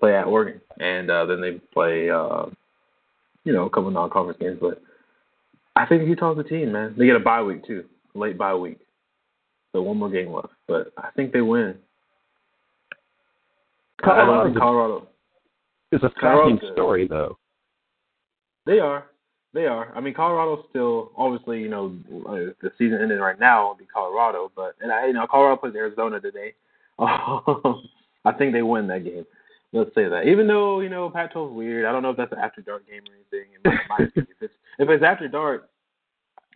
[0.00, 2.46] play at Oregon, and uh, then they play, uh,
[3.44, 4.58] you know, a couple non-conference games.
[4.60, 4.82] But
[5.76, 6.94] I think Utah's a team, man.
[6.96, 7.84] They get a bye week too,
[8.14, 8.78] late bye week.
[9.72, 11.76] So one more game left, but I think they win.
[14.02, 15.08] Colorado, Colorado.
[15.92, 17.38] It's a fascinating story, though.
[18.66, 19.06] They are.
[19.54, 19.92] They are.
[19.94, 24.76] I mean, Colorado's still obviously, you know, the season ending right now be Colorado, but
[24.80, 26.54] and I, you know, Colorado plays Arizona today.
[26.98, 27.88] Um,
[28.24, 29.24] I think they win that game.
[29.72, 30.28] Let's say that.
[30.28, 32.86] Even though you know Pac-12 is weird, I don't know if that's an after dark
[32.86, 33.50] game or anything.
[34.14, 35.68] If it's if it's after dark,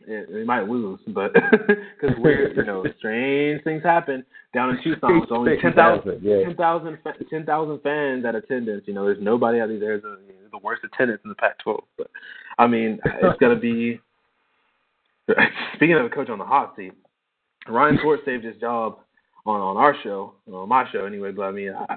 [0.07, 1.33] they might lose, but
[1.67, 4.25] because weird, you know, strange things happen
[4.55, 5.21] down in Tucson.
[5.23, 6.45] It's only 10,000 yeah.
[6.45, 8.85] 10, 10, fans at attendance.
[8.87, 9.71] You know, there's nobody out.
[9.71, 10.21] You know,
[10.51, 11.81] the worst attendance in the Pac-12.
[11.99, 12.11] But
[12.59, 14.01] I mean, it's gonna be.
[15.75, 16.93] Speaking of a coach on the hot seat,
[17.69, 18.99] Ryan Schwartz saved his job
[19.45, 21.33] on on our show, on my show anyway.
[21.33, 21.97] But I mean, I,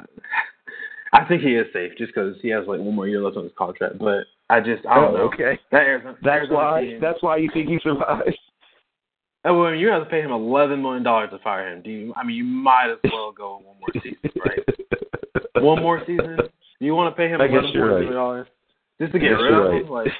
[1.14, 3.44] I think he is safe just because he has like one more year left on
[3.44, 4.00] his contract.
[4.00, 5.24] But I just I don't oh, know.
[5.24, 5.60] Okay.
[5.72, 6.82] That Arizona, that's Arizona why.
[6.82, 8.36] team, that's why you think he survives.
[9.46, 11.82] Oh, well, you have to pay him eleven million dollars to fire him.
[11.82, 12.14] Do you?
[12.18, 14.60] I mean, you might as well go one more season, right?
[15.64, 16.36] one more season.
[16.36, 18.48] Do you want to pay him I eleven guess dollars
[19.00, 19.90] just to get rid of him?
[19.90, 20.12] Like,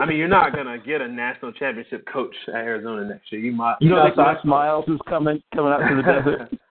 [0.00, 3.40] I mean, you're not gonna get a national championship coach at Arizona next year.
[3.40, 3.76] You might.
[3.80, 6.58] You know, that's that what I Les Miles is coming coming out to the desert.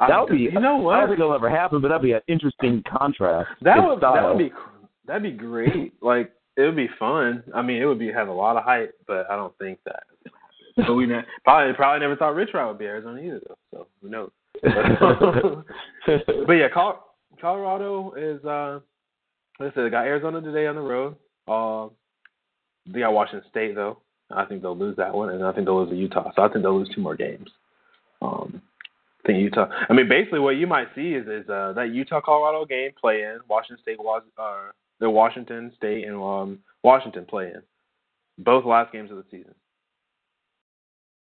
[0.00, 0.50] That would be.
[0.52, 0.96] You know what?
[0.96, 3.48] I don't think it'll ever happen, but that'd be an interesting contrast.
[3.62, 4.14] That would style.
[4.14, 4.52] that would be
[5.06, 5.94] that'd be great.
[6.02, 7.42] Like it would be fun.
[7.54, 10.04] I mean, it would be have a lot of hype, but I don't think that.
[10.76, 13.56] But we ne- probably probably never thought Rich Rod would be Arizona either, though.
[13.72, 14.30] So who knows?
[16.46, 17.04] but yeah, Col-
[17.40, 18.44] Colorado is.
[18.44, 18.80] uh
[19.60, 21.16] Like I said, they got Arizona today on the road.
[21.46, 21.88] Uh,
[22.92, 23.98] they got Washington State though.
[24.30, 26.32] I think they'll lose that one, and I think they'll lose to Utah.
[26.34, 27.48] So I think they'll lose two more games.
[28.22, 28.62] Um,
[29.22, 29.68] I think Utah.
[29.88, 33.22] I mean, basically, what you might see is is uh, that Utah Colorado game play
[33.22, 34.70] in Washington State was uh,
[35.00, 37.62] the Washington State and um, Washington play in
[38.38, 39.54] both last games of the season.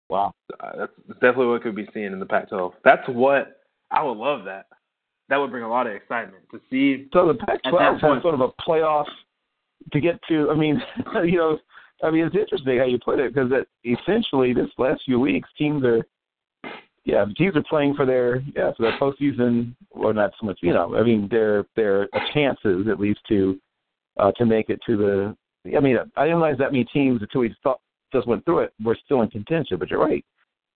[0.10, 2.74] Wow, uh, that's definitely what could be seen in the Pac-12.
[2.84, 4.45] That's what I would love.
[4.45, 4.68] That
[5.30, 7.08] that would bring a lot of excitement to see.
[7.14, 7.84] So the Pac-12 point-
[8.14, 9.06] has sort of a playoff
[9.91, 10.50] to get to.
[10.52, 10.82] I mean,
[11.26, 11.58] you know,
[12.04, 13.52] I mean, it's interesting how you put it because
[13.86, 16.06] essentially this last few weeks, teams are,
[17.06, 20.60] yeah, the teams are playing for their yeah for their postseason, or not so much.
[20.62, 23.60] You know, I mean, their their chances at least to
[24.18, 25.38] uh, to make it to the.
[25.76, 27.80] I mean, I didn't realize that many teams until we thought,
[28.12, 29.78] just went through it were still in contention.
[29.78, 30.24] But you're right.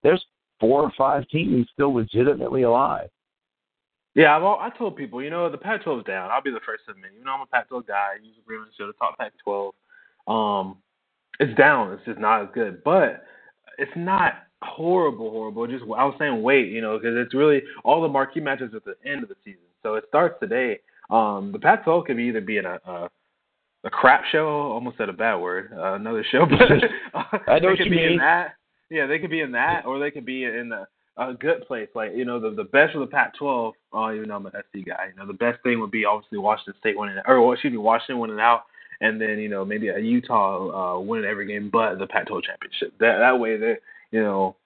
[0.03, 0.25] There's
[0.61, 3.09] four or five teams still legitimately alive.
[4.15, 6.31] Yeah, I've I told people, you know, the Pac-12 is down.
[6.31, 7.11] I'll be the first to admit.
[7.13, 9.73] Even though I'm a Pac-12 guy, I usually on the show to talk Pac-12.
[10.27, 10.79] Um,
[11.39, 11.93] it's down.
[11.93, 13.25] It's just not as good, but
[13.77, 15.67] it's not horrible, horrible.
[15.67, 18.85] Just I was saying, wait, you know, because it's really all the marquee matches at
[18.85, 19.61] the end of the season.
[19.83, 20.81] So it starts today.
[21.11, 23.09] Um, the Pac-12 could be either be in a, a
[23.85, 24.49] a crap show.
[24.49, 25.73] Almost said a bad word.
[25.73, 26.61] Uh, another show, but
[27.49, 28.13] I know they what could you be mean.
[28.13, 28.55] in that.
[28.91, 30.87] Yeah, they could be in that, or they could be in the
[31.19, 33.73] a good place, like you know the the best of the Pac-12.
[33.93, 36.39] Oh, even though I'm an SC guy, you know the best thing would be obviously
[36.39, 38.65] Washington State winning, or excuse me, Washington winning out,
[39.01, 42.93] and then you know maybe a Utah uh, winning every game, but the Pac-12 championship.
[43.01, 43.77] That that way they
[44.17, 44.57] you know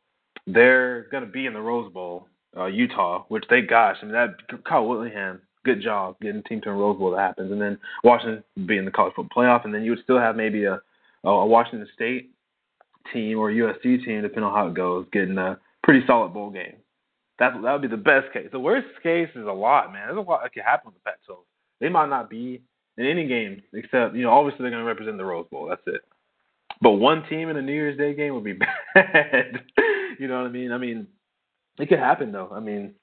[0.46, 4.36] they're gonna be in the Rose Bowl, uh, Utah, which they gosh, I mean that
[4.64, 8.44] Kyle Whittingham, good job getting team to a Rose Bowl that happens, and then Washington
[8.66, 10.80] be in the college football playoff, and then you would still have maybe a
[11.24, 12.30] a Washington State
[13.12, 16.76] team or USC team, depending on how it goes, getting a pretty solid bowl game
[17.38, 18.48] That's that would be the best case.
[18.52, 20.06] The worst case is a lot, man.
[20.06, 21.38] There's a lot that could happen with the Pac-12.
[21.80, 22.62] They might not be
[22.96, 25.66] in any game except you know obviously they're going to represent the Rose Bowl.
[25.68, 26.02] That's it.
[26.80, 28.52] But one team in a New Year's Day game would be
[28.94, 29.60] bad.
[30.18, 30.72] you know what I mean?
[30.72, 31.06] I mean,
[31.78, 32.48] it could happen though.
[32.52, 32.94] I mean,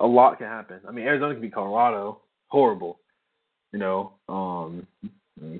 [0.00, 0.80] a lot can happen.
[0.86, 3.00] I mean, Arizona could be Colorado, horrible.
[3.72, 4.86] You know, um,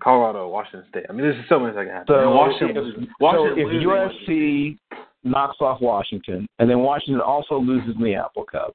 [0.03, 1.05] Colorado, Washington State.
[1.09, 2.07] I mean, there's so much that can happen.
[2.09, 4.79] So Washington, if, Washington so if USC
[5.25, 8.75] knocks off Washington, and then Washington also loses in the Apple Cup,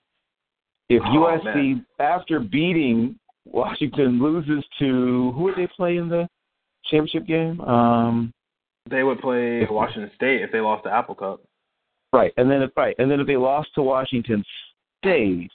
[0.89, 1.85] if Oh, USC man.
[1.99, 6.27] after beating Washington loses to who would they play in the
[6.85, 7.59] championship game?
[7.61, 8.31] Um,
[8.89, 11.41] they would play Washington State if they lost the Apple Cup.
[12.13, 14.43] right, and then if right, and then if they lost to Washington
[14.99, 15.49] State,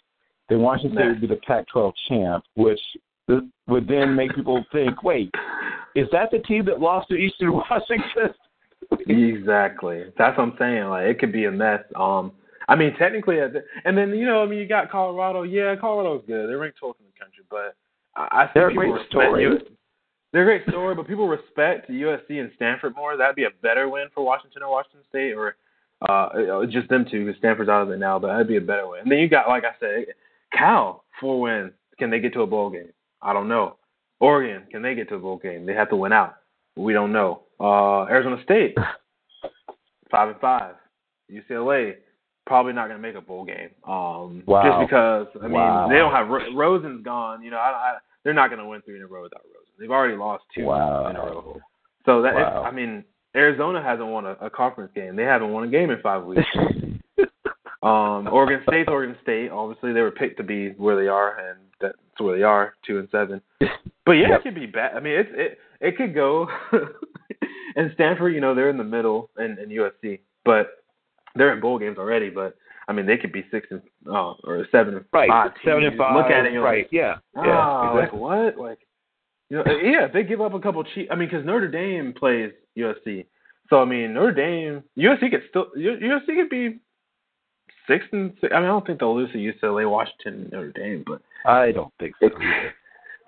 [0.48, 2.80] then Washington State would be the Pac-12 champ, which
[3.66, 5.30] would then make people think, wait,
[5.96, 8.34] is that the team that lost to Eastern Washington?
[9.08, 10.04] Exactly.
[10.16, 10.84] That's what I'm saying.
[10.84, 11.80] Like it could be a mess.
[11.96, 12.32] Um,
[12.68, 15.42] I mean, technically, the- and then you know, I mean, you got Colorado.
[15.42, 16.48] Yeah, Colorado's good.
[16.48, 17.74] They're ranked 12th in the country, but
[18.14, 19.58] I, I think They're a people respect story.
[20.32, 23.16] They're a great story, but people respect USC and Stanford more.
[23.16, 25.56] That'd be a better win for Washington or Washington State, or
[26.08, 28.18] uh, just them two because Stanford's out of it now.
[28.18, 29.00] But that'd be a better win.
[29.02, 30.06] And then you got, like I said,
[30.52, 31.72] Cal four wins.
[31.98, 32.90] Can they get to a bowl game?
[33.22, 33.76] I don't know.
[34.20, 35.64] Oregon, can they get to a bowl game?
[35.64, 36.36] They have to win out.
[36.76, 37.42] We don't know.
[37.58, 38.76] Uh, Arizona State,
[40.10, 40.74] five and five.
[41.32, 41.94] UCLA,
[42.46, 43.70] probably not going to make a bowl game.
[43.86, 44.62] Um, Wow.
[44.80, 45.88] Just because I mean Wow.
[45.88, 47.42] they don't have Ro- Rosen's gone.
[47.42, 49.55] You know, I, I, they're not going to win three in a row without Rosen.
[49.78, 51.60] They've already lost two in a row.
[52.04, 52.62] So that Wow.
[52.64, 53.04] I mean,
[53.34, 55.16] Arizona hasn't won a, a conference game.
[55.16, 56.42] They haven't won a game in five weeks.
[57.82, 59.50] Um, Oregon State's Oregon State.
[59.50, 62.98] Obviously, they were picked to be where they are, and that's where they are, two
[62.98, 63.40] and seven.
[64.04, 64.40] But yeah, Yep.
[64.40, 64.96] it could be bad.
[64.96, 66.48] I mean, it's it it could go.
[67.76, 70.82] and Stanford, you know, they're in the middle, and, and USC, but
[71.36, 72.28] they're in bowl games already.
[72.28, 72.56] But
[72.88, 75.52] I mean, they could be six and uh, or seven and Right, five.
[75.64, 76.16] seven and five.
[76.16, 76.84] Look at it, right?
[76.84, 78.56] Like, yeah, ah, yeah, like what?
[78.58, 78.78] Like,
[79.50, 81.08] you know, yeah, if they give up a couple cheap.
[81.10, 83.26] I mean, because Notre Dame plays USC,
[83.70, 86.78] so I mean, Notre Dame, USC could still USC could be
[87.86, 88.32] six and.
[88.40, 88.52] Six.
[88.52, 91.72] I mean, I don't think they'll lose to UCLA, Washington, and Notre Dame, but I
[91.72, 92.26] don't think so.
[92.26, 92.74] either.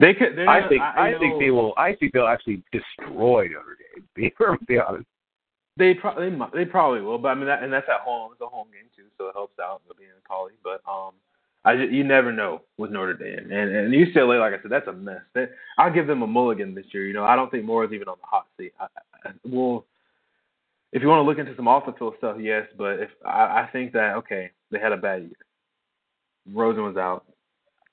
[0.01, 0.37] they could.
[0.37, 1.75] They're I not- think I, I think they will.
[1.77, 4.05] I think they'll actually destroy Notre Dame.
[4.15, 5.07] Be perfectly honest.
[5.77, 8.33] They pro- they they probably will, but I mean that and that's at home.
[8.33, 10.55] It's a home game too, so it helps out with being in Poly.
[10.65, 11.13] But um,
[11.65, 14.41] I ju- you never know with Notre Dame and and UCLA.
[14.41, 15.21] Like I said, that's a mess.
[15.35, 17.07] They, I'll give them a mulligan this year.
[17.07, 18.73] You know, I don't think Mora is even on the hot seat.
[18.81, 18.87] I,
[19.25, 19.85] I, well,
[20.93, 23.63] if you want to look into some off the field stuff, yes, but if I,
[23.63, 25.33] I think that okay, they had a bad year.
[26.55, 27.27] Rosen was out,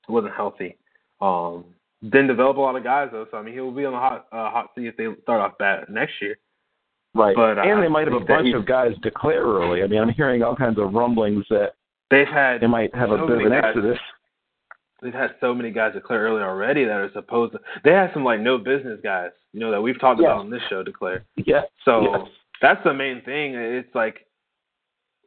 [0.08, 0.78] wasn't healthy.
[1.20, 1.66] Um,
[2.04, 4.28] didn't develop a lot of guys though, so I mean he'll be on the hot
[4.32, 6.38] uh, hot seat if they start off bad next year.
[7.16, 7.36] Right.
[7.36, 9.82] But, uh, and they might have a bunch of guys declare early.
[9.84, 11.72] I mean, I'm hearing all kinds of rumblings that
[12.12, 13.98] They've had they might have a bit of an exodus.
[15.02, 17.60] they've had so many guys declare early already that are supposed to.
[17.84, 20.28] They had some like no business guys, you know, that we've talked Yes.
[20.28, 21.26] about on this show declare.
[21.36, 21.62] Yeah.
[21.84, 22.28] So Yes.
[22.62, 23.56] that's the main thing.
[23.56, 24.26] It's like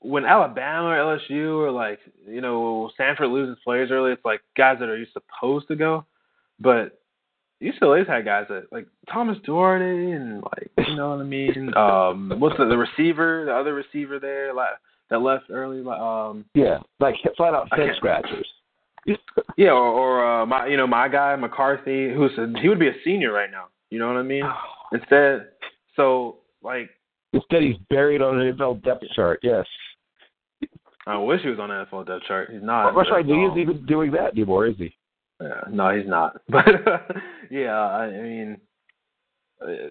[0.01, 4.79] when Alabama or LSU or like you know Stanford loses players early, it's like guys
[4.81, 6.05] that are you supposed to go,
[6.61, 7.01] but
[7.61, 11.73] UCLA's had guys that like Thomas Duarte and like you know what I mean.
[11.77, 14.69] Um, what's the, the receiver, the other receiver there like,
[15.11, 15.81] that left early?
[15.81, 16.79] like, Um, Yeah.
[17.01, 18.47] Like flat out head scratchers.
[19.57, 22.89] Yeah, or, or uh, my you know my guy McCarthy, who's a, he would be
[22.89, 23.69] a senior right now.
[23.91, 24.45] You know what I mean?
[24.93, 25.49] Instead,
[25.97, 26.91] so like
[27.33, 29.41] Instead, he's buried on an NFL depth chart.
[29.43, 29.67] Yes.
[31.07, 32.51] I wish he was on the NFL depth chart.
[32.53, 32.95] He's not.
[32.95, 33.25] But, right.
[33.25, 34.95] He isn't even doing that anymore, is he?
[35.41, 36.41] yeah, no, he's not.
[36.49, 36.67] But
[37.51, 38.57] yeah, I, I mean,
[39.63, 39.89] uh,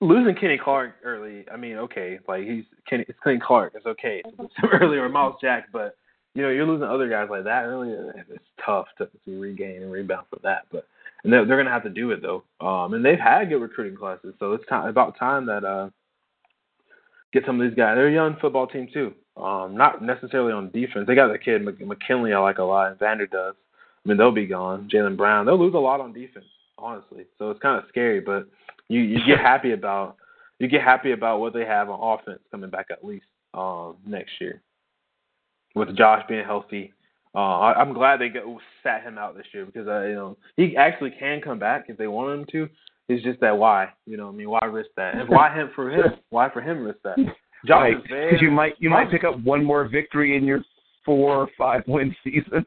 [0.00, 1.44] losing Kenny Clark early.
[1.52, 3.72] I mean, okay, like he's Kenny, it's Kenny Clark.
[3.74, 5.96] It's okay lose early or Myles Jack, but
[6.34, 7.90] you know you're losing other guys like that early.
[8.28, 10.66] It's tough to, to regain and rebound from that.
[10.70, 10.86] But
[11.24, 12.44] and they're, they're gonna have to do it though.
[12.64, 15.90] Um, and they've had good recruiting classes, so it's time about time that uh
[17.32, 17.96] get some of these guys.
[17.96, 19.12] They're a young football team too.
[19.36, 21.06] Um, not necessarily on defense.
[21.06, 23.54] They got the kid Mc- McKinley I like a lot, and Vander does.
[24.04, 24.88] I mean, they'll be gone.
[24.92, 26.46] Jayon Brown, they'll lose a lot on defense,
[26.76, 27.26] honestly.
[27.38, 28.48] So it's kind of scary, but
[28.88, 30.16] you you get happy about
[30.58, 34.32] you get happy about what they have on offense coming back at least um, next
[34.40, 34.62] year
[35.74, 36.92] with Josh being healthy.
[37.34, 40.36] Uh, I, I'm glad they go, sat him out this year because uh, you know
[40.56, 42.68] he actually can come back if they want him to.
[43.08, 45.14] It's just that why, you know, I mean, why risk that?
[45.14, 46.04] And why him for him?
[46.30, 47.16] Why for him risk that?
[47.66, 48.02] Josh Right.
[48.02, 50.62] Because you might you might pick up one more victory in your
[51.04, 52.66] four or five win season.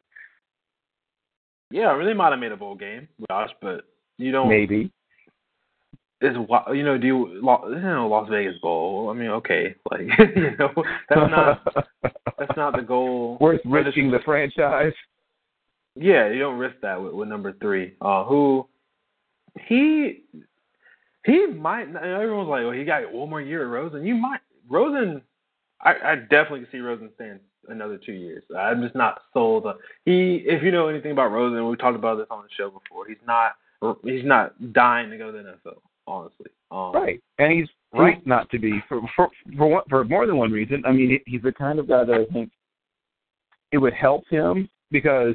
[1.70, 3.84] Yeah, I mean, they might have made a bowl game, Josh, but
[4.18, 4.48] you don't.
[4.48, 4.92] Maybe.
[6.22, 6.36] Is
[6.72, 9.10] you know do you, you know Las Vegas Bowl.
[9.10, 10.72] I mean, okay, like you know
[11.08, 11.84] that's not
[12.38, 13.38] that's not the goal.
[13.40, 14.92] Worth risking the franchise.
[15.94, 17.94] Yeah, you don't risk that with, with number three.
[18.00, 18.66] Uh, who
[19.66, 20.24] he
[21.26, 21.94] he might.
[21.94, 24.06] Everyone's like, well, he got one more year at Rosen.
[24.06, 24.40] You might
[24.70, 25.22] Rosen.
[25.80, 28.44] I, I definitely see Rosen staying another two years.
[28.56, 29.66] I'm just not sold.
[30.04, 33.06] He, if you know anything about Rosen, we talked about this on the show before.
[33.08, 33.52] He's not.
[34.04, 36.50] He's not dying to go to the NFL honestly.
[36.70, 40.36] Um, right, and he's right not to be for for for, one, for more than
[40.36, 40.82] one reason.
[40.86, 42.50] I mean, he's the kind of guy that I think
[43.72, 45.34] it would help him because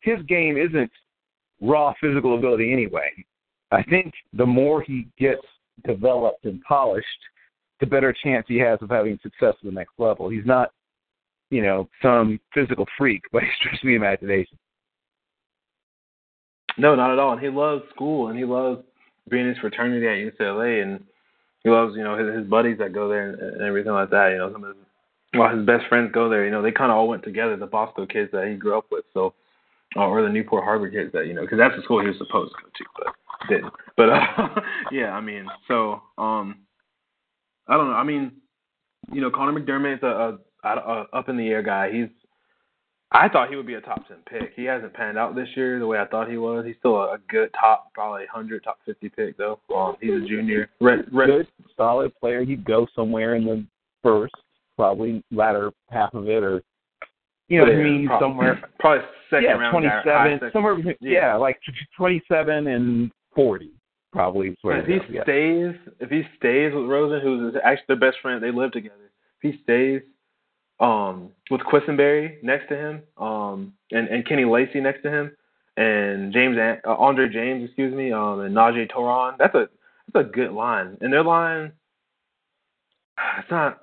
[0.00, 0.90] his game isn't
[1.60, 3.10] raw physical ability anyway.
[3.72, 5.42] I think the more he gets
[5.84, 7.06] developed and polished,
[7.80, 10.28] the better chance he has of having success at the next level.
[10.28, 10.70] He's not,
[11.50, 14.58] you know, some physical freak by stretch of the imagination.
[16.78, 17.32] No, not at all.
[17.32, 18.82] And he loves school and he loves
[19.28, 21.04] being his fraternity at UCLA, and
[21.62, 24.30] he loves you know his, his buddies that go there and, and everything like that.
[24.30, 24.84] You know, some of his
[25.34, 26.44] well, his best friends go there.
[26.44, 27.56] You know, they kind of all went together.
[27.56, 29.34] The Bosco kids that he grew up with, so
[29.96, 32.18] uh, or the Newport Harbor kids that you know, because that's the school he was
[32.18, 33.72] supposed to go to, but didn't.
[33.96, 34.60] But uh,
[34.92, 36.58] yeah, I mean, so um,
[37.68, 37.96] I don't know.
[37.96, 38.32] I mean,
[39.12, 41.92] you know, Conor McDermott is a, a, a up in the air guy.
[41.92, 42.08] He's
[43.12, 44.52] I thought he would be a top ten pick.
[44.56, 46.64] He hasn't panned out this year the way I thought he was.
[46.66, 49.60] He's still a, a good top, probably hundred, top fifty pick though.
[49.74, 50.68] Um, he's a junior.
[50.80, 51.26] Red, red.
[51.28, 51.46] Good,
[51.76, 52.44] solid player.
[52.44, 53.64] He'd go somewhere in the
[54.02, 54.34] first,
[54.76, 56.62] probably latter half of it, or
[57.48, 59.72] you know, I mean, probably, somewhere probably second yeah, round.
[59.72, 60.94] twenty seven, somewhere yeah.
[61.00, 61.60] yeah, like
[61.96, 63.70] twenty seven and forty.
[64.12, 65.22] Probably where if he yeah.
[65.24, 69.10] stays, if he stays with Rosen, who's actually their best friend, they live together.
[69.42, 70.00] If he stays,
[70.80, 75.36] um, with Quessenberry next to him, um, and, and Kenny Lacy next to him,
[75.76, 79.36] and James uh, Andre James, excuse me, um, and Najee Toran.
[79.38, 79.68] That's a
[80.12, 80.96] that's a good line.
[81.00, 81.72] And their line,
[83.38, 83.80] it's not.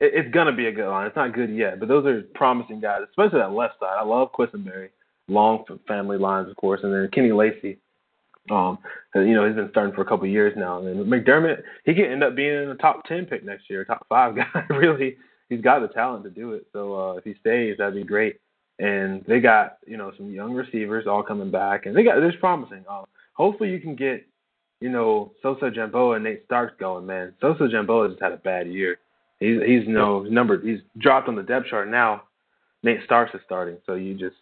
[0.00, 1.06] It, it's gonna be a good line.
[1.06, 3.96] It's not good yet, but those are promising guys, especially that left side.
[3.98, 4.88] I love Quessenberry,
[5.28, 7.78] long family lines, of course, and then Kenny Lacy.
[8.50, 8.78] Um,
[9.14, 10.84] you know, he's been starting for a couple years now.
[10.84, 14.06] And McDermott, he could end up being in the top ten pick next year, top
[14.08, 14.64] five guy.
[14.70, 15.16] really,
[15.50, 16.66] he's got the talent to do it.
[16.72, 18.40] So uh, if he stays, that'd be great.
[18.78, 22.34] And they got you know some young receivers all coming back, and they got this
[22.40, 22.84] promising.
[22.88, 23.02] Uh,
[23.34, 24.26] hopefully you can get
[24.80, 27.34] you know Soso Jamabo and Nate Starks going, man.
[27.42, 28.96] Soso Jamabo just had a bad year.
[29.38, 32.22] He's he's you no know, number he's dropped on the depth chart now.
[32.82, 34.36] Nate Starks is starting, so you just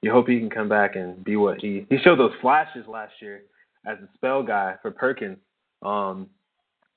[0.00, 3.12] you hope he can come back and be what he he showed those flashes last
[3.20, 3.42] year
[3.86, 5.38] as a spell guy for Perkins,
[5.82, 6.28] um,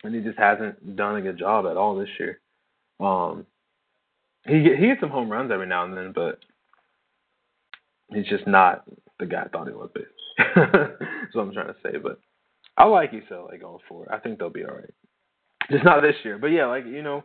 [0.04, 2.40] and he just hasn't done a good job at all this year.
[3.00, 3.46] Um,
[4.48, 6.40] he he gets some home runs every now and then, but
[8.14, 8.84] he's just not
[9.20, 10.02] the guy I thought he would be.
[10.56, 11.98] That's what I'm trying to say.
[11.98, 12.20] But
[12.78, 14.10] I like UCLA going forward.
[14.12, 14.94] I think they'll be all right.
[15.72, 17.24] Just not this year, but yeah, like you know,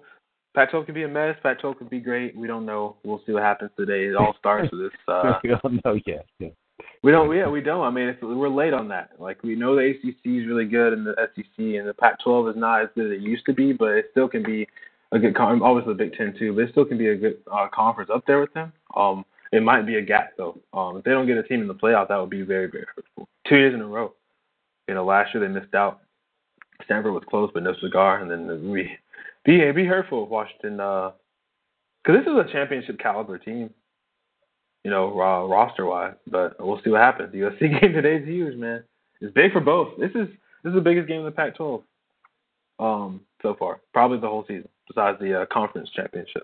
[0.55, 1.37] Pac-12 could be a mess.
[1.43, 2.35] Pac-12 could be great.
[2.35, 2.97] We don't know.
[3.05, 4.07] We'll see what happens today.
[4.07, 4.91] It all starts with this.
[5.09, 6.25] Uh, we don't know yet.
[6.39, 6.49] Yeah.
[7.03, 7.35] We don't.
[7.35, 7.85] Yeah, we don't.
[7.85, 9.11] I mean, it's, we're late on that.
[9.19, 12.57] Like we know the ACC is really good, and the SEC and the Pac-12 is
[12.57, 14.67] not as good as it used to be, but it still can be
[15.13, 17.39] a good con- obviously the Big Ten too, but it still can be a good
[17.53, 18.73] uh, conference up there with them.
[18.97, 20.59] Um, it might be a gap though.
[20.73, 22.87] Um, if they don't get a team in the playoff, that would be very very
[22.95, 23.29] hurtful.
[23.49, 24.15] Two years in a row.
[24.89, 26.01] You know, last year they missed out.
[26.85, 28.91] Stanford was close, but no cigar, and then we
[29.45, 31.15] be be hurtful if Washington, because
[32.09, 33.71] uh, this is a championship caliber team.
[34.85, 37.33] You know, uh, roster wise, but we'll see what happens.
[37.33, 38.83] The USC game today is huge, man.
[39.21, 39.99] It's big for both.
[39.99, 40.29] This is
[40.63, 41.83] this is the biggest game in the Pac-12
[42.79, 46.43] um, so far, probably the whole season besides the uh, conference championship.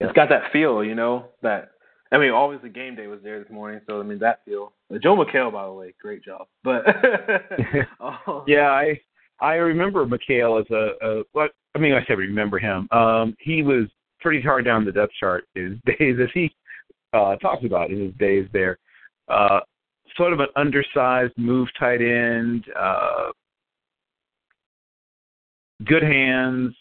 [0.00, 1.70] It's got that feel, you know, that
[2.12, 4.72] I mean, obviously game day was there this morning, so I mean that feel.
[4.92, 6.46] Uh, Joel McHale, by the way, great job.
[6.62, 6.84] But
[8.00, 9.00] um, yeah, I
[9.40, 12.88] I remember McHale as a, a what I mean, I say remember him.
[12.90, 13.86] Um, he was
[14.20, 16.54] pretty hard down the depth chart his days as he
[17.12, 18.78] uh, talks about in his days there.
[19.28, 19.60] Uh,
[20.16, 23.30] sort of an undersized move tight end, uh,
[25.84, 26.74] good hands,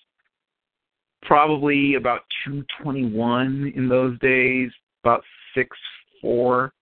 [1.23, 4.71] probably about 221 in those days,
[5.03, 5.23] about
[5.53, 5.75] six
[6.21, 6.73] four,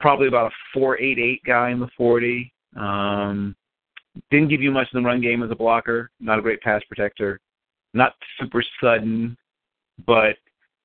[0.00, 2.52] probably about a 488 guy in the 40.
[2.76, 3.54] Um,
[4.30, 6.82] didn't give you much in the run game as a blocker, not a great pass
[6.88, 7.40] protector,
[7.94, 9.36] not super sudden,
[10.06, 10.36] but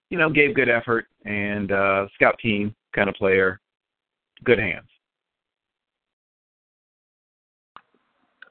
[0.09, 3.59] you know, gave good effort and uh scout team kind of player,
[4.43, 4.87] good hands.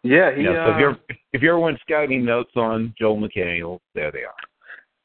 [0.06, 0.42] Yeah, he.
[0.42, 0.96] You know, so if uh, you're
[1.32, 4.34] if you're one scouting notes on Joel McHale, there they are.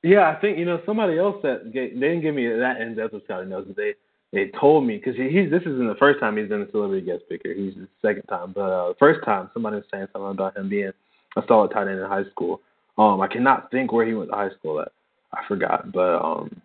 [0.04, 2.96] Yeah, I think you know somebody else that gave, they didn't give me that in
[2.96, 3.94] depth of scouting notes, but they
[4.34, 7.06] they told me because he, he's this isn't the first time he's been a celebrity
[7.06, 7.54] guest picker.
[7.54, 10.70] He's the second time, but uh, the first time somebody was saying something about him
[10.70, 10.92] being
[11.38, 12.62] a solid tight end in high school.
[12.98, 14.92] Um, I cannot think where he went to high school at.
[15.34, 16.62] I forgot, but um,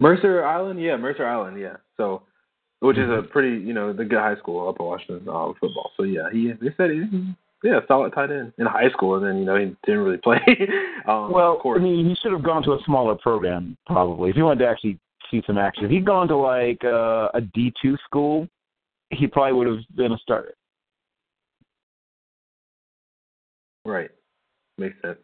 [0.00, 1.76] Mercer Island, yeah, Mercer Island, yeah.
[1.96, 2.22] So,
[2.80, 5.90] which is a pretty, you know, the good high school up in Washington um, football.
[5.96, 7.34] So yeah, he they said he,
[7.64, 10.40] yeah, solid tight end in high school, and then you know he didn't really play.
[11.06, 14.42] um, well, I mean, he should have gone to a smaller program probably if he
[14.42, 14.98] wanted to actually
[15.30, 15.84] see some action.
[15.84, 18.48] If he'd gone to like uh, a D two school,
[19.10, 20.54] he probably would have been a starter.
[23.84, 24.10] Right,
[24.76, 25.18] makes sense.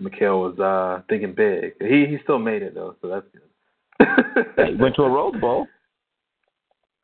[0.00, 1.72] McHale was uh thinking big.
[1.80, 4.68] He he still made it though, so that's good.
[4.68, 5.66] he went to a Rose Bowl.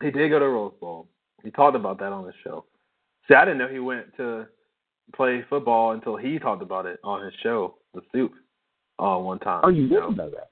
[0.01, 1.07] He did go to Rose Bowl.
[1.43, 2.65] He talked about that on the show.
[3.27, 4.47] See, I didn't know he went to
[5.15, 8.33] play football until he talked about it on his show, The Soup,
[8.99, 9.61] uh, one time.
[9.63, 10.49] Oh, you didn't know that?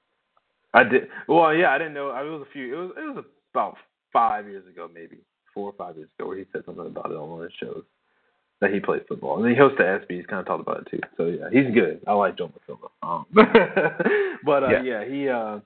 [0.72, 1.08] I did.
[1.28, 2.08] Well, yeah, I didn't know.
[2.08, 2.74] It was a few.
[2.74, 3.76] It was it was about
[4.12, 5.18] five years ago, maybe
[5.52, 7.58] four or five years ago, where he said something about it on one of his
[7.60, 7.84] shows
[8.60, 9.36] that he plays football.
[9.36, 10.16] And then he hosts the ESPY.
[10.16, 11.00] He's kind of talked about it too.
[11.16, 12.00] So yeah, he's good.
[12.06, 12.90] I like Joe McCullough.
[13.02, 13.26] Um,
[14.44, 14.82] but uh, yeah.
[14.82, 15.28] yeah, he.
[15.28, 15.60] Uh,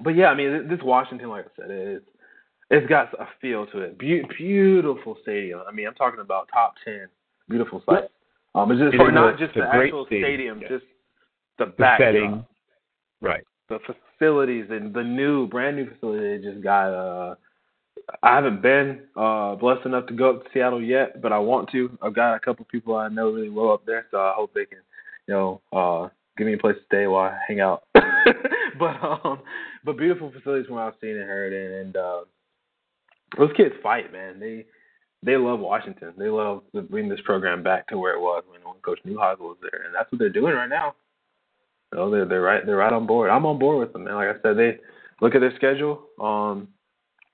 [0.00, 2.02] but yeah, I mean, this Washington, like I said, is
[2.70, 3.98] it's got a feel to it.
[3.98, 5.60] Be- beautiful stadium.
[5.66, 7.08] I mean, I'm talking about top ten,
[7.48, 8.10] beautiful site.
[8.54, 10.68] Um, it's just it not just the actual stadium, stadium yeah.
[10.68, 10.84] just
[11.58, 12.44] the, the back setting,
[13.20, 13.44] right?
[13.68, 13.78] The
[14.18, 16.92] facilities and the new, brand new facility they just got.
[16.92, 17.34] Uh,
[18.22, 21.70] I haven't been uh blessed enough to go up to Seattle yet, but I want
[21.72, 21.96] to.
[22.02, 24.64] I've got a couple people I know really well up there, so I hope they
[24.66, 24.78] can,
[25.26, 27.84] you know, uh give me a place to stay while I hang out.
[28.78, 29.40] but um
[29.84, 32.20] but beautiful facilities from what I've seen and heard and, and uh
[33.36, 34.40] those kids fight, man.
[34.40, 34.64] They
[35.22, 36.12] they love Washington.
[36.16, 39.58] They love to bring this program back to where it was when Coach Neuheisel was
[39.60, 40.94] there, and that's what they're doing right now.
[41.92, 43.30] Know, they're they're right they're right on board.
[43.30, 44.14] I'm on board with them, man.
[44.14, 44.78] Like I said, they
[45.20, 46.04] look at their schedule.
[46.20, 46.68] Um,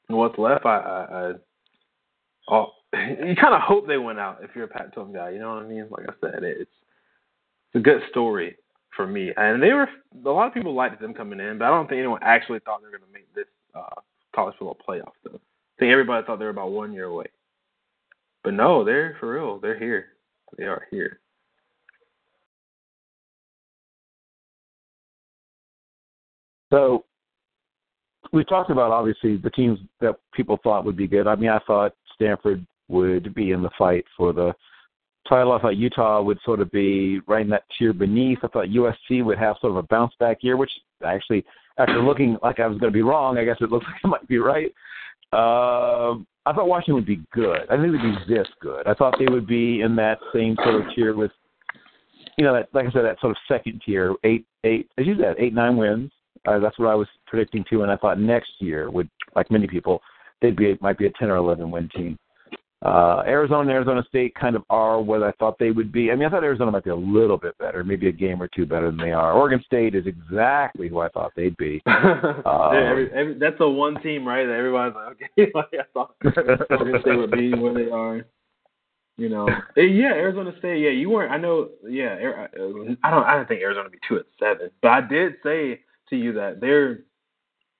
[0.08, 1.32] what's left, I, I, I
[2.48, 5.30] oh, you kind of hope they went out if you're a Pac-12 guy.
[5.30, 5.86] You know what I mean?
[5.90, 6.70] Like I said, it's it's
[7.74, 8.56] a good story
[8.96, 9.32] for me.
[9.36, 9.88] And they were
[10.24, 12.80] a lot of people liked them coming in, but I don't think anyone actually thought
[12.80, 14.00] they were going to make this uh,
[14.34, 15.12] college football playoff.
[15.24, 15.40] Though
[15.84, 17.26] think everybody thought they were about one year away.
[18.42, 19.58] But no, they're for real.
[19.58, 20.06] They're here.
[20.56, 21.20] They are here.
[26.72, 27.04] So
[28.32, 31.26] we talked about obviously the teams that people thought would be good.
[31.26, 34.52] I mean, I thought Stanford would be in the fight for the
[35.28, 35.52] title.
[35.52, 38.38] I thought Utah would sort of be right in that tier beneath.
[38.42, 40.72] I thought USC would have sort of a bounce back year, which
[41.04, 41.44] actually,
[41.78, 44.08] after looking like I was going to be wrong, I guess it looks like I
[44.08, 44.72] might be right.
[45.34, 47.60] Um, I thought Washington would be good.
[47.70, 48.86] I think they'd be this good.
[48.86, 51.32] I thought they would be in that same sort of tier with,
[52.36, 55.16] you know, that like I said, that sort of second tier, eight, eight, as you
[55.18, 56.12] said, eight, nine wins.
[56.46, 59.66] Uh, that's what I was predicting too, and I thought next year would, like many
[59.66, 60.02] people,
[60.42, 62.18] they'd be might be a ten or eleven win team.
[62.84, 66.10] Uh, Arizona and Arizona State kind of are what I thought they would be.
[66.10, 68.48] I mean, I thought Arizona might be a little bit better, maybe a game or
[68.48, 69.32] two better than they are.
[69.32, 71.80] Oregon State is exactly who I thought they'd be.
[71.86, 71.92] Uh,
[72.74, 74.44] yeah, every, every, that's the one team, right?
[74.44, 76.14] That everybody's like, okay, like I thought
[76.70, 78.26] Oregon State would be where they are.
[79.16, 80.80] You know, yeah, Arizona State.
[80.80, 81.32] Yeah, you weren't.
[81.32, 81.68] I know.
[81.88, 82.16] Yeah,
[83.02, 83.24] I don't.
[83.24, 85.80] I don't think Arizona would be two at seven, but I did say
[86.10, 86.98] to you that they're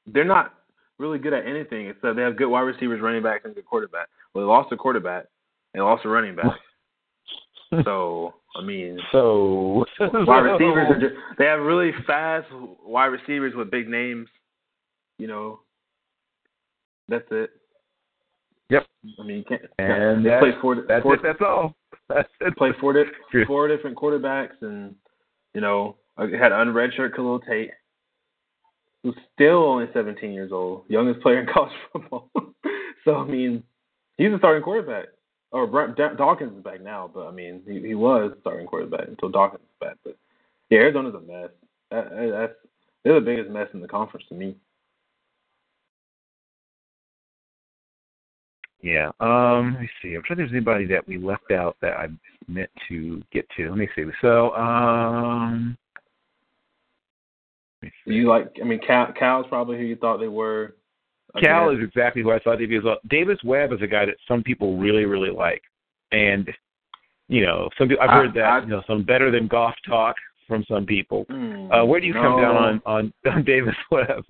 [0.06, 0.54] they're not
[0.98, 4.08] really good at anything except they have good wide receivers, running backs, and good quarterback.
[4.34, 5.26] Well, they lost a quarterback
[5.72, 6.58] They lost a running back.
[7.84, 12.46] so I mean, so wide receivers are just they have really fast
[12.84, 14.28] wide receivers with big names.
[15.18, 15.60] You know,
[17.08, 17.50] that's it.
[18.70, 18.86] Yep.
[19.18, 19.62] I mean, you can't.
[19.78, 20.84] And they play four.
[20.88, 21.20] That's four, it.
[21.22, 21.74] That's all.
[22.08, 22.56] That's it.
[22.56, 24.94] Play four, di- four different quarterbacks, and
[25.54, 27.70] you know, I had unredshirt Khalil Tate,
[29.02, 32.28] who's still only 17 years old, youngest player in college football.
[33.04, 33.62] so I mean,
[34.16, 35.06] he's a starting quarterback.
[35.52, 39.28] Or Brent, Dawkins is back now, but I mean, he, he was starting quarterback until
[39.28, 39.96] Dawkins is back.
[40.04, 40.16] But
[40.68, 41.50] yeah, Arizona's a mess.
[41.90, 42.54] That, that's
[43.04, 44.56] they're the biggest mess in the conference to me.
[48.82, 49.12] Yeah.
[49.20, 50.14] Um, let me see.
[50.14, 52.08] I'm trying to think if there's anybody that we left out that I
[52.48, 53.68] meant to get to.
[53.68, 54.04] Let me see.
[54.20, 55.78] So, um,
[57.84, 58.14] me see.
[58.14, 58.52] you like?
[58.60, 60.74] I mean, Cal, Cal's probably who you thought they were.
[61.40, 62.98] Cal is exactly who I thought he'd be as well.
[63.08, 65.62] Davis Webb is a guy that some people really, really like,
[66.12, 66.48] and
[67.28, 69.74] you know, some people, I've heard I, that I, you know some better than Goff
[69.86, 70.16] talk
[70.46, 71.24] from some people.
[71.30, 72.22] Mm, uh, where do you no.
[72.22, 74.24] come down on, on on Davis Webb?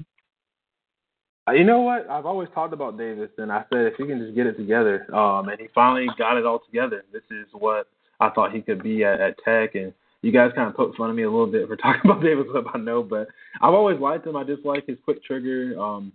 [1.47, 2.09] Uh, You know what?
[2.09, 5.07] I've always talked about Davis, and I said if he can just get it together,
[5.15, 7.05] um, and he finally got it all together.
[7.13, 7.89] This is what
[8.21, 11.11] I thought he could be at, at Tech, and you guys kind of poke fun
[11.11, 13.29] of me a little bit for talking about Davis Webb, I know, but
[13.61, 14.37] I've always liked him.
[14.37, 15.79] I just like his quick trigger.
[15.79, 16.13] Um,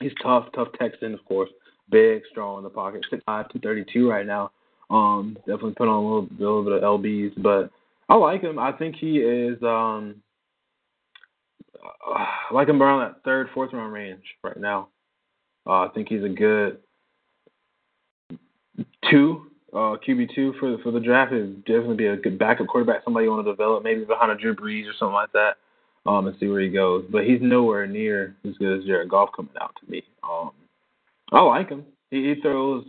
[0.00, 1.50] he's tough, tough Texan, of course.
[1.90, 3.04] Big, strong in the pocket.
[3.10, 4.50] Six five, two thirty two right now.
[4.90, 7.70] Um, definitely put on a little, little bit of lbs, but
[8.08, 8.58] I like him.
[8.58, 10.16] I think he is um,
[12.06, 14.88] I like him around that third, fourth round range right now.
[15.66, 16.78] Uh, I think he's a good
[19.10, 21.32] two, uh, QB two for the, for the draft.
[21.32, 24.36] It'd definitely be a good backup quarterback, somebody you want to develop, maybe behind a
[24.36, 25.56] Drew Brees or something like that,
[26.06, 27.04] um, and see where he goes.
[27.10, 30.02] But he's nowhere near as good as Jared Goff coming out to me.
[30.22, 30.50] Um,
[31.32, 31.84] I like him.
[32.10, 32.84] He, he throws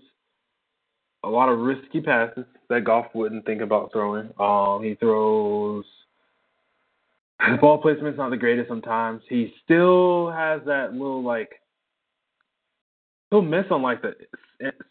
[1.23, 4.29] a lot of risky passes that Goff wouldn't think about throwing.
[4.39, 5.85] Um, he throws
[7.47, 9.21] his ball placement's not the greatest sometimes.
[9.29, 11.61] He still has that little like
[13.31, 14.13] he'll miss on like the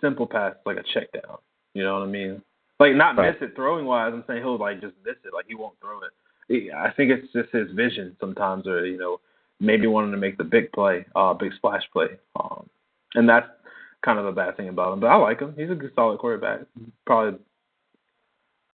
[0.01, 1.39] simple pass, like a check down.
[1.75, 2.43] You know what I mean?
[2.81, 3.33] Like not Right.
[3.41, 4.13] miss it throwing wise.
[4.13, 5.33] I'm saying he'll like just miss it.
[5.33, 6.11] Like he won't throw it.
[6.49, 9.21] He- I think it's just his vision sometimes, or you know,
[9.61, 12.09] maybe wanting to make the big play, uh, big splash play.
[12.39, 12.69] Um,
[13.15, 13.49] and that's
[14.05, 15.01] kind of a bad thing about him.
[15.01, 15.55] But I like him.
[15.57, 16.61] He's a good, solid quarterback.
[17.07, 17.39] Probably.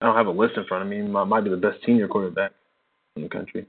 [0.01, 1.01] I don't have a list in front of me.
[1.03, 2.53] Might, might be the best senior quarterback
[3.17, 3.67] in the country.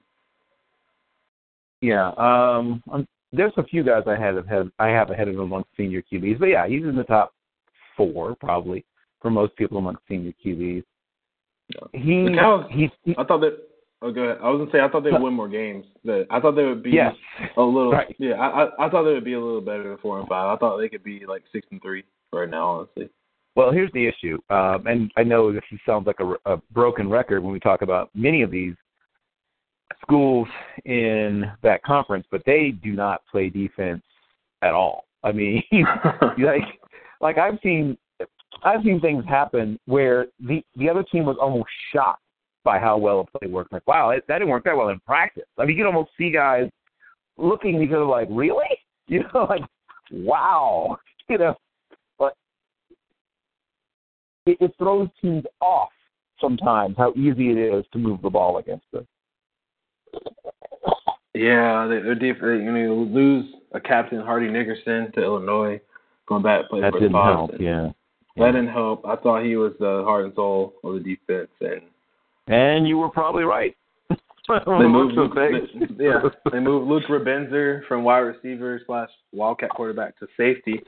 [1.82, 4.72] Yeah, um, um, there's a few guys I had ahead.
[4.80, 7.34] I have ahead of him amongst senior QBs, but yeah, he's in the top
[7.96, 8.84] four probably
[9.22, 10.84] for most people amongst senior QBs.
[11.94, 13.58] He, The he, he I thought that.
[14.06, 14.38] Oh, go ahead.
[14.44, 15.84] I was gonna say I thought they would win more games.
[16.04, 17.16] That I thought they would be yes,
[17.58, 17.92] a little.
[17.92, 18.16] Right.
[18.20, 20.56] Yeah, I, I I thought they would be a little better than four and five.
[20.56, 22.68] I thought they could be like six and three right now.
[22.68, 23.10] Honestly.
[23.56, 27.42] Well, here's the issue, um, and I know this sounds like a, a broken record
[27.42, 28.76] when we talk about many of these
[30.02, 30.48] schools
[30.84, 34.04] in that conference, but they do not play defense
[34.62, 35.06] at all.
[35.24, 35.64] I mean,
[36.38, 36.62] like,
[37.22, 37.98] like I've seen,
[38.62, 42.22] I've seen things happen where the the other team was almost shocked
[42.66, 43.72] by how well a play worked.
[43.72, 45.46] Like, wow, it, that didn't work that well in practice.
[45.58, 46.70] I mean, you can almost see guys
[47.38, 48.66] looking at each other like, really?
[49.08, 49.62] You know, like,
[50.12, 50.98] wow,
[51.30, 51.56] you know
[54.46, 55.90] it, it throws teams off
[56.40, 59.08] sometimes how easy it is to move the ball against them.
[61.34, 62.64] Yeah, they, they're different.
[62.64, 65.82] You know, lose a captain Hardy Nickerson to Illinois,
[66.28, 67.60] going back to play That for didn't Boston.
[67.60, 67.92] help, yeah.
[68.38, 69.06] That didn't help.
[69.06, 71.82] I thought he was the heart and soul of the defense, and
[72.48, 73.76] And you were probably right.
[74.10, 76.20] they moved Luke, they, yeah,
[76.52, 80.82] they moved Luke Rubenzer from wide receiver slash wildcat quarterback to safety.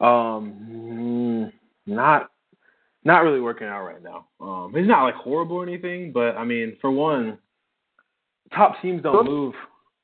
[0.00, 1.52] Um,
[1.86, 2.30] not
[3.04, 4.26] not really working out right now.
[4.40, 7.38] Um, he's not like horrible or anything, but I mean, for one,
[8.54, 9.54] top teams don't move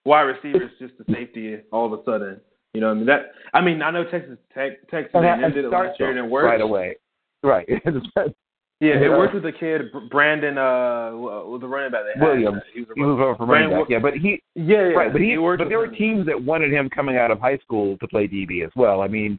[0.05, 2.41] wide receivers just to safety all of a sudden.
[2.75, 3.33] You know, I mean that.
[3.55, 6.23] I mean, I know Texas Tech, Texas And, A&M did it last year and it
[6.31, 6.47] worked.
[6.47, 6.97] right away.
[7.43, 7.67] Right.
[8.81, 11.13] Yeah, it worked with the kid Br- Brandon, uh,
[11.47, 12.27] with the running back they had.
[12.27, 12.63] Williams.
[12.73, 13.87] He was a he moved over from running back.
[13.91, 14.79] Yeah, but he Yeah, yeah.
[14.97, 17.59] right, but he, worked but there were teams that wanted him coming out of high
[17.59, 19.03] school to play DB as well.
[19.03, 19.39] I mean,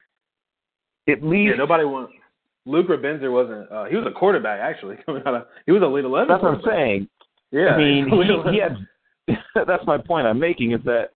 [1.10, 2.12] at least Yeah, nobody want.
[2.68, 3.72] Luke Rubenzer wasn't.
[3.72, 5.48] Uh, he was a quarterback actually coming out of.
[5.66, 6.28] He was a lead eleven.
[6.28, 7.08] that's what I'm saying.
[7.52, 8.88] Yeah, I mean, he was he, he 11.
[9.28, 9.38] had.
[9.68, 11.10] that's my point I'm making is that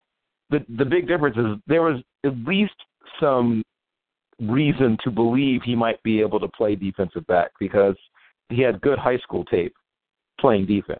[0.50, 2.74] the the big difference is there was at least
[3.20, 3.62] some
[4.42, 7.96] reason to believe he might be able to play defensive back because
[8.50, 9.74] he had good high school tape
[10.40, 11.00] playing defense.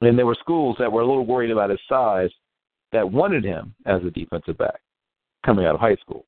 [0.00, 2.30] And there were schools that were a little worried about his size
[2.92, 4.80] that wanted him as a defensive back
[5.44, 6.26] coming out of high school.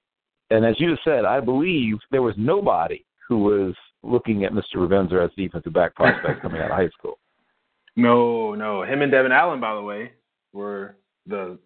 [0.51, 4.77] And as you said, I believe there was nobody who was looking at Mr.
[4.77, 7.19] Rubenzer as a defensive back prospect coming out of high school.
[7.97, 8.85] No, no.
[8.85, 10.13] Him and Devon Allen, by the way,
[10.53, 10.95] were
[11.27, 11.59] the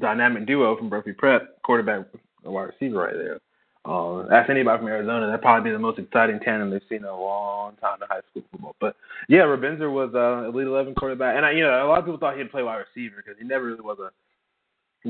[0.00, 2.06] dynamic duo from Brophy Prep, quarterback
[2.42, 3.38] and wide receiver right there.
[3.86, 7.04] Uh, ask anybody from Arizona, that'd probably be the most exciting tandem they've seen in
[7.04, 8.74] a long time in high school football.
[8.80, 8.96] But
[9.28, 12.18] yeah, Rubenzer was uh, elite eleven quarterback, and I, you know a lot of people
[12.18, 14.10] thought he'd play wide receiver because he never really was a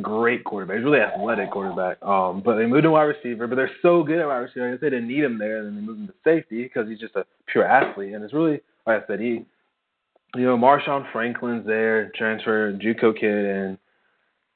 [0.01, 0.77] great quarterback.
[0.77, 2.03] He's really athletic quarterback.
[2.03, 4.69] Um, but they moved him wide receiver, but they're so good at wide receiver.
[4.69, 6.89] I guess they didn't need him there, and then they moved him to safety because
[6.89, 8.13] he's just a pure athlete.
[8.13, 9.47] And it's really, like I said, he,
[10.35, 13.79] you know, Marshawn Franklin's there, transfer JUCO kid, and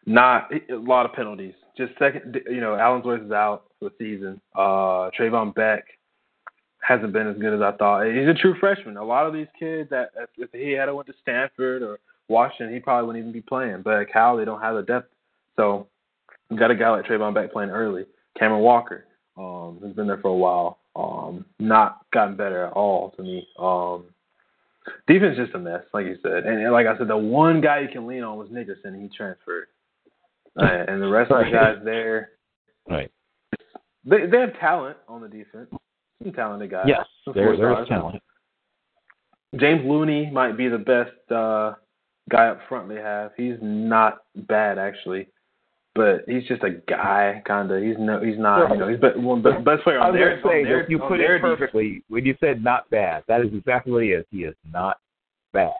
[0.04, 1.54] not a lot of penalties.
[1.76, 4.40] Just second, you know, Allensworth is out the season.
[4.54, 5.84] Uh, Traveon Beck
[6.80, 8.06] hasn't been as good as I thought.
[8.06, 8.96] He's a true freshman.
[8.96, 11.98] A lot of these kids that if he had went to Stanford or
[12.28, 13.82] Washington, he probably wouldn't even be playing.
[13.82, 15.10] But at Cal, they don't have the depth.
[15.56, 15.86] So
[16.50, 18.04] you got a guy like Traveon Beck playing early.
[18.38, 19.04] Cameron Walker,
[19.36, 20.78] um, has been there for a while.
[20.96, 23.46] Um, not gotten better at all to me.
[23.58, 24.04] Um,
[25.06, 26.44] defense just a mess, like you said.
[26.44, 29.00] And, and like I said, the one guy you can lean on was Nickerson.
[29.00, 29.68] He transferred,
[30.60, 32.30] uh, and the rest of the guys there,
[32.88, 33.10] Right.
[34.04, 35.68] They they have talent on the defense.
[36.22, 36.84] Some talented guys.
[36.86, 37.88] Yes, Some there, four there's stars.
[37.88, 38.22] talent.
[39.58, 41.74] James Looney might be the best uh,
[42.30, 43.32] guy up front they have.
[43.36, 45.28] He's not bad actually,
[45.94, 47.82] but but he's just a guy, kind of.
[47.82, 48.70] He's no, he's not.
[48.70, 50.32] You know, he's be, one best, best player on their.
[50.32, 51.88] I was say, you put it perfectly.
[51.88, 52.04] Defense.
[52.08, 54.24] When you said not bad, that is exactly what he is.
[54.30, 54.98] He is not
[55.52, 55.72] bad,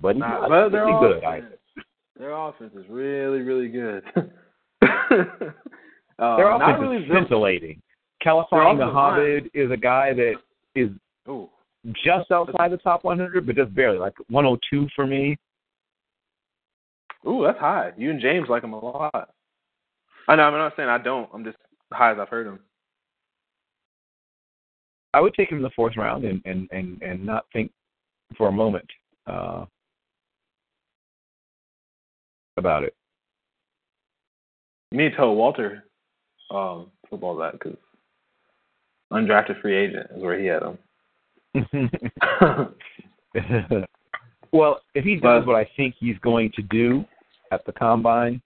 [0.00, 1.24] but he's Nah, not but really good.
[1.24, 1.54] offense.
[2.18, 4.04] Their offense is really, really good.
[6.20, 7.80] uh, Their not offense really is scintillating.
[8.24, 10.34] Khalfani Muhammad is a guy that
[10.74, 10.90] is
[11.28, 11.48] Ooh,
[12.04, 15.38] just outside the top 100, but just barely, like 102 for me.
[17.26, 17.92] ooh, that's high.
[17.96, 19.30] You and James like him a lot.
[20.28, 20.42] I know.
[20.42, 21.28] I'm not saying I don't.
[21.32, 21.56] I'm just
[21.92, 22.60] high as I've heard him.
[25.12, 27.72] I would take him in the fourth round and and and, and not think
[28.36, 28.88] for a moment
[29.26, 29.64] uh,
[32.56, 32.94] about it.
[34.92, 35.84] You need to tell Walter
[36.50, 37.76] um, football that because
[39.12, 40.78] undrafted free agent is where he had him.
[44.52, 47.04] well, if he does But- what I think he's going to do
[47.52, 48.40] at the combine,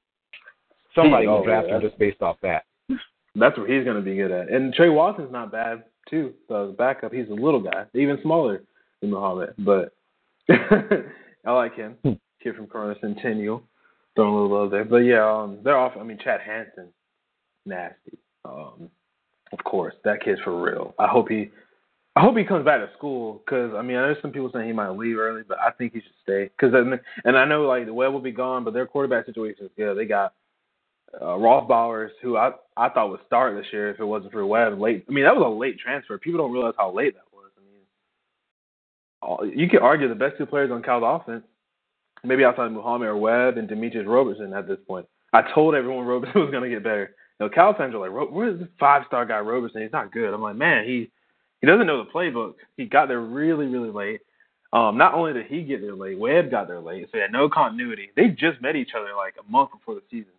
[0.94, 2.64] somebody Oh, will draft him just based off that.
[3.36, 4.48] That's what he's going to be good at.
[4.48, 6.32] And Tre Watson's not bad too.
[6.48, 8.62] So as backup, he's a little guy, even smaller
[9.00, 9.54] than Muhammad.
[9.58, 9.92] But
[10.48, 11.96] I like him.
[12.04, 12.12] Hmm.
[12.42, 13.62] Kid from Corona Centennial,
[14.14, 14.84] throwing a little love there.
[14.84, 15.94] But yeah, um, they're off.
[15.98, 16.88] I mean, Chad Hansen,
[17.66, 18.18] nasty.
[18.44, 18.90] Um,
[19.52, 20.94] of course, that kid's for real.
[20.98, 21.50] I hope he,
[22.16, 24.72] I hope he comes back to school because I mean, there's some people saying he
[24.72, 26.74] might leave early, but I think he should stay because
[27.24, 29.96] and I know like the web will be gone, but their quarterback situation is good.
[29.96, 30.34] They got
[31.20, 34.46] uh, Ross Bowers, who I I thought would start this year if it wasn't for
[34.46, 34.80] Webb.
[34.80, 35.04] Late.
[35.08, 36.18] I mean, that was a late transfer.
[36.18, 37.50] People don't realize how late that was.
[37.56, 41.44] I mean, you could argue the best two players on Cal's offense,
[42.24, 45.06] maybe outside of Muhammad or Webb and Demetrius Robertson at this point.
[45.32, 47.14] I told everyone Robertson was going to get better.
[47.40, 49.82] Know, Cal fans are like, "Ro- "Where's this five-star guy Robertson?
[49.82, 51.10] He's not good." I'm like, "Man, he
[51.60, 52.54] he doesn't know the playbook.
[52.76, 54.20] He got there really, really late."
[54.72, 57.32] Um, not only did he get there late, Webb got there late, so he had
[57.32, 58.10] no continuity.
[58.16, 60.32] They just met each other like a month before the season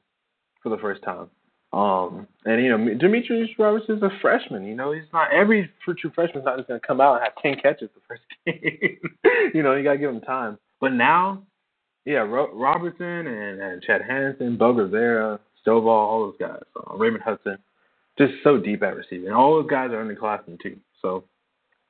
[0.61, 1.29] for the first time.
[1.73, 4.65] Um, and you know, Demetrius Robertson's a freshman.
[4.65, 7.35] You know, he's not every true freshman's not just going to come out and have
[7.41, 8.99] ten catches the first game.
[9.53, 10.57] you know, you got to give him time.
[10.81, 11.43] But now,
[12.05, 17.23] yeah, Ro- Robertson and, and Chad Hansen, Bo Rivera, Stovall, all those guys, uh, Raymond
[17.23, 17.57] Hudson,
[18.17, 19.31] just so deep at receiving.
[19.31, 20.77] All those guys are in the class underclassmen too.
[21.01, 21.23] So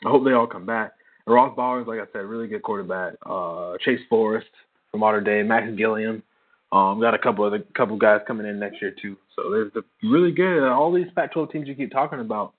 [0.06, 0.94] I hope they all come back.
[1.26, 3.14] And Ross Bowers, like I said, really good quarterback.
[3.26, 4.48] Uh, Chase Forrest
[4.92, 6.24] from Mater Dei, Max Gilliam.
[6.72, 9.16] Um, got a couple other couple guys coming in next year too.
[9.36, 10.68] So there's the really good.
[10.68, 12.54] All these Pac-12 teams you keep talking about,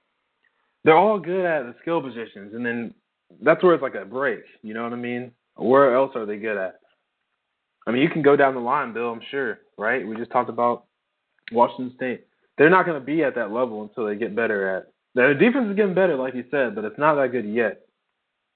[0.85, 2.95] they're all good at the skill positions, and then
[3.43, 4.41] that's where it's like a break.
[4.63, 5.33] You know what I mean?
[5.57, 6.81] Where else are they good at?
[7.87, 9.11] I mean, you can go down the line, Bill.
[9.11, 10.07] I'm sure, right?
[10.07, 10.85] We just talked about
[11.53, 12.27] Washington State.
[12.59, 14.93] They're not going to be at that level until they get better at.
[15.15, 17.83] Their defense is getting better, like you said, but it's not that good yet.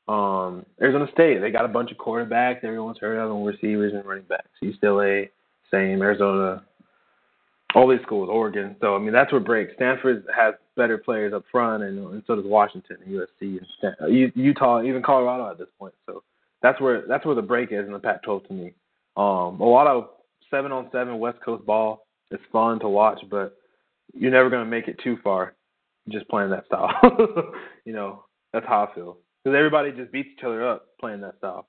[0.08, 2.64] Um, Arizona State, they got a bunch of quarterbacks.
[2.64, 4.48] Everyone's heard of them, receivers and running backs.
[4.62, 5.30] UCLA,
[5.70, 6.02] same.
[6.02, 6.64] Arizona,
[7.74, 8.76] all these schools, Oregon.
[8.80, 9.72] So I mean, that's what breaks.
[9.76, 13.96] Stanford has better players up front, and, and so does Washington, and USC, and Stan-
[14.02, 15.94] uh, Utah, even Colorado at this point.
[16.06, 16.22] So
[16.62, 18.72] that's where that's where the break is in the Pac-12 to me.
[19.16, 20.08] Um, a lot of
[20.50, 22.06] seven on seven West Coast ball.
[22.30, 23.56] It's fun to watch, but
[24.14, 25.54] you're never going to make it too far
[26.08, 26.90] just playing that style.
[27.84, 29.18] you know, that's how I feel.
[29.44, 31.68] Because everybody just beats each other up playing that style.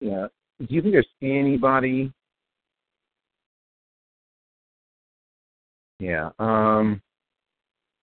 [0.00, 0.26] Yeah.
[0.60, 2.12] Do you think there's anybody?
[5.98, 6.30] Yeah.
[6.38, 7.00] Um,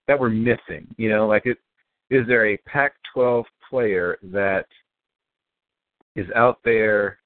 [0.07, 0.87] that we're missing.
[0.97, 1.57] You know, like it.
[2.09, 4.65] Is there a Pac-12 player that
[6.17, 7.20] is out there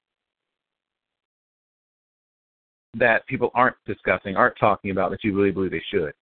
[2.98, 6.12] that people aren't discussing, aren't talking about that you really believe they should?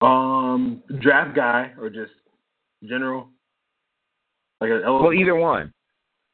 [0.00, 2.12] Um, draft guy or just
[2.88, 3.28] general?
[4.60, 5.72] Like a Well, either one.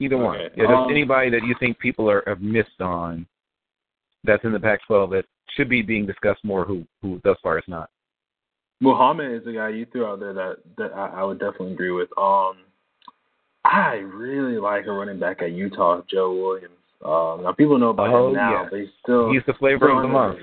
[0.00, 0.38] Either one.
[0.38, 3.26] Yeah, just Um, anybody that you think people are have missed on
[4.24, 7.64] that's in the Pac-12 that should be being discussed more who who thus far is
[7.68, 7.90] not.
[8.80, 11.90] Muhammad is the guy you threw out there that that I, I would definitely agree
[11.90, 12.08] with.
[12.16, 12.58] Um,
[13.70, 16.74] I really like a running back at Utah, Joe Williams.
[17.04, 18.68] Um, now people know about Oh, him now, yeah.
[18.70, 20.38] but he's still He's the flavor of the month.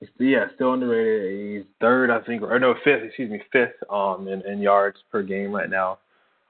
[0.00, 1.56] He's, yeah, still underrated.
[1.56, 3.02] He's third, I think, or no, fifth.
[3.02, 5.98] Excuse me, fifth um in, in yards per game right now.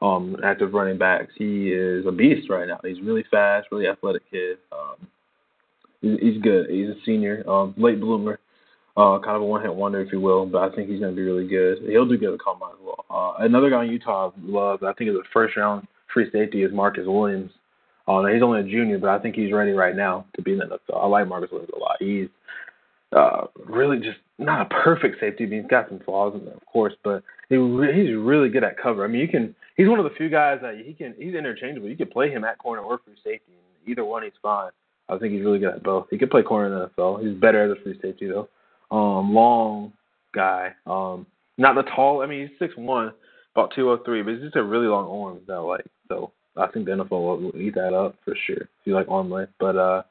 [0.00, 1.32] Um, active running backs.
[1.36, 2.78] He is a beast right now.
[2.84, 4.58] He's really fast, really athletic kid.
[4.70, 5.08] Um,
[6.00, 6.70] he's, he's good.
[6.70, 8.37] He's a senior, um, late bloomer.
[8.98, 11.16] Uh, kind of a one-hit wonder, if you will, but I think he's going to
[11.16, 11.78] be really good.
[11.88, 13.04] He'll do good at combine as well.
[13.08, 16.72] Uh, another guy in Utah I love, I think is a first-round free safety, is
[16.72, 17.52] Marcus Williams.
[18.08, 20.58] Uh, he's only a junior, but I think he's ready right now to be in
[20.58, 21.00] the NFL.
[21.00, 21.96] I like Marcus Williams a lot.
[22.00, 22.26] He's
[23.12, 25.44] uh, really just not a perfect safety.
[25.44, 28.64] I mean, he's got some flaws in there, of course, but he he's really good
[28.64, 29.04] at cover.
[29.04, 31.88] I mean, you can he's one of the few guys that he can he's interchangeable.
[31.88, 33.52] You could play him at corner or free safety.
[33.86, 34.72] Either one, he's fine.
[35.08, 36.08] I think he's really good at both.
[36.10, 37.24] He could play corner in the NFL.
[37.24, 38.48] He's better as a free safety though.
[38.90, 39.92] Um, long
[40.34, 40.72] guy.
[40.86, 42.22] Um, not the tall.
[42.22, 43.12] I mean, he's six one,
[43.54, 45.84] about two oh three, but he's just a really long arms that like.
[46.08, 48.56] So I think the NFL will, eat that up for sure.
[48.56, 50.02] If you like arm length, but uh,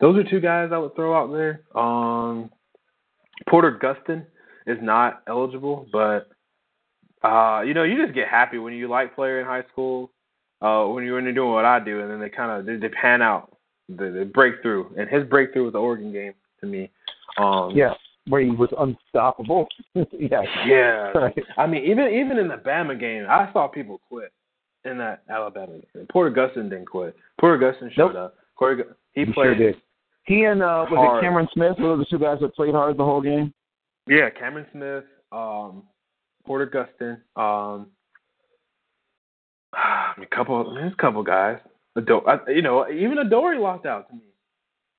[0.00, 1.62] those are two guys I would throw out there.
[1.80, 2.50] Um,
[3.48, 4.24] Porter Gustin
[4.66, 6.28] is not eligible, but
[7.22, 10.10] uh, you know, you just get happy when you like player in high school,
[10.60, 12.92] uh, when you're you're doing what I do, and then they kind of they, they
[12.94, 13.56] pan out,
[13.88, 16.90] they, they break through, and his breakthrough was the Oregon game to me.
[17.38, 17.94] Um, yeah,
[18.28, 19.66] where he was unstoppable.
[19.94, 21.10] yeah, yeah.
[21.12, 21.34] Right.
[21.56, 24.32] I mean, even even in the Bama game, I saw people quit
[24.84, 26.06] in that Alabama game.
[26.10, 27.16] Porter Gustin didn't quit.
[27.40, 28.16] Porter Gustin showed nope.
[28.16, 28.34] up.
[28.56, 28.82] Corey,
[29.12, 29.56] he, he played.
[29.56, 29.72] Sure.
[30.24, 31.18] He and uh, was hard.
[31.18, 31.76] it Cameron Smith?
[31.78, 33.52] Were the two guys that played hard the whole game?
[34.06, 35.84] Yeah, Cameron Smith, um,
[36.46, 37.88] Porter Gustin, um,
[40.22, 41.58] a couple, there's a couple guys.
[41.96, 44.22] Ado- I, you know, even Adoree locked out to me,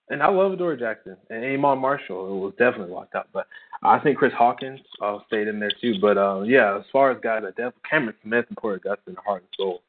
[0.09, 2.27] and I love Adoree Jackson and Iman Marshall.
[2.27, 3.47] It was definitely locked up, but
[3.83, 5.95] I think Chris Hawkins uh, stayed in there too.
[6.01, 9.23] But uh, yeah, as far as guys, I definitely Cameron Smith and Porter Gustin are
[9.23, 9.81] heart and soul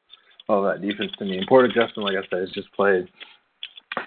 [0.49, 1.37] of that defense to me.
[1.37, 3.07] And Porter Gustin, like I said, has just played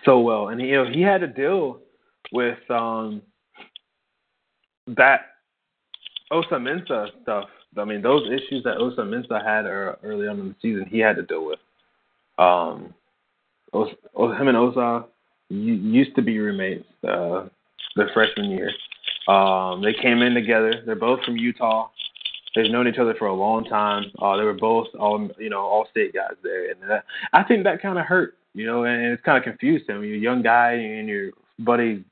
[0.04, 1.80] so well, and you know he had to deal
[2.32, 3.20] with um,
[4.86, 5.20] that
[6.30, 7.48] Osa Masina stuff.
[7.76, 11.16] I mean, those issues that Osa Masina had early on in the season, he had
[11.16, 11.58] to deal with.
[12.38, 12.94] Um,
[13.72, 13.94] Osa,
[14.40, 15.06] him and Osa
[15.54, 17.46] used to be roommates uh,
[17.96, 18.70] their freshman year.
[19.28, 20.82] Um, they came in together.
[20.84, 21.88] They're both from Utah.
[22.54, 24.04] They've known each other for a long time.
[24.20, 27.64] Uh, they were both all you know, all state guys there, and that, I think
[27.64, 30.04] that kind of hurt, you know, and it's kind of confused him.
[30.04, 32.04] You're a young guy, and your buddy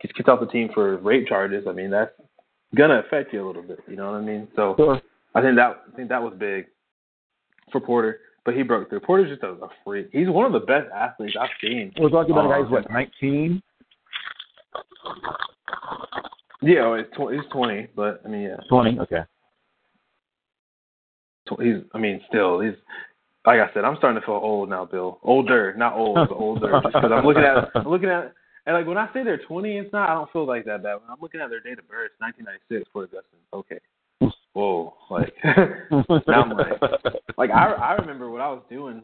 [0.00, 1.66] gets kicked off the team for rape charges.
[1.68, 2.10] I mean, that's
[2.74, 3.78] gonna affect you a little bit.
[3.86, 4.48] You know what I mean?
[4.56, 5.00] So sure.
[5.34, 6.66] I think that I think that was big
[7.70, 9.00] for Porter, but he broke through.
[9.00, 10.08] Porter's just a, a freak.
[10.12, 11.92] He's one of the best athletes I've seen.
[11.98, 13.62] We're talking about um, a guy who's what, 19?
[16.62, 18.56] Yeah, well, he's, tw- he's 20, but I mean, yeah.
[18.70, 19.22] 20, okay.
[21.60, 22.74] He's, I mean, still, he's
[23.44, 25.20] like I said, I'm starting to feel old now, Bill.
[25.22, 26.80] Older, not old, but older.
[26.84, 28.32] Because I'm looking at, I'm looking at,
[28.66, 30.08] and like when I say they're 20, it's not.
[30.08, 30.94] I don't feel like that bad.
[30.94, 33.46] When I'm looking at their date of birth, 1996 for Augustine.
[33.52, 33.78] Okay.
[34.56, 36.80] Whoa, like now I'm like,
[37.36, 39.02] like I I remember what I was doing.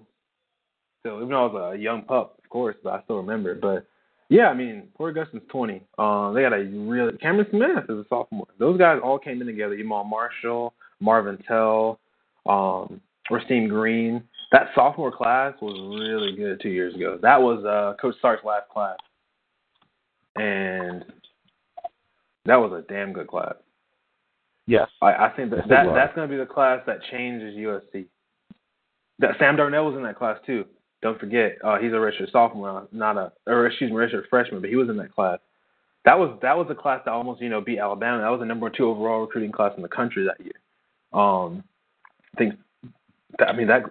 [1.02, 3.54] So even though I was a young pup, of course, but I still remember.
[3.54, 3.86] But
[4.30, 5.82] yeah, I mean, Porter Gustin's 20.
[5.98, 8.46] Um, they got a really Cameron Smith is a sophomore.
[8.58, 9.74] Those guys all came in together.
[9.74, 12.00] Iman Marshall, Marvin Tell,
[12.46, 13.00] um,
[13.30, 14.22] Rasheem Green.
[14.52, 17.18] That sophomore class was really good two years ago.
[17.20, 18.96] That was uh, Coach Sark's last class
[20.36, 21.04] and
[22.46, 23.54] that was a damn good class.
[24.72, 28.06] Yes, I, I think that, that that's going to be the class that changes USC.
[29.18, 30.64] That Sam Darnold was in that class too.
[31.02, 34.70] Don't forget, uh, he's a redshirt sophomore, not a or excuse me, redshirt freshman, but
[34.70, 35.40] he was in that class.
[36.06, 38.22] That was that was a class that almost you know beat Alabama.
[38.22, 40.54] That was the number two overall recruiting class in the country that year.
[41.12, 41.62] Um,
[42.34, 42.54] I think,
[43.38, 43.82] that, I mean that,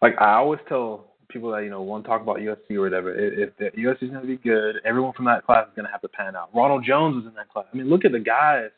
[0.00, 3.14] like I always tell people that you know want to talk about USC or whatever.
[3.14, 5.92] If, if USC is going to be good, everyone from that class is going to
[5.92, 6.48] have to pan out.
[6.54, 7.66] Ronald Jones was in that class.
[7.70, 8.70] I mean, look at the guys,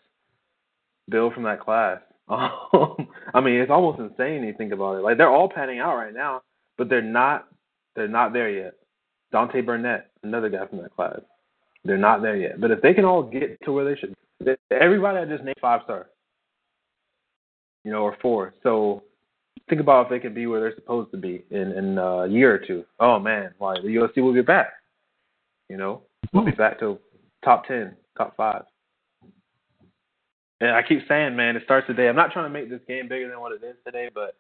[1.08, 2.00] Bill, from that class.
[2.30, 5.02] Um, I mean, it's almost insane when you think about it.
[5.02, 6.42] Like they're all panning out right now,
[6.76, 7.48] but they're not.
[7.96, 8.74] They're not there yet.
[9.32, 11.20] Deontay Burnett, another guy from that class.
[11.84, 12.60] They're not there yet.
[12.60, 14.14] But if they can all get to where they should,
[14.70, 16.08] everybody I just named five star,
[17.84, 18.54] you know, or four.
[18.62, 19.04] So
[19.68, 22.54] think about if they could be where they're supposed to be in in a year
[22.54, 22.84] or two.
[23.00, 24.72] Oh man, why the USC will be back.
[25.68, 26.02] You know,
[26.32, 26.98] we'll be back to
[27.44, 28.64] top ten, top five.
[30.60, 32.08] And I keep saying, man, it starts today.
[32.08, 34.36] I'm not trying to make this game bigger than what it is today, but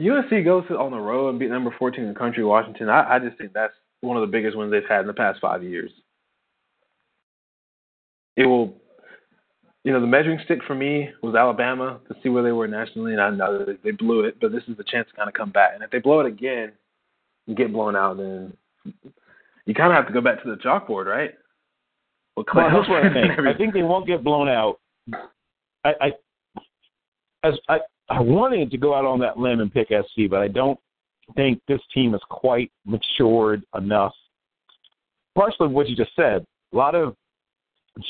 [0.00, 2.88] USC goes on the road and beat number 14 in the country, Washington.
[2.88, 5.40] I, I just think that's one of the biggest wins they've had in the past
[5.40, 5.90] five years.
[8.36, 8.80] It will
[9.84, 13.12] you know, the measuring stick for me was Alabama to see where they were nationally,
[13.12, 15.34] and I know that they blew it, but this is the chance to kind of
[15.34, 15.72] come back.
[15.74, 16.72] And if they blow it again
[17.46, 18.52] and get blown out, then
[19.64, 21.32] you kind of have to go back to the chalkboard, right?
[22.54, 23.38] Well, well what I think.
[23.46, 24.78] I think they won't get blown out.
[25.84, 26.10] I, I
[27.42, 30.48] as I I wanted to go out on that limb and pick SC, but I
[30.48, 30.78] don't
[31.36, 34.12] think this team is quite matured enough.
[35.36, 37.14] Partially what you just said, a lot of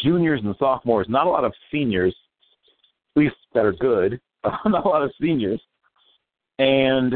[0.02, 2.16] juniors and sophomores, not a lot of seniors,
[3.15, 4.20] at least that are good,
[4.65, 5.61] not a lot of seniors,
[6.59, 7.15] and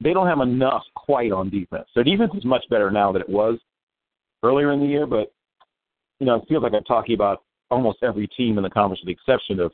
[0.00, 1.86] they don't have enough quite on defense.
[1.94, 3.58] Their defense is much better now than it was
[4.42, 5.32] earlier in the year, but
[6.20, 9.06] you know, it feels like I'm talking about almost every team in the conference, with
[9.06, 9.72] the exception of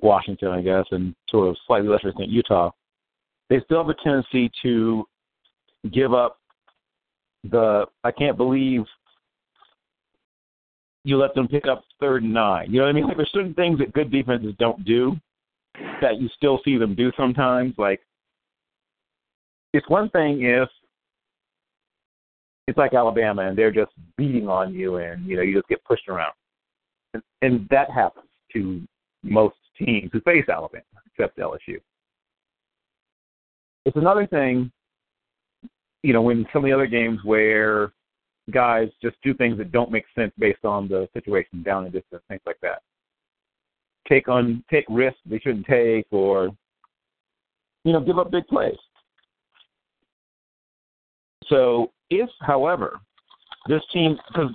[0.00, 2.70] Washington, I guess, and sort of slightly lesser extent Utah.
[3.48, 5.04] They still have a tendency to
[5.92, 6.38] give up
[7.44, 7.86] the.
[8.04, 8.82] I can't believe
[11.04, 12.70] you let them pick up third and nine.
[12.70, 13.06] You know what I mean?
[13.06, 15.16] Like there's certain things that good defenses don't do
[16.00, 17.74] that you still see them do sometimes.
[17.78, 18.00] Like
[19.72, 20.68] it's one thing if
[22.66, 25.84] it's like Alabama and they're just beating on you and you know you just get
[25.84, 26.32] pushed around,
[27.14, 28.82] and, and that happens to
[29.22, 31.78] most teams who face Alabama except LSU.
[33.84, 34.70] It's another thing,
[36.02, 37.92] you know, when some of the other games where
[38.50, 42.22] guys just do things that don't make sense based on the situation, down and distance,
[42.28, 42.82] things like that.
[44.08, 46.50] Take on take risks they shouldn't take, or
[47.84, 48.76] you know, give up big plays.
[51.48, 53.00] So if, however,
[53.68, 54.50] this team because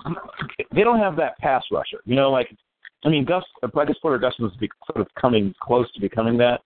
[0.73, 2.49] they don't have that pass rusher, you know, like
[3.03, 6.61] I mean, Gus, uh, I guess Porter was sort of coming close to becoming that,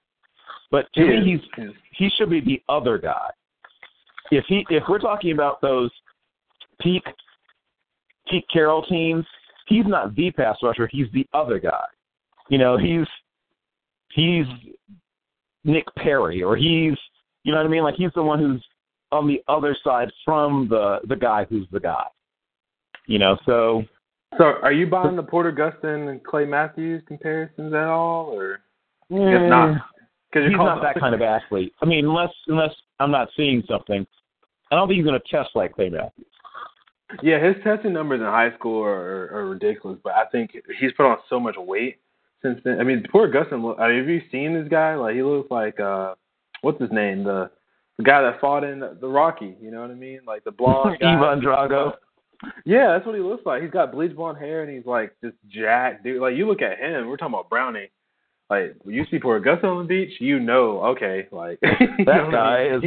[0.69, 3.29] but to me, he's he should be the other guy.
[4.31, 5.91] If he if we're talking about those
[6.81, 7.03] peak
[8.29, 9.25] Pete Carroll teams,
[9.67, 11.85] he's not the pass rusher, he's the other guy.
[12.49, 13.07] You know, he's
[14.13, 14.45] he's
[15.63, 16.97] Nick Perry or he's
[17.43, 17.83] you know what I mean?
[17.83, 18.63] Like he's the one who's
[19.15, 22.05] on the other side from the the guy who's the guy.
[23.07, 23.83] You know, so
[24.37, 28.59] So are you buying the Porter Gustin and Clay Matthews comparisons at all or
[29.11, 29.81] mm, not?
[30.31, 31.73] Because he's not that kind of athlete.
[31.81, 34.05] I mean, unless unless I'm not seeing something,
[34.71, 36.27] I don't think he's going to test like Clay Matthews.
[37.21, 41.05] Yeah, his testing numbers in high school are, are, ridiculous, but I think he's put
[41.05, 41.99] on so much weight
[42.41, 42.79] since then.
[42.79, 43.79] I mean, Porter Gustin.
[43.79, 44.95] I mean, have you seen this guy?
[44.95, 46.15] Like, he looks like uh,
[46.61, 47.23] what's his name?
[47.23, 47.51] The
[47.97, 49.55] the guy that fought in the, Rocky.
[49.61, 50.19] You know what I mean?
[50.25, 51.13] Like the blonde guy.
[51.13, 51.93] Ivan Drago.
[52.65, 53.63] Yeah, that's what he looks like.
[53.63, 56.21] He's got bleach blonde hair and he's like just jacked, dude.
[56.21, 57.89] Like you look at him, we're talking about Brownie.
[58.49, 62.83] Like you see poor Gus on the beach, you know, okay, like that guy is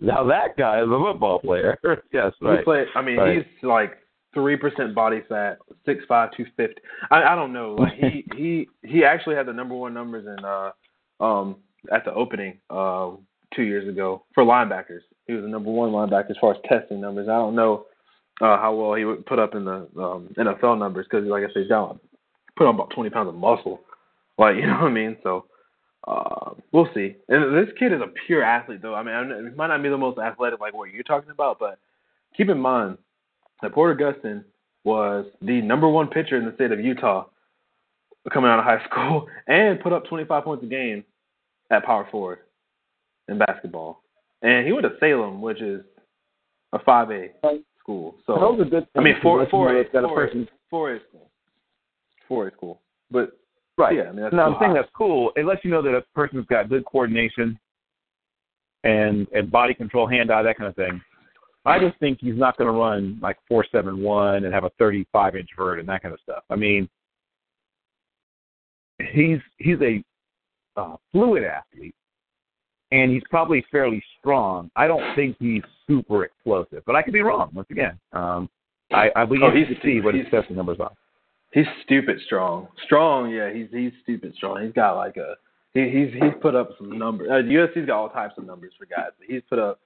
[0.00, 1.78] now that guy is a football player.
[2.12, 2.58] yes, right.
[2.58, 3.36] He played, I mean, right.
[3.36, 3.98] he's like
[4.34, 6.80] three percent body fat, six five, two fifty.
[7.10, 7.76] I I don't know.
[7.78, 10.70] Like he he he actually had the number one numbers in uh
[11.20, 11.56] um
[11.92, 13.10] at the opening uh
[13.54, 15.00] two years ago for linebackers.
[15.26, 17.28] He was the number one linebacker as far as testing numbers.
[17.28, 17.86] I don't know
[18.40, 21.52] uh how well he would put up in the um NFL numbers because like I
[21.52, 22.00] said, down
[22.56, 23.80] put on about twenty pounds of muscle.
[24.38, 25.16] Like you know what I mean?
[25.22, 25.46] So
[26.06, 27.14] uh, we'll see.
[27.28, 28.94] And this kid is a pure athlete, though.
[28.94, 31.78] I mean, it might not be the most athletic like what you're talking about, but
[32.36, 32.98] keep in mind
[33.60, 34.44] that Porter Gustin
[34.84, 37.26] was the number one pitcher in the state of Utah
[38.32, 41.04] coming out of high school and put up 25 points a game
[41.70, 42.40] at power forward
[43.28, 44.02] in basketball.
[44.42, 45.82] And he went to Salem, which is
[46.72, 47.30] a 5A
[47.78, 48.16] school.
[48.26, 48.86] So that was a good.
[48.96, 49.84] I mean, four four A
[50.70, 51.30] four A school,
[52.28, 52.80] four A school.
[53.10, 53.32] But
[53.78, 53.96] Right.
[53.96, 55.32] Yeah, I mean, that's no, I'm saying that's cool.
[55.34, 57.58] It lets you know that a person's got good coordination
[58.84, 61.00] and and body control, hand eye, that kind of thing.
[61.64, 64.70] I just think he's not going to run like four seven one and have a
[64.78, 66.42] 35 inch vert and that kind of stuff.
[66.50, 66.88] I mean,
[69.12, 70.04] he's he's a
[70.76, 71.94] uh, fluid athlete,
[72.92, 74.70] and he's probably fairly strong.
[74.76, 77.50] I don't think he's super explosive, but I could be wrong.
[77.54, 78.48] Once again, um,
[78.92, 80.92] I I believe Oh, he's- to see what his testing numbers are.
[81.52, 82.68] He's stupid strong.
[82.84, 83.52] Strong, yeah.
[83.52, 84.62] He's he's stupid strong.
[84.64, 85.34] He's got like a
[85.74, 87.28] he, he's he's put up some numbers.
[87.30, 89.78] Uh, USC's got all types of numbers for guys, but he's put up,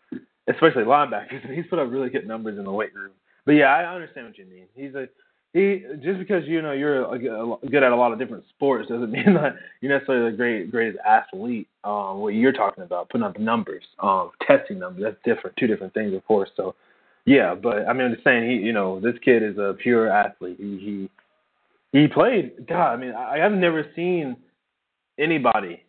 [0.48, 1.42] especially linebackers.
[1.54, 3.12] He's put up really good numbers in the weight room.
[3.46, 4.66] But yeah, I understand what you mean.
[4.74, 5.08] He's a
[5.52, 9.34] he just because you know you're good at a lot of different sports doesn't mean
[9.34, 11.68] that you're necessarily the great greatest athlete.
[11.84, 15.56] Um, what you're talking about, putting up numbers, um, testing numbers, that's different.
[15.56, 16.50] Two different things, of course.
[16.56, 16.74] So
[17.24, 20.08] yeah, but I mean, I'm just saying he, you know, this kid is a pure
[20.08, 20.56] athlete.
[20.58, 21.08] He
[21.92, 22.66] he he played.
[22.68, 24.36] God, I mean, I, I've never seen
[25.18, 25.82] anybody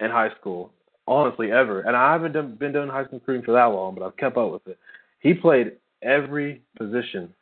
[0.00, 0.72] in high school,
[1.06, 1.80] honestly, ever.
[1.80, 4.36] And I haven't done, been doing high school recruiting for that long, but I've kept
[4.36, 4.78] up with it.
[5.20, 5.72] He played
[6.02, 7.32] every position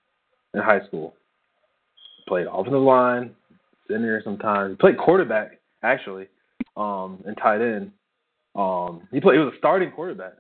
[0.55, 1.15] in high school.
[2.33, 3.33] Played offensive line,
[3.89, 4.73] center sometimes.
[4.73, 6.29] He played quarterback actually,
[6.79, 7.93] um, and tight end.
[8.55, 9.35] Um, he played.
[9.35, 10.33] He was a starting quarterback.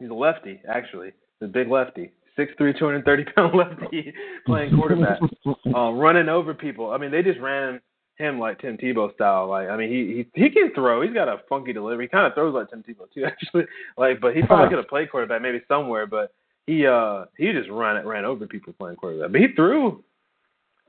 [0.00, 1.08] He's a lefty actually.
[1.38, 2.12] He's a big lefty.
[2.34, 4.10] Six three, two hundred thirty pound lefty
[4.46, 5.20] playing quarterback,
[5.74, 6.90] um, running over people.
[6.90, 7.78] I mean, they just ran
[8.16, 9.48] him like Tim Tebow style.
[9.50, 11.02] Like, I mean, he he he can throw.
[11.02, 12.06] He's got a funky delivery.
[12.06, 13.64] He kind of throws like Tim Tebow too, actually.
[13.98, 16.06] Like, but he probably could have played quarterback maybe somewhere.
[16.06, 16.32] But
[16.66, 19.32] he uh he just ran ran over people playing quarterback.
[19.32, 20.02] But he threw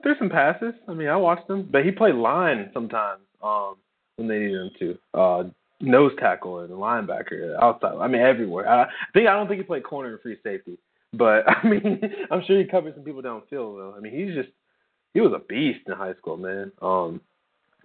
[0.03, 0.73] threw some passes.
[0.87, 1.67] I mean, I watched him.
[1.71, 3.75] But he played line sometimes um
[4.17, 5.19] when they needed him to.
[5.19, 5.43] Uh,
[5.79, 7.95] nose tackle and linebacker outside.
[7.95, 8.67] I mean, everywhere.
[8.67, 10.77] I, think I don't think he played corner and free safety.
[11.13, 12.01] But I mean,
[12.31, 13.93] I'm sure he covered some people downfield though.
[13.95, 14.49] I mean, he's just
[15.13, 16.71] he was a beast in high school, man.
[16.81, 17.21] Um,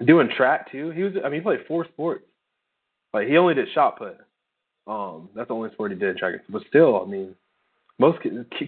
[0.04, 0.90] doing track too.
[0.90, 1.14] He was.
[1.24, 2.24] I mean, he played four sports.
[3.12, 4.18] Like he only did shot put.
[4.86, 6.34] Um, that's the only sport he did track.
[6.48, 7.34] But still, I mean,
[7.98, 8.18] most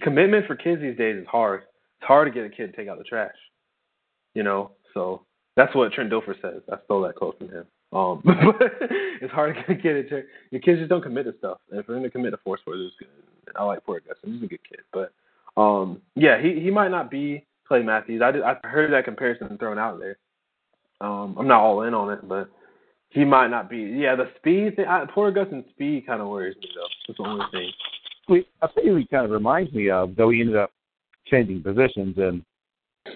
[0.01, 1.63] commitment for kids these days is hard.
[2.05, 3.33] It's hard to get a kid to take out the trash.
[4.35, 5.23] You know, so
[5.55, 6.61] that's what Trent Dilfer says.
[6.71, 7.65] I stole that quote from him.
[7.93, 8.21] Um,
[9.23, 10.09] it's hard to get it.
[10.09, 10.21] To,
[10.51, 11.57] your kids just don't commit to stuff.
[11.71, 13.55] And for him to commit to four sports is good.
[13.55, 14.33] I like Porter Gustin.
[14.35, 15.13] He's a good kid, but
[15.59, 18.21] um, yeah, he he might not be Clay Matthews.
[18.23, 20.17] I did, I heard that comparison thrown out there.
[21.01, 22.51] Um, I'm not all in on it, but
[23.09, 23.77] he might not be.
[23.77, 24.85] Yeah, the speed thing.
[24.85, 26.87] I, Porter Gustin's speed kind of worries me though.
[27.07, 28.43] That's the only thing.
[28.61, 30.71] I think he kind of reminds me of though he ended up
[31.25, 32.43] changing positions and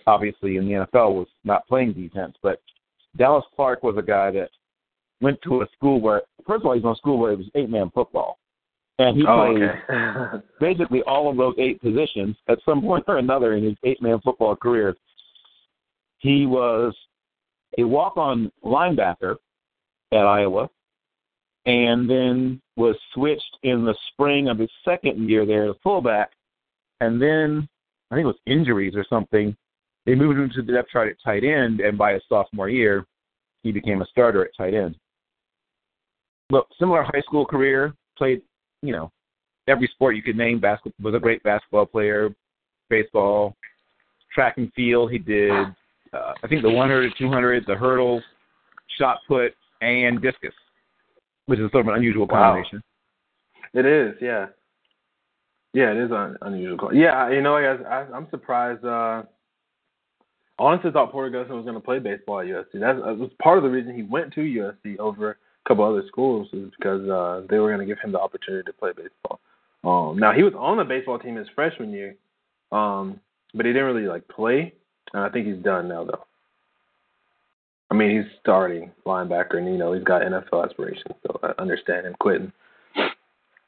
[0.07, 2.61] obviously in the NFL was not playing defense, but
[3.17, 4.49] Dallas Clark was a guy that
[5.21, 7.49] went to a school where first of all he's on a school where it was
[7.55, 8.37] eight man football.
[8.99, 10.45] And he oh, played okay.
[10.59, 14.19] basically all of those eight positions at some point or another in his eight man
[14.23, 14.95] football career.
[16.19, 16.93] He was
[17.77, 19.35] a walk on linebacker
[20.11, 20.69] at Iowa
[21.65, 26.31] and then was switched in the spring of his second year there to fullback
[27.01, 27.67] and then
[28.11, 29.55] I think it was injuries or something.
[30.05, 33.05] They moved him to the depth chart at tight end and by his sophomore year
[33.63, 34.95] he became a starter at tight end.
[36.49, 38.41] But similar high school career, played,
[38.81, 39.11] you know,
[39.67, 40.59] every sport you could name.
[40.59, 42.33] Basketball was a great basketball player,
[42.89, 43.55] baseball,
[44.33, 45.11] track and field.
[45.11, 48.23] He did, uh, I think, the 100, 200, the hurdles,
[48.97, 50.53] shot put, and discus,
[51.45, 52.81] which is sort of an unusual combination.
[53.73, 53.81] Wow.
[53.81, 54.47] It is, yeah.
[55.73, 56.77] Yeah, it is an unusual.
[56.77, 56.93] Call.
[56.93, 58.83] Yeah, you know, I, I, I'm surprised.
[58.83, 59.23] Uh,
[60.59, 62.79] honestly thought Porter Gustin was going to play baseball at USC.
[62.79, 65.35] That was part of the reason he went to USC over a
[65.67, 68.73] couple other schools is because uh, they were going to give him the opportunity to
[68.73, 69.39] play baseball.
[69.83, 72.15] Um, now he was on the baseball team his freshman year,
[72.71, 73.19] um,
[73.53, 74.73] but he didn't really like play.
[75.13, 76.25] And I think he's done now though.
[77.91, 82.05] I mean, he's starting linebacker, and you know he's got NFL aspirations, so I understand
[82.05, 82.51] him quitting.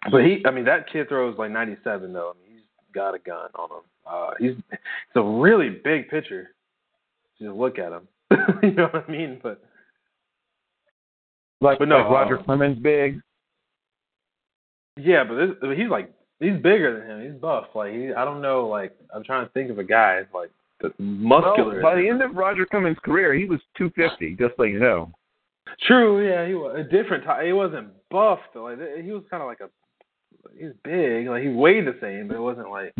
[0.10, 2.34] But he, I mean, that kid throws like 97 though.
[2.36, 3.84] I mean, he's got a gun on him.
[4.10, 6.50] Uh, he's he's a really big pitcher.
[7.40, 8.08] Just look at him.
[8.64, 9.40] you know what I mean?
[9.44, 9.62] But
[11.60, 13.22] like, but no, like Roger uh, Clemens big.
[14.98, 17.32] Yeah, but this, he's like he's bigger than him.
[17.32, 17.66] He's buff.
[17.76, 18.68] Like he, I don't know.
[18.68, 20.50] Like I'm trying to think of a guy like
[20.82, 21.76] that's muscular.
[21.76, 24.36] Well, by the end of Roger Clemens' career, he was 250.
[24.36, 25.12] Just so you know.
[25.88, 26.28] True.
[26.28, 27.46] Yeah, he was a different type.
[27.46, 28.64] He wasn't buff though.
[28.64, 29.70] Like he was kind of like a.
[30.58, 31.28] He was big.
[31.28, 32.94] Like he weighed the same, but it wasn't like.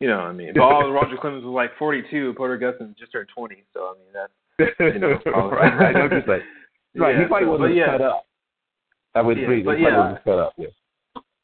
[0.00, 0.52] You know what I mean?
[0.54, 2.34] But all Roger Clemens was like 42.
[2.36, 3.64] Porter Gustin just turned 20.
[3.74, 4.94] So I mean that's.
[4.94, 5.18] You know,
[5.50, 5.72] right.
[5.72, 6.42] I know you're saying.
[6.96, 7.14] Right.
[7.16, 7.86] Yeah, he probably so, wasn't yeah.
[7.86, 8.26] cut up.
[9.14, 9.62] I would Yeah, agree.
[9.62, 9.98] but he yeah.
[9.98, 10.52] wasn't cut up.
[10.56, 10.66] Yeah.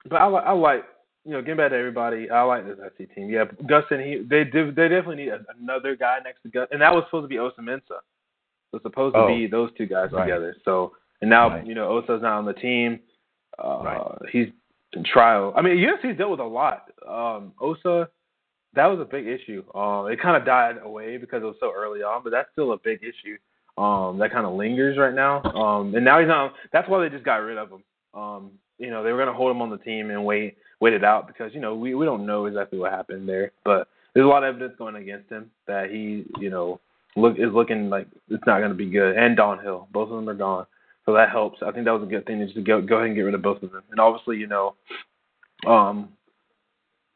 [0.09, 0.85] But I, li- I like,
[1.25, 2.31] you know, getting back to everybody.
[2.31, 3.29] I like this SC team.
[3.31, 4.05] Yeah, Gustin.
[4.07, 7.05] He they did they definitely need a, another guy next to Gustin, and that was
[7.07, 7.81] supposed to be Osa Masina.
[7.99, 9.27] It was supposed to Oh.
[9.29, 10.25] be those two guys Right.
[10.27, 10.55] together.
[10.65, 10.93] So
[11.23, 11.67] and now Right.
[11.67, 13.01] you know Osa's not on the team.
[13.59, 14.31] Uh, Right.
[14.31, 14.49] He's
[14.95, 15.53] in trial.
[15.57, 16.91] I mean, USC's dealt with a lot.
[17.07, 18.09] Um, Osa,
[18.75, 19.63] that was a big issue.
[19.75, 22.73] Um, it kind of died away because it was so early on, but that's still
[22.73, 23.37] a big issue.
[23.81, 25.43] Um, that kind of lingers right now.
[25.43, 26.55] Um, and now he's not.
[26.73, 27.83] That's why they just got rid of him.
[28.15, 31.05] Um, you know, they were to hold him on the team and wait wait it
[31.05, 34.29] out because you know we we don't know exactly what happened there, but there's a
[34.29, 36.81] lot of evidence going against him that he you know
[37.17, 39.17] look is looking like it's not to be good.
[39.17, 40.67] And Don Hill, both of them are gone,
[41.07, 41.63] so that helps.
[41.63, 43.35] I think that was a good thing to just go go ahead and get rid
[43.35, 43.83] of both of them.
[43.91, 44.75] And obviously, you know,
[45.67, 46.11] um,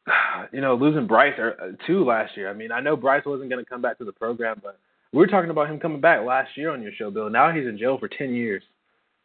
[0.52, 2.50] you know, losing Bryce or, uh, too last year.
[2.50, 4.78] I mean, I know Bryce wasn't going to come back to the program, but
[5.12, 7.30] we were talking about him coming back last year on your show, Bill.
[7.30, 8.62] Now he's in jail for ten years.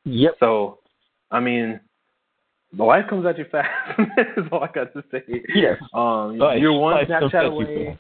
[0.06, 0.36] Yep.
[0.40, 0.80] So,
[1.32, 1.80] I mean,
[2.76, 4.00] the life comes at you fast.
[4.38, 5.24] is all I got to say.
[5.54, 5.78] Yes.
[5.94, 7.98] Um, Life- you're one Snapchat away.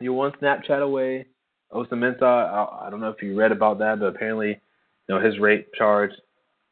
[0.00, 1.26] You're one Snapchat away.
[1.70, 4.60] Osa I, I don't know if you read about that, but apparently,
[5.08, 6.10] you know, his rape charge.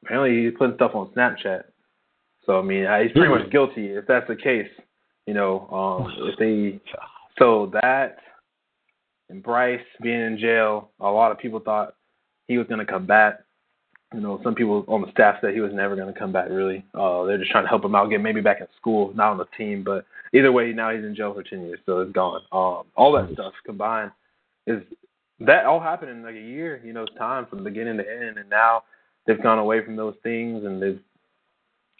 [0.04, 1.62] Apparently, he's putting stuff on Snapchat.
[2.46, 4.68] So I mean, he's pretty much guilty if that's the case.
[5.26, 6.80] You know, um, if they
[7.38, 8.18] so that
[9.32, 11.94] and Bryce being in jail, a lot of people thought
[12.48, 13.40] he was going to come back.
[14.12, 16.50] You know, some people on the staff said he was never going to come back.
[16.50, 19.30] Really, uh, they're just trying to help him out, get maybe back in school, not
[19.30, 19.82] on the team.
[19.82, 20.04] But
[20.34, 22.42] either way, now he's in jail for ten years, so it's gone.
[22.52, 24.10] Um, all that stuff combined
[24.66, 24.82] is
[25.40, 28.48] that all happened in like a year, you know, time from beginning to end, and
[28.48, 28.84] now
[29.26, 31.00] they've gone away from those things, and they've.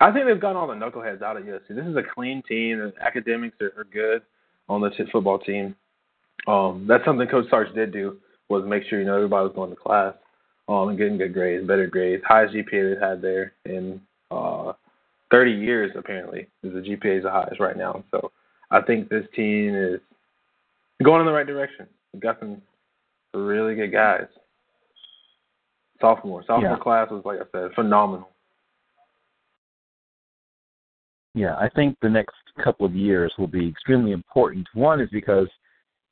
[0.00, 1.68] I think they've gotten all the knuckleheads out of USC.
[1.68, 2.78] This is a clean team.
[2.78, 4.22] The academics are, are good
[4.68, 5.76] on the football team.
[6.48, 8.18] Um, that's something Coach Sark did do
[8.48, 10.14] was make sure you know everybody was going to class,
[10.68, 14.00] um, and getting good grades, better grades, highest GPA they've had there in
[14.30, 14.72] uh,
[15.30, 16.48] 30 years apparently.
[16.62, 18.04] Is the GPA is the highest right now.
[18.10, 18.32] So
[18.70, 20.00] I think this team is
[21.02, 21.86] going in the right direction.
[22.12, 22.60] We got some
[23.38, 24.26] really good guys.
[26.00, 26.76] Sophomore, sophomore Yeah.
[26.78, 28.28] class was like I said, phenomenal.
[31.34, 34.66] Yeah, I think the next couple of years will be extremely important.
[34.74, 35.48] One is because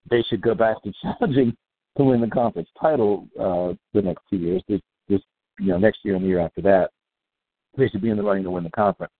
[0.09, 1.57] they should go back to challenging
[1.99, 4.63] to win the conference title uh, the next two years.
[4.69, 5.21] This, this,
[5.59, 6.91] you know, next year and the year after that,
[7.77, 9.13] they should be in the running to win the conference.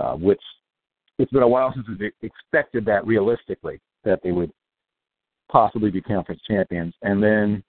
[0.00, 0.40] Uh, which
[1.18, 4.50] it's been a while since we've expected that realistically that they would
[5.50, 7.62] possibly be conference champions, and then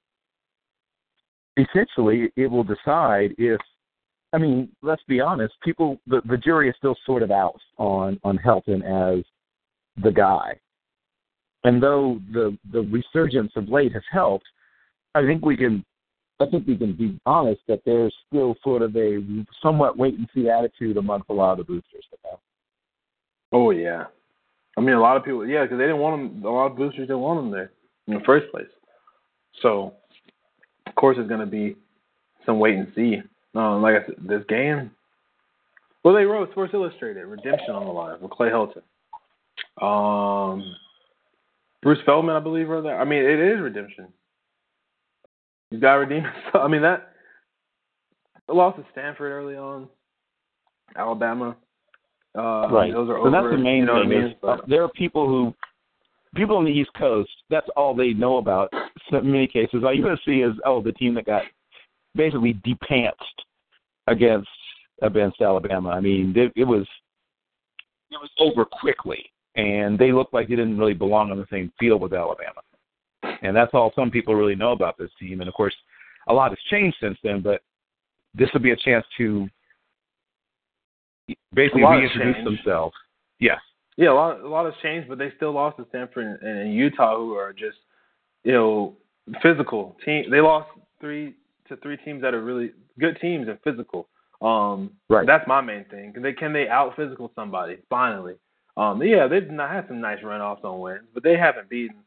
[1.57, 3.59] essentially it will decide if
[4.33, 5.53] I mean, let's be honest.
[5.63, 9.23] People, the, the jury is still sort of out on on Helton as
[10.03, 10.59] the guy.
[11.63, 14.45] And though the the resurgence of late has helped,
[15.15, 15.85] I think we can,
[16.41, 19.23] I think we can be honest that there's still sort of a
[19.63, 22.05] somewhat wait and see attitude amongst a lot of the boosters.
[23.53, 24.05] Oh yeah,
[24.77, 26.45] I mean a lot of people, yeah, because they didn't want them.
[26.45, 27.71] A lot of boosters didn't want them there
[28.07, 28.67] in the first place.
[29.61, 29.93] So,
[30.85, 31.75] of course, it's going to be
[32.45, 33.21] some wait and see.
[33.55, 34.91] Um, like I said, this game.
[36.03, 38.83] Well, they wrote Sports Illustrated, Redemption on the line with Clay Helton.
[39.81, 40.75] Um,
[41.81, 42.95] Bruce Feldman, I believe, wrote that.
[42.95, 44.07] I mean, it is redemption.
[45.71, 46.23] You got to redeem.
[46.53, 47.11] I mean that.
[48.47, 49.87] The loss to Stanford early on,
[50.95, 51.55] Alabama.
[52.37, 52.91] Uh, right.
[52.91, 53.31] Those are so over.
[53.31, 54.11] that's the main you know thing.
[54.11, 54.31] I mean?
[54.31, 55.53] is, uh, there are people who,
[56.35, 58.71] people on the East Coast, that's all they know about.
[59.09, 61.43] So in many cases, all you're going to see is oh, the team that got
[62.15, 63.43] basically depantsed
[64.07, 64.49] against
[65.01, 65.89] against Alabama.
[65.89, 66.87] I mean, it, it was
[68.11, 71.71] it was over quickly, and they looked like they didn't really belong on the same
[71.79, 72.61] field with Alabama.
[73.41, 75.41] And that's all some people really know about this team.
[75.41, 75.75] And of course,
[76.27, 77.41] a lot has changed since then.
[77.41, 77.61] But
[78.33, 79.47] this will be a chance to
[81.53, 82.95] basically reintroduce themselves.
[83.39, 83.59] Yes.
[83.97, 86.73] Yeah, a lot, a lot has changed, but they still lost to Stanford and, and
[86.73, 87.77] Utah, who are just,
[88.43, 88.97] you know,
[89.41, 90.25] physical team.
[90.29, 90.69] They lost
[90.99, 91.35] three
[91.69, 94.07] to three teams that are really good teams and physical.
[94.41, 95.25] Um, Right.
[95.25, 96.13] That's my main thing.
[96.13, 98.35] Can they can they out physical somebody finally?
[98.77, 101.97] Um, yeah, they've not had some nice runoffs on wins, but they haven't beaten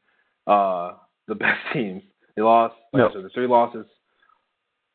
[0.47, 0.93] uh,
[1.27, 2.03] the best teams.
[2.37, 2.75] They lost.
[2.93, 3.11] No.
[3.11, 3.87] The three losses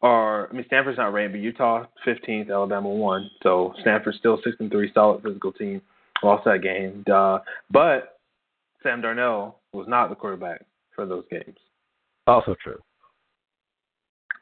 [0.03, 0.49] are.
[0.49, 3.29] I mean, Stanford's not ranked, but Utah 15th, Alabama one.
[3.41, 5.81] So Stanford's still six and three, solid physical team.
[6.21, 7.03] Lost that game.
[7.11, 7.39] Uh,
[7.71, 8.19] but
[8.83, 10.63] Sam Darnold was not the quarterback
[10.95, 11.57] for those games.
[12.27, 12.79] Also true.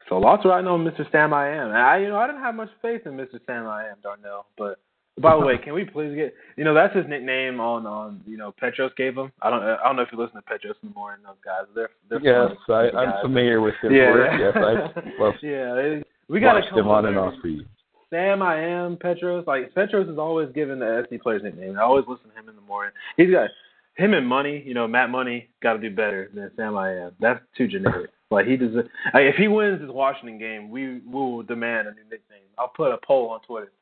[0.08, 1.10] So lots riding on Mr.
[1.10, 1.68] Sam I am.
[1.68, 3.38] And I you know I didn't have much faith in Mr.
[3.46, 4.78] Sam I am Darnold, but
[5.22, 8.36] by the way, can we please get you know that's his nickname on on you
[8.36, 9.32] know Petros gave him.
[9.40, 11.24] I don't I don't know if you listen to Petros in the morning.
[11.24, 13.92] Those guys, they're they're Yes, I, I'm familiar with him.
[13.92, 14.72] Yeah, Yes, I
[15.22, 15.74] love yeah.
[15.74, 17.64] they- We got to him on and off for you.
[18.10, 19.44] Sam I am Petros.
[19.46, 21.78] Like Petros is always given the SC players nickname.
[21.78, 22.92] I always listen to him in the morning.
[23.16, 23.48] He's got
[23.94, 24.62] him and Money.
[24.66, 27.12] You know, Matt Money got to do better than Sam I am.
[27.20, 28.10] That's too generic.
[28.30, 28.74] like he does.
[28.74, 32.44] Like, if he wins this Washington game, we, we will demand a new nickname.
[32.58, 33.72] I'll put a poll on Twitter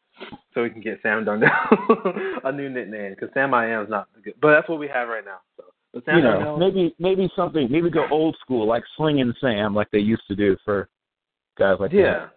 [0.55, 4.09] so we can get Sam Darnold a new nickname because Sam I am is not
[4.23, 4.35] good.
[4.41, 5.39] But that's what we have right now.
[5.57, 9.33] So, but Sam you know, Darnold, maybe maybe something maybe go old school like Slinging
[9.41, 10.89] Sam like they used to do for
[11.59, 12.29] guys like Yeah,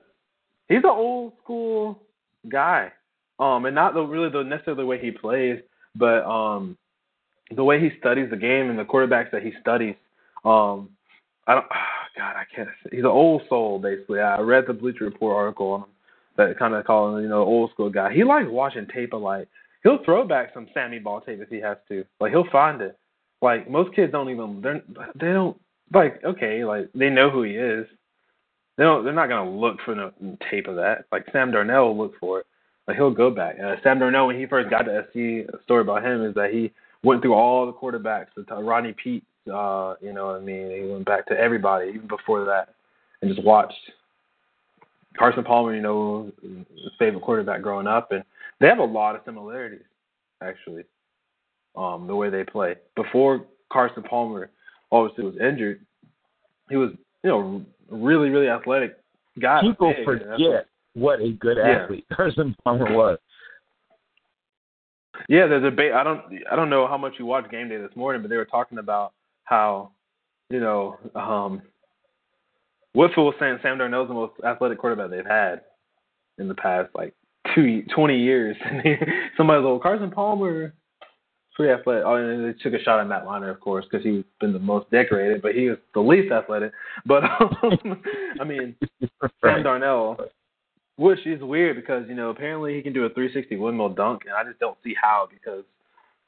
[0.68, 2.02] he's an old school
[2.50, 2.92] guy.
[3.40, 5.60] Um, and not the really the necessarily the way he plays,
[5.96, 6.78] but um,
[7.56, 9.96] the way he studies the game and the quarterbacks that he studies.
[10.46, 10.90] Um,
[11.48, 11.66] I don't.
[11.66, 11.78] Oh
[12.18, 12.70] God, I can't.
[12.92, 14.20] He's an old soul basically.
[14.20, 15.93] I read the Bleacher Report article on him
[16.38, 18.14] that kind of call him you know old school guy.
[18.14, 19.48] He likes watching tape of like
[19.84, 22.06] he'll throw back some Sammy Baugh tape if he has to.
[22.20, 22.98] Like he'll find it.
[23.42, 24.82] Like most kids don't even they're
[25.16, 25.60] they don't
[25.94, 27.86] like okay like they know who he is.
[28.78, 29.04] They don't.
[29.04, 30.12] They're not gonna look for no
[30.50, 31.06] tape of that.
[31.12, 32.46] Like Sam Darnold will look for it.
[32.88, 33.58] Like he'll go back.
[33.60, 36.52] Uh, Sam Darnold, when he first got to SC, a story about him is that
[36.52, 36.72] he
[37.04, 38.28] went through all the quarterbacks.
[38.36, 40.72] The Rodney Peete, uh, you know what I mean.
[40.72, 42.74] He went back to everybody even before that,
[43.22, 43.92] and just watched
[45.18, 45.76] Carson Palmer.
[45.76, 48.24] You know, his favorite quarterback growing up, and
[48.60, 49.86] they have a lot of similarities
[50.42, 50.84] actually.
[51.76, 54.52] Um, the way they play before Carson Palmer
[54.92, 55.80] obviously was injured,
[56.70, 56.92] he was
[57.24, 58.98] you know really really athletic
[59.40, 59.62] guy.
[59.62, 61.84] People big, what- forget what a good Yeah.
[61.84, 63.18] athlete Carson Palmer was.
[65.30, 65.94] Yeah, there's a debate.
[65.94, 66.22] I don't.
[66.52, 68.80] I don't know how much you watched game day this morning, but they were talking
[68.80, 69.14] about
[69.46, 69.92] how,
[70.50, 71.62] you know, um,
[72.94, 75.62] Whitfield was saying Sam Darnold's the most athletic quarterback they've had
[76.38, 77.14] in the past like
[77.56, 78.56] two, 20 years.
[79.38, 80.74] Somebody's like, Carson Palmer,
[81.56, 82.04] pretty athletic.
[82.06, 84.60] Oh, and they took a shot at Matt Leinart, of course, because he's been the
[84.60, 86.72] most decorated, but he was the least athletic.
[87.06, 88.02] But um,
[88.42, 89.64] I mean, Sam Right.
[89.66, 90.28] Darnold,
[90.98, 94.34] which is weird because you know apparently he can do a 360 windmill dunk, and
[94.36, 95.64] I just don't see how because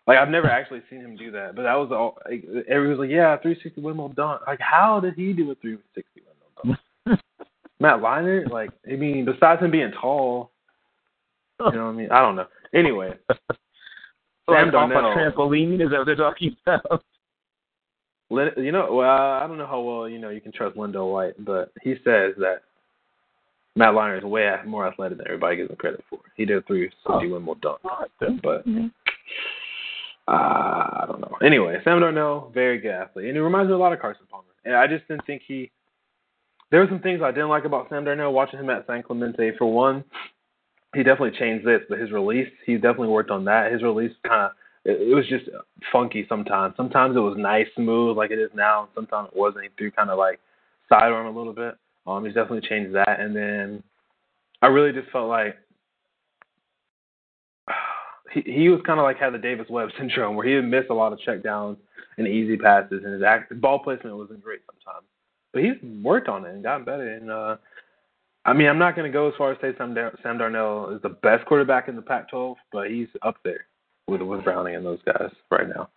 [0.07, 2.17] Like I've never actually seen him do that, but that was all.
[2.29, 6.01] Like, everyone was like, "Yeah, 360 windmill dunk." Like, how did he do a 360
[6.15, 6.34] windmill dunk?
[7.79, 10.51] Matt Leinart, like, I mean, besides him being tall,
[11.59, 12.11] you know what I mean?
[12.11, 12.47] I don't know.
[12.73, 13.37] Anyway, Sam
[14.49, 15.03] Sam Darnold.
[15.03, 15.81] off a trampoline?
[15.83, 17.03] Is that what they're talking about?
[18.57, 21.33] You know, well, I don't know how well you know you can trust Wendell White,
[21.45, 22.61] but he says that
[23.75, 26.19] Matt Leinart is way more athletic than everybody gives him credit for.
[26.35, 27.29] He did a 360 Oh.
[27.33, 28.39] windmill dunk, Awesome.
[28.43, 28.65] but
[30.27, 31.37] uh, I don't know.
[31.43, 34.43] Anyway, Sam Darnold, very good athlete, and he reminds me a lot of Carson Palmer.
[34.65, 35.69] And I just didn't think he.
[36.71, 39.51] There were some things I didn't like about Sam Darnold watching him at San Clemente.
[39.57, 40.03] For one,
[40.93, 43.71] he definitely changed this, but his release, he definitely worked on that.
[43.71, 44.51] His release kind of,
[44.83, 45.45] it, was just
[45.91, 46.75] funky sometimes.
[46.77, 48.89] Sometimes it was nice, smooth, like it is now.
[48.95, 49.63] Sometimes it wasn't.
[49.63, 50.39] He threw kind of like
[50.89, 51.75] sidearm a little bit.
[52.07, 53.19] Um, he's definitely changed that.
[53.19, 53.83] And then
[54.61, 55.57] I really just felt like
[58.33, 60.85] he he was kind of like had the Davis Webb syndrome, where he would miss
[60.89, 61.77] a lot of checkdowns
[62.17, 65.05] and easy passes, and his act, ball placement wasn't great sometimes.
[65.55, 67.13] But he's worked on it and gotten better.
[67.13, 67.55] And uh,
[68.43, 70.97] I mean, I'm not going to go as far as say Sam, Dar- Sam Darnold
[70.97, 73.65] is the best quarterback in the Pac-12, but he's up there
[74.09, 75.89] with with Browning and those guys right now.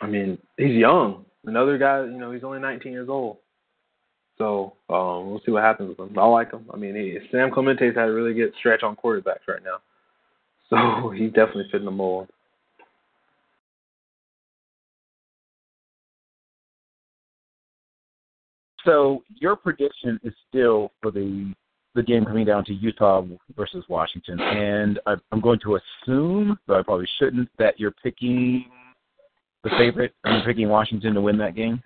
[0.00, 1.26] I mean, he's young.
[1.44, 3.36] Another guy, you know, he's only 19 years old.
[4.38, 6.18] So um, we'll see what happens with him.
[6.18, 6.64] I like him.
[6.72, 9.80] I mean, he, San Clemente's had a really good stretch on quarterbacks right now.
[10.70, 12.30] So he's definitely fitting the mold.
[18.84, 21.52] So your prediction is still for the
[21.96, 23.24] the game coming down to Utah
[23.56, 28.64] versus Washington, and I, I'm going to assume, though I probably shouldn't, that you're picking
[29.64, 30.14] the favorite.
[30.24, 31.82] I'm picking Washington to win that game.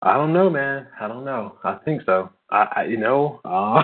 [0.00, 0.88] I don't know, man.
[0.98, 1.58] I don't know.
[1.62, 2.30] I think so.
[2.50, 3.82] I, I you know, uh,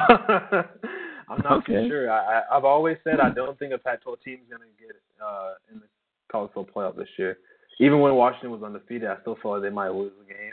[1.29, 1.83] I'm not Okay.
[1.83, 2.11] too sure.
[2.11, 5.81] I, I I've always said I don't think a Pac-12 team's gonna get uh in
[5.81, 5.87] the
[6.33, 7.39] college football playoff this year.
[7.79, 10.53] Even when Washington was undefeated, I still felt like they might lose the game.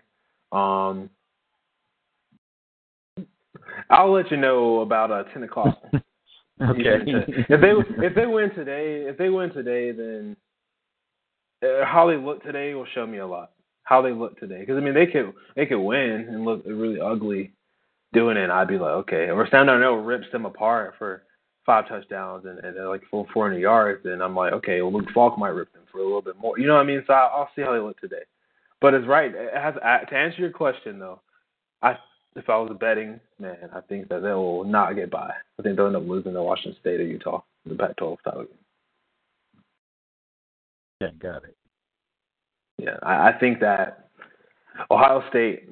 [0.51, 1.09] Um,
[3.89, 5.81] I'll let you know about uh, 10 o'clock.
[6.61, 7.01] Okay.
[7.49, 10.37] if they if they win today, if they win today, then
[11.61, 13.51] uh, how they look today will show me a lot.
[13.83, 17.01] How they look today, because I mean they could they could win and look really
[17.01, 17.51] ugly
[18.13, 18.49] doing it.
[18.49, 19.29] I'd be like, okay.
[19.31, 21.23] Or Sam Darnold rips them apart for
[21.65, 25.37] five touchdowns and, and like full 400 yards, and I'm like, okay, well Luke Falk
[25.37, 26.59] might rip them for a little bit more.
[26.59, 27.03] You know what I mean?
[27.07, 28.23] So I, I'll see how they look today.
[28.81, 29.31] But it's right.
[29.33, 31.21] It has, to answer your question though,
[31.81, 31.97] I
[32.35, 35.31] if I was a betting man, I think that they will not get by.
[35.57, 38.43] I think they'll end up losing to Washington State or Utah in the Pac-12 title
[38.43, 39.63] game.
[40.99, 41.55] yeah, got it.
[42.77, 44.09] Yeah, I, I think that
[44.91, 45.69] Ohio State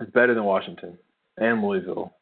[0.00, 0.98] is better than Washington
[1.36, 2.12] and Louisville.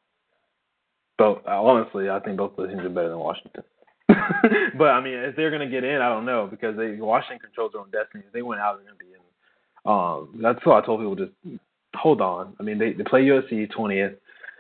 [1.21, 3.63] But honestly, I think both of those teams are better than Washington.
[4.09, 7.73] but I mean, if they're to get in, I don't know because they Washington controls
[7.73, 8.25] their own destiny.
[8.27, 9.93] If they went out, they're to be in.
[9.93, 11.61] Um, that's why I told people just
[11.95, 12.57] hold on.
[12.59, 14.15] I mean, they they play USC twentieth.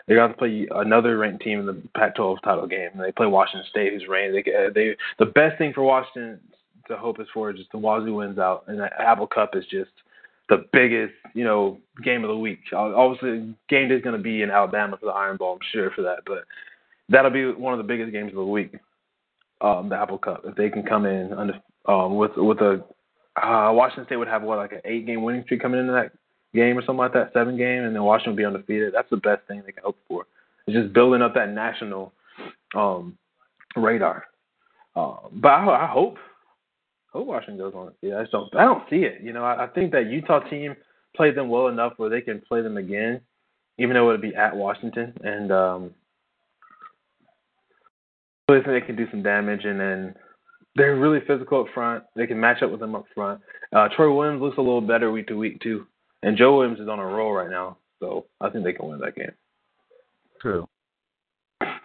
[0.06, 2.90] They got to play another ranked team in the Pac-12 title game.
[2.98, 4.34] They play Washington State, who's ranked.
[4.34, 6.40] They they the best thing for Washington
[6.88, 9.64] to hope is for is just the Wazoo wins out, and the Apple Cup is
[9.70, 9.92] just
[10.50, 12.60] the biggest you know game of the week.
[12.74, 15.54] Obviously, game day is going to be in Alabama for the Iron Bowl.
[15.54, 16.44] I'm sure for that, but
[17.08, 18.74] that'll be one of the biggest games of the week.
[19.62, 21.54] Um, the Apple Cup, if they can come in under
[21.86, 22.84] um, with with a
[23.42, 26.12] uh, Washington State would have what like an eight game winning streak coming into that
[26.54, 28.92] game or something like that, seven game, and then Washington would be undefeated.
[28.92, 30.26] That's the best thing they can hope for.
[30.66, 32.12] It's just building up that national
[32.74, 33.16] um,
[33.76, 34.24] radar.
[34.96, 36.16] Uh, but I, I hope
[37.12, 37.92] hope Washington goes on.
[38.02, 38.54] Yeah, I just don't.
[38.54, 39.20] I don't see it.
[39.22, 40.74] You know, I, I think that Utah team
[41.16, 43.20] played them well enough where they can play them again,
[43.78, 45.90] even though it would be at Washington, and um,
[48.48, 49.64] really think they can do some damage.
[49.64, 50.14] And then
[50.76, 52.04] they're really physical up front.
[52.14, 53.40] They can match up with them up front.
[53.72, 55.86] Uh, Troy Williams looks a little better week to week too,
[56.22, 59.00] and Joe Williams is on a roll right now, so I think they can win
[59.00, 59.32] that game.
[60.40, 60.68] True.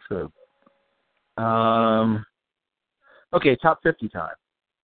[0.07, 0.31] True.
[1.37, 2.25] Um.
[3.33, 4.35] Okay, top fifty time.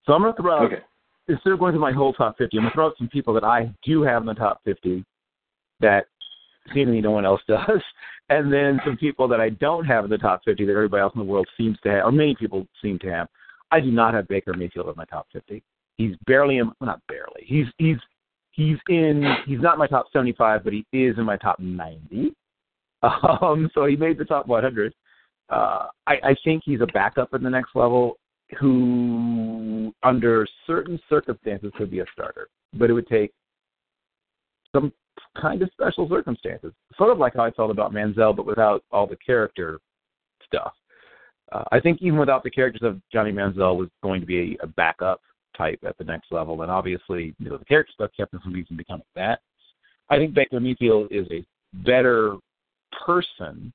[0.06, 0.84] So I'm gonna throw out Okay.
[1.28, 3.44] instead of going through my whole top fifty, I'm gonna throw out some people that
[3.44, 5.06] I do have in the top fifty
[5.80, 6.06] that
[6.74, 7.82] seemingly no one else does,
[8.30, 11.14] and then some people that I don't have in the top fifty that everybody else
[11.16, 13.28] in the world seems to have, or many people seem to have.
[13.72, 15.64] I do not have Baker Mayfield in my top fifty.
[15.98, 17.44] He's barely in, well, not barely.
[17.46, 17.98] He's he's
[18.52, 19.24] he's in.
[19.46, 22.34] He's not in my top seventy-five, but he is in my top ninety.
[23.42, 24.94] Um, so he made the top 100.
[25.50, 28.18] Uh, I, I think he's a backup at the next level
[28.60, 32.50] who, under certain circumstances, could be a starter.
[32.74, 33.32] But it would take
[34.74, 34.92] some
[35.40, 36.74] kind of special circumstances.
[36.98, 39.80] Sort of like how I felt about Manziel, but without all the character
[40.46, 40.74] stuff.
[41.52, 44.66] uh, I think even without the characters of Johnny Manziel was going to be a,
[44.66, 45.22] a backup
[45.58, 48.56] type at the next level, and obviously you know the character stuff kept him from
[48.56, 49.40] even becoming that.
[50.10, 51.46] I think Baker Mayfield is a
[51.86, 52.36] better
[53.06, 53.72] person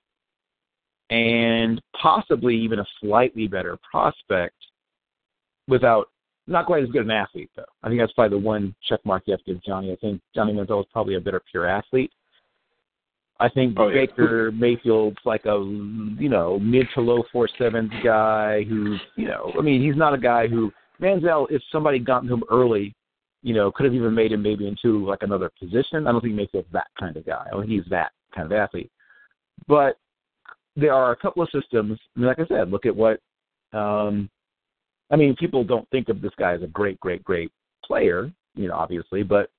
[1.10, 4.57] and possibly even a slightly better prospect
[5.68, 6.09] without
[6.47, 7.65] not quite as good an athlete though.
[7.83, 9.93] I think that's probably the one check mark you have to give Johnny.
[9.93, 12.12] I think Johnny Manziel is probably a better pure athlete.
[13.39, 14.07] I think oh, yeah.
[14.07, 15.59] Baker Mayfield's like a
[16.18, 20.15] you know mid to low four sevens guy who's you know I mean he's not
[20.15, 22.94] a guy who Manziel if somebody gotten him early
[23.43, 26.07] you know could have even made him maybe into like another position.
[26.07, 27.47] I don't think Mayfield's that kind of guy.
[27.52, 28.91] I mean he's that kind of athlete,
[29.67, 29.99] but
[30.76, 31.98] there are a couple of systems.
[32.16, 33.20] I mean, like I said, look at what
[33.72, 34.30] um,
[35.10, 37.50] I mean, people don't think of this guy as a great, great, great
[37.84, 39.50] player, you know, obviously, but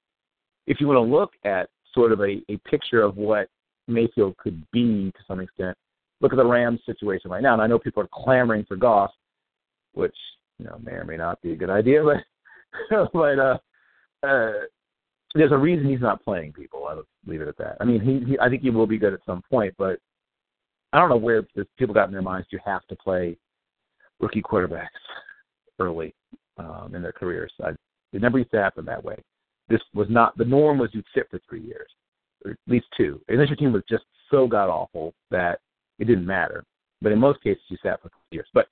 [0.66, 3.48] if you want to look at sort of a, a picture of what
[3.88, 5.78] Mayfield could be to some extent,
[6.20, 7.54] look at the Rams situation right now.
[7.54, 9.12] And I know people are clamoring for Goff,
[9.94, 10.16] which,
[10.60, 12.04] you know, may or may not be a good idea,
[12.90, 13.58] but but uh
[14.24, 14.52] uh
[15.36, 16.86] there's a reason he's not playing people.
[16.88, 17.78] I'll leave it at that.
[17.80, 20.00] I mean, he, he I think he will be good at some point, but
[20.94, 21.46] I don't know where
[21.78, 23.38] people got in their minds you have to play
[24.20, 24.88] rookie quarterbacks
[25.80, 26.14] early
[26.58, 27.52] um, in their careers.
[27.64, 27.70] I,
[28.14, 29.18] it never used to happen that way.
[29.70, 30.78] This was not the norm.
[30.78, 31.90] Was you'd sit for three years,
[32.46, 35.60] or at least two, unless your team was just so god awful that
[36.00, 36.64] it didn't matter.
[37.02, 38.48] But in most cases, you sat for three years.
[38.54, 38.68] But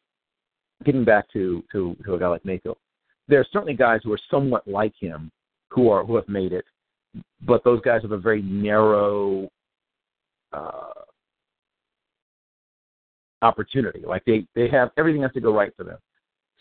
[0.85, 2.77] getting back to to, to a guy like Mayfield,
[3.27, 5.31] there are certainly guys who are somewhat like him
[5.69, 6.65] who are who have made it,
[7.45, 9.49] but those guys have a very narrow
[10.53, 10.93] uh,
[13.45, 14.01] opportunity.
[14.05, 15.97] Like they they have everything has to go right for them.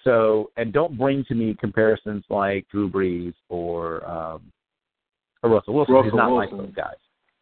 [0.04, 4.42] So, and don't bring to me comparisons like Drew Brees or um,
[5.42, 5.94] or Russell Wilson.
[5.94, 6.58] Russell he's not Wilson.
[6.58, 6.94] like those guys.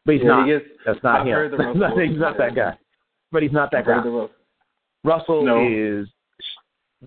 [0.05, 0.47] But he's Yeah, not.
[0.47, 1.33] he gets- That's not I've him.
[1.35, 2.79] heard the Russell That's not- he's not that guy.
[3.33, 3.95] But he's not that guy.
[3.95, 4.31] Compared to Russell.
[5.05, 5.67] Russell No.
[5.69, 6.07] is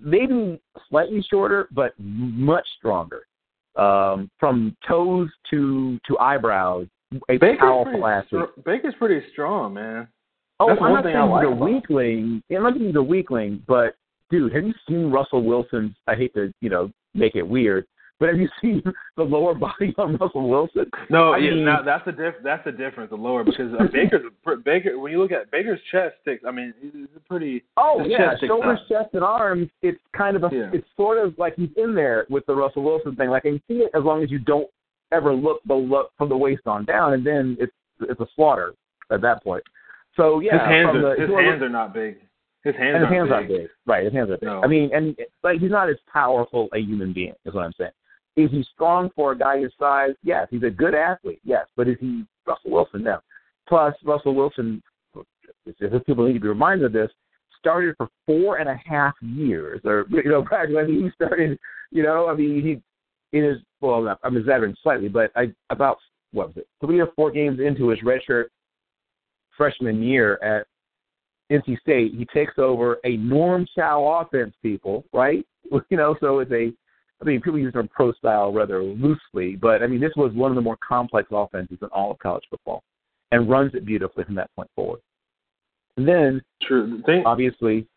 [0.00, 3.22] maybe slightly shorter, but much stronger.
[3.76, 6.86] Um, from toes to to eyebrows,
[7.30, 8.64] a Baker's powerful pretty, athlete.
[8.64, 10.08] Baker's pretty strong, man.
[10.58, 12.42] Oh, That's I'm not thing saying I like he's a weakling.
[12.50, 13.94] I'm not saying he's a weakling, but
[14.30, 15.94] dude, have you seen Russell Wilson's?
[16.06, 17.86] I hate to you know make it weird,
[18.18, 18.82] but have you seen
[19.16, 20.90] the lower body on Russell Wilson?
[21.10, 23.84] No, I yeah, mean- now that's the diff- that's the difference, the lower because uh,
[23.92, 24.22] Baker's
[24.64, 24.98] Baker.
[24.98, 26.42] When you look at Baker's chest, sticks.
[26.46, 27.62] I mean, he's a pretty.
[27.76, 29.68] Oh yeah, chest shoulders, chest, and arms.
[29.82, 30.48] It's kind of a.
[30.50, 30.70] Yeah.
[30.72, 33.28] It's sort of like he's in there with the Russell Wilson thing.
[33.28, 34.68] Like I can see it as long as you don't
[35.12, 38.72] ever look below from the waist on down, and then it's it's a slaughter
[39.12, 39.62] at that point.
[40.16, 42.16] So yeah, his hands from are the, his hands are not big.
[42.64, 43.32] His hands and his hands big.
[43.32, 43.68] aren't big.
[43.86, 44.46] Right, his hands are big.
[44.46, 44.62] No.
[44.62, 47.92] I mean, and like he's not as powerful a human being, is what I'm saying.
[48.36, 50.10] Is he strong for a guy his size?
[50.22, 50.46] Yes.
[50.50, 51.66] He's a good athlete, yes.
[51.76, 53.02] But is he Russell Wilson?
[53.02, 53.18] No.
[53.66, 54.82] Plus, Russell Wilson,
[55.66, 57.10] if people need to be reminded of this,
[57.58, 61.58] started for four and a half years, or you know, back when he started,
[61.90, 65.98] you know, I mean, he in his well, I'm exaggerating slightly, but I about
[66.32, 68.46] what was it, three or four games into his redshirt
[69.56, 70.66] freshman year at
[71.50, 75.44] NC State, he takes over a Norm Chow offense, people, right?
[75.90, 76.72] You know, so it's a,
[77.20, 80.32] I mean, people use the term pro style rather loosely, but I mean, this was
[80.32, 82.84] one of the more complex offenses in all of college football
[83.32, 85.00] and runs it beautifully from that point forward.
[85.96, 87.02] And then, True.
[87.04, 87.88] The obviously,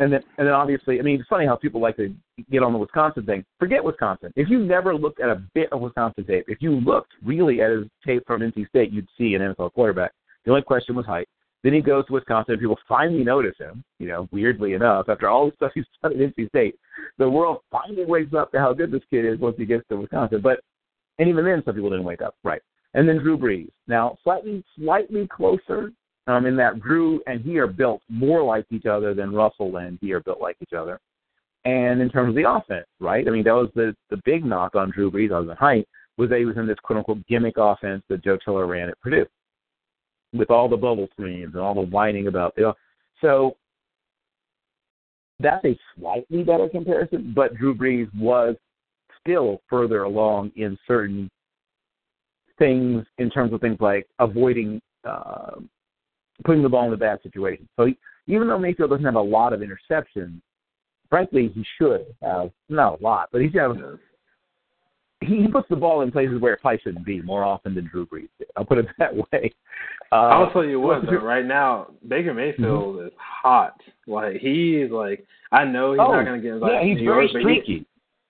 [0.00, 2.14] and then, and then obviously, I mean, it's funny how people like to
[2.50, 3.44] get on the Wisconsin thing.
[3.58, 4.32] Forget Wisconsin.
[4.36, 7.70] If you never looked at a bit of Wisconsin tape, if you looked really at
[7.70, 10.12] his tape from NC State, you'd see an NFL quarterback.
[10.44, 11.28] The only question was height.
[11.64, 13.82] Then he goes to Wisconsin, and people finally notice him.
[13.98, 16.78] You know, weirdly enough, after all the stuff he's done at NC State,
[17.18, 19.96] the world finally wakes up to how good this kid is once he gets to
[19.96, 20.42] Wisconsin.
[20.42, 20.60] But
[21.18, 22.34] and even then, some people didn't wake up.
[22.44, 22.60] Right.
[22.92, 23.70] And then Drew Brees.
[23.88, 25.90] Now, slightly, slightly closer
[26.26, 29.98] um, in that Drew and he are built more like each other than Russell and
[30.00, 31.00] he are built like each other.
[31.64, 33.26] And in terms of the offense, right?
[33.26, 36.28] I mean, that was the the big knock on Drew Brees other than height was
[36.28, 39.26] that he was in this quote unquote gimmick offense that Joe Tiller ran at Purdue
[40.34, 42.74] with all the bubble screens and all the whining about you know.
[43.20, 43.56] So
[45.40, 48.56] that's a slightly better comparison, but Drew Brees was
[49.20, 51.30] still further along in certain
[52.58, 55.56] things in terms of things like avoiding uh,
[56.44, 57.68] putting the ball in a bad situation.
[57.76, 60.40] So he, even though Mayfield doesn't have a lot of interceptions,
[61.08, 63.76] frankly, he should have not a lot, but he's have
[65.24, 67.86] he, he puts the ball in places where it probably shouldn't be more often than
[67.86, 68.48] Drew Brees did.
[68.56, 69.52] I'll put it that way.
[70.12, 73.80] Uh, I'll tell you what, though, right now Baker Mayfield is hot.
[74.06, 76.98] Like he is like I know he's Oh, not going to get invited yeah, he's
[76.98, 77.86] New very York, but he- streaky.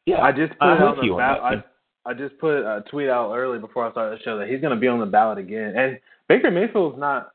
[0.07, 1.65] Yeah, I just put I'm on the on ballot.
[2.07, 4.61] I, I just put a tweet out early before I started the show that he's
[4.61, 5.75] going to be on the ballot again.
[5.77, 5.99] And
[6.29, 7.31] Baker Mayfield's not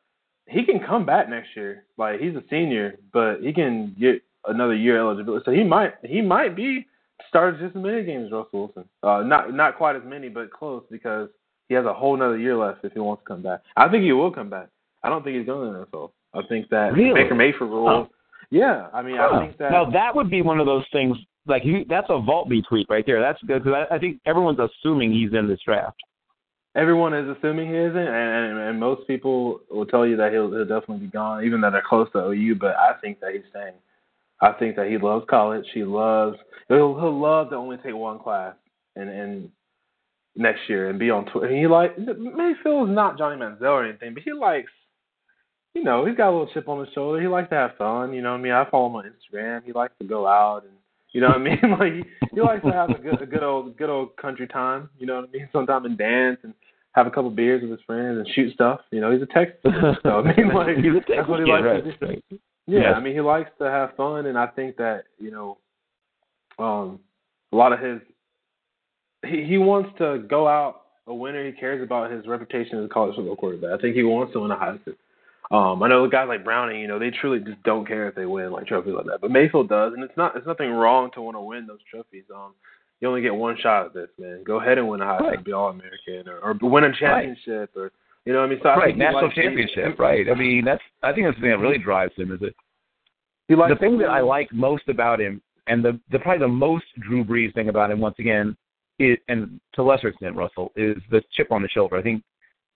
[0.47, 1.85] he can come back next year.
[1.97, 5.43] Like he's a senior, but he can get another year eligibility.
[5.45, 6.85] So he might he might be
[7.29, 8.85] started just as many games as Russell Wilson.
[9.01, 11.29] Uh, not not quite as many, but close because
[11.69, 13.61] he has a whole another year left if he wants to come back.
[13.77, 14.67] I think he will come back.
[15.03, 16.11] I don't think he's going to the NFL.
[16.33, 17.23] I think that really?
[17.23, 18.07] Baker Mayfield rules.
[18.07, 18.15] Huh.
[18.51, 19.29] Yeah, I mean, huh.
[19.31, 19.71] I think that.
[19.71, 21.15] Now that would be one of those things.
[21.45, 23.21] Like he, that's a Vault B tweet right there.
[23.21, 25.97] That's good because I, I think everyone's assuming he's in this draft.
[26.75, 30.51] Everyone is assuming he isn't, and, and, and most people will tell you that he'll,
[30.51, 32.55] he'll definitely be gone, even though they're close to OU.
[32.55, 33.73] But I think that he's staying.
[34.41, 35.65] I think that he loves college.
[35.73, 36.37] He loves
[36.67, 38.55] he'll he'll love to only take one class
[38.95, 39.49] and and
[40.35, 41.45] next year and be on tour.
[41.45, 44.71] And he like Mayfield is not Johnny Manziel or anything, but he likes
[45.73, 47.21] you know he's got a little chip on his shoulder.
[47.21, 48.13] He likes to have fun.
[48.13, 48.53] You know what I mean?
[48.53, 49.63] I follow him on Instagram.
[49.65, 50.73] He likes to go out and
[51.11, 51.59] you know what I mean?
[51.79, 52.03] like he,
[52.35, 54.89] he likes to have a good a good old good old country time.
[54.97, 55.49] You know what I mean?
[55.51, 56.53] Sometime and dance and
[56.93, 58.81] have a couple beers with his friends and shoot stuff.
[58.91, 59.71] You know, he's a Texas.
[60.03, 62.39] so I mean, like he's a Texas that's what he kid, likes right, to do.
[62.71, 62.81] Right.
[62.81, 62.93] Yeah, Yes.
[62.95, 65.57] I mean he likes to have fun, and I think that you know,
[66.57, 66.99] um,
[67.51, 67.99] a lot of his
[69.25, 71.45] he he wants to go out a winner.
[71.45, 73.77] He cares about his reputation as a college football quarterback.
[73.77, 74.95] I think he wants to win a Heisman.
[75.51, 78.27] Um, I know guys like Browning, you know, they truly just don't care if they
[78.27, 79.19] win like trophies like that.
[79.19, 82.25] But Mayfield does, and it's not it's nothing wrong to want to win those trophies.
[82.33, 82.53] Um,
[83.01, 84.43] you only get one shot at this, man.
[84.43, 85.43] Go ahead and win a Heisman, Right.
[85.43, 87.91] be All American, or, or win a championship, or
[88.29, 88.59] you know what I mean.
[88.61, 90.29] So I right, think national likes- championship, right?
[90.29, 92.31] I mean, that's I think that's the thing that really drives him.
[92.31, 92.55] Is it
[93.47, 96.37] He likes the thing to that I like most about him, and the, the probably
[96.45, 98.55] the most Drew Brees thing about him, once again,
[98.99, 101.97] is, and to a lesser extent Russell, is the chip on the shoulder.
[101.97, 102.21] I think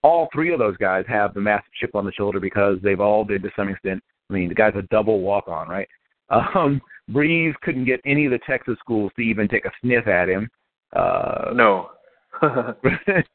[0.02, 3.24] all three of those guys have the massive chip on the shoulder because they've all
[3.24, 4.02] been to some extent.
[4.28, 5.88] I mean, the guy's a double walk on, right?
[6.30, 6.80] Um,
[7.12, 10.50] Brees couldn't get any of the Texas schools to even take a sniff at him.
[10.96, 11.90] Uh, No.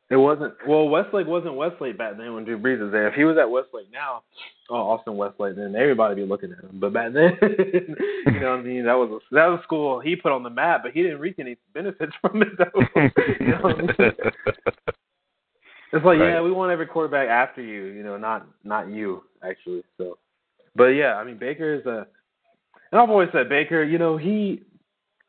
[0.10, 3.08] it wasn't well, Westlake wasn't Westlake back then when Drew Brees was there.
[3.08, 4.24] If he was at Westlake now,
[4.69, 6.80] oh Austin Westlake, then everybody would be looking at him.
[6.80, 10.00] But back then you know what I mean, that was a that was a school
[10.00, 13.02] he put on the map, but he didn't reap any benefits from it though.
[13.40, 13.92] you know I mean?
[15.92, 16.30] It's like, Right.
[16.34, 19.84] yeah, we want every quarterback after you, you know, not not you actually.
[19.98, 20.18] So,
[20.76, 22.06] but yeah, I mean Baker is a,
[22.92, 24.61] and I've always said Baker, you know, he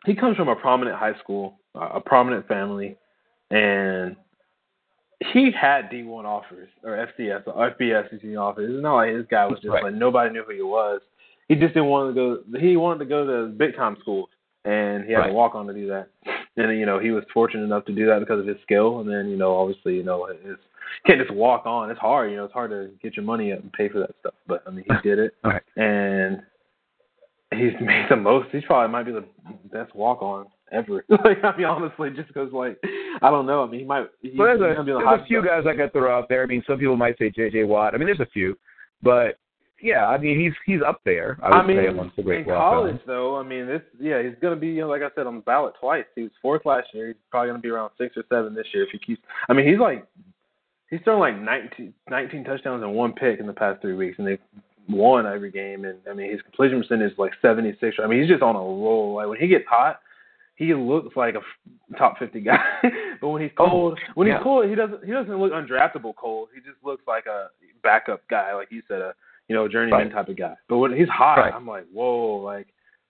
[0.07, 2.97] he comes from a prominent high school, a prominent family,
[3.51, 4.17] and
[5.33, 8.71] he had D1 offers or FCS or FBS offers.
[8.73, 9.85] It's not like this guy was just Right.
[9.85, 11.01] like nobody knew who he was.
[11.49, 12.59] He just didn't want to go.
[12.59, 14.29] He wanted to go to big time schools,
[14.65, 15.27] and he had Right.
[15.29, 16.09] to walk on to do that.
[16.57, 19.01] And you know he was fortunate enough to do that because of his skill.
[19.01, 20.57] And then you know obviously you know it's you
[21.07, 21.91] can't just walk on.
[21.91, 22.31] It's hard.
[22.31, 24.35] You know it's hard to get your money up and pay for that stuff.
[24.47, 25.63] But I mean he did it, Right.
[25.77, 26.43] and
[27.53, 28.49] he's made the most.
[28.53, 29.25] He's probably might be the
[29.73, 31.05] best walk on ever.
[31.09, 32.79] like I mean honestly, just because like
[33.23, 33.63] I don't know.
[33.65, 34.07] I mean he might.
[34.23, 35.65] He's, Well, there's a, the there's a few stuff.
[35.65, 36.43] guys I could throw out there.
[36.43, 37.65] I mean, some people might say J.J.
[37.65, 37.95] Watt.
[37.95, 38.57] I mean, there's a few,
[39.03, 39.39] but
[39.83, 41.39] yeah, I mean, he's he's up there.
[41.43, 44.23] I would I mean, say amongst the great in college though, I mean, this yeah,
[44.23, 46.05] he's gonna be you know, like I said on the ballot twice.
[46.15, 47.09] He was fourth last year.
[47.09, 49.23] He's probably gonna be around six or seven this year if he keeps.
[49.49, 50.07] I mean, he's like
[50.91, 54.27] he's thrown like 19, 19 touchdowns and one pick in the past three weeks, and
[54.27, 54.39] they've
[54.89, 55.85] won every game.
[55.85, 57.97] And I mean, his completion percentage is like seventy six.
[58.03, 59.15] I mean, he's just on a roll.
[59.15, 60.01] Like when he gets hot,
[60.61, 62.63] he looks like a top fifty guy.
[63.21, 66.51] but when he's cold, when he's cold, he doesn't he doesn't look undraftable cold.
[66.55, 67.49] He just looks like a
[67.83, 69.15] backup guy, like you said, a
[69.49, 70.13] you know journeyman Right.
[70.13, 70.55] type of guy.
[70.69, 71.55] But when he's hot, Right.
[71.55, 72.67] I'm like, whoa, like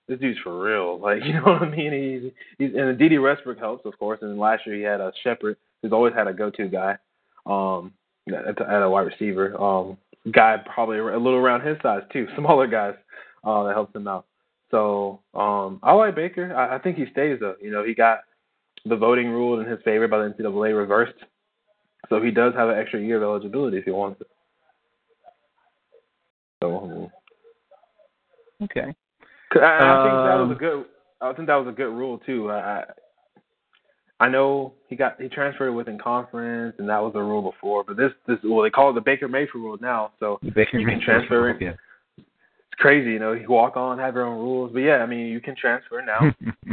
[0.06, 0.96] this dude's for real.
[1.02, 1.92] Like you know what I mean?
[1.92, 2.32] He's
[2.68, 4.20] he's and Dede Westbrook helps, of course.
[4.22, 6.98] And last year he had a Shepard, who's always had a go-to guy,
[7.46, 7.92] um,
[8.28, 9.60] at, at a wide receiver.
[9.60, 9.96] Um,
[10.30, 12.94] guy probably a little around his size too, smaller guys
[13.42, 14.26] uh, that helps him out.
[14.70, 16.54] So um, I like Baker.
[16.54, 17.56] I, I think he stays though.
[17.60, 18.20] You know, he got
[18.84, 21.18] the voting rule in his favor by the NCAA reversed,
[22.08, 24.28] so he does have an extra year of eligibility if he wants it.
[26.62, 27.08] So um,
[28.62, 28.94] Okay.
[29.54, 30.84] I, I think that was Um, a good.
[31.22, 32.50] I think that was a good rule too.
[32.50, 32.84] I,
[34.20, 37.82] I know he got he transferred within conference, and that was a rule before.
[37.84, 40.12] But this this well they call it the Baker Mayfield rule now.
[40.20, 41.02] So Baker You can Mayfield.
[41.02, 41.60] transfer it.
[41.60, 41.72] Yeah.
[42.80, 43.32] It's crazy, you know.
[43.32, 44.70] You walk on, have your own rules.
[44.72, 46.32] But yeah, I mean you can transfer now.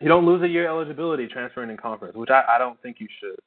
[0.00, 3.08] you don't lose a year eligibility transferring in conference, which I, I don't think you
[3.20, 3.38] should.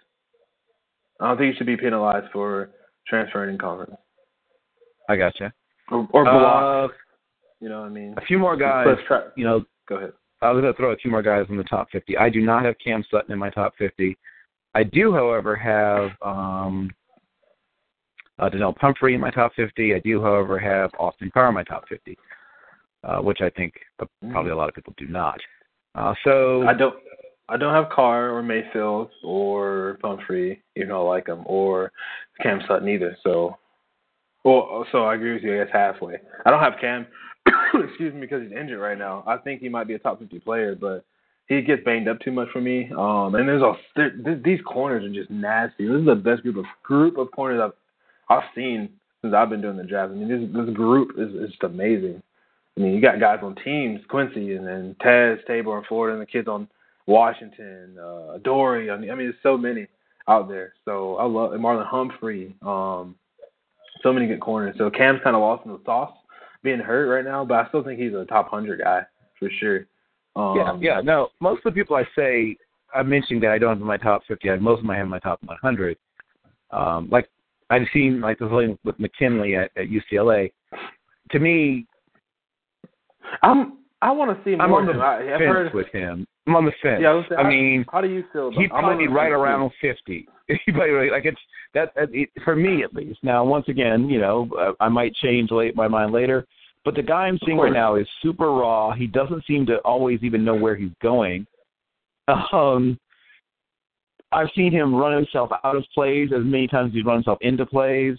[1.19, 2.71] I don't think you should be penalized for
[3.07, 3.95] transferring in conference
[5.09, 5.53] I gotcha.
[5.91, 6.93] or, or blocked.
[6.93, 6.97] Uh,
[7.59, 8.15] you know what I mean?
[8.17, 8.85] a few more guys.
[8.87, 10.13] Let's try- You know, Go ahead.
[10.41, 12.17] I was going to throw a few more guys in the top 50.
[12.17, 14.17] I do not have Cam Sutton in my top 50.
[14.75, 16.89] I do, however, have um,
[18.39, 19.93] uh, Donnel Pumphrey in my top 50.
[19.93, 22.17] I do, however, have Austin Carr in my top 50,
[23.03, 25.39] uh, which I think uh, probably a lot of people do not.
[25.95, 26.95] Uh, so I don't.
[27.51, 31.91] I don't have Carr or Mayfield or Pumphrey, you know, I like them, or
[32.43, 33.17] Cam Sutton either.
[33.23, 33.57] So,
[34.43, 35.59] Well, so I agree with you.
[35.59, 36.17] I guess halfway.
[36.45, 37.07] I don't have Cam,
[37.73, 39.23] excuse me, because he's injured right now.
[39.25, 41.03] I think he might be a top 50 player, but
[41.47, 42.91] he gets banged up too much for me.
[42.95, 45.87] Um, and there's a there, these corners are just nasty.
[45.87, 47.73] This is the best group of group of corners I've
[48.29, 48.89] I've seen
[49.21, 50.11] since I've been doing the draft.
[50.11, 52.21] I mean, this this group is, is just amazing.
[52.77, 56.21] I mean, you got guys on teams, Quincy and then Teez, Tabor in Florida, and
[56.21, 56.67] the kids on
[57.07, 58.89] Washington, uh, Dory.
[58.89, 59.87] I mean, I mean, there's so many
[60.27, 60.73] out there.
[60.85, 62.55] So I love Marlon Humphrey.
[62.61, 63.15] Um,
[64.01, 64.75] so many good corners.
[64.77, 66.13] So Cam's kind of lost in the sauce,
[66.63, 69.01] being hurt right now, but I still think he's a top hundred guy
[69.37, 69.85] for sure.
[70.35, 71.01] Um, yeah, yeah.
[71.01, 72.55] No, most of the people I say
[72.93, 74.49] I'm mentioning that I don't have in my top 50.
[74.49, 75.97] I Most of them I have in my top 100.
[76.71, 77.27] Um, like
[77.69, 80.51] I've seen like the thing with McKinley at, at UCLA.
[81.31, 81.85] To me,
[83.43, 84.65] I'm I want to see more.
[84.65, 86.25] I'm on the I, fence heard, with him.
[86.47, 87.01] I'm on the fence.
[87.01, 88.47] Yeah, I, I mean, how do you feel?
[88.47, 90.27] About, he might be right around 50.
[90.65, 91.37] He might be like it's
[91.75, 93.19] that, it, for me at least.
[93.21, 96.47] Now, once again, you know, uh, I might change late my mind later.
[96.83, 98.91] But the guy I'm seeing right now is super raw.
[98.91, 101.45] He doesn't seem to always even know where he's going.
[102.53, 102.99] Um,
[104.31, 107.39] I've seen him run himself out of plays as many times as he's run himself
[107.41, 108.17] into plays.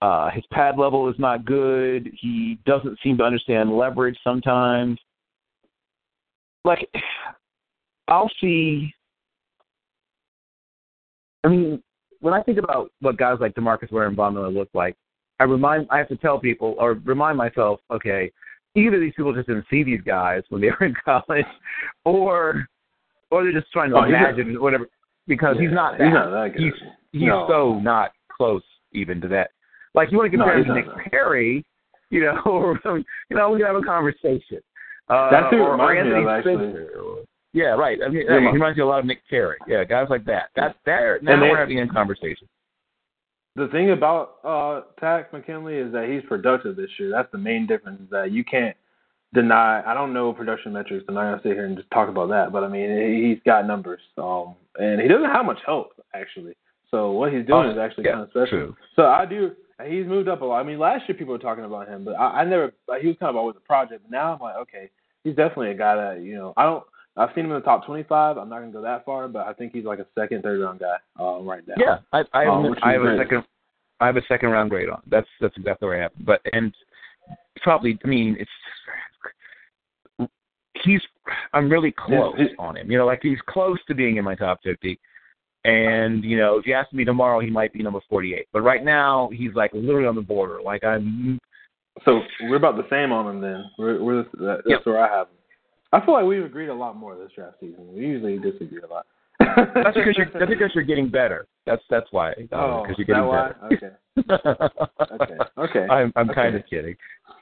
[0.00, 2.10] Uh, his pad level is not good.
[2.20, 4.98] He doesn't seem to understand leverage sometimes.
[6.64, 6.88] Like,
[8.06, 8.92] I'll see.
[11.44, 11.82] I mean,
[12.20, 14.96] when I think about what guys like Demarcus Ware and Von Miller look like,
[15.40, 18.30] I remind I have to tell people or remind myself, okay,
[18.74, 21.46] either these people just didn't see these guys when they were in college,
[22.04, 22.66] or
[23.30, 24.88] or they're just trying to Oh, imagine whatever
[25.28, 26.04] because he's not that.
[26.06, 26.62] he's not that good.
[26.62, 26.72] He's
[27.12, 27.46] he's No.
[27.48, 29.50] so not close even to that.
[29.94, 31.10] Like you want to compare he's him to Nick that.
[31.10, 31.64] Perry,
[32.10, 32.80] you know, or
[33.30, 34.58] you know, we can have a conversation.
[35.08, 36.54] Uh, That's who or, or reminds me Anthony of, actually.
[36.56, 37.16] Spencer.
[37.54, 37.98] Yeah, right.
[38.04, 39.56] I mean, Yeah, he reminds me a lot of Nick Perry.
[39.66, 40.50] Yeah, guys like that.
[40.54, 41.22] That's that.
[41.22, 42.46] Now And we're having a conversation.
[43.56, 47.10] The thing about uh Takk McKinley is that he's productive this year.
[47.10, 48.00] That's the main difference.
[48.02, 48.76] Is that you can't
[49.34, 49.82] deny.
[49.86, 51.04] I don't know production metrics.
[51.08, 52.52] I'm not gonna sit here and just talk about that.
[52.52, 54.00] But I mean, he's got numbers.
[54.16, 56.54] Um, and he doesn't have much help actually.
[56.90, 58.48] So what he's doing Oh, is actually yeah, kind of special.
[58.48, 58.76] true.
[58.96, 59.52] So I do.
[59.86, 60.58] He's moved up a lot.
[60.58, 62.72] I mean, last year people were talking about him, but I, I never.
[63.00, 64.02] He was kind of always a project.
[64.04, 64.90] But now I'm like, okay,
[65.22, 66.52] he's definitely a guy that you know.
[66.56, 66.82] I don't.
[67.16, 68.38] I've seen him in the top 25.
[68.38, 70.80] I'm not gonna go that far, but I think he's like a second, third round
[70.80, 71.74] guy uh, right now.
[71.76, 73.44] Yeah, I I, have, Um, I have a second.
[74.00, 75.02] I have a second round grade on.
[75.08, 76.12] That's that's exactly where I have.
[76.24, 76.72] But and
[77.62, 78.50] probably, I mean, it's
[80.84, 81.00] he's.
[81.52, 82.90] I'm really close he's- on him.
[82.90, 84.98] You know, like he's close to being in my top 50.
[85.64, 88.46] And you know, if you ask me tomorrow, he might be number 48.
[88.52, 90.60] But right now, he's like literally on the border.
[90.62, 91.38] Like I'm.
[92.04, 93.64] So we're about the same on him then.
[93.76, 94.30] We're, we're that,
[94.64, 94.80] that's Yep.
[94.86, 95.34] where I have him.
[95.92, 97.92] I feel like we've agreed a lot more this draft season.
[97.92, 99.06] We usually disagree a lot.
[99.40, 100.30] That's because you're.
[100.32, 101.46] That's because you're getting better.
[101.66, 102.30] That's that's why.
[102.32, 103.52] Um, oh, because is you're that getting why?
[103.68, 103.98] better.
[104.16, 104.58] Okay.
[105.22, 105.34] Okay.
[105.58, 105.86] Okay.
[105.92, 106.34] I'm I'm Okay.
[106.40, 106.94] kind of kidding.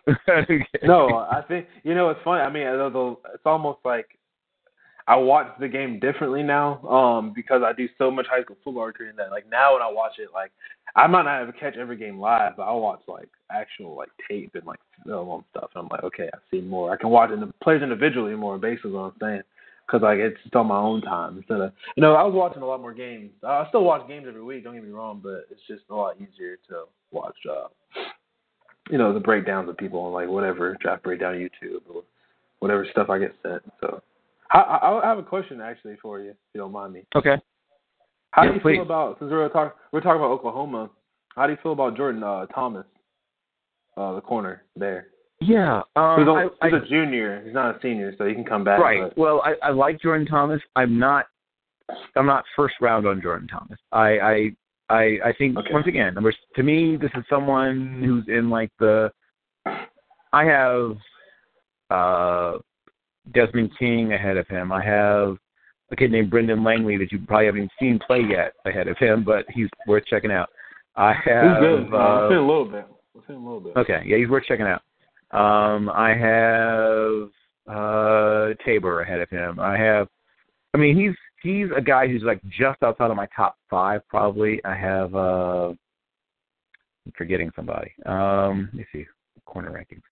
[0.83, 2.43] no, I think you know it's funny.
[2.43, 4.07] I mean, it's almost like
[5.09, 8.87] I watch the game differently now um, because I do so much high school football
[8.87, 10.51] recruiting that like now when I watch it, like
[10.97, 14.09] I might not have to catch every game live, but I'll watch like actual like
[14.29, 15.71] tape and like film stuff.
[15.75, 16.93] And I'm like, okay, I see more.
[16.93, 18.59] I can watch the players individually more.
[18.59, 19.43] Basically, what I'm saying.
[19.87, 22.63] Because like it's just on my own time instead of you know I was watching
[22.63, 23.31] a lot more games.
[23.47, 24.65] I still watch games every week.
[24.65, 27.37] Don't get me wrong, but it's just a lot easier to watch.
[27.49, 27.69] Uh,
[28.91, 32.03] you know the breakdowns of people on like whatever draft breakdown YouTube or
[32.61, 33.63] whatever stuff I get sent.
[33.81, 34.03] So
[34.53, 37.05] I, I I have a question actually for you if you don't mind me.
[37.15, 37.37] okay.
[38.33, 38.75] How Yeah, do you please.
[38.77, 40.91] feel about since we're talking we're talking about Oklahoma?
[41.35, 42.87] How do you feel about Jordan uh, Thomas,
[43.97, 45.09] uh, the corner there?
[45.41, 45.83] Yeah.
[45.97, 47.43] Um, He's, I, a, I, he's a junior.
[47.45, 48.81] He's not a senior, so he can come back.
[48.81, 49.03] right.
[49.03, 50.63] But, Well, I, I like Jordan Thomas.
[50.77, 51.27] I'm not.
[52.17, 53.79] I'm not first round on Jordan Thomas.
[53.93, 54.51] I I
[54.89, 55.73] I, I think Okay.
[55.73, 59.11] once again, number to me, this is someone who's in like the.
[60.33, 60.97] I have
[61.91, 62.59] uh
[63.33, 64.71] Desmond King ahead of him.
[64.73, 65.37] I have
[65.91, 68.97] a kid named Brendan Langley that you probably haven't even seen play yet ahead of
[68.99, 70.49] him, but he's worth checking out.
[70.97, 71.53] I have.
[71.53, 71.95] he's good.
[71.95, 72.87] Uh, I've seen a little bit.
[73.17, 73.77] I've seen a little bit.
[73.77, 74.83] Okay, yeah, he's worth checking out.
[75.33, 77.31] Um, I have
[77.69, 79.59] uh Tabor ahead of him.
[79.59, 80.09] I have,
[80.75, 84.61] I mean, he's he's a guy who's like just outside of my top five probably.
[84.65, 87.93] I have uh, I'm forgetting somebody.
[88.05, 89.07] Um, let me see
[89.45, 90.03] corner rankings.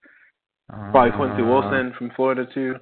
[0.68, 2.76] Probably Quincy Uh, Wilson from Florida too.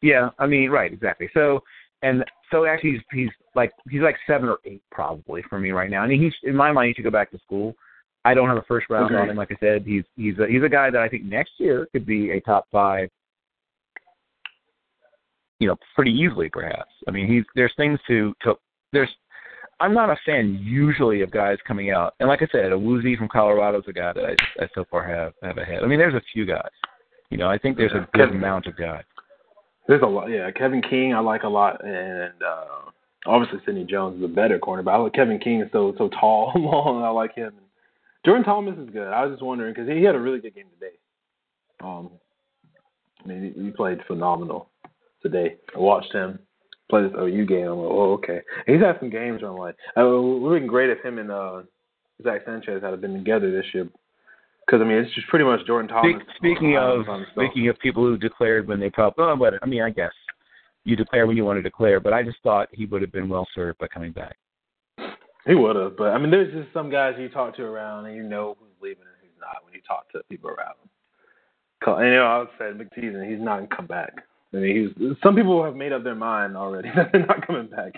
[0.00, 1.28] Yeah, I mean, right, exactly.
[1.34, 1.60] So,
[2.02, 5.90] and so actually, he's he's like he's like seven or eight probably for me right
[5.90, 6.02] now.
[6.02, 7.74] I mean, he's in my mind, he should go back to school.
[8.24, 9.16] I don't have a first round Okay.
[9.20, 9.36] on him.
[9.36, 12.06] Like I said, he's he's a, he's a guy that I think next year could
[12.06, 13.08] be a top five.
[15.62, 16.90] You know, pretty easily, perhaps.
[17.06, 18.54] I mean, he's there's things to to
[18.92, 19.08] there's.
[19.78, 23.28] I'm not a fan usually of guys coming out, and like I said, Awuzie from
[23.28, 25.84] Colorado is a guy that I, I so far have have ahead.
[25.84, 26.68] I mean, there's a few guys.
[27.30, 29.04] You know, I think there's a good Kevin, amount of guys.
[29.86, 30.30] There's a lot.
[30.30, 32.90] Yeah, Kevin King I like a lot, and uh,
[33.24, 36.08] obviously Sidney Jones is a better corner, but I like Kevin King is so so
[36.08, 37.04] tall, and long.
[37.04, 37.52] I like him.
[38.26, 39.06] Jordan Thomas is good.
[39.06, 40.96] I was just wondering because he had a really good game today.
[41.84, 42.10] Um,
[43.24, 44.68] I mean, he, he played phenomenal
[45.22, 45.56] today.
[45.74, 46.38] I watched him
[46.90, 47.66] play this OU game.
[47.66, 48.40] I'm like, oh, okay.
[48.66, 51.18] And he's had some games where I'm like, it would have been great if him
[51.18, 51.62] and uh,
[52.22, 53.88] Zack Sanchez had been together this year.
[54.66, 56.22] Because I mean, it's just pretty much Jordan Thomas.
[56.36, 59.90] Speaking of speaking of people who declared when they probably, oh, but I mean, I
[59.90, 60.12] guess
[60.84, 63.28] you declare when you want to declare, but I just thought he would have been
[63.28, 64.36] well served by coming back.
[65.46, 68.14] He would have, but I mean, there's just some guys you talk to around and
[68.14, 70.88] you know who's leaving and who's not when you talk to people around him.
[71.84, 74.12] And, you know, I would say McTeason, he's not gonna come back.
[74.54, 77.68] I mean, he's some people have made up their mind already that they're not coming
[77.68, 77.92] back.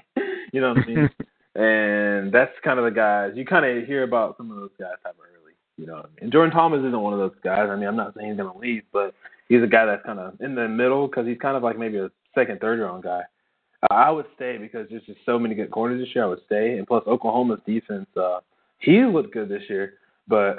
[0.52, 1.10] you know what I mean?
[1.57, 4.97] and that's kind of the guys you kind of hear about some of those guys
[5.05, 5.52] have early.
[5.76, 6.18] You know what I mean?
[6.23, 7.68] And Jordan Thomas isn't one of those guys.
[7.70, 9.15] I mean, I'm not saying he's gonna leave, but
[9.49, 11.99] he's a guy that's kind of in the middle because he's kind of like maybe
[11.99, 13.23] a second, third round guy.
[13.91, 16.24] I would stay because there's just so many good corners this year.
[16.24, 18.41] I would stay, and plus Oklahoma's defense, uh,
[18.78, 19.94] he looked good this year,
[20.26, 20.57] but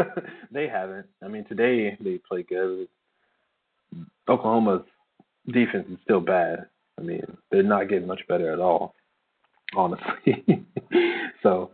[0.50, 1.06] they haven't.
[1.22, 2.88] I mean, today they played good.
[4.28, 4.82] Oklahoma's
[5.52, 6.66] defense is still bad.
[6.98, 8.94] I mean, they're not getting much better at all,
[9.76, 10.44] honestly.
[11.42, 11.70] so,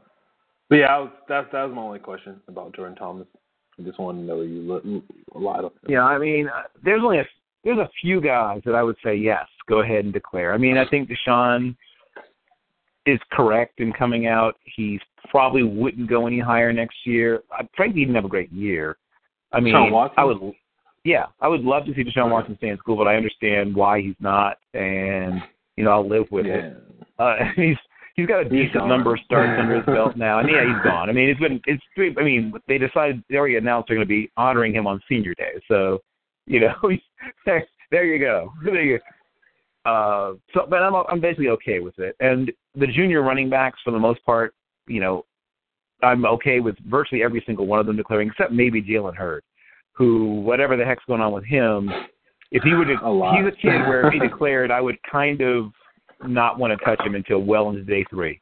[0.69, 3.27] but yeah, I was, that that was my only question about Jordan Thomas.
[3.79, 4.85] I just wanted to know you look
[5.35, 5.73] a lot of.
[5.89, 7.25] Yeah, I mean, uh, there's only a
[7.65, 10.55] there's a few guys that I would say yes, go ahead and declare.
[10.55, 11.77] I mean, I think Deshaun
[13.07, 14.57] is correct in coming out.
[14.77, 14.99] He
[15.31, 17.43] probably wouldn't go any higher next year.
[17.53, 18.97] I, frankly, he didn't have a great year.
[19.53, 20.55] I mean, I would,
[21.05, 24.01] yeah, I would love to see Deshaun Watson stay in school, but I understand why
[24.01, 25.43] he's not, and
[25.77, 26.55] you know, I'll live with yeah.
[26.55, 26.77] it.
[27.19, 27.77] Uh, he's
[28.17, 31.09] he's got a decent number of starts under his belt now, and yeah, he's gone.
[31.09, 31.83] I mean, it's been it's.
[32.19, 35.35] I mean, they decided they already announced they're going to be honoring him on Senior
[35.35, 36.01] Day, so
[36.47, 36.75] you know,
[37.47, 38.53] there, there you go.
[38.65, 39.05] There you go.
[39.91, 42.15] Uh, so, but I'm I'm basically okay with it.
[42.21, 44.55] And the junior running backs, for the most part,
[44.87, 45.25] you know,
[46.03, 49.43] I'm okay with virtually every single one of them declaring, except maybe Jalen Hurd,
[50.01, 51.91] who whatever the heck's going on with him,
[52.51, 55.73] if he would, he's a kid where if he declared, I would kind of
[56.27, 58.41] not want to touch him until well into day three.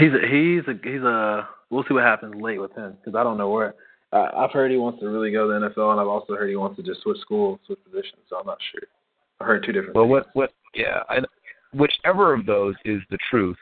[0.00, 1.46] He's a, he's a he's a.
[1.68, 3.74] We'll see what happens late with him because I don't know where.
[4.14, 6.48] Uh, I've heard he wants to really go to the NFL, and I've also heard
[6.48, 8.22] he wants to just switch schools, switch positions.
[8.30, 8.88] So I'm not sure.
[9.40, 9.94] I heard two different.
[9.94, 10.26] Well, things.
[10.32, 11.18] what what yeah, I,
[11.74, 13.58] whichever of those is the truth,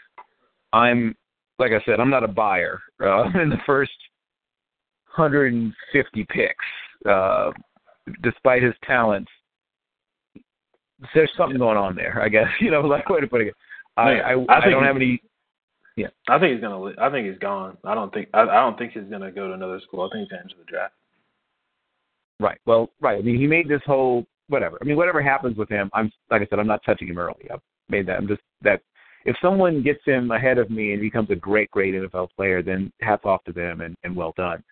[0.73, 1.17] I'm
[1.59, 2.81] like I said, I'm not a buyer.
[3.03, 3.91] Uh, in the first
[5.17, 6.55] 150 picks,
[7.09, 7.51] uh,
[8.23, 9.31] despite his talents,
[11.15, 12.21] there's something going on there.
[12.23, 13.55] I guess you know, like way to put it.
[13.97, 15.23] I I, I, I don't have any.
[15.97, 16.93] Yeah, I think he's gonna.
[16.99, 17.77] I think he's gone.
[17.85, 18.29] I don't think.
[18.33, 20.03] I, I don't think he's gonna go to another school.
[20.03, 20.95] I think he's gonna enter the draft.
[22.41, 22.59] Right.
[22.67, 23.19] Well, right.
[23.19, 24.79] I mean, he made this whole whatever.
[24.81, 27.51] I mean, whatever happens with him, I'm like I said, I'm not touching him early.
[27.53, 27.61] I've
[27.91, 28.17] made that.
[28.17, 28.81] I'm just that
[29.25, 32.93] if someone gets him ahead of me and becomes a great, great NFL player, then
[33.01, 34.63] hats off to them and, and well done.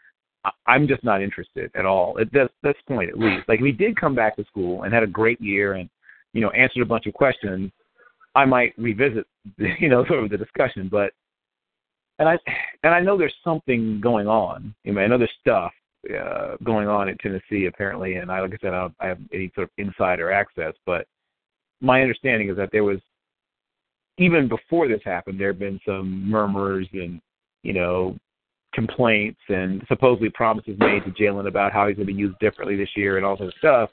[0.67, 3.49] I'm just not interested at all at this this point, at least.
[3.49, 5.89] Like if he did come back to school and had a great year and
[6.33, 7.70] you know answered a bunch of questions,
[8.35, 9.27] I might revisit
[9.59, 10.89] you know sort of the discussion.
[10.91, 11.12] But
[12.19, 12.39] and I
[12.83, 14.75] and I know there's something going on.
[14.86, 15.73] I mean, I know there's stuff
[16.09, 19.19] uh, going on in Tennessee apparently, and I like I said, I don't I have
[19.33, 21.07] any sort of insider access, but
[21.81, 23.01] my understanding is that there was
[24.19, 27.20] even before this happened, there have been some murmurs and
[27.62, 28.17] you know
[28.73, 32.76] complaints and supposedly promises made to Jalen about how he's going to be used differently
[32.76, 33.90] this year and all this stuff.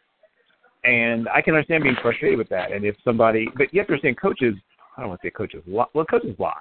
[0.84, 2.72] And I can understand being frustrated with that.
[2.72, 4.56] And if somebody, but you have to understand, coaches.
[4.96, 5.86] I don't want to say coaches lie.
[5.94, 6.54] Well, coaches lie.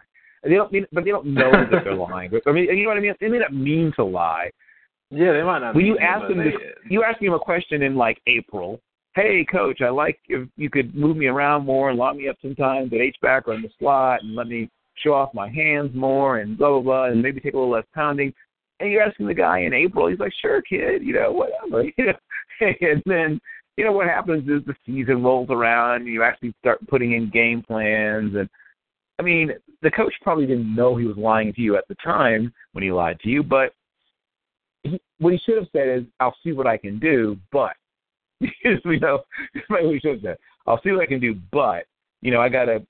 [0.43, 2.31] They don't mean, but they don't know that they're lying.
[2.47, 3.15] I mean, you know what I mean?
[3.21, 4.51] They may not mean to lie.
[5.11, 5.75] Yeah, they might not.
[5.75, 6.55] When you ask them, this,
[6.89, 8.81] you ask them a question in like April.
[9.15, 12.37] Hey, coach, I like if you could move me around more and lock me up
[12.43, 14.69] sometimes at H back or in the slot and let me
[15.03, 17.85] show off my hands more and blah blah blah and maybe take a little less
[17.95, 18.33] pounding.
[18.81, 21.85] And you're asking the guy in April, he's like, Sure, kid, you know, whatever.
[21.99, 22.13] You know?
[22.61, 23.41] and then
[23.77, 27.31] you know what happens is the season rolls around and you actually start putting in
[27.31, 28.49] game plans and
[29.19, 29.51] I mean,
[29.83, 32.93] the coach probably didn't know he was lying to you at the time when he
[32.93, 33.73] lied to you, but
[34.83, 37.73] he, what he should have said is, "I'll see what I can do," but
[38.41, 39.25] you know,
[39.69, 40.39] what he should have said.
[40.67, 41.87] I'll see what I can do, but
[42.21, 42.85] you know, I got to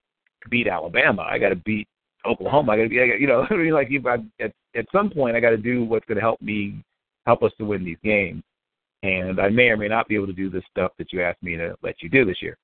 [0.51, 1.23] beat Alabama.
[1.23, 1.89] I got to beat
[2.27, 2.73] Oklahoma.
[2.73, 5.37] I got to be, you know, I mean, like you, I, at at some point,
[5.37, 6.83] I got to do what's going to help me
[7.27, 8.43] help us to win these games.
[9.03, 11.43] And I may or may not be able to do the stuff that you asked
[11.43, 12.57] me to let you do this year.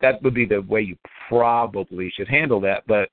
[0.00, 0.96] That would be the way you
[1.28, 2.84] probably should handle that.
[2.86, 3.08] But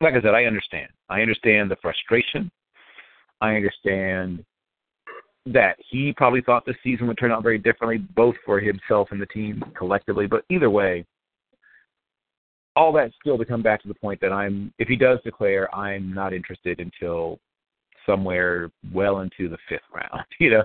[0.00, 0.88] like I said, I understand.
[1.08, 2.50] I understand the frustration.
[3.40, 4.44] I understand
[5.46, 9.20] that he probably thought the season would turn out very differently, both for himself and
[9.20, 10.26] the team collectively.
[10.26, 11.04] But either way,
[12.78, 15.74] all that still to come back to the point that I'm, if he does declare,
[15.74, 17.40] I'm not interested until
[18.06, 20.24] somewhere well into the fifth round.
[20.38, 20.64] You know,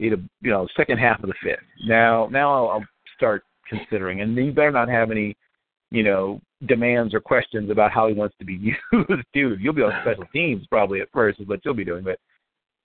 [0.00, 1.62] either you know second half of the fifth.
[1.86, 5.36] Now, now I'll, I'll start considering, and you better not have any,
[5.92, 8.54] you know, demands or questions about how he wants to be
[8.92, 9.60] used, dude.
[9.60, 12.18] You'll be on special teams probably at first, is what you'll be doing, but.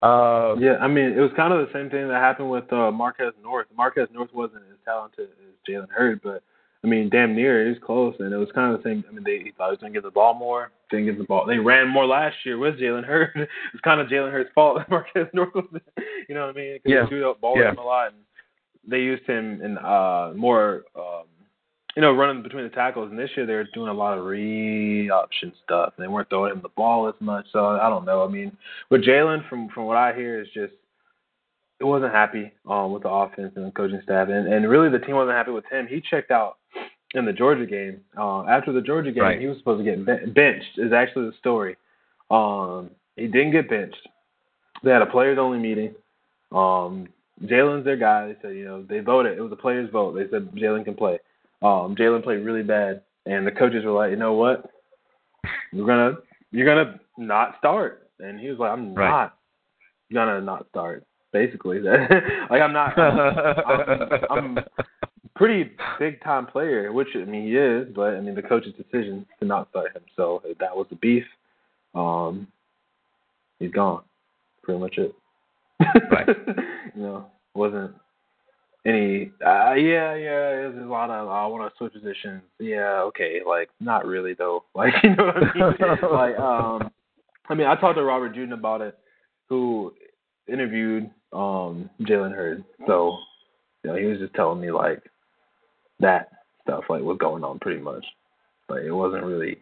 [0.06, 2.92] Uh, yeah, I mean, it was kind of the same thing that happened with uh,
[2.92, 3.66] Marquez North.
[3.76, 6.44] Marquez North wasn't as talented as Jalen Hurd, but
[6.88, 7.66] I mean, damn near.
[7.66, 9.04] He was close, and it was kind of the same.
[9.10, 10.72] I mean, they he thought he was to get the ball more.
[10.90, 11.46] Didn't get the ball.
[11.46, 13.32] They ran more last year with Jalen Hurd.
[13.36, 15.66] it's kind of Jalen Hurd's fault that Marquez North was,
[16.30, 16.74] you know what I mean?
[16.76, 17.04] Because yeah.
[17.04, 17.72] he threw the ball yeah.
[17.72, 18.22] him a lot, and
[18.90, 21.26] they used him in uh more, um,
[21.98, 23.10] you know, running between the tackles.
[23.10, 25.92] And this year they're doing a lot of read option stuff.
[26.00, 27.48] They weren't throwing him the ball as much.
[27.52, 28.24] So I don't know.
[28.24, 28.56] I mean,
[28.90, 30.72] with Jalen, from from what I hear, is just
[31.80, 35.04] it wasn't happy um, with the offense and the coaching staff, and and really the
[35.06, 35.88] team wasn't happy with him.
[35.88, 36.58] He checked out
[37.14, 38.02] in the Georgia game.
[38.18, 39.40] Uh, after the Georgia game, right.
[39.40, 40.78] he was supposed to get ben- benched.
[40.78, 41.78] Is actually the story.
[42.30, 44.08] Um, he didn't get benched.
[44.84, 45.96] They had a players only meeting.
[46.52, 47.08] Um,
[47.44, 48.28] Jalen's their guy.
[48.28, 49.38] They said, you know, they voted.
[49.38, 50.16] It was a players vote.
[50.16, 51.20] They said Jalen can play.
[51.62, 54.70] Um, Jalen played really bad, and the coaches were like, you know what?
[55.72, 56.18] You're gonna
[56.52, 58.10] you're gonna not start.
[58.20, 59.10] And he was like, I'm right.
[59.10, 59.38] not
[60.14, 61.06] gonna not start.
[61.34, 61.80] Basically,
[62.50, 62.98] like I'm not.
[62.98, 63.20] I'm,
[63.68, 64.58] I'm, I'm
[65.36, 69.26] pretty big time player, which I mean he is, but I mean the coach's decision
[69.40, 70.04] to not start him.
[70.16, 71.24] So that was the beef,
[71.96, 72.48] um,
[73.60, 74.04] he's gone.
[74.64, 75.14] Pretty much it.
[76.12, 76.28] Right.
[76.96, 77.94] you know, wasn't
[78.86, 79.32] any.
[79.46, 80.50] Uh, yeah, yeah.
[80.50, 82.42] There's a lot of I want to switch positions.
[82.60, 83.40] Yeah, okay.
[83.46, 84.64] Like not really though.
[84.76, 86.12] Like you know what I mean?
[86.12, 86.92] like um,
[87.50, 88.98] I mean I talked to Robert Juden about it,
[89.50, 89.94] who
[90.48, 92.64] interviewed um Jalen Hurd.
[92.86, 93.18] So
[93.84, 95.04] you know he was just telling me like
[96.00, 96.30] that
[96.64, 98.06] stuff like was going on pretty much.
[98.70, 99.58] Like it wasn't really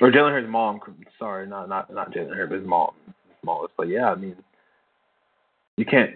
[0.00, 0.80] or Jalen Hurd's mom.
[1.18, 2.90] Sorry, not not not Jalen Hurd, but his mom.
[3.06, 4.36] His mom was like, yeah, I mean,
[5.76, 6.12] you can't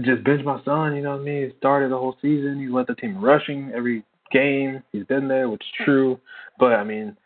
[0.00, 0.96] just bench my son.
[0.96, 1.50] You know what I mean?
[1.50, 2.58] He started the whole season.
[2.58, 4.82] He led the team rushing every game.
[4.92, 6.18] He's been there, which is true.
[6.58, 7.16] But I mean,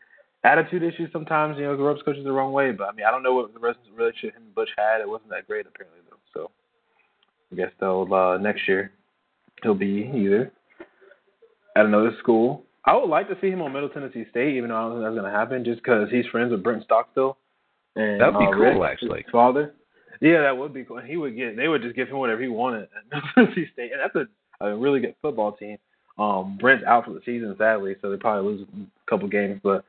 [0.44, 1.56] attitude issues sometimes.
[1.58, 2.72] You know, the rubs coaches the wrong way.
[2.72, 5.00] But I mean, I don't know what the relationship him and Butch had.
[5.00, 6.00] It wasn't that great apparently.
[6.36, 6.50] So
[7.52, 8.92] I guess they'll uh, next year
[9.62, 10.52] he'll be either
[11.76, 12.62] at another school.
[12.84, 15.04] I would like to see him on Middle Tennessee State, even though I don't think
[15.04, 17.36] that's going to happen, just because he's friends with Brent Stockstill.
[17.96, 19.22] And, That'd be uh, cool, Rick, actually.
[19.22, 19.74] His father.
[20.20, 21.00] Yeah, that would be cool.
[21.00, 21.56] He would get.
[21.56, 24.28] They would just give him whatever he wanted at Middle Tennessee State, and that's
[24.60, 25.78] a, a really good football team.
[26.18, 29.60] Um, Brent's out for the season, sadly, so they probably lose a couple games.
[29.62, 29.84] But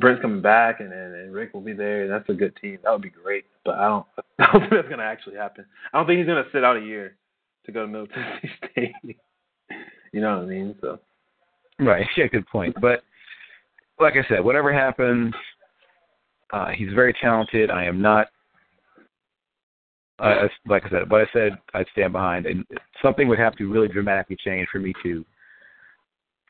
[0.00, 2.78] Brent's coming back, and, and, and Rick will be there, that's a good team.
[2.82, 3.44] That would be great.
[3.64, 4.06] But I don't.
[4.38, 5.66] I don't think that's to actually happen.
[5.92, 7.16] I don't think he's to sit out a year
[7.66, 9.18] to go to Middle Tennessee State.
[10.12, 10.74] you know what I mean?
[10.80, 10.98] So.
[11.78, 12.06] Right.
[12.16, 12.74] Yeah, good point.
[12.80, 13.02] But
[13.98, 15.34] like I said, whatever happens,
[16.52, 17.70] uh, he's very talented.
[17.70, 18.28] I am not.
[20.18, 22.66] Uh, like I said, what I said, I'd stand behind, and
[23.02, 25.24] something would have to really dramatically change for me to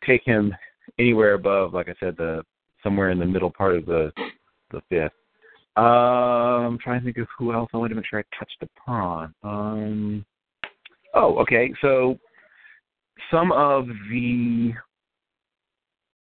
[0.04, 0.52] take him
[0.98, 2.42] anywhere above, like I said, the
[2.82, 4.12] somewhere in the middle part of the
[4.70, 5.12] the fifth.
[5.76, 8.62] Uh, I'm trying to think of who else I want to make sure I touched
[8.62, 9.34] upon.
[9.42, 10.24] Um,
[11.14, 11.72] oh, okay.
[11.80, 12.18] So
[13.30, 14.72] some of the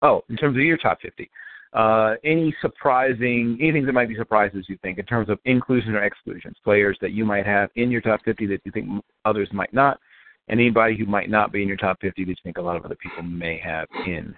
[0.05, 1.29] Oh, in terms of your top 50,
[1.73, 6.03] uh, any surprising, anything that might be surprises you think in terms of inclusion or
[6.03, 9.73] exclusions, players that you might have in your top 50 that you think others might
[9.73, 9.99] not,
[10.47, 12.77] and anybody who might not be in your top 50 that you think a lot
[12.77, 14.35] of other people may have in?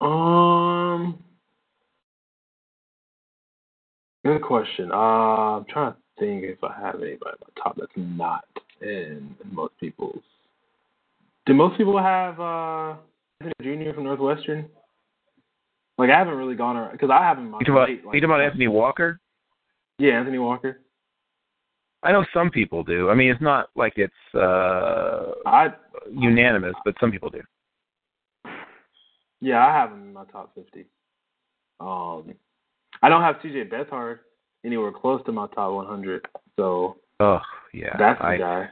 [0.00, 1.18] Um,
[4.24, 4.90] good question.
[4.92, 8.44] Uh, I'm trying to think if I have anybody at my top that's not
[8.80, 10.22] in most people's.
[11.46, 12.94] Do most people have uh
[13.40, 13.94] Anthony Jr.
[13.94, 14.68] from Northwestern?
[15.96, 17.46] Like I haven't really gone around because I haven't.
[17.46, 19.20] You talking about, like, you talking about Anthony Walker?
[19.98, 20.80] Yeah, Anthony Walker.
[22.02, 23.08] I know some people do.
[23.08, 25.68] I mean, it's not like it's uh, I
[26.12, 27.40] unanimous, but some people do.
[29.40, 30.86] Yeah, I have him in my top fifty.
[31.80, 32.34] Um,
[33.02, 33.64] I don't have C.J.
[33.64, 34.20] Beathard
[34.64, 36.26] anywhere close to my top one hundred.
[36.56, 37.40] So oh
[37.74, 38.68] yeah, that's the I, guy.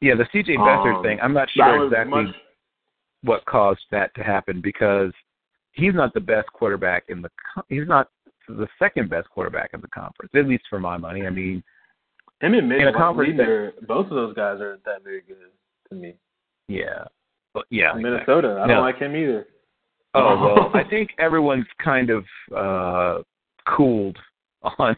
[0.00, 0.56] Yeah, the C.J.
[0.56, 1.18] Beathard Um, thing.
[1.22, 2.34] I'm not sure exactly much-
[3.22, 5.12] what caused that to happen because
[5.72, 7.28] he's not the best quarterback in the.
[7.68, 8.08] He's not
[8.48, 11.26] the second best quarterback in the conference, at least for my money.
[11.26, 11.62] I mean,
[12.40, 15.36] Him and Mitch in a conference that- both of those guys are that very good
[15.90, 16.14] to me.
[16.68, 17.04] yeah,
[17.52, 19.46] but yeah, Minnesota, I don't like him either.
[20.14, 22.24] Oh well, I think everyone's kind of
[22.56, 23.22] uh
[23.76, 24.18] cooled
[24.78, 24.96] on.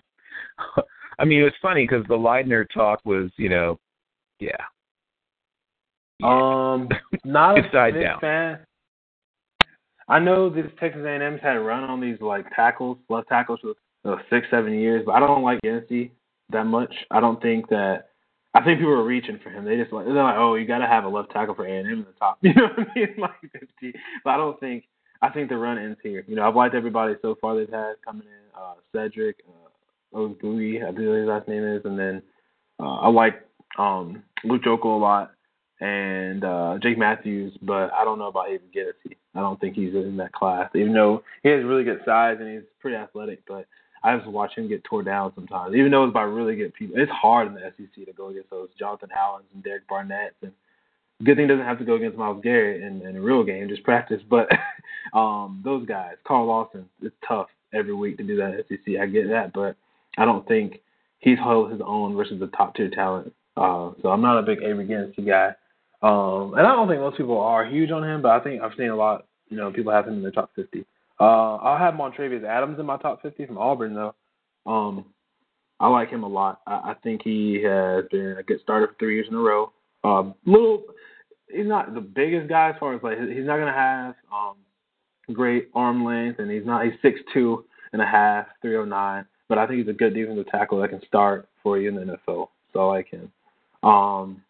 [1.18, 3.78] I mean, it was funny because the Leidner talk was, you know,
[4.40, 4.56] yeah.
[6.22, 6.88] Um,
[7.24, 8.20] not a big down.
[8.20, 8.58] fan.
[10.08, 13.74] I know this Texas A&M's had a run on these like tackles, left tackles for
[14.04, 16.12] uh, six, seven years, but I don't like Yancey
[16.50, 16.94] that much.
[17.10, 18.08] I don't think that.
[18.54, 19.64] I think people are reaching for him.
[19.64, 21.86] They just like they're like, oh, you got to have a left tackle for A&M
[21.86, 22.38] in the top.
[22.42, 23.14] You know what I mean?
[23.18, 23.98] Like fifty.
[24.24, 24.84] But I don't think.
[25.22, 26.24] I think the run ends here.
[26.26, 28.60] You know, I've liked everybody so far they've had coming in.
[28.60, 32.22] Uh, Cedric, uh, Ogui, I believe his last name is, and then
[32.78, 33.42] uh, I like
[33.78, 35.32] um, Luke Joeckel a lot
[35.80, 39.16] and uh, Jake Matthews, but I don't know about Aiden Gennesy.
[39.34, 42.48] I don't think he's in that class, even though he has really good size and
[42.48, 43.40] he's pretty athletic.
[43.48, 43.66] But
[44.04, 46.96] I just watch him get tore down sometimes, even though it's by really good people.
[46.98, 50.34] It's hard in the SEC to go against those Jonathan Howlands and Derek Barnett.
[50.42, 50.52] And
[51.24, 53.84] good thing doesn't have to go against Myles Garrett in, in a real game, just
[53.84, 54.20] practice.
[54.28, 54.48] But
[55.16, 59.00] um, those guys, Carl Lawson, it's tough every week to do that in SEC.
[59.00, 59.76] I get that, but
[60.18, 60.80] I don't think
[61.20, 63.32] he's held his own versus the top tier talent.
[63.56, 65.54] Uh, so I'm not a big Avery Gennesy guy.
[66.02, 68.76] Um, and I don't think most people are huge on him, but I think I've
[68.76, 69.26] seen a lot.
[69.48, 70.84] You know, people have him in their top 50.
[71.20, 74.14] Uh, I'll have Montravius Adams in my top 50 from Auburn, though.
[74.66, 75.04] Um,
[75.78, 76.60] I like him a lot.
[76.66, 79.72] I, I think he has been a good starter for three years in a row.
[80.02, 80.84] Uh, little,
[81.52, 84.56] he's not the biggest guy as far as like he's not gonna have um
[85.32, 89.24] great arm length, and he's not he's six two and a half, three oh nine.
[89.48, 92.02] But I think he's a good defensive tackle that can start for you in the
[92.02, 92.48] NFL.
[92.72, 93.30] So I like him.
[93.82, 94.42] Um,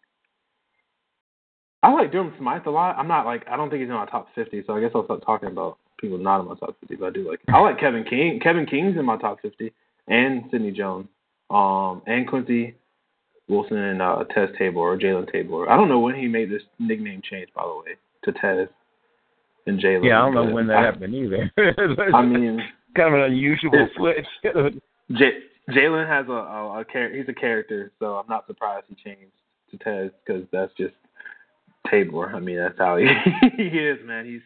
[1.81, 2.97] I like Durham Smythe a lot.
[2.97, 5.05] I'm not like I don't think he's in my top 50, so I guess I'll
[5.05, 6.95] start talking about people not in my top 50.
[6.95, 7.39] But I do like.
[7.47, 7.55] Him.
[7.55, 8.39] I like Kevin King.
[8.41, 9.73] Kevin King's in my top 50,
[10.07, 11.07] and Sidney Jones,
[11.49, 12.75] um, and Quincy
[13.47, 15.69] Wilson and uh, Teez Tabor or Jalen Tabor.
[15.69, 18.67] I don't know when he made this nickname change, by the way, to Teez
[19.67, 20.05] and Jalen.
[20.05, 21.51] Yeah, I don't know when that I, happened either.
[22.13, 22.59] I mean,
[22.95, 24.25] kind of an unusual switch.
[25.11, 25.39] J-
[25.69, 29.31] Jalen has a, a, a char- he's a character, so I'm not surprised he changed
[29.71, 30.93] to Teez because that's just
[31.89, 32.33] Tabor.
[32.35, 33.05] I mean, that's how he
[33.57, 34.25] he is, man.
[34.25, 34.41] He's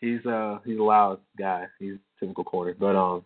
[0.00, 1.66] he's uh he's a loud guy.
[1.78, 3.24] He's a typical corner, but um,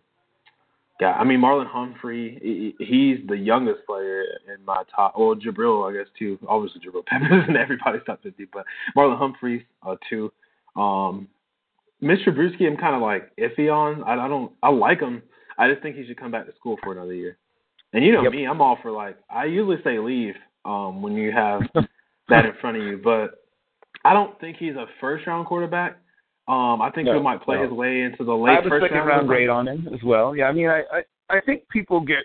[0.99, 1.13] yeah.
[1.13, 2.73] I mean, Marlon Humphrey.
[2.79, 5.15] He's the youngest player in my top.
[5.17, 6.37] Well, Jabril, I guess too.
[6.47, 8.65] Obviously, Jabril Peppers in everybody's top 50, but
[8.95, 10.31] Marlon Humphrey uh too.
[10.75, 11.27] Um,
[12.01, 12.27] Mr.
[12.29, 14.03] Trubisky, I'm kind of like iffy on.
[14.03, 14.51] I, I don't.
[14.61, 15.23] I like him.
[15.57, 17.37] I just think he should come back to school for another year.
[17.93, 18.31] And you know Yep.
[18.33, 20.33] me, I'm all for like I usually say leave
[20.65, 21.61] um when you have
[22.29, 23.43] that in front of you, but
[24.03, 25.97] I don't think he's a first round quarterback.
[26.47, 27.63] Um I think No, he might play no.
[27.63, 29.07] his way into the I late have a first second round.
[29.09, 30.35] round grade on him as well.
[30.35, 32.23] Yeah, I mean, I, I I think people get,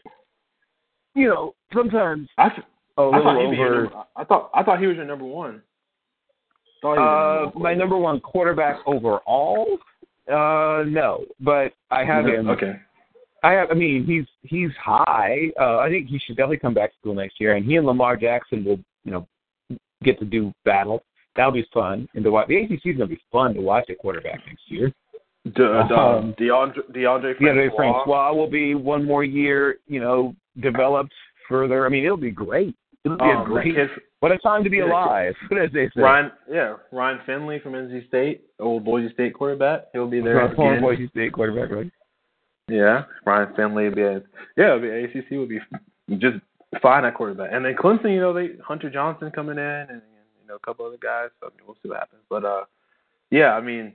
[1.14, 3.82] you know, sometimes I, a I little thought he'd be your over.
[3.84, 5.62] number, I thought I thought he was your number one.
[6.82, 9.78] Thought he was your Uh, number one my number one quarterback overall.
[10.30, 12.48] Uh, no, but I have him.
[12.50, 12.74] Okay.
[13.44, 13.70] I have.
[13.70, 15.52] I mean, he's he's high.
[15.60, 17.86] Uh, I think he should definitely come back to school next year, and he and
[17.86, 19.26] Lamar Jackson will, you know,
[20.02, 21.02] get to do battle.
[21.38, 22.08] That'll be fun.
[22.14, 24.92] And watch the ACC is going to be fun to watch at quarterback next year.
[25.44, 27.76] De, de, Um, DeAndre Deondre Francois.
[27.76, 31.12] Francois will be one more year, you know, developed
[31.48, 31.86] further.
[31.86, 32.74] I mean, it'll be great.
[33.04, 33.72] It'll be a Um, great.
[33.76, 36.02] kid, What a time to be alive, as they say.
[36.02, 39.84] Ryan, yeah, Ryan Finley from NC State, old Boise State quarterback.
[39.92, 40.80] He'll be there Former.
[40.80, 41.90] Boise State quarterback, right?
[42.68, 44.20] Yeah, Ryan Finley would be a,
[44.56, 45.60] yeah, be ACC would be
[46.18, 46.38] just
[46.82, 47.50] fine at quarterback.
[47.52, 50.02] And then Clemson, you know, they Hunter Johnson coming in, and,
[50.48, 51.30] know a couple other guys.
[51.40, 52.22] So I mean, we'll see what happens.
[52.28, 52.64] But uh,
[53.30, 53.92] yeah, I mean,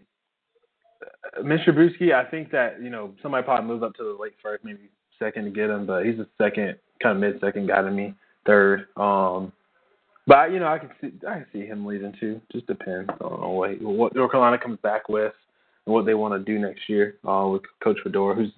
[1.01, 1.69] uh, Mr.
[1.69, 4.89] Trubisky, I think that you know somebody probably moves up to the late first, maybe
[5.19, 8.13] second to get him, but he's a second, kind of mid second guy to me,
[8.45, 8.87] third.
[8.97, 9.51] Um,
[10.25, 12.41] but you know, I can see I can see him leaving too.
[12.51, 15.33] Just depends on what what North Carolina comes back with
[15.85, 18.51] and what they want to do next year uh, with Coach Fedora, who's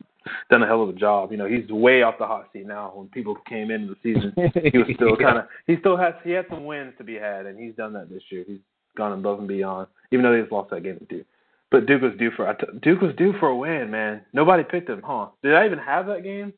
[0.49, 1.31] done a hell of a job.
[1.31, 2.91] You know, he's way off the hot seat now.
[2.95, 4.33] When people came into the season,
[4.71, 7.45] he was still kind of he still has he had some wins to be had,
[7.45, 8.43] and he's done that this year.
[8.47, 8.59] He's
[8.97, 11.25] gone above and beyond, even though they just lost that game to Duke.
[11.71, 14.21] But Duke was due for I t- Duke was due for a win, man.
[14.33, 15.27] Nobody picked him, huh?
[15.43, 16.53] Did I even have that game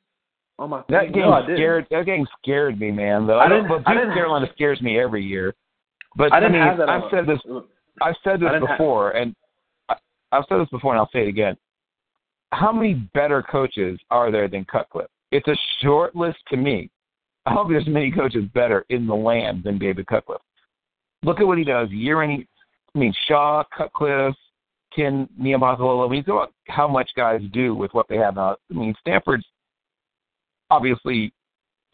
[0.59, 0.83] on my?
[0.89, 1.87] That game no, scared.
[1.91, 3.25] That game scared me, man.
[3.25, 5.55] Though I I, didn't- But I Duke didn't- Carolina scares me every year.
[6.15, 6.89] But I didn't mean, have that.
[6.89, 7.39] I've said this.
[8.01, 9.35] I've said this I before, and
[9.89, 9.95] I,
[10.31, 11.55] I've said this before, and I'll say it again.
[12.53, 15.09] How many better coaches are there than Cutcliffe?
[15.31, 16.89] It's a short list to me.
[17.45, 20.41] I hope there's many coaches better in the land than David Cutcliffe.
[21.23, 22.45] Look at what he does year in.
[22.95, 24.35] I mean, Shaw, Cutcliffe,
[24.95, 26.07] Ken Niumatalolo.
[26.07, 28.55] I mean, think about how much guys do with what they have now.
[28.71, 29.45] I mean, Stanford's
[30.69, 31.33] obviously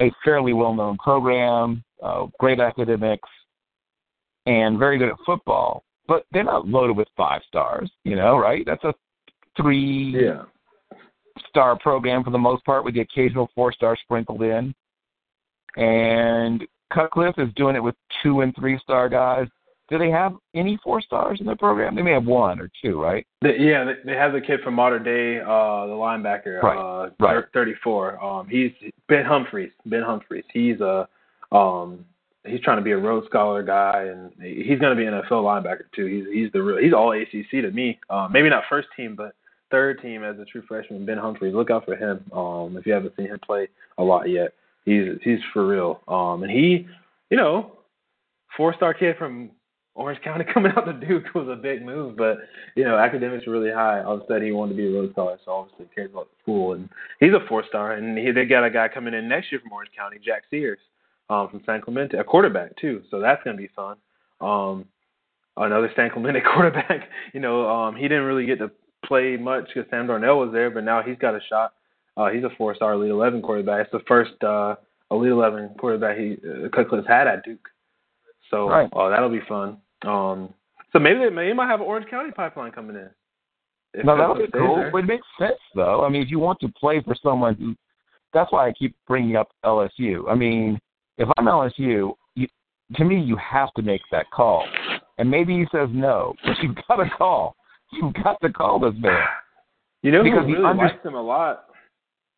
[0.02, 3.30] a fairly well-known program, uh, great academics,
[4.46, 5.84] and very good at football.
[6.08, 7.90] but they're not loaded with five stars.
[8.04, 8.64] You know, right?
[8.66, 8.94] That's a
[9.58, 10.44] three Yeah.
[11.50, 14.74] star program for the most part, with the occasional four star sprinkled in.
[15.76, 19.48] And Cutcliffe is doing it with two and three star guys.
[19.90, 21.96] Do they have any four stars in their program?
[21.96, 23.26] They may have one or two, right?
[23.42, 27.10] They, yeah, they, they have the kid from Mater Dei, uh, the linebacker, Right, uh,
[27.20, 27.44] right.
[27.54, 28.24] 34.
[28.24, 28.72] Um, he's
[29.10, 29.72] Ben Humphreys.
[29.86, 30.46] Ben Humphreys.
[30.54, 31.08] He's a
[31.52, 32.06] um,
[32.46, 35.44] he's trying to be a Rhodes Scholar guy, and he's going to be an NFL
[35.44, 36.06] linebacker too.
[36.06, 38.00] He's he's the real, he's all ACC to me.
[38.10, 39.36] Um, maybe not first team, but
[39.74, 41.04] third team as a true freshman.
[41.04, 41.56] Ben Humphreys.
[41.56, 42.24] Look out for him.
[42.32, 44.54] Um, if you haven't seen him play a lot yet,
[44.86, 46.02] he's he's for real.
[46.08, 46.86] Um, and he,
[47.32, 47.72] you know,
[48.56, 49.50] four star kid from
[49.96, 52.38] Orange County coming out to Duke was a big move, but
[52.76, 54.04] you know, academics were really high.
[54.04, 56.30] All of a sudden, he wanted to be a Rhodes Scholar, so obviously cares about
[56.30, 56.74] the school.
[56.74, 56.88] And
[57.20, 59.74] he's a four star, and he, they got a guy coming in next year from
[59.74, 60.80] Orange County, Jack Sears,
[61.32, 63.02] um, from San Clemente, a quarterback too.
[63.10, 63.98] So that's to be fun.
[64.40, 64.86] Um,
[65.58, 67.10] another San Clemente quarterback.
[67.34, 68.70] You know, um, he didn't really get to
[69.06, 71.74] play much because Sam Darnold was there, but now he's got a shot.
[72.16, 73.82] Uh, he's a four star Elite Eleven quarterback.
[73.82, 74.76] It's the first uh,
[75.12, 77.68] Elite Eleven quarterback he uh, Cutcliffe's had at Duke.
[78.52, 78.90] So Right.
[78.94, 79.78] uh, that'll be fun.
[80.06, 80.54] Um,
[80.92, 83.10] so maybe they maybe might have an Orange County pipeline coming in.
[83.94, 84.76] If No, that'll be cool.
[84.76, 85.00] there.
[85.00, 86.06] It makes sense though.
[86.06, 87.76] I mean, if you want to play for someone who,
[88.34, 90.30] that's why I keep bringing up LSU.
[90.30, 90.80] I mean,
[91.18, 92.48] if I'm LSU, you,
[92.96, 94.68] to me, you have to make that call.
[95.18, 97.56] And maybe he says no, but you've got to call.
[98.02, 99.26] You've got to call this man.
[100.02, 101.66] You know because he really under- likes him a lot?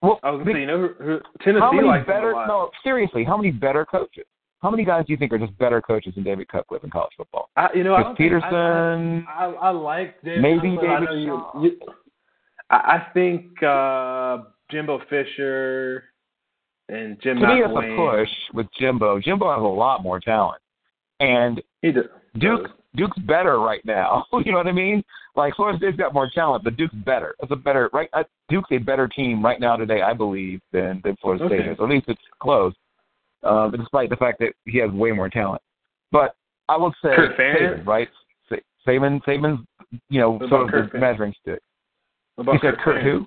[0.01, 2.30] Well, I was gonna say, you know who, who Tennessee how many likes better?
[2.32, 2.48] him a lot.
[2.48, 4.25] No, seriously, how many better coaches?
[4.61, 7.11] How many guys do you think are just better coaches than David Cutcliffe in college
[7.17, 7.50] football?
[7.56, 9.25] I, you know, I Chris don't think- I- Petersen.
[9.27, 10.42] I, I, I like David.
[10.42, 10.90] Maybe Cutcliffe.
[10.92, 11.80] I David know you, you,
[12.69, 14.38] I, I think uh,
[14.72, 16.03] Jimbo Fisher
[16.90, 19.19] and Jim to me, it's a push with Jimbo.
[19.19, 20.61] Jimbo has a lot more talent,
[21.19, 22.06] and He does.
[22.40, 24.25] Duke Duke's better right now.
[24.45, 25.03] you know what I mean?
[25.35, 27.35] Like Florida State's got more talent, but Duke's better.
[27.41, 28.09] It's a better right.
[28.14, 31.69] uh, Duke's a better team right now today, I believe, than than Florida State Okay.
[31.72, 31.77] is.
[31.80, 32.74] At least it's close,
[33.43, 35.61] um, despite the fact that he has way more talent.
[36.11, 36.35] But
[36.69, 37.38] I would say Kurt?
[37.38, 38.07] Saban, right?
[38.49, 38.56] Sa-
[38.88, 39.65] Saban, Saban's,
[40.09, 41.59] you know, What sort of Kurt the measuring stick.
[42.35, 43.03] What about said Kirk Ferentz?
[43.03, 43.25] who?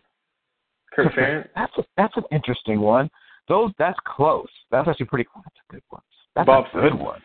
[0.94, 1.48] Kirk Ferentz.
[1.54, 3.08] That's a, that's an interesting one.
[3.48, 4.48] Those that's close.
[4.70, 5.24] That's actually pretty.
[5.24, 5.42] Close.
[5.44, 6.02] That's a good one.
[6.36, 7.20] That's Bob a good one.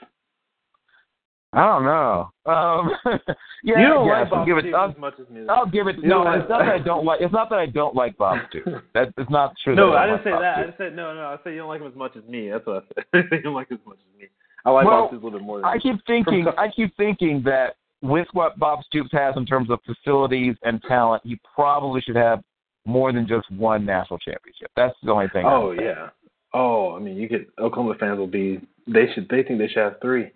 [1.54, 2.32] I don't know.
[2.46, 2.92] Um,
[3.64, 4.74] yeah, you don't yes, like I'll Bob give it.
[4.74, 5.46] I'll, as much as me.
[5.48, 5.98] I'll give it.
[5.98, 7.22] You No, it's not that I don't like.
[7.22, 8.72] It's not that I don't like Bob Stoops.
[8.94, 9.76] That is not true.
[9.76, 10.58] no, I don't didn't say Bob that.
[10.58, 11.22] I said no, no.
[11.22, 12.50] I said you don't like him as much as me.
[12.50, 13.26] That's what I said.
[13.32, 14.28] I you don't like him as much as me.
[14.66, 16.48] I like Well, Bob Stoops a little bit more than I keep thinking.
[16.58, 21.22] I keep thinking that with what Bob Stoops has in terms of facilities and talent,
[21.24, 22.42] he probably should have
[22.86, 24.72] more than just one national championship.
[24.76, 25.46] That's the only thing.
[25.46, 26.10] Oh yeah.
[26.54, 27.48] Oh, I mean, you could.
[27.60, 28.60] Oklahoma fans will be.
[28.88, 29.30] They should.
[29.30, 30.32] They think they should have three.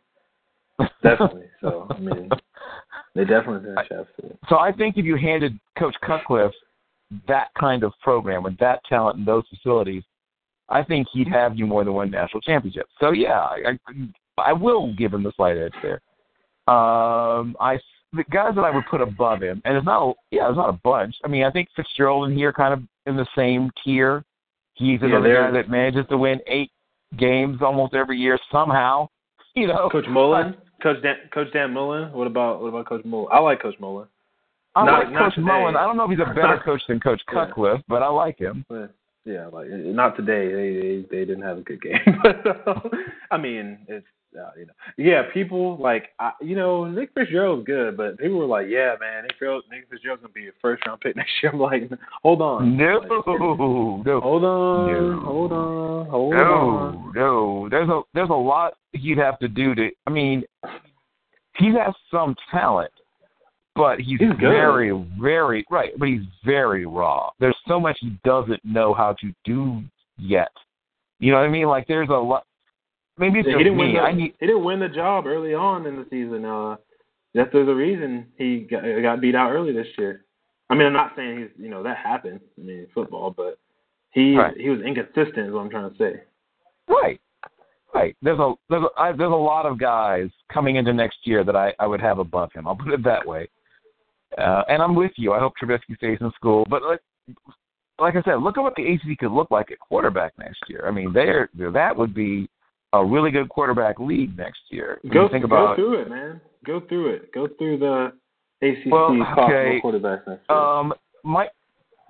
[1.03, 1.45] Definitely.
[1.61, 2.30] So I mean,
[3.15, 4.31] they definitely should have three.
[4.49, 6.53] So I think if you handed Coach Cutcliffe
[7.27, 10.03] that kind of program with that talent and those facilities,
[10.69, 12.88] I think he'd have you more than one national championship.
[12.99, 16.01] So yeah, I, I, I will give him the slight edge there.
[16.67, 17.80] Um, I
[18.14, 20.69] the guys that I would put above him, and it's not a, yeah, it's not
[20.69, 21.15] a bunch.
[21.23, 24.23] I mean, I think Fitzgerald in here kind of in the same tier.
[24.73, 26.72] He's Yeah, another guy that manages to win eight
[27.17, 29.09] games almost every year somehow.
[29.56, 32.11] You know, Coach Mullen, Coach Dan, Coach Dan Mullen.
[32.14, 33.27] What about what about Coach Mullen?
[33.31, 34.07] I like Coach Mullen.
[34.75, 35.45] I Not- like not Coach today.
[35.47, 35.75] Mullen.
[35.75, 37.45] I don't know if he's a better coach than Coach Yeah.
[37.45, 38.65] Cutcliffe, but I like him.
[39.25, 40.47] Yeah, like not today.
[40.53, 41.99] They they, they didn't have a good game.
[42.23, 42.91] But
[43.31, 45.23] I mean, it's uh, you know, yeah.
[45.33, 49.31] People like I, you know Nick Fitzgerald's good, but people were like, yeah, man, Nick
[49.33, 51.51] Fitzgerald, Nick Fitzgerald's gonna be a first round pick next year.
[51.53, 51.89] I'm like,
[52.23, 54.19] hold on, No, Like, no, hold on, No.
[54.22, 56.39] hold on, hold on.
[56.39, 57.69] no, no.
[57.69, 59.89] There's a there's a lot he'd have to do to.
[60.06, 60.43] I mean,
[61.57, 62.91] he has some talent,
[63.75, 65.91] but he's, He's very, very right.
[65.97, 67.30] But he's very raw.
[67.39, 69.81] There's so much he doesn't know how to do
[70.17, 70.51] yet.
[71.19, 71.67] You know what I mean?
[71.67, 72.43] Like there's a lot.
[73.17, 73.93] Maybe it's Yeah, he didn't win.
[73.93, 74.33] The, I need.
[74.39, 76.45] he didn't win the job early on in the season.
[76.45, 76.75] Uh,
[77.33, 80.25] that there's a reason he got, got beat out early this year.
[80.69, 82.39] I mean, I'm not saying he's you know that happened.
[82.57, 83.57] I mean, football, but
[84.11, 84.55] he Right.
[84.57, 85.47] he was inconsistent.
[85.47, 86.21] Is what I'm trying to say.
[86.87, 87.19] Right.
[87.93, 88.15] Right.
[88.21, 91.55] There's a there's a I, there's a lot of guys coming into next year that
[91.55, 92.67] I I would have above him.
[92.67, 93.47] I'll put it that way.
[94.37, 95.33] Uh, and I'm with you.
[95.33, 96.65] I hope Trubisky stays in school.
[96.69, 96.99] But like
[97.99, 100.85] like I said, look at what the ACC could look like at quarterback next year.
[100.87, 102.49] I mean, they there that would be
[102.93, 104.99] a really good quarterback league next year.
[105.01, 106.41] When Go think go through it, man.
[106.66, 107.33] Go through it.
[107.33, 108.11] Go through the
[108.61, 109.80] ACC Well, possible okay.
[109.83, 110.57] quarterbacks next year.
[110.57, 110.93] um
[111.24, 111.48] my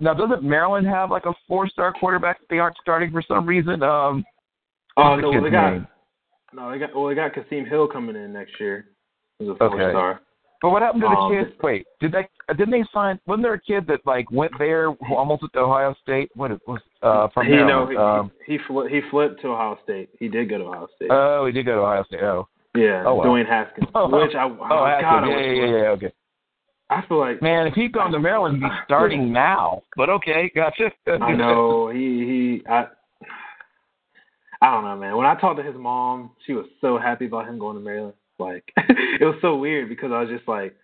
[0.00, 3.46] now doesn't Maryland have like a four star quarterback that they aren't starting for some
[3.46, 3.82] reason?
[3.82, 4.24] Um
[4.96, 5.86] oh the no, they got name?
[6.52, 8.86] no, they got well, they got Kasim Hill coming in next year.
[9.38, 10.18] He's a four Okay.
[10.60, 11.56] But what happened to the Um, kids?
[11.62, 13.20] Wait, did they didn't they sign?
[13.26, 16.30] Wasn't there a kid that like went there who almost went to Ohio State?
[16.34, 19.78] What it was uh, from he know he um, he, fli- he flipped to Ohio
[19.84, 20.10] State.
[20.18, 21.10] He did go to Ohio State.
[21.10, 22.22] oh, he did go to Ohio State.
[22.22, 23.24] Oh, yeah, oh, wow.
[23.24, 23.88] Dwayne Haskins.
[23.94, 25.02] Oh, which I oh, oh, Haskins.
[25.02, 26.12] God, I yeah, yeah, yeah, okay.
[26.90, 29.82] I feel like Man, if he'd gone to Maryland, he'd be starting now.
[29.96, 30.90] But okay, gotcha.
[31.22, 32.86] I know he he I
[34.60, 35.16] I don't know, man.
[35.16, 38.14] When I talked to his mom, she was so happy about him going to Maryland.
[38.38, 40.76] Like it was so weird because I was just like,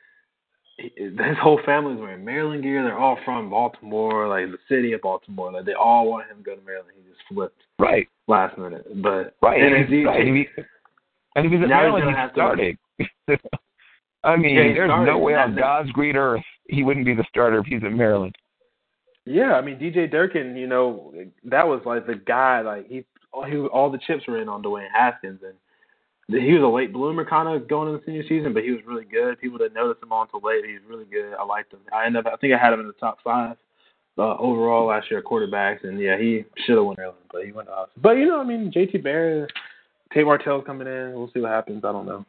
[0.77, 2.83] he- his whole family's wearing Maryland gear.
[2.83, 5.53] They're all from Baltimore, like the city of Baltimore.
[5.53, 6.91] Like they all want him to go to Maryland.
[6.97, 9.61] He just flipped right, last minute, but right.
[9.63, 10.27] And And, if he, right.
[10.27, 10.47] And, he,
[11.37, 13.49] and if he's at Now he's Maryland, gonna he's have to-
[14.25, 15.07] I mean, Yeah, there's starting.
[15.07, 17.95] no way on that- God's green earth he wouldn't be the starter if he's in
[17.97, 18.35] Maryland.
[19.27, 21.13] Yeah, I mean DJ Durkin, you know,
[21.45, 22.63] that was like the guy.
[22.63, 23.05] Like he,
[23.49, 25.55] he all the chips were in on Dwayne Haskins, and
[26.29, 28.81] he was a late bloomer kind of going into the senior season, but he was
[28.87, 29.41] really good.
[29.41, 30.65] People didn't notice him until late.
[30.65, 31.35] He was really good.
[31.35, 31.81] I liked him.
[31.93, 33.57] I ended up, I think I had him in the top five
[34.19, 37.69] uh, overall last year quarterbacks, and yeah, he should have went early, but he went
[37.69, 37.89] us.
[38.01, 39.53] But you know, I mean, JT Barrett,
[40.13, 41.13] Tate Martell's coming in.
[41.15, 41.85] We'll see what happens.
[41.85, 42.25] I don't know.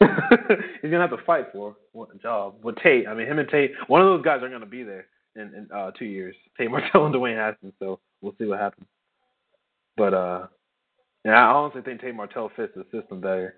[0.00, 3.08] He's gonna have to fight for a job with Tate.
[3.08, 5.68] I mean, him and Tate, one of those guys are gonna be there in, in
[5.74, 6.36] uh, two years.
[6.56, 7.72] Tate Martell and Dwayne Haskins.
[7.78, 8.86] So we'll see what happens.
[9.96, 10.46] But uh,
[11.24, 13.56] yeah, I honestly think Tate Martell fits the system better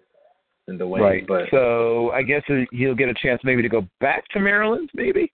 [0.67, 1.01] than Dwayne.
[1.01, 1.27] right.
[1.27, 5.33] But So I guess he'll get a chance maybe to go back to Maryland, maybe.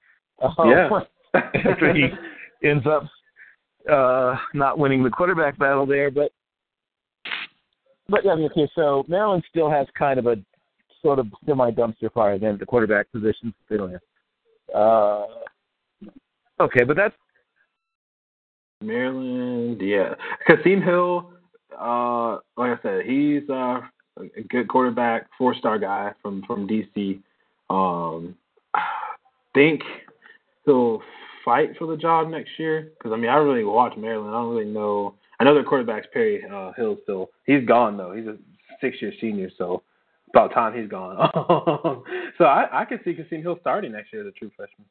[0.64, 0.88] yeah,
[1.34, 2.08] after he
[2.66, 3.04] ends up
[3.90, 6.32] uh not winning the quarterback battle there, but
[8.08, 10.36] but yeah, I mean, okay, so Maryland still has kind of a
[11.02, 13.52] sort of semi dumpster fire then at the quarterback position.
[13.68, 14.00] They don't have.
[14.74, 15.24] Uh,
[16.60, 17.14] okay, but that's
[18.82, 20.14] Maryland, yeah.
[20.46, 21.30] Kasim Hill,
[21.80, 23.80] uh, like I said, he's uh,
[24.18, 27.20] a good quarterback, four star guy from from DC.
[27.68, 28.36] Um,
[29.54, 29.82] think
[30.64, 31.02] he'll
[31.44, 34.34] fight for the job next year because I mean I really watch Maryland.
[34.34, 35.14] I don't really know.
[35.40, 37.30] I know their quarterback's Perry uh, Hill still.
[37.46, 38.12] He's gone though.
[38.12, 38.36] He's a
[38.80, 39.82] six year senior, so
[40.30, 41.30] about time he's gone.
[42.38, 44.86] so I I could see Kasim Hill starting next year as a true freshman.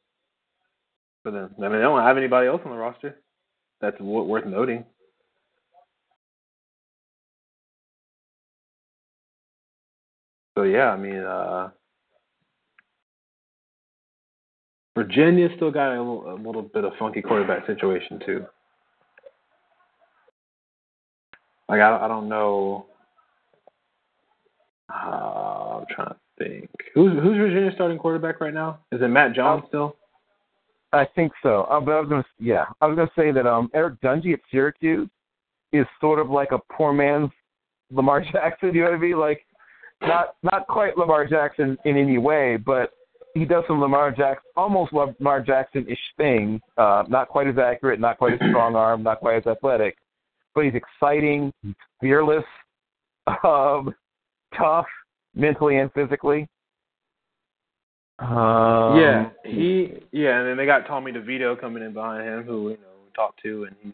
[1.22, 3.16] For them, I mean they don't have anybody else on the roster
[3.80, 4.84] that's worth noting.
[10.56, 11.70] So yeah, I mean, uh,
[14.96, 18.46] Virginia still got a little, a little bit of funky quarterback situation too.
[21.68, 22.86] Like I, I don't know.
[24.88, 26.70] Uh, I'm trying to think.
[26.94, 28.78] Who's who's Virginia starting quarterback right now?
[28.92, 29.96] Is it Matt Jones still?
[30.92, 31.64] I think so.
[31.64, 34.40] Uh, but I was gonna yeah, I was gonna say that um Eric Dungey at
[34.50, 35.08] Syracuse
[35.72, 37.30] is sort of like a poor man's
[37.90, 38.74] Lamar Jackson.
[38.74, 39.18] You know what I mean?
[39.18, 39.45] Like
[40.02, 42.90] not not quite Lamar Jackson in any way, but
[43.34, 46.60] he does some Lamar Jackson, almost Lamar Jackson-ish thing.
[46.78, 49.96] Uh, not quite as accurate, not quite as strong arm, not quite as athletic,
[50.54, 51.52] but he's exciting,
[52.00, 52.44] fearless,
[53.44, 53.94] um,
[54.56, 54.86] tough,
[55.34, 56.48] mentally and physically.
[58.18, 62.70] Um, yeah, he yeah, and then they got Tommy DeVito coming in behind him, who
[62.70, 63.92] you know we talked to, and he,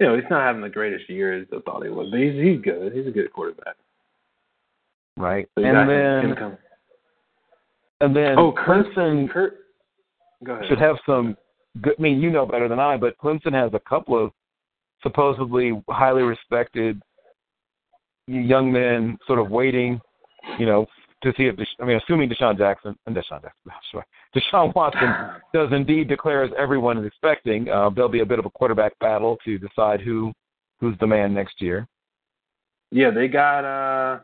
[0.00, 2.34] you know, he's not having the greatest year as I thought he was, but he's
[2.34, 2.92] he's good.
[2.92, 3.76] He's a good quarterback.
[5.18, 5.46] Right.
[5.56, 6.58] So and then coming.
[8.00, 9.58] and then oh, Kurt, Clemson Kurt,
[10.68, 11.36] should have some
[11.82, 11.94] good.
[11.98, 14.32] I mean, you know better than I, but Clemson has a couple of
[15.02, 17.00] supposedly highly respected
[18.26, 20.00] young men sort of waiting,
[20.58, 20.86] you know,
[21.22, 25.08] to see if I mean, assuming Deshaun Jackson and Deshaun Jackson, sorry, Deshaun Watson
[25.54, 28.98] does indeed declare as everyone is expecting, uh, there'll be a bit of a quarterback
[28.98, 30.32] battle to decide who
[30.80, 31.86] who's the man next year.
[32.90, 34.20] Yeah, they got uh,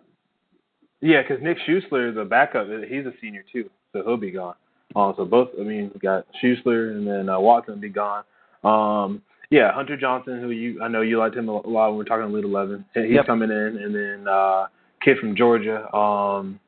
[1.00, 4.54] yeah, because Nick Schuessler, the backup, he's a senior too, so he'll be gone.
[4.96, 8.24] Um, so both, I mean, we got Schuessler and then uh, Watson be gone.
[8.62, 12.02] Um, yeah, Hunter Johnson, who you, I know you liked him a lot when we
[12.02, 12.84] are talking Elite Eleven.
[12.94, 13.26] He's Yep.
[13.26, 14.66] coming in, and then uh,
[15.02, 15.94] kid from Georgia.
[15.94, 16.58] Um,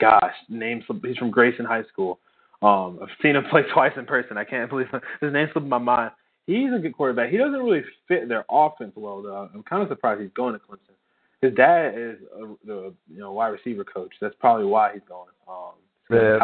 [0.00, 2.18] gosh, name he's from Grayson High School.
[2.62, 4.36] Um, I've seen him play twice in person.
[4.36, 4.86] I can't believe
[5.20, 6.12] his name slipped my mind.
[6.46, 7.30] He's a good quarterback.
[7.30, 9.48] He doesn't really fit their offense well, though.
[9.52, 10.94] I'm kind of surprised he's going to Clemson.
[11.42, 14.12] His dad is a, the you know wide receiver coach.
[14.20, 15.28] That's probably why he's going.
[15.48, 15.72] Um,
[16.08, 16.38] there,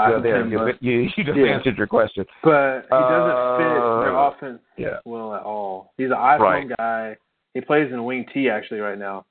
[0.46, 1.46] you, you, you just Yeah.
[1.46, 2.24] answered your question.
[2.42, 4.98] but he doesn't fit their Uh, offense Yeah.
[5.04, 5.92] well at all.
[5.96, 6.68] He's an iPhone Right.
[6.78, 7.16] guy.
[7.54, 9.24] He plays in a wing T actually right now.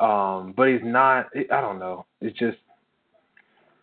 [0.00, 1.26] Um, but he's not.
[1.52, 2.06] I don't know.
[2.22, 2.58] It's just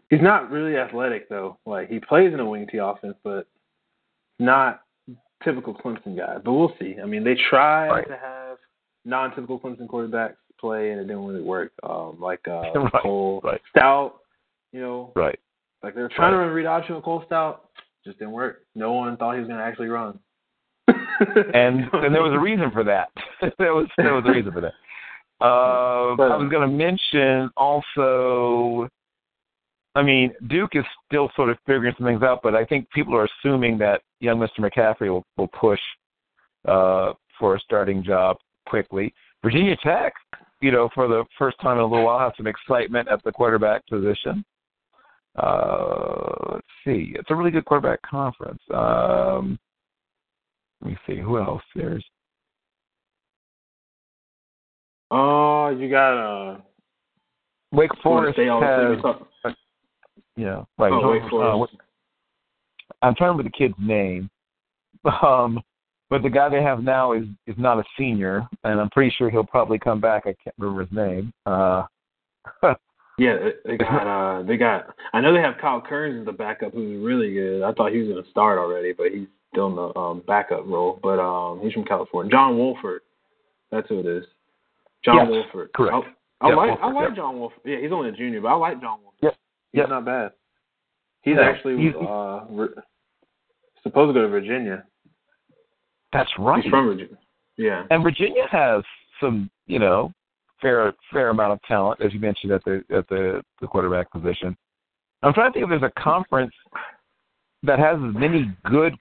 [0.10, 1.58] he's not really athletic though.
[1.66, 3.48] Like he plays in a wing T offense, but
[4.40, 4.82] not
[5.44, 6.38] typical Clemson guy.
[6.44, 6.96] But we'll see.
[7.02, 8.08] I mean, they try Right.
[8.08, 8.58] to have
[9.06, 11.72] non-typical Clemson quarterbacks play, and it didn't really work.
[11.84, 13.62] Um, like uh, Right, Cole right.
[13.70, 14.20] Stout,
[14.72, 15.40] you know, Right.
[15.84, 16.40] Like they were trying Right.
[16.42, 17.58] to run read option with Cole Stoudt,
[18.06, 18.64] just didn't work.
[18.76, 20.20] No one thought he was going to actually run.
[20.88, 23.10] and and there was a reason for that.
[23.60, 24.74] there was there was a reason for that.
[25.40, 28.88] Uh, But- I was going to mention also.
[29.96, 33.16] I mean, Duke is still sort of figuring some things out, but I think people
[33.16, 34.60] are assuming that young Mr.
[34.60, 35.80] McCaffrey will, will push
[36.68, 38.38] uh, for a starting job
[38.68, 39.12] quickly.
[39.44, 40.14] Virginia Tech,
[40.62, 43.32] you know, for the first time in a little while, have some excitement at the
[43.32, 44.44] quarterback position.
[45.36, 48.62] Uh, let's see, it's a really good quarterback conference.
[48.74, 49.60] Um,
[50.82, 51.62] let me see who else.
[51.76, 52.04] There's
[55.10, 56.58] Oh, you got uh.
[57.72, 59.56] Wake Forest State, obviously, we has,
[60.38, 60.92] yeah, right.
[60.92, 61.76] Oh, Wake uh, Forest.
[63.02, 64.30] I'm trying to remember the kid's name,
[65.24, 65.60] um,
[66.10, 69.30] but the guy they have now is is not a senior, and I'm pretty sure
[69.30, 70.24] he'll probably come back.
[70.26, 71.34] I can't remember his name.
[71.46, 71.84] Uh,
[73.20, 76.32] Yeah, they- they got uh they got I know they have Kyle Kearns as the
[76.32, 77.64] backup who's really good.
[77.64, 81.00] I thought he was gonna start already, but he's still in the um backup role.
[81.02, 82.30] But um he's from California.
[82.32, 83.02] John Wolford.
[83.72, 84.24] That's who it is.
[85.04, 85.74] John Yes, Wolford.
[85.74, 85.96] correct.
[86.42, 87.16] I, I Yeah, like Wolford, I like yeah.
[87.16, 87.60] John Wolford.
[87.66, 89.18] Yeah, he's only a junior, but I like John Wolford.
[89.24, 89.30] Yeah,
[89.72, 89.90] He's yep.
[89.90, 90.32] not bad.
[91.24, 92.68] He's No, actually he's- uh re-
[93.82, 94.84] supposed to go to Virginia.
[96.14, 96.64] That's right.
[96.64, 97.18] He's from Virginia.
[97.58, 97.84] Yeah.
[97.90, 98.84] And Virginia has
[99.20, 100.12] some, you know,
[100.62, 104.56] fair fair amount of talent, as you mentioned at the at the, the quarterback position.
[105.24, 106.54] I'm trying to think if there's a conference
[107.64, 108.94] that has as many good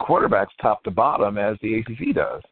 [0.00, 2.42] quarterbacks top to bottom as the ACC does.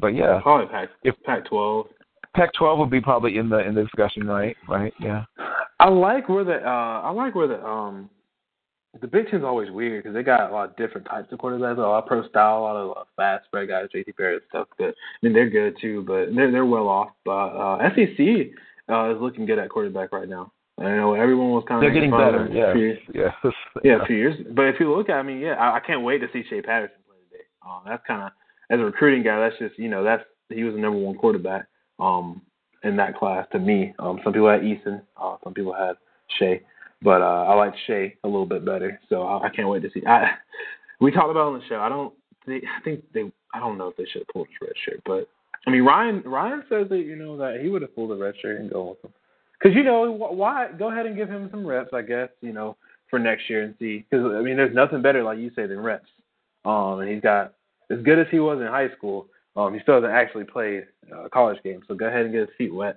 [0.00, 1.86] But yeah, Probably Pac If- Pac twelve.
[2.34, 4.56] Pac-12 would be probably in the in the discussion, right?
[4.68, 4.92] Right?
[5.00, 5.24] Yeah.
[5.80, 8.10] I like where the uh I like where the um
[9.00, 11.78] the Big Ten's always weird because they got a lot of different types of quarterbacks,
[11.78, 14.68] a lot of pro style, a lot of uh, fast spread guys, JT Barrett stuff.
[14.78, 14.92] But I
[15.22, 17.10] mean they're good too, but they're they're well off.
[17.24, 18.52] But uh, SEC
[18.90, 20.52] uh, is looking good at quarterback right now.
[20.78, 22.48] I know everyone was kind of They're getting better.
[22.52, 22.72] Yeah.
[22.74, 23.54] yeah, Yes.
[23.84, 24.36] yeah, a few years.
[24.54, 26.62] But if you look at, I mean, yeah, I, I can't wait to see Shea
[26.62, 27.44] Patterson play today.
[27.66, 28.30] Um, that's kind of
[28.70, 31.66] as a recruiting guy, that's just you know that's he was the number one quarterback
[31.98, 32.42] um
[32.84, 33.94] in that class to me.
[33.98, 35.96] Um, some people had Eason, uh, some people had
[36.38, 36.62] Shea,
[37.02, 39.00] but uh, I like Shea a little bit better.
[39.08, 40.02] So I, can't wait to see.
[40.06, 40.30] I
[41.00, 41.76] we talked about on the show.
[41.80, 42.12] I don't.
[42.46, 43.30] They, I think they.
[43.54, 45.28] I don't know if they should have pulled red shirt, but
[45.66, 46.22] I mean Ryan.
[46.24, 48.90] Ryan says that you know that he would have pulled the red shirt and go
[48.90, 49.12] with him.
[49.58, 50.68] Because you know why?
[50.78, 52.28] Go ahead and give him some reps, I guess.
[52.40, 52.76] You know
[53.10, 54.04] for next year and see.
[54.08, 56.08] Because I mean, there's nothing better, like you say, than reps.
[56.64, 57.54] Um, and he's got
[57.90, 59.26] as good as he was in high school.
[59.56, 62.40] Um, he still hasn't actually played uh, a college game, so go ahead and get
[62.40, 62.96] his feet wet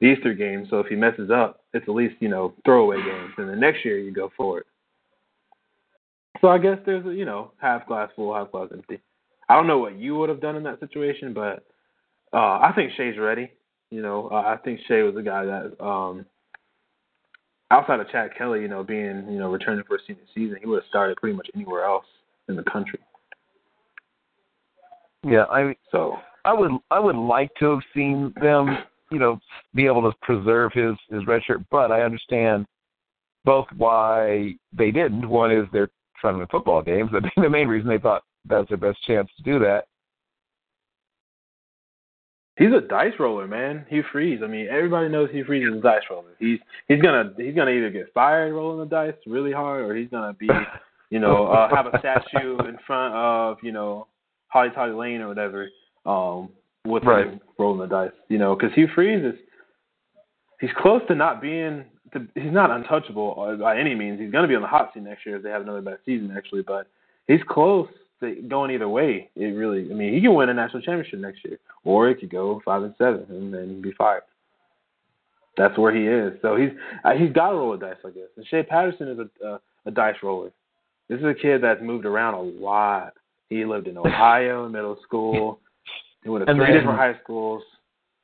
[0.00, 0.68] these three games.
[0.70, 3.84] So if he messes up, it's at least you know throwaway games, and the next
[3.84, 4.64] year you go forward.
[6.40, 9.00] So I guess there's a you know half glass full, half glass empty.
[9.48, 11.64] I don't know what you would have done in that situation, but
[12.32, 13.50] uh, I think Shea's ready.
[13.90, 16.24] You know, uh, I think Shea was a guy that um,
[17.72, 20.66] outside of Chad Kelly, you know, being you know returning for a senior season, he
[20.66, 22.06] would have started pretty much anywhere else
[22.48, 23.00] in the country.
[25.26, 25.44] Yeah.
[25.50, 28.78] I So I would I would like to have seen them,
[29.10, 29.38] you know,
[29.74, 32.66] be able to preserve his his red shirt, but I understand
[33.44, 35.28] both why they didn't.
[35.28, 35.90] One is they're
[36.20, 37.10] trying to win football games.
[37.36, 39.84] The main reason they thought that was their best chance to do that.
[42.60, 43.86] he's a dice roller, man.
[43.88, 44.40] Hugh Freeze.
[44.44, 46.36] I mean, everybody knows Hugh Freeze is a dice roller.
[46.38, 46.58] He's
[46.88, 50.34] he's gonna he's gonna either get fired rolling the dice really hard, or he's gonna
[50.34, 50.48] be,
[51.10, 54.06] you know, uh, have a statue in front of you know
[54.48, 55.68] Holly Tolly Lane or whatever,
[56.04, 56.50] um,
[56.86, 57.40] with Right.
[57.58, 58.12] rolling the dice.
[58.28, 59.34] You know, because Hugh Freeze is
[60.60, 61.84] he's close to not being.
[62.12, 64.18] To, he's not untouchable by any means.
[64.18, 65.98] He's going to be on the hot seat next year if they have another bad
[66.04, 66.62] season, actually.
[66.62, 66.88] But
[67.28, 67.88] he's close
[68.20, 69.30] to going either way.
[69.36, 69.88] It really.
[69.90, 72.82] I mean, he can win a national championship next year, or it could go five
[72.82, 74.22] and seven and then he'd be fired.
[75.56, 76.40] That's where he is.
[76.42, 76.70] So he's
[77.04, 78.28] uh, he's got to roll a dice, I guess.
[78.36, 80.50] And Shea Patterson is a uh, a dice roller.
[81.08, 83.14] This is a kid that's moved around a lot.
[83.50, 85.60] He lived in Ohio in middle school.
[86.22, 87.62] He went to And three then- different high schools: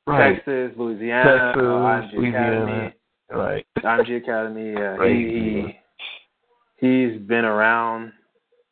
[0.07, 0.37] Right.
[0.37, 2.63] Texas, Louisiana, Texas, uh, IMG Louisiana.
[2.65, 2.95] Academy.
[3.31, 3.67] Right.
[3.79, 4.73] IMG Academy.
[4.73, 5.11] Yeah, Right.
[5.17, 5.77] he,
[6.79, 8.13] he he's been around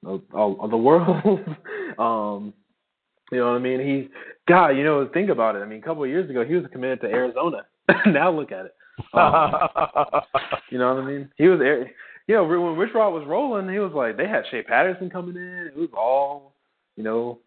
[0.06, 1.40] all, all the world.
[1.98, 2.52] um,
[3.32, 3.80] you know what I mean?
[3.80, 4.10] He's
[4.46, 4.68] God.
[4.70, 5.60] You know, think about it.
[5.60, 7.66] I mean, a couple of years ago, he was committed to Arizona.
[8.06, 8.74] now look at it.
[9.12, 9.52] Um,
[10.70, 11.28] you know what I mean?
[11.36, 11.58] He was,
[12.28, 15.34] you know, when Rich Rod was rolling, he was like, they had Shea Patterson coming
[15.36, 15.70] in.
[15.74, 16.54] It was all,
[16.96, 17.40] you know,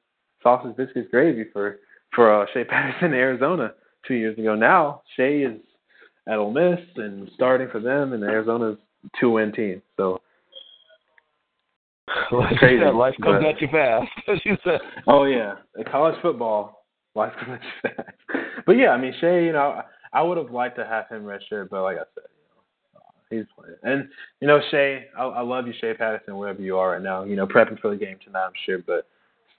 [0.43, 1.79] sausage biscuits gravy for
[2.15, 3.73] for uh, Shea Patterson in Arizona
[4.07, 4.55] two years ago.
[4.55, 5.59] Now Shea is
[6.27, 8.77] at Ole Miss and starting for them, and Arizona's
[9.19, 9.81] two win team.
[9.97, 10.19] So
[12.31, 14.79] you Crazy, said, life comes but- at you fast, as you said.
[15.07, 16.85] Oh yeah, in college football,
[17.15, 18.09] life's gonna be fast.
[18.65, 19.81] But yeah, I mean Shea, you know,
[20.13, 23.45] I would have liked to have him redshirt, but like I said, you know, He's
[23.57, 23.75] playing.
[23.83, 24.09] And
[24.41, 27.23] you know, Shea, I, I love you, Shea Patterson, wherever you are right now.
[27.23, 28.79] You know, prepping for the game tonight, I'm sure.
[28.79, 29.07] But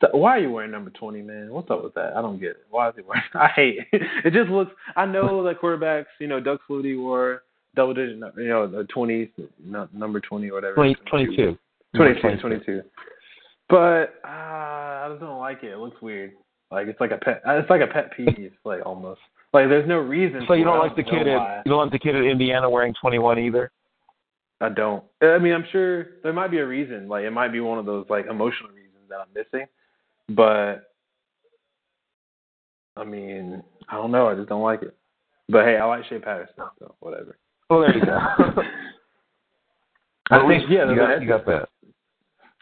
[0.02, 1.52] st- why are you wearing number 20, man?
[1.52, 2.14] What's up with that?
[2.16, 2.66] I don't get it.
[2.70, 3.22] Why is he wearing?
[3.34, 4.02] I hate it.
[4.24, 4.72] It just looks.
[4.96, 6.06] I know that quarterbacks.
[6.18, 7.42] You know, Doug Flutie wore
[7.74, 8.16] double digit.
[8.36, 9.30] You know, the 20s,
[9.92, 10.74] number 20 or whatever.
[10.74, 11.58] 20, 22.
[11.96, 12.82] 22, 22.
[13.68, 15.72] But uh, I just don't like it.
[15.72, 16.32] It looks weird.
[16.70, 17.42] Like it's like a pet.
[17.46, 19.20] It's like a pet peeve, like almost.
[19.52, 20.42] Like there's no reason.
[20.46, 22.94] So you don't like the kid at you don't like the kid at Indiana wearing
[23.00, 23.70] 21 either.
[24.60, 25.04] I don't.
[25.22, 27.08] I mean, I'm sure there might be a reason.
[27.08, 29.66] Like it might be one of those like emotional reasons that I'm missing.
[30.28, 30.92] But
[32.96, 34.28] I mean, I don't know.
[34.28, 34.96] I just don't like it.
[35.48, 37.38] But hey, I like Shea Patterson, so whatever.
[37.70, 38.12] Well, there you go.
[40.30, 41.68] I think yeah, you got, you got that.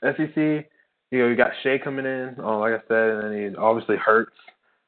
[0.03, 0.37] SEC,
[1.11, 3.97] you know, you got Shea coming in, uh, like I said, and then he obviously
[3.97, 4.37] hurts,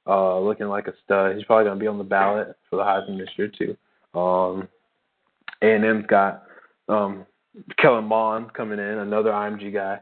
[0.07, 1.34] uh, looking like a stud.
[1.34, 3.76] He's probably gonna be on the ballot for the Heisman this year too.
[4.18, 4.68] Um,
[5.62, 6.44] A and M's got
[6.89, 7.26] um,
[7.78, 10.00] Kellen Mond coming in, another IMG guy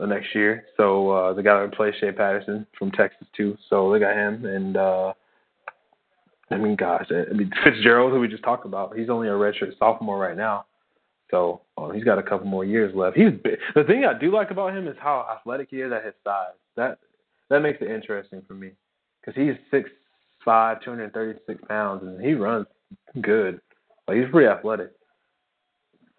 [0.00, 0.64] uh, next year.
[0.76, 3.56] So uh, they got to replace Shea Patterson from Texas too.
[3.68, 5.12] So they got him, and uh,
[6.50, 9.78] I mean, gosh, I mean Fitzgerald, who we just talked about, he's only a redshirt
[9.78, 10.66] sophomore right now.
[11.30, 13.16] So uh, he's got a couple more years left.
[13.16, 13.58] He's big.
[13.74, 16.54] the thing I do like about him is how athletic he is at his size.
[16.76, 16.98] That
[17.48, 18.72] that makes it interesting for me
[19.20, 19.90] because he's six
[20.44, 22.66] five, two hundred thirty six pounds, and he runs
[23.20, 23.60] good.
[24.06, 24.92] Like he's pretty athletic.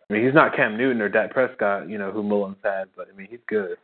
[0.10, 3.08] I mean, he's not Cam Newton or Dak Prescott, you know, who Mullins had, but
[3.12, 3.78] I mean, he's good.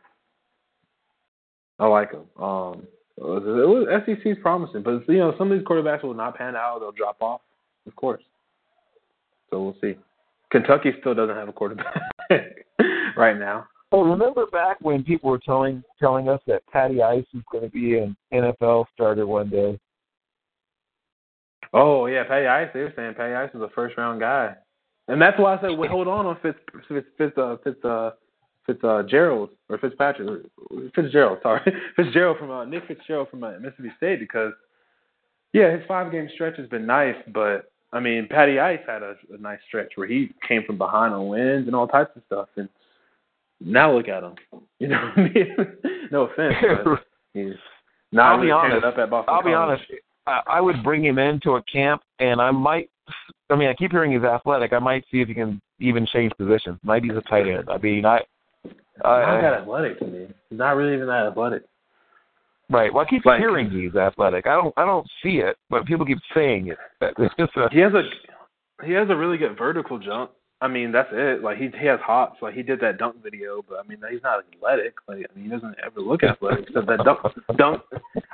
[1.78, 2.24] I like him.
[2.42, 6.14] Um, it was, it was, SEC's promising, but you know, some of these quarterbacks will
[6.14, 7.40] not pan out; they'll drop off,
[7.86, 8.22] of course.
[9.50, 9.98] So we'll see.
[10.50, 11.94] Kentucky still doesn't have a quarterback
[13.16, 13.66] right now.
[13.92, 17.70] Well, remember back when people were telling telling us that Patty Ice was going to
[17.70, 19.78] be an NFL starter one day?
[21.72, 22.68] Oh yeah, Patty Ice.
[22.72, 24.54] They were saying Patty Ice was a first round guy,
[25.10, 26.58] and that's why I said, wait, hold on on Fitz
[26.88, 28.10] Fitz Fitz uh, Fitz uh,
[28.66, 30.46] Fitz uh, Gerald or Fitzpatrick
[30.94, 31.38] Fitzgerald.
[31.42, 31.60] Sorry,
[31.96, 34.52] Fitzgerald from uh, Nick Fitzgerald from uh, Mississippi State because
[35.52, 39.16] yeah, his five game stretch has been nice, but I mean, Patty Ice had a,
[39.32, 42.48] a nice stretch where he came from behind on wins and all types of stuff,
[42.56, 42.68] and
[43.60, 44.34] now look at him.
[44.78, 45.56] You know what I mean?
[46.12, 47.00] no offense, but
[47.34, 47.54] he's
[48.12, 48.84] not I'll be really tearing honest.
[48.84, 49.80] it up at Boston I'll be College.
[49.80, 50.02] honest.
[50.26, 52.90] I, I would bring him into a camp, and I might.
[53.50, 54.72] I mean, I keep hearing he's athletic.
[54.72, 56.78] I might see if he can even change positions.
[56.84, 57.68] Maybe he's a tight end.
[57.68, 58.20] I mean, I.
[59.04, 60.26] I not that athletic to me.
[60.50, 61.62] He's not really even that athletic.
[62.68, 62.92] right.
[62.92, 64.46] Well, I keep Like- hearing he's athletic.
[64.46, 64.74] I don't.
[64.76, 66.78] I don't see it, but people keep saying it.
[67.00, 68.02] A, He has a
[68.84, 70.30] he has a really good vertical jump.
[70.62, 71.42] I mean, that's it.
[71.42, 72.42] Like he he has hops.
[72.42, 74.94] Like he did that dunk video, but I mean he's not athletic.
[75.08, 77.20] Like I mean he doesn't ever look athletic except that dunk
[77.56, 77.82] dunk.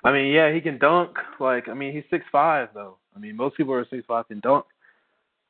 [0.04, 1.10] I mean yeah he can dunk.
[1.38, 2.96] Like I mean he's six five though.
[3.14, 4.64] I mean most people are six five can dunk.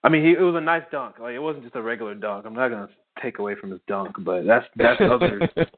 [0.07, 1.18] I mean he it was a nice dunk.
[1.18, 2.47] Like it wasn't just a regular dunk.
[2.47, 2.89] I'm not gonna
[3.20, 5.41] take away from his dunk, but that's that's other.
[5.57, 5.70] It's,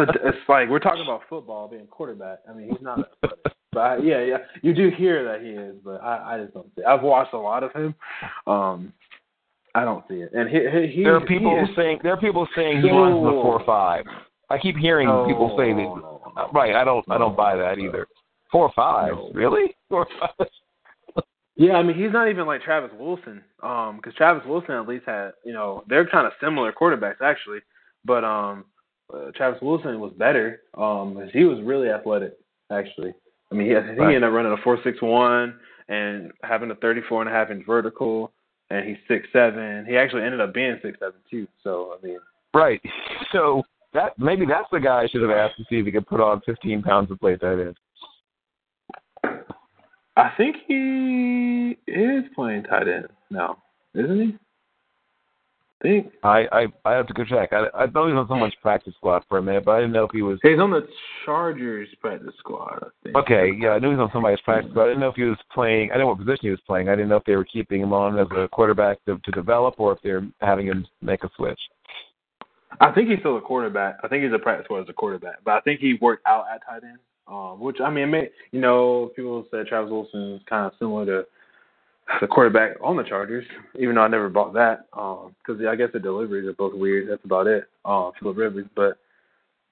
[0.00, 2.40] a, it's like we're talking about football being quarterback.
[2.50, 2.98] I mean, he's not.
[3.72, 6.66] But I, yeah, yeah, you do hear that he is, but I, I just don't
[6.74, 6.82] see.
[6.82, 6.86] It.
[6.86, 7.94] I've watched a lot of him.
[8.48, 8.92] Um,
[9.76, 10.32] I don't see it.
[10.34, 12.90] And he, he, he there are people he is, saying there are people saying he
[12.90, 14.04] runs the four five.
[14.48, 15.76] I keep hearing no, people say that.
[15.76, 16.50] no, no.
[16.52, 16.74] Right.
[16.74, 17.04] I don't.
[17.08, 18.08] I don't buy that either.
[18.50, 19.12] Four or five.
[19.32, 19.76] Really?
[19.88, 20.48] Four or five.
[21.60, 23.42] Yeah, I mean, he's not even like Travis Wilson.
[23.62, 27.58] Um, because Travis Wilson at least had, you know, they're kind of similar quarterbacks actually,
[28.02, 28.64] but um,
[29.12, 30.62] uh, Travis Wilson was better.
[30.78, 32.32] Um, 'cause he was really athletic
[32.70, 33.12] actually.
[33.52, 34.14] I mean, he, I think he Right.
[34.14, 37.50] ended up running a four six one and having a thirty four and a half
[37.50, 38.32] inch vertical,
[38.70, 39.84] and he's six seven.
[39.84, 41.46] He actually ended up being six seven too.
[41.62, 42.20] So I mean,
[42.54, 42.80] Right.
[43.32, 46.06] So that maybe that's the guy I should have asked to see if he could
[46.06, 47.74] put on 15 pounds of plate that is.
[50.20, 53.56] I think he is playing tight end now,
[53.94, 54.36] isn't he?
[55.80, 57.54] I think I I I have to go check.
[57.54, 59.94] I I thought he was on someone's practice squad for a minute, but I didn't
[59.94, 60.38] know if he was.
[60.42, 60.86] he's on the
[61.24, 62.82] Chargers practice squad.
[62.82, 63.16] I think.
[63.16, 64.74] Okay, yeah, I knew he was on somebody's practice squad.
[64.74, 65.90] But I didn't know if he was playing.
[65.90, 66.90] I didn't know what position he was playing.
[66.90, 69.80] I didn't know if they were keeping him on as a quarterback to, to develop,
[69.80, 71.60] or if they're having him make a switch.
[72.78, 73.96] I think he's still a quarterback.
[74.04, 76.44] I think he's a practice squad as a quarterback, but I think he worked out
[76.54, 76.98] at tight end.
[77.30, 81.06] Um, which I mean, may, you know, people said Travis Wilson is kind of similar
[81.06, 81.26] to
[82.20, 83.46] the quarterback on the Chargers,
[83.78, 87.08] even though I never bought that because I guess the deliveries are both weird.
[87.08, 87.64] That's about it.
[87.84, 88.98] Um, Philip Rivers, but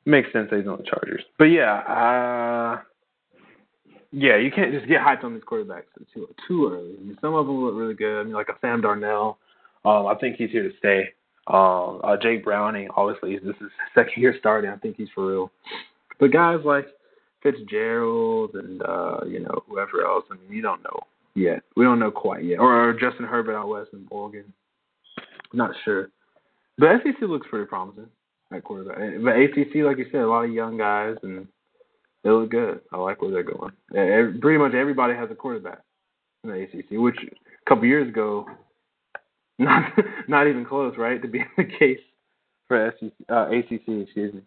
[0.04, 1.24] makes sense that he's on the Chargers.
[1.36, 2.80] But yeah, uh,
[4.12, 6.94] yeah, you can't just get hyped on these quarterbacks too too early.
[6.96, 8.20] I mean, some of them look really good.
[8.20, 9.36] I mean, like a Sam Darnold.
[9.84, 11.08] Um, I think he's here to stay.
[11.48, 14.70] Um, uh, Jake Browning, obviously, this is his second year starting.
[14.70, 15.50] I think he's for real.
[16.20, 16.86] But guys like
[17.42, 21.00] Fitzgerald and uh, you know whoever else, I mean, you don't know
[21.34, 21.62] yet.
[21.76, 22.58] We don't know quite yet.
[22.58, 24.52] Or, or Justin Herbert out west in Oregon.
[25.52, 26.08] Not sure.
[26.76, 28.08] But SEC looks pretty promising
[28.52, 28.98] at quarterback.
[29.22, 31.46] But ACC, like you said, a lot of young guys, and
[32.22, 32.80] they look good.
[32.92, 33.72] I like where they're going.
[33.90, 35.80] And pretty much everybody has a quarterback
[36.44, 38.46] in the ACC, which a couple years ago,
[39.58, 39.92] not
[40.28, 41.98] not even close, right, to be the case
[42.68, 43.88] for SEC, uh, ACC.
[43.88, 44.42] Excuse me.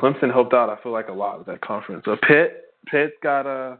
[0.00, 0.70] Clemson helped out.
[0.70, 2.04] I feel like a lot with that conference.
[2.04, 3.78] So Pitt, Pitt's got a.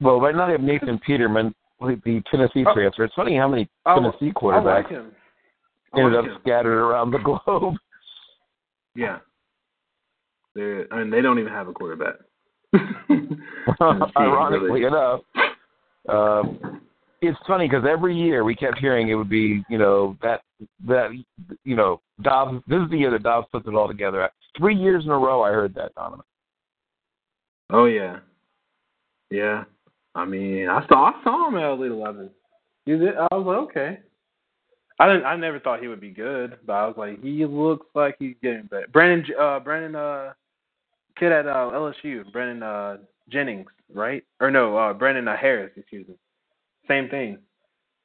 [0.00, 2.74] Well, right now they have Nathan Peterman, the Tennessee Oh.
[2.74, 3.04] transfer.
[3.04, 5.02] It's funny how many Oh, Tennessee I quarterbacks like.
[5.94, 6.38] I ended like up him.
[6.42, 7.74] scattered around the globe.
[8.96, 9.18] Yeah.
[10.54, 12.14] They're, I mean, they don't even have a quarterback.
[14.16, 14.84] Ironically really.
[14.84, 15.20] enough,
[16.08, 16.80] um,
[17.26, 20.42] it's funny because every year we kept hearing it would be, you know, that
[20.86, 21.10] that
[21.64, 22.62] you know, Dobbs.
[22.66, 24.28] This is the year that Dobbs puts it all together.
[24.56, 26.24] Three years in a row, I heard that, Donovan.
[27.70, 28.18] Oh yeah,
[29.30, 29.64] yeah.
[30.14, 32.30] I mean, I saw I saw him at Elite Eleven.
[32.86, 33.16] You did?
[33.16, 34.00] I was like, okay.
[35.00, 35.24] I didn't.
[35.24, 38.36] I never thought he would be good, but I was like, he looks like he's
[38.42, 38.86] getting better.
[38.92, 40.32] Brandon, uh, Brandon, uh,
[41.18, 42.96] kid at uh, LSU, Brandon uh,
[43.28, 44.22] Jennings, right?
[44.40, 46.14] Or no, uh, Brandon uh, Harris, excuse me.
[46.88, 47.38] Same thing.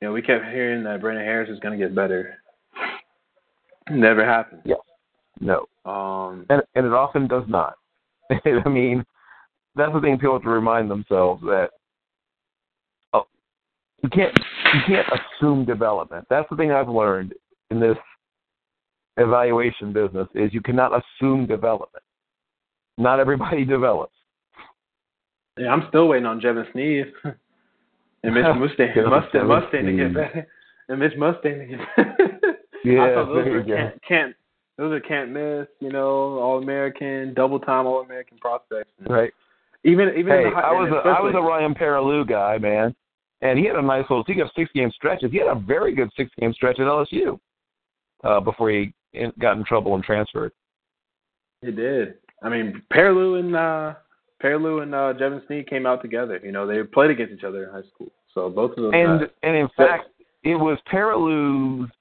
[0.01, 2.35] You know, we kept hearing that Brandon Harris is going to get better.
[3.89, 4.61] Never happened.
[4.65, 4.75] Yeah.
[5.41, 7.75] No, Um, and and it often does not.
[8.31, 9.05] I mean,
[9.75, 11.69] that's the thing people have to remind themselves that
[13.13, 13.25] oh,
[14.03, 14.37] you can't
[14.73, 16.25] you can't assume development.
[16.29, 17.33] That's the thing I've learned
[17.71, 17.97] in this
[19.15, 22.03] evaluation business is you cannot assume development.
[22.97, 24.13] Not everybody develops.
[25.57, 27.13] Yeah, I'm still waiting on Jevan Snead
[28.23, 30.47] and Mitch Mustain, Mustain, Mustain to get
[30.89, 32.57] and Mitch Mustain to get better.
[32.83, 33.91] Yeah, those there you go.
[34.07, 34.35] can't,
[34.77, 35.67] those are can't miss.
[35.79, 38.89] You know, All American, double time All American prospects.
[39.07, 39.31] Right.
[39.83, 42.57] Even even Hey, in the high, I was a, I was a Ryan Perrilloux guy,
[42.57, 42.95] man,
[43.41, 44.23] and he had a nice little.
[44.27, 45.31] He got six game stretches.
[45.31, 47.39] He had a very good six game stretch at LSU
[48.23, 50.51] uh, before he in, got in trouble and transferred.
[51.61, 52.15] He did.
[52.41, 53.93] I mean, Perrilloux and uh,
[54.41, 56.39] Perrilloux and uh, Jevan Snead came out together.
[56.43, 58.07] You know, they played against each other in high school.
[58.33, 59.29] So both of those And guys.
[59.43, 60.09] and in fact,
[60.43, 61.91] it was Perrilloux's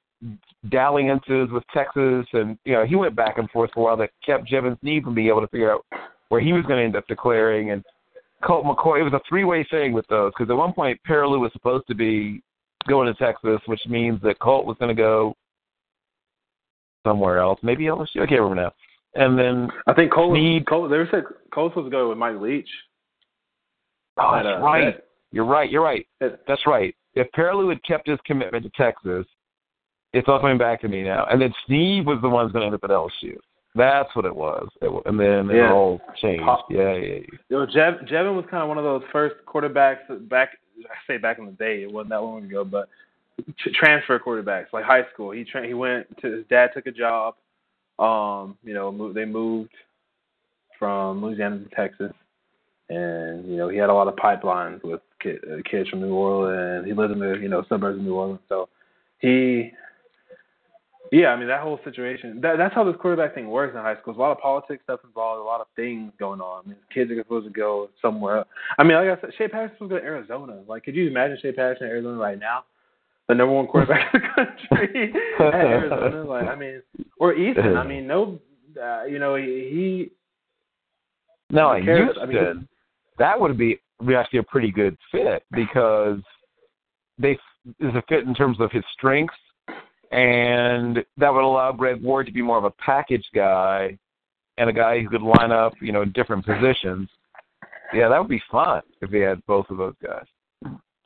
[0.68, 4.10] dalliances with Texas, and you know he went back and forth for a while that
[4.24, 5.84] kept Jevin Sneed from being able to figure out
[6.28, 7.70] where he was going to end up declaring.
[7.70, 7.84] And
[8.44, 11.40] Colt McCoy, it was a three way thing with those because at one point Perrilloux
[11.40, 12.42] was supposed to be
[12.88, 15.34] going to Texas, which means that Colt was going to go
[17.06, 18.16] somewhere else, maybe LSU.
[18.22, 18.72] I can't remember now.
[19.14, 22.18] And then I think Cole, Snead- Cole they said Cole was supposed to go with
[22.18, 22.68] Mike Leach.
[24.18, 24.88] oh, At, that's uh, right.
[24.88, 25.70] at- You're right.
[25.70, 26.06] You're right.
[26.20, 26.94] at- That's right.
[27.14, 29.26] If Perrilloux had kept his commitment to Texas,
[30.12, 31.26] it's all coming back to me now.
[31.30, 33.36] And then Steve was the one who's going to end up at LSU.
[33.74, 34.66] That's what it was.
[34.80, 36.44] It, and then it all changed.
[36.44, 37.20] Pop- Yeah, yeah, yeah.
[37.48, 40.50] You know, Jev, Jevan was kind of one of those first quarterbacks back.
[40.78, 42.88] I say back in the day, it wasn't that long ago, but
[43.74, 45.30] transfer quarterbacks like high school.
[45.32, 47.34] He tra- he went to his dad took a job.
[47.98, 49.70] Um, you know, they moved
[50.78, 52.12] from Louisiana to Texas,
[52.88, 56.86] and you know he had a lot of pipelines with uh, kids from New Orleans.
[56.86, 58.68] He lived in the you know suburbs of New Orleans, so
[59.18, 59.72] he.
[61.10, 62.38] Yeah, I mean that whole situation.
[62.42, 64.12] That, that's how this quarterback thing works in high school.
[64.12, 66.64] There's a lot of politics stuff involved, a lot of things going on.
[66.64, 68.38] I mean, kids are supposed to go somewhere.
[68.38, 68.48] Else.
[68.76, 70.60] I mean, like I said, Shea Patterson was going to Arizona.
[70.68, 72.64] Like, could you imagine Shea Patterson in Arizona right now?
[73.28, 76.24] The number one quarterback in the country at Arizona.
[76.24, 76.82] Like, I mean,
[77.18, 77.76] or Eason.
[77.76, 78.38] I mean, no,
[78.82, 80.10] uh, you know, he.
[81.50, 82.16] Now, Who at cares?
[82.20, 82.68] I Houston, mean,
[83.18, 86.20] that would be, be actually a pretty good fit because
[87.18, 87.32] they
[87.80, 89.34] is a fit in terms of his strengths,
[90.10, 93.98] and that would allow Greg Ward to be more of a package guy
[94.56, 97.08] and a guy who could line up, you know, in different positions.
[97.92, 100.24] Yeah, that would be fun if they had both of those guys.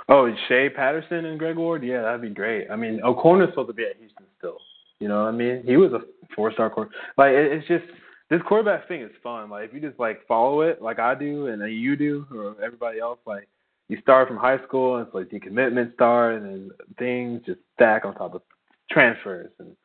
[0.09, 1.85] Oh, Shea Patterson and Greg Ward.
[1.85, 2.71] Yeah, that'd be great.
[2.71, 4.59] I mean, O'Connor's supposed to be at Houston still.
[4.99, 5.63] You know what I mean?
[5.67, 6.01] He was a
[6.35, 6.99] four-star quarterback.
[7.17, 7.85] Like, it, it's just
[8.31, 9.51] this quarterback thing is fun.
[9.51, 12.57] Like, if you just like follow it, like I do, and then you do, or
[12.63, 13.49] everybody else, like
[13.89, 18.05] you start from high school, and it's like decommitment start, and then things just stack
[18.05, 18.43] on top of
[18.91, 19.77] transfers, and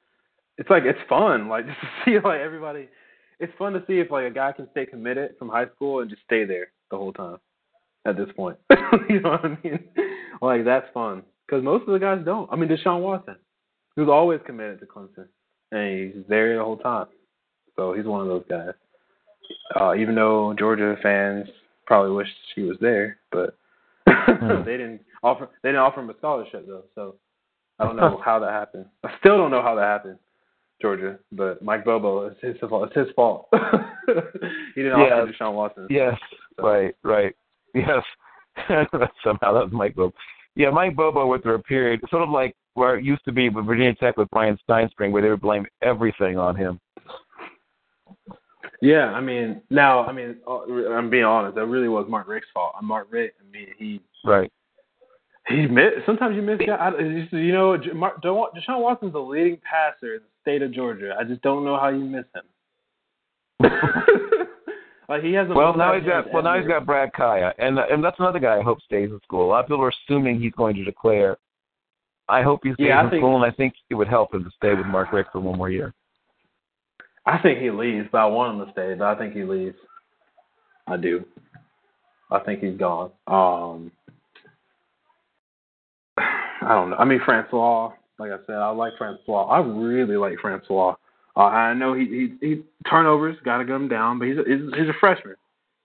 [0.58, 1.48] it's like it's fun.
[1.50, 2.88] Like just to see like everybody.
[3.40, 6.10] It's fun to see if like a guy can stay committed from high school and
[6.10, 7.38] just stay there the whole time.
[8.06, 8.58] At this point,
[9.10, 9.80] you know what I mean?
[10.42, 12.52] Like that's fun because most of the guys don't.
[12.52, 13.36] I mean, Deshaun Watson,
[13.96, 15.28] he was always committed to Clemson,
[15.72, 17.08] and he's there the whole time.
[17.76, 18.74] So he's one of those guys.
[19.80, 21.48] Uh, even though Georgia fans
[21.86, 23.56] probably wish he was there, but
[24.06, 25.50] they didn't offer.
[25.64, 26.84] They didn't offer him a scholarship though.
[26.96, 27.16] So
[27.80, 28.86] I don't know how that happened.
[29.04, 30.18] I still don't know how that happened,
[30.82, 31.18] Georgia.
[31.32, 32.90] But Mike Bobo, it's his fault.
[32.96, 33.48] It's his fault.
[33.54, 35.22] he didn't Yeah.
[35.22, 35.88] offer Deshaun Watson.
[35.90, 36.16] Yes,
[36.58, 37.36] So- right, right.
[37.74, 38.04] Yes.
[39.24, 40.14] Somehow that was Mike Bob.
[40.56, 43.50] Yeah, Mike Bobo went through a period, sort of like where it used to be
[43.50, 46.80] with Virginia Tech with Bryan Stinespring, where they would blame everything on him.
[48.82, 50.62] Yeah, I mean, now, I mean, uh,
[50.92, 51.56] I'm being honest.
[51.56, 52.74] That really was Mark Richt's fault.
[52.78, 54.52] And Mark Richt, I mean, he right.
[55.48, 55.94] He miss.
[56.06, 56.94] Sometimes you miss guys.
[57.32, 61.16] You know, Mark, Deshaun Watson's the leading passer in the state of Georgia.
[61.20, 63.72] I just don't know how you miss him.
[65.10, 65.50] like he has.
[65.50, 66.32] A well, now he's got.
[66.34, 69.20] Well, now he's got Brad Kaaya, and and that's another guy I hope stays in
[69.24, 69.46] school.
[69.46, 71.38] A lot of people are assuming he's going to declare.
[72.30, 74.44] I hope he stays yeah, in think, school, and I think it would help him
[74.44, 75.94] to stay with Mark Richt for one more year.
[77.26, 78.96] I think he leaves, but I want him to stay.
[78.96, 79.78] But I think he leaves.
[80.88, 81.24] I do.
[82.30, 83.12] I think he's gone.
[83.28, 83.92] Um,
[86.18, 86.98] I don't know.
[86.98, 87.92] I mean, Francois.
[88.20, 89.46] Like I said, I like Francois.
[89.46, 90.96] I really like Francois.
[91.38, 92.06] Uh, I know he
[92.42, 95.36] he, he turnovers got to get him down, but he's a, he's, he's a freshman.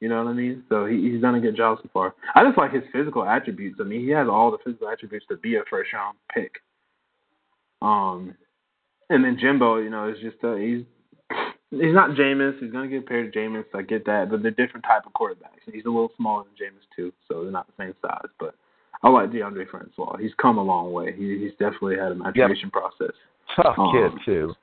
[0.00, 0.64] You know what I mean?
[0.68, 2.14] So he, he's done a good job so far.
[2.34, 3.78] I just like his physical attributes.
[3.80, 6.54] I mean, he has all the physical attributes to be a first round pick.
[7.82, 8.34] Um,
[9.10, 10.84] and then Jimbo, you know, is just uh, he's
[11.70, 12.58] he's not Jameis.
[12.58, 13.64] He's gonna get paired to Jameis.
[13.74, 15.70] I get that, but they're different type of quarterbacks.
[15.70, 18.30] He's a little smaller than Jameis too, so they're not the same size.
[18.40, 18.54] But
[19.02, 20.16] I like Deondre Francois.
[20.16, 21.12] He's come a long way.
[21.16, 22.82] He, he's definitely had a maturation yep.
[22.82, 23.14] process.
[23.54, 24.54] Tough um, kid too.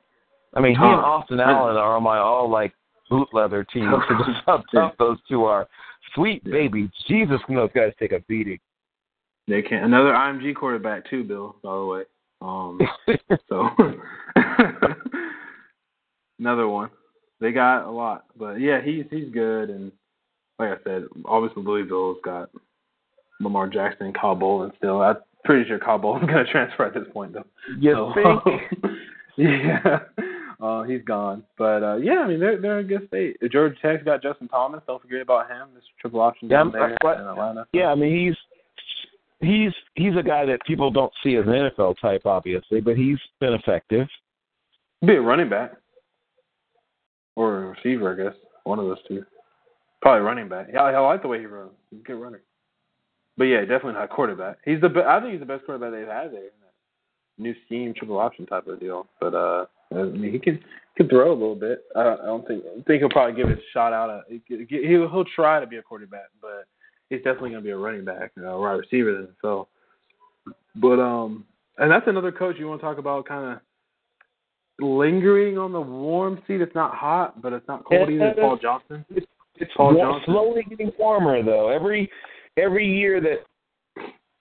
[0.54, 2.72] I mean, he and Austin Allen are on my all like
[3.08, 3.92] boot leather team.
[4.08, 5.68] just how tough those two are.
[6.14, 6.52] Sweet yeah.
[6.52, 8.58] baby, Jesus, can those guys take a beating?
[9.46, 9.84] They can.
[9.84, 11.56] Another IMG quarterback too, Bill.
[11.62, 12.02] By the way.
[12.42, 12.80] Um,
[13.48, 13.68] so
[16.38, 16.90] another one.
[17.40, 19.90] They got a lot, but yeah, he's he's good, and
[20.58, 22.50] like I said, obviously Louisville's got
[23.40, 25.00] Lamar Jackson and Kyle Bolin still.
[25.00, 27.46] I'm pretty sure Kyle Bolin's going to transfer at this point, though.
[27.78, 28.62] You so, think?
[29.38, 30.00] yeah.
[30.60, 33.36] Uh, he's gone, but uh, yeah, I mean they're they're in good state.
[33.50, 34.82] Georgia Tech's got Justin Thomas.
[34.86, 35.68] Don't forget about him.
[35.74, 37.66] This triple option yeah, down there but, in Atlanta.
[37.72, 38.36] Yeah, I mean he's
[39.40, 43.16] he's he's a guy that people don't see as an NFL type, obviously, but he's
[43.40, 44.06] been effective.
[45.06, 45.72] Be a running back
[47.36, 48.38] or a receiver, I guess.
[48.64, 49.24] One of those two.
[50.02, 50.68] Probably running back.
[50.72, 51.72] Yeah, I like the way he runs.
[51.90, 52.42] He's a good runner.
[53.38, 54.58] But yeah, definitely not quarterback.
[54.64, 56.50] He's the be- I think he's the best quarterback they've had there.
[57.38, 59.06] New scheme, triple option type of deal.
[59.18, 60.60] But uh, I mean, he can
[60.96, 61.84] can throw a little bit.
[61.96, 64.10] I don't, I don't think I think he'll probably give it a shot out.
[64.10, 66.66] Of, he'll he'll try to be a quarterback, but
[67.08, 69.26] he's definitely going to be a running back, you know, a wide receiver.
[69.42, 69.68] So,
[70.76, 71.44] but um,
[71.78, 73.60] and that's another coach you want to talk about, kind of
[74.84, 76.60] lingering on the warm seat.
[76.60, 78.34] It's not hot, but it's not cold either.
[78.38, 79.04] Paul Johnson.
[79.10, 80.34] It's, it's Paul warm, Johnson.
[80.34, 81.68] slowly getting warmer though.
[81.68, 82.10] Every
[82.56, 83.44] every year that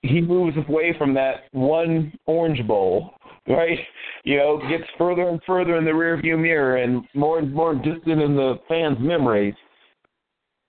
[0.02, 3.14] he moves away from that one orange bowl,
[3.48, 3.80] right?
[4.24, 8.22] You know, gets further and further in the rearview mirror and more and more distant
[8.22, 9.56] in the fans' memories.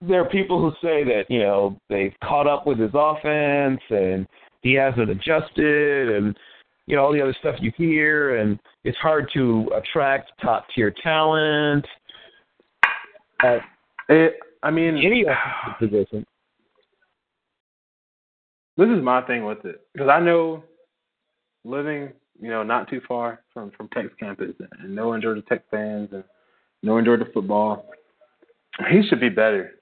[0.00, 4.26] There are people who say that, you know, they've caught up with his offense and
[4.62, 6.36] he hasn't adjusted and
[6.86, 10.92] you know, all the other stuff you hear and it's hard to attract top tier
[11.02, 11.86] talent.
[13.44, 13.60] At,
[14.09, 15.25] it, I mean any
[15.78, 16.26] position
[18.81, 20.65] this is my thing with it because I know
[21.65, 26.09] living, you know, not too far from from Tech campus and knowing Georgia Tech fans
[26.12, 26.25] and
[26.83, 27.86] knowing Georgia football,
[28.91, 29.73] he should be better.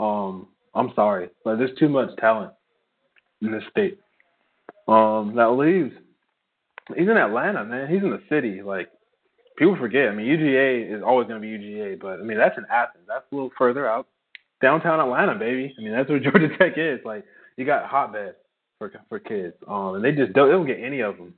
[0.00, 2.52] Um, I'm sorry, but there's too much talent
[3.42, 3.98] in this state.
[4.88, 5.92] Um, that leaves.
[6.96, 7.88] He's in Atlanta, man.
[7.88, 8.62] He's in the city.
[8.62, 8.88] Like
[9.58, 10.08] people forget.
[10.08, 13.04] I mean, UGA is always going to be UGA, but I mean that's in Athens.
[13.06, 14.06] That's a little further out.
[14.62, 15.74] Downtown Atlanta, baby.
[15.76, 17.00] I mean that's where Georgia Tech is.
[17.04, 17.24] Like
[17.56, 18.34] you got hotbed
[18.78, 21.34] for for kids, um, and they just don't, they don't get any of them.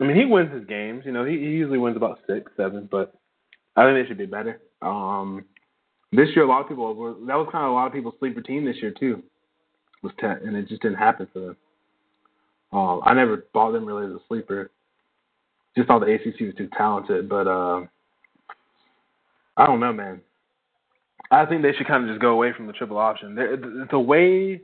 [0.00, 1.04] I mean, he wins his games.
[1.06, 3.14] You know, he, he usually wins about six, seven, but
[3.76, 4.60] I think they should be better.
[4.82, 5.44] Um,
[6.12, 8.14] this year, a lot of people were that was kind of a lot of people's
[8.18, 9.22] sleeper team this year too,
[10.02, 11.56] was Tech, and it just didn't happen for them.
[12.72, 14.70] Um, I never bought them really as a sleeper.
[15.76, 17.82] Just thought the ACC was too talented, but uh,
[19.56, 20.20] I don't know, man.
[21.30, 23.34] I think they should kind of just go away from the triple option.
[23.34, 24.60] The, the way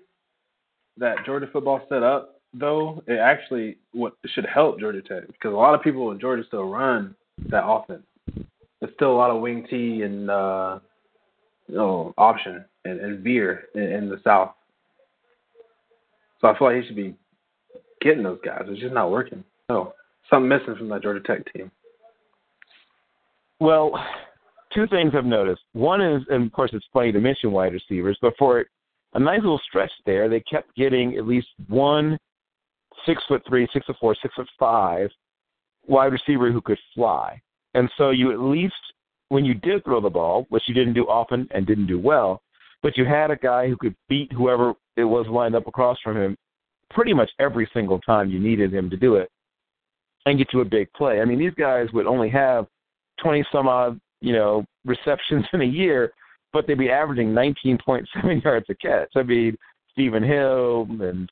[1.00, 5.56] that Georgia football set up, though, it actually what should help Georgia Tech because a
[5.56, 7.14] lot of people in Georgia still run
[7.48, 8.04] that offense.
[8.80, 10.78] There's still a lot of wing T and uh,
[11.66, 14.52] you know option and, and in, in the South.
[16.40, 17.14] So I feel like he should be
[18.00, 18.62] getting those guys.
[18.66, 19.44] It's just not working.
[19.68, 19.94] No,
[20.30, 21.70] something missing from that Georgia Tech team.
[23.58, 23.92] Well,
[24.74, 25.62] two things I've noticed.
[25.72, 28.64] One is, and of course, it's funny to mention wide receivers, but for
[29.14, 30.28] a nice little stretch there.
[30.28, 32.18] They kept getting at least one
[33.06, 35.10] six foot three, six foot four, six foot five
[35.86, 37.40] wide receiver who could fly.
[37.74, 38.74] And so you at least
[39.28, 42.42] when you did throw the ball, which you didn't do often and didn't do well,
[42.82, 46.16] but you had a guy who could beat whoever it was lined up across from
[46.16, 46.36] him
[46.90, 49.30] pretty much every single time you needed him to do it
[50.26, 51.20] and get you a big play.
[51.20, 52.66] I mean, these guys would only have
[53.22, 56.12] 20 some odd, you know, receptions in a year,
[56.52, 58.06] but they'd be averaging 19.7
[58.44, 59.10] yards a catch.
[59.16, 59.56] I mean,
[59.92, 61.30] Stephen Hill and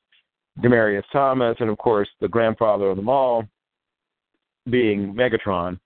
[0.61, 3.45] Demaryius Thomas, and of course the grandfather of them all
[4.69, 5.79] being Megatron,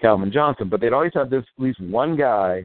[0.00, 0.68] Calvin Johnson.
[0.68, 2.64] But they'd always have this at least one guy.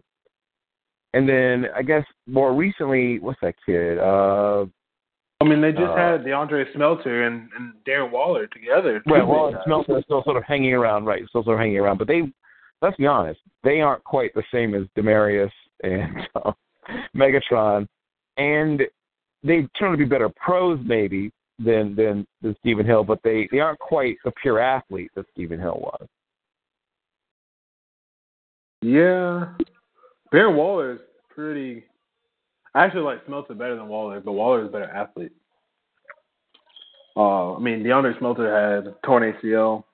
[1.13, 3.99] And then I guess more recently, what's that kid?
[3.99, 4.65] Uh
[5.41, 9.03] I mean, they just Uh, had DeAndre Smelter and, and Darren Waller together.
[9.05, 11.27] Well, well, Smelter is still sort of hanging around, right?
[11.27, 12.21] Still sort of hanging around, but they,
[12.81, 15.51] let's be honest, they aren't quite the same as Demaryius
[15.83, 16.51] and uh,
[17.15, 17.87] Megatron,
[18.37, 18.81] and
[19.43, 23.59] they turn to be better pros maybe than than than Stephen Hill, but they they
[23.59, 26.07] aren't quite the pure athlete that Stephen Hill was.
[28.81, 29.53] Yeah.
[30.33, 30.99] Darren Waller is
[31.33, 31.85] pretty.
[32.73, 35.31] I actually like Smelter better than Waller, but Waller is a better athlete.
[37.15, 39.85] Uh, I mean, DeAndre Smelter had torn ACL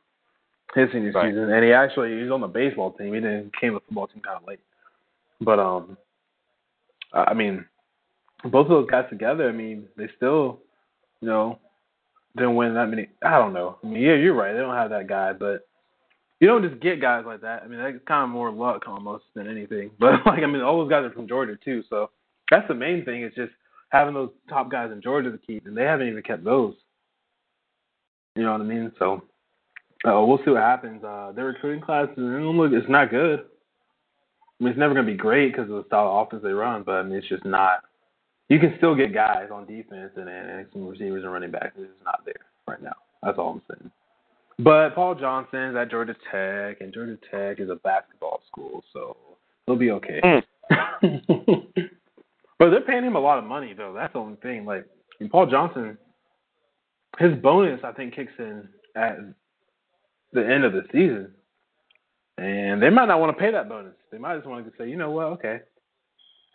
[0.73, 1.29] his senior Right.
[1.29, 3.13] season, and he actually he's on the baseball team.
[3.13, 4.59] He didn't came to the football team kind of late,
[5.41, 5.97] but um,
[7.13, 7.65] I mean,
[8.45, 9.49] both of those guys together.
[9.49, 10.59] I mean, they still,
[11.19, 11.59] you know,
[12.37, 13.09] didn't win that many.
[13.23, 13.77] I don't know.
[13.83, 14.53] I mean, yeah, you're right.
[14.53, 15.67] They don't have that guy, but
[16.39, 17.63] you don't just get guys like that.
[17.63, 19.91] I mean, that's kind of more luck almost than anything.
[19.99, 22.09] But like, I mean, all those guys are from Georgia too, so
[22.49, 23.23] that's the main thing.
[23.23, 23.51] Is just
[23.89, 26.75] having those top guys in Georgia to keep, and they haven't even kept those.
[28.35, 28.91] You know what I mean?
[28.97, 29.23] So,
[30.05, 31.03] uh, we'll see what happens.
[31.03, 33.41] Uh, their recruiting class it's not good.
[34.61, 36.51] I mean, it's never going to be great because of the style of offense they
[36.51, 37.83] run, but I mean, it's just not.
[38.47, 41.73] You can still get guys on defense and, and some receivers and running backs.
[41.77, 42.35] It's just not there
[42.67, 42.93] right now.
[43.23, 43.91] That's all I'm saying.
[44.59, 49.17] But Paul Johnson's at Georgia Tech, and Georgia Tech is a basketball school, so
[49.65, 50.21] he'll be okay.
[50.23, 51.15] Hmm.
[52.59, 53.93] but they're paying him a lot of money, though.
[53.95, 54.65] That's the only thing.
[54.65, 54.85] Like,
[55.19, 55.97] and Paul Johnson,
[57.17, 59.17] his bonus, I think, kicks in at
[60.33, 61.33] the end of the season.
[62.41, 63.93] And they might not want to pay that bonus.
[64.11, 65.59] They might just want to say, you know what, okay.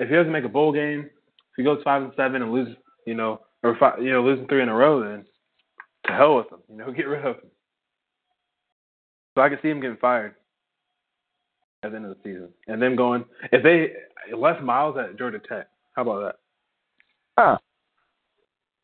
[0.00, 2.74] If he doesn't make a bowl game, if he goes five and seven and loses,
[3.06, 5.24] you know, or five, you know, losing three in a row, then
[6.06, 6.58] to hell with him.
[6.68, 7.50] You know, get rid of him.
[9.34, 10.34] So I can see him getting fired
[11.84, 13.92] at the end of the season, and them going if they
[14.34, 15.68] Les Miles at Georgia Tech.
[15.94, 16.34] How about that?
[17.38, 17.58] Huh.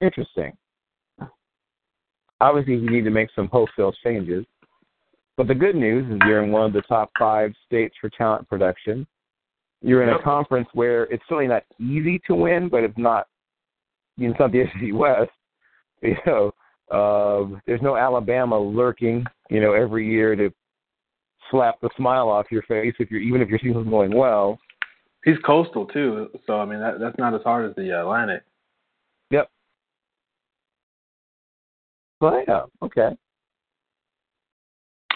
[0.00, 0.52] Interesting.
[2.40, 4.46] Obviously, you need to make some wholesale changes.
[5.36, 8.48] But the good news is you're in one of the top five states for talent
[8.48, 9.06] production.
[9.80, 13.26] You're in a conference where it's certainly not easy to win, but it's not.
[14.16, 15.30] You know, it's not the SEC West.
[16.02, 16.52] You know,
[16.90, 19.24] uh, there's no Alabama lurking.
[19.50, 20.50] You know, every year to
[21.50, 24.58] slap the smile off your face if you're even if your season's going well.
[25.24, 28.42] He's coastal too, so I mean that that's not as hard as the Atlantic.
[29.30, 29.48] Yep.
[32.20, 32.62] Well, yeah.
[32.82, 33.16] Okay.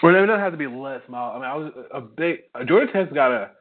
[0.03, 1.01] Well, it doesn't have to be less.
[1.07, 3.51] I mean, I was a big Georgia Tech's got a.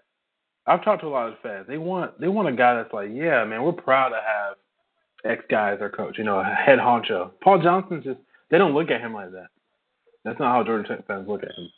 [0.67, 1.67] I've talked to a lot of fans.
[1.69, 4.57] They want they want a guy that's like, yeah, man, we're proud to have
[5.25, 6.19] X guy as our coach.
[6.19, 7.31] You know, a head honcho.
[7.43, 9.49] Paul Johnson's just they don't look at him like that.
[10.25, 11.71] That's not how Georgia Tech fans look at him.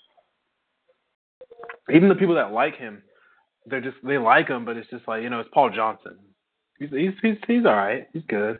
[1.95, 3.03] Even the people that like him,
[3.67, 6.19] they're just they like him, but it's just like you know, it's Paul Johnson.
[6.79, 8.09] He's he's he's, he's all right.
[8.13, 8.59] He's good.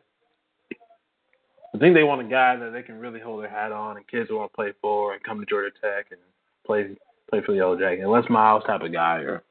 [1.79, 4.09] I think they want a guy that they can really hold their hat on, and
[4.09, 6.19] kids want to play for, and come to Georgia Tech and
[6.67, 6.97] play
[7.31, 8.09] play for the Yellow Jacket.
[8.09, 9.45] Les Miles type of guy, or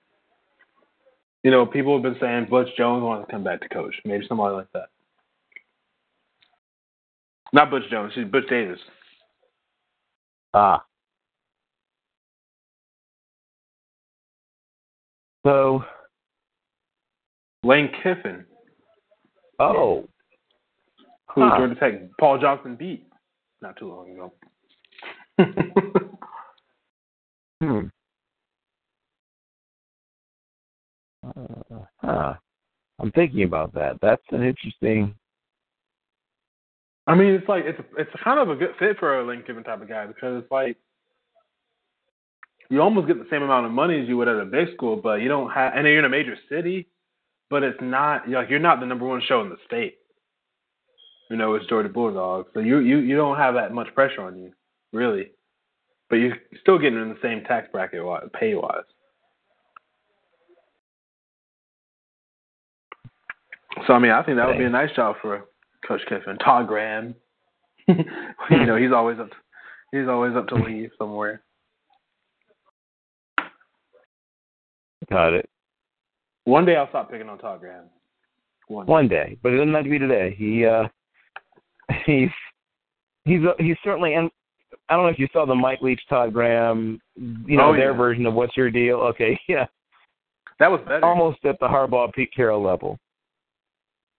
[1.43, 3.95] you know, people have been saying Butch Jones wants to come back to coach.
[4.03, 4.89] Maybe somebody like that.
[7.53, 8.11] Not Butch Jones.
[8.13, 8.79] She's Butch Davis.
[10.53, 10.83] Ah.
[15.45, 15.81] So,
[17.63, 18.43] Lane Kiffin,
[19.59, 20.09] oh,
[21.33, 21.57] who Huh.
[21.57, 23.07] Georgia Tech Paul Johnson beat
[23.61, 24.33] not too long ago.
[27.61, 27.87] hmm.
[31.25, 32.33] Uh, huh.
[32.99, 33.97] I'm thinking about that.
[34.01, 35.15] That's an interesting.
[37.05, 39.81] I mean, it's like it's it's kind of a good fit for a Kiffin type
[39.81, 40.77] of guy because it's like
[42.69, 44.97] you almost get the same amount of money as you would at a big school,
[44.97, 46.87] but you don't have, and you're in a major city,
[47.49, 49.95] but it's not like you're not the number one show in the state.
[51.29, 54.37] You know, it's Georgia Bulldogs, so you you you don't have that much pressure on
[54.37, 54.51] you,
[54.93, 55.31] really,
[56.09, 58.01] but you're still getting in the same tax bracket
[58.33, 58.83] pay wise.
[63.85, 65.45] So I mean, I think that would be a nice job for
[65.85, 66.37] Coach Kiffin.
[66.37, 67.13] Todd Graham,
[67.87, 69.29] you know, he's always up.
[69.29, 69.35] To,
[69.91, 71.41] he's always up to leave somewhere.
[75.09, 75.49] Got it.
[76.45, 77.85] One day I'll stop picking on Todd Graham.
[78.67, 78.85] One.
[78.85, 78.91] Day.
[78.91, 80.35] One day, but it doesn't have to be today.
[80.37, 80.87] He uh,
[82.07, 82.29] he's
[83.25, 84.31] he's a, he's certainly and
[84.89, 87.91] I don't know if you saw the Mike Leach Todd Graham, you know Oh, their
[87.91, 87.97] yeah.
[87.97, 88.97] version of what's your deal.
[88.97, 89.65] Okay, yeah,
[90.59, 91.05] That was better.
[91.05, 92.97] almost at the Harbaugh Pete Carroll level.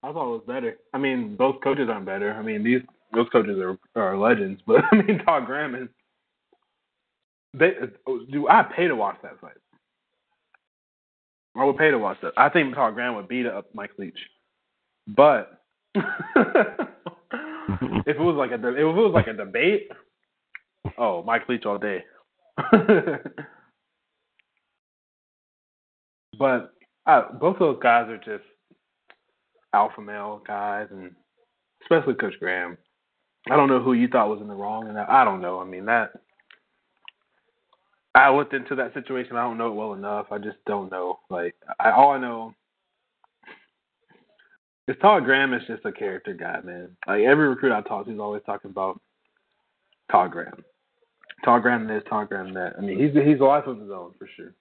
[0.03, 0.77] I thought it was better.
[0.95, 2.33] I mean, both coaches aren't better.
[2.33, 2.81] I mean, these
[3.13, 5.89] those coaches are are legends, but I mean, Todd Graham and
[7.55, 7.73] they
[8.31, 8.47] do.
[8.49, 9.57] I pay to watch that fight.
[11.57, 12.33] I would pay to watch that.
[12.37, 14.19] I think Todd Graham would beat up Mike Leach,
[15.09, 15.61] but
[17.69, 19.89] if it was like a if it was like a debate,
[20.99, 22.05] oh, Mike Leach all day.
[26.39, 26.73] but
[27.07, 28.45] uh, both those guys are just
[29.73, 31.13] alpha male guys, and
[31.83, 32.79] especially Coach Graham.
[33.51, 35.61] I don't know who you thought was in the wrong, and I don't know.
[35.61, 36.11] I mean that.
[38.15, 39.37] I looked into that situation.
[39.37, 40.27] I don't know it well enough.
[40.31, 41.21] I just don't know.
[41.31, 42.55] Like I, all I know
[44.89, 46.97] is Todd Graham is just a character guy, man.
[47.07, 49.01] Like every recruit I talk to, he's always talking about
[50.11, 50.65] Todd Graham.
[51.45, 52.73] Todd Graham this, Todd Graham that.
[52.79, 54.55] I mean, he's he's a life of his own for sure.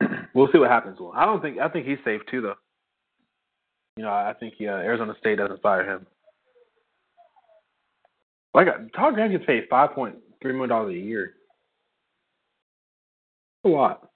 [0.34, 1.12] we'll see what happens him.
[1.14, 2.54] I don't think I think he's safe too, though.
[3.96, 6.06] You know, I think uh, Arizona State doesn't fire him.
[8.54, 11.34] Like uh, Todd Graham gets paid five point three million dollars a year.
[13.64, 14.08] A lot.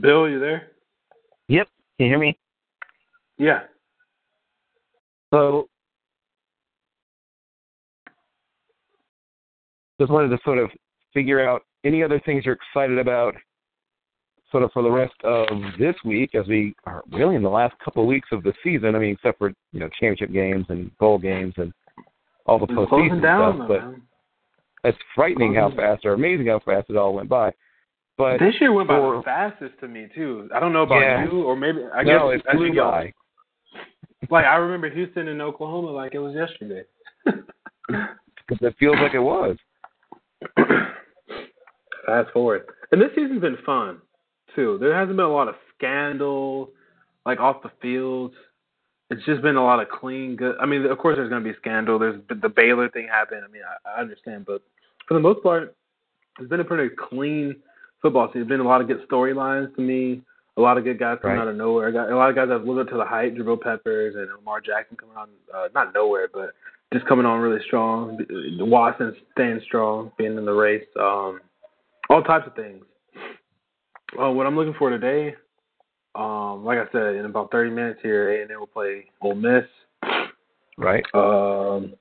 [0.00, 0.68] Bill, you there?
[1.48, 2.38] Yep, can you hear me?
[3.38, 3.60] Yeah.
[5.32, 5.68] So
[10.00, 10.70] just wanted to sort of
[11.12, 13.34] figure out any other things you're excited about
[14.50, 15.46] sort of for the rest of
[15.78, 18.94] this week as we are really in the last couple of weeks of the season.
[18.94, 21.72] I mean, except for, you know, championship games and bowl games and
[22.46, 23.68] all the postseason down, stuff.
[23.68, 24.02] though, But man.
[24.84, 27.52] it's frightening how fast or amazing how fast it all went by.
[28.18, 30.48] But This year went by for- the fastest to me too.
[30.54, 31.24] I don't know about Yeah.
[31.24, 33.12] you, or maybe I no, guess it flew by.
[34.30, 36.84] Like I remember Houston and Oklahoma like it was yesterday.
[38.48, 39.56] Because it feels like it was.
[42.06, 43.98] Fast forward, and this season's been fun
[44.56, 44.76] too.
[44.80, 46.70] There hasn't been a lot of scandal,
[47.24, 48.32] like off the field.
[49.10, 50.56] It's just been a lot of clean, good.
[50.60, 51.98] I mean, of course, there's going to be scandal.
[51.98, 53.42] There's the Baylor thing happened.
[53.46, 54.62] I mean, I, I understand, but
[55.06, 55.76] for the most part,
[56.40, 57.56] it's been a pretty clean
[58.02, 58.40] football season.
[58.40, 60.22] There's been a lot of good storylines to me.
[60.58, 61.42] A lot of good guys coming Right.
[61.42, 61.90] out of nowhere.
[61.92, 63.34] Got a lot of guys that have lived up to the hype.
[63.34, 66.52] Jabril Peppers and Lamar Jackson coming on, uh, not nowhere, but
[66.92, 68.18] just coming on really strong.
[68.58, 70.84] Watson staying strong, being in the race.
[71.00, 71.40] Um,
[72.10, 72.84] all types of things.
[74.20, 75.34] Uh, what I'm looking for today,
[76.14, 79.64] um, like I said, in about 30 minutes here, A&M will play Ole Miss.
[80.76, 81.04] Right?
[81.14, 81.94] Um,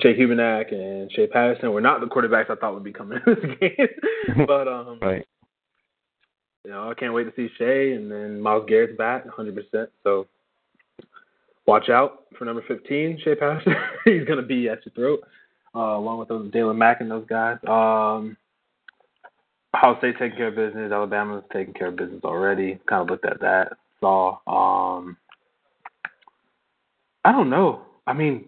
[0.00, 3.34] Jake Hubenak and Shea Patterson were not the quarterbacks I thought would be coming in
[3.34, 5.26] this game, but um, Right.
[6.64, 9.88] you know, I can't wait to see Shea, and then Myles Garrett's back 100%.
[10.04, 10.26] So
[11.66, 13.74] watch out for number 15, Shea Patterson.
[14.04, 15.20] He's going to be at your throat,
[15.74, 17.58] uh, along with those Jalen Mack and those guys.
[17.66, 18.36] Um,
[19.74, 20.90] Ohio State taking care of business.
[20.92, 22.78] Alabama's taking care of business already.
[22.88, 23.74] Kind of looked at that.
[24.00, 24.38] Saw.
[24.46, 25.16] Um,
[27.24, 27.82] I don't know.
[28.06, 28.46] I mean,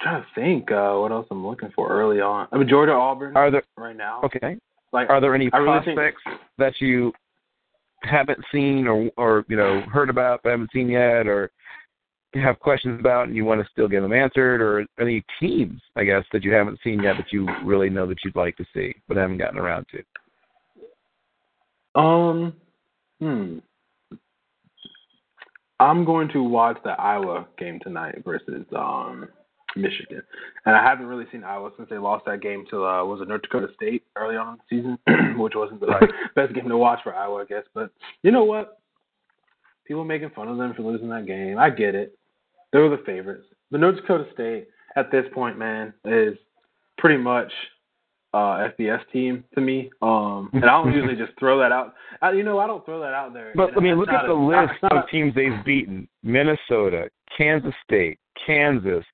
[0.00, 2.48] trying to think uh, what else I'm looking for early on.
[2.52, 4.20] I mean, Georgia Auburn Are there right now.
[4.24, 4.56] okay?
[4.92, 6.22] Like, Are there any I really think- prospects
[6.58, 7.12] that you
[8.04, 11.50] haven't seen or or you know heard about but haven't seen yet, or
[12.34, 15.80] you have questions about and you want to still get them answered, or any teams
[15.96, 18.64] I guess that you haven't seen yet that you really know that you'd like to
[18.72, 22.00] see but haven't gotten around to?
[22.00, 22.52] Um,
[23.20, 23.58] hmm.
[25.80, 29.28] I'm going to watch the Iowa game tonight versus um
[29.80, 30.22] Michigan,
[30.66, 33.28] and I haven't really seen Iowa since they lost that game to uh, was it
[33.28, 36.10] North Dakota State early on in the season, which wasn't the Right.
[36.34, 37.64] best game to watch for Iowa, I guess.
[37.74, 37.90] But
[38.22, 38.78] you know what?
[39.86, 41.58] People making fun of them for losing that game.
[41.58, 42.18] I get it.
[42.72, 43.46] They were the favorites.
[43.70, 46.36] But North Dakota State, at this point, man, is
[46.98, 47.50] pretty much
[48.34, 49.88] uh FBS team to me.
[50.02, 51.94] Um and I don't usually just throw that out.
[52.20, 53.52] I, you know, I don't throw that out there.
[53.54, 57.08] But I mean, look at the a- list of teams they've beaten: Minnesota,
[57.38, 59.04] Kansas State, Kansas.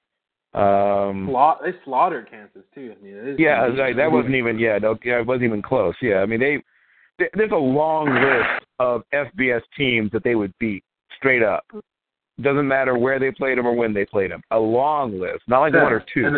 [0.54, 2.94] Um, Sla- they slaughtered Kansas too.
[2.96, 5.94] I mean, yeah, like, that wasn't even yeah, no, yeah, it wasn't even close.
[6.00, 6.62] Yeah, I mean they,
[7.18, 10.84] they there's a long list of FBS teams that they would beat
[11.16, 11.64] straight up.
[12.40, 14.42] Doesn't matter where they played them or when they played them.
[14.52, 16.24] A long list, not like one or two.
[16.24, 16.36] And,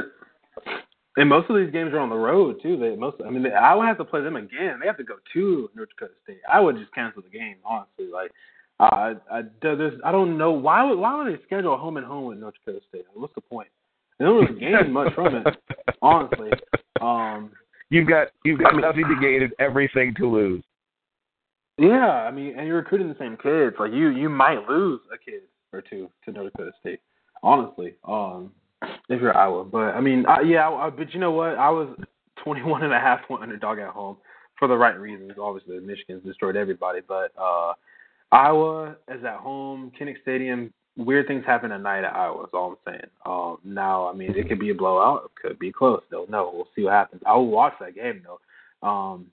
[1.16, 2.78] and most of these games are on the road too.
[2.78, 4.78] They most, I mean, they, I would have to play them again.
[4.80, 6.40] They have to go to North Dakota State.
[6.50, 8.08] I would just cancel the game, honestly.
[8.12, 8.30] Like,
[8.80, 12.06] uh, I, there's, I don't know why would why would they schedule a home and
[12.06, 13.06] home with North Dakota State?
[13.14, 13.68] What's the point?
[14.18, 15.46] They don't really gain much from it,
[16.02, 16.50] honestly.
[17.00, 17.50] Um,
[17.88, 20.64] You've got you've got nothing to gain and everything to lose.
[21.78, 23.76] Yeah, I mean, and you're recruiting the same kids.
[23.78, 27.00] Like you, you might lose a kid or two to North Dakota State.
[27.42, 28.50] Honestly, um,
[29.08, 31.58] if you're Iowa, but I mean, I, yeah, I, but you know what?
[31.58, 31.88] I was
[32.42, 34.16] 21 and a half point underdog at home
[34.58, 35.32] for the right reasons.
[35.40, 37.74] Obviously, Michigan's destroyed everybody, but uh,
[38.32, 40.72] Iowa is at home, Kinnick Stadium.
[40.97, 42.44] Weird things happen at night at Iowa.
[42.44, 43.10] Is all I'm saying.
[43.26, 45.25] Um, now, I mean, it could be a blowout.
[45.26, 46.02] It could be close.
[46.10, 46.50] Don't know.
[46.55, 47.23] We'll see what happens.
[47.26, 48.89] I will watch that game though.
[48.89, 49.26] Um,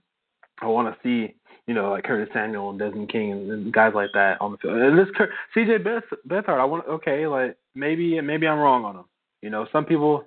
[0.61, 1.35] I want to see,
[1.67, 4.77] you know, like Curtis Samuel and Desmond King and, guys like that on the field.
[4.77, 5.07] And this
[5.55, 9.05] CJ Beth Beathard, I want okay, like maybe maybe I'm wrong on him.
[9.41, 10.25] You know, some people,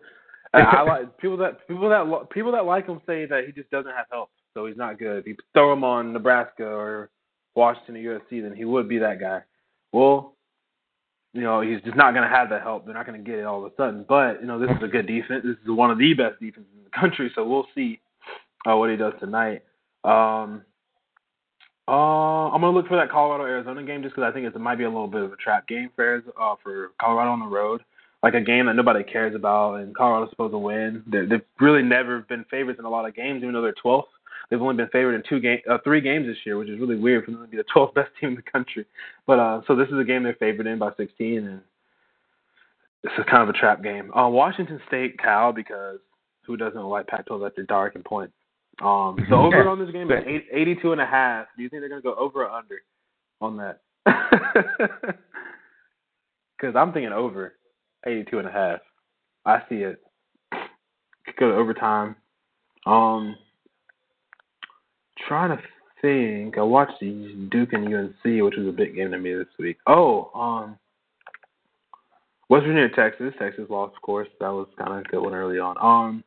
[0.52, 3.70] I, I like people that people that people that like him say that he just
[3.70, 5.18] doesn't have help, so he's not good.
[5.18, 7.10] If you throw him on Nebraska or
[7.54, 9.40] Washington or USC, then he would be that guy.
[9.92, 10.35] Well,
[11.36, 12.86] you know, he's just not going to have the help.
[12.86, 14.06] They're not going to get it all of a sudden.
[14.08, 15.44] But you know, this is a good defense.
[15.44, 17.30] This is one of the best defenses in the country.
[17.34, 18.00] So we'll see
[18.68, 19.62] uh, what he does tonight.
[20.02, 20.62] Um,
[21.88, 24.76] uh, I'm gonna look for that Colorado Arizona game just because I think it might
[24.76, 27.82] be a little bit of a trap game for uh, for Colorado on the road,
[28.22, 31.04] like a game that nobody cares about, and Colorado's supposed to win.
[31.06, 34.04] They're, they've really never been favorites in a lot of games, even though they're 12th.
[34.50, 36.96] They've only been favored in two game, uh, three games this year, which is really
[36.96, 38.86] weird for them to be the 12th best team in the country.
[39.26, 41.60] But uh, so this is a game they're favored in by 16, and
[43.02, 44.12] this is kind of a trap game.
[44.14, 45.98] Uh, Washington State, Cal, because
[46.46, 48.34] who doesn't like Pac-12 after dark and points?
[48.82, 51.46] Um, the over on this game is eight, 82 and a half.
[51.56, 52.82] Do you think they're going to go over or under
[53.40, 53.80] on that?
[56.56, 57.54] Because I'm thinking over
[58.06, 58.80] 82 and a half.
[59.44, 60.00] I see it.
[60.50, 62.16] Could go to overtime.
[62.86, 63.36] Um,
[65.26, 65.62] trying to
[66.02, 66.58] think.
[66.58, 69.78] I watched Duke and UNC, which was a big game to me this week.
[69.86, 70.78] Oh, um,
[72.48, 73.34] West Virginia, Texas.
[73.38, 74.28] Texas lost, of course.
[74.40, 75.76] That was kind of a good one early on.
[75.80, 76.24] Um,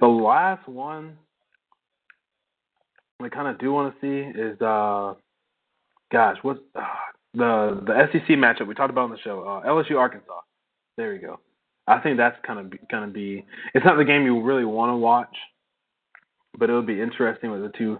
[0.00, 1.16] the last one
[3.22, 5.14] I kind of do want to see is, uh,
[6.12, 6.82] gosh, what's uh,
[7.34, 9.42] the the SEC matchup we talked about on the show?
[9.42, 10.40] Uh, LSU Arkansas.
[10.96, 11.40] There we go.
[11.86, 13.46] I think that's kind of going to be.
[13.74, 15.34] It's not the game you really want to watch,
[16.58, 17.98] but it would be interesting with the two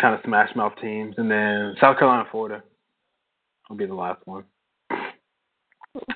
[0.00, 2.62] kind of smash mouth teams, and then South Carolina, Florida
[3.68, 4.44] will be the last one.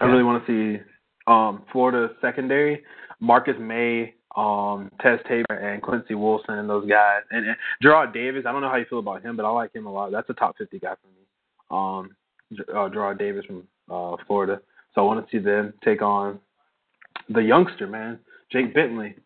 [0.01, 0.83] I really want to see
[1.27, 2.83] um, Florida secondary,
[3.21, 8.45] Marcus Maye, um, Tabor, and Quincy Wilson, and those guys, and, and Jarrad Davis.
[8.47, 10.13] I don't know how you feel about him, but I like him a lot.
[10.13, 11.25] That's a top fifty guy for me.
[11.71, 12.17] Um,
[12.69, 14.61] uh, Jarrad Davis from uh, Florida.
[14.95, 16.39] So I want to see them take on
[17.29, 18.19] the youngster man,
[18.53, 19.17] Jake Bentley,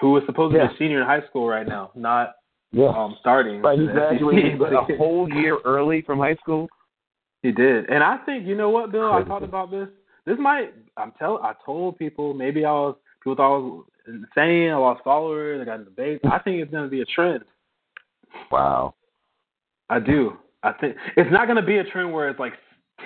[0.00, 2.34] who is supposed to be a senior in high school right now, not
[2.72, 2.88] Yeah.
[2.88, 3.62] um, starting.
[3.62, 6.68] Right, he graduated a whole year early from high school.
[7.42, 9.10] He did, and I think you know what, Bill.
[9.12, 9.28] I Crazy.
[9.28, 9.88] talked about this.
[10.26, 10.72] This might.
[10.96, 11.38] I'm tell.
[11.42, 12.96] I told people maybe I was.
[13.20, 14.70] People thought I was insane.
[14.70, 15.60] I lost followers.
[15.60, 16.24] I got in debates.
[16.30, 17.42] I think it's going to be a trend.
[18.50, 18.94] Wow.
[19.90, 20.38] I do.
[20.62, 22.52] I think it's not going to be a trend where it's like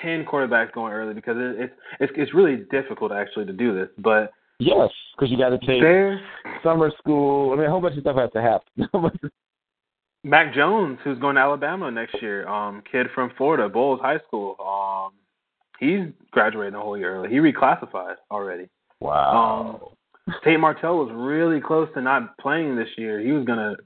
[0.03, 3.89] ten quarterbacks going early because it, it's it's it's really difficult actually to do this.
[3.99, 6.21] But Yes, because you got to take there,
[6.63, 7.53] summer school.
[7.53, 9.21] I mean, a whole bunch of stuff has to happen.
[10.25, 14.57] Mac Jones, who's going to Alabama next year, um, kid from Florida, Bolles High School.
[14.61, 15.13] Um,
[15.79, 17.29] he's graduating a whole year early.
[17.29, 18.69] He reclassified already.
[19.01, 19.93] wow.
[20.43, 23.21] Tate Martell was really close to not playing this year.
[23.21, 23.77] He was gonna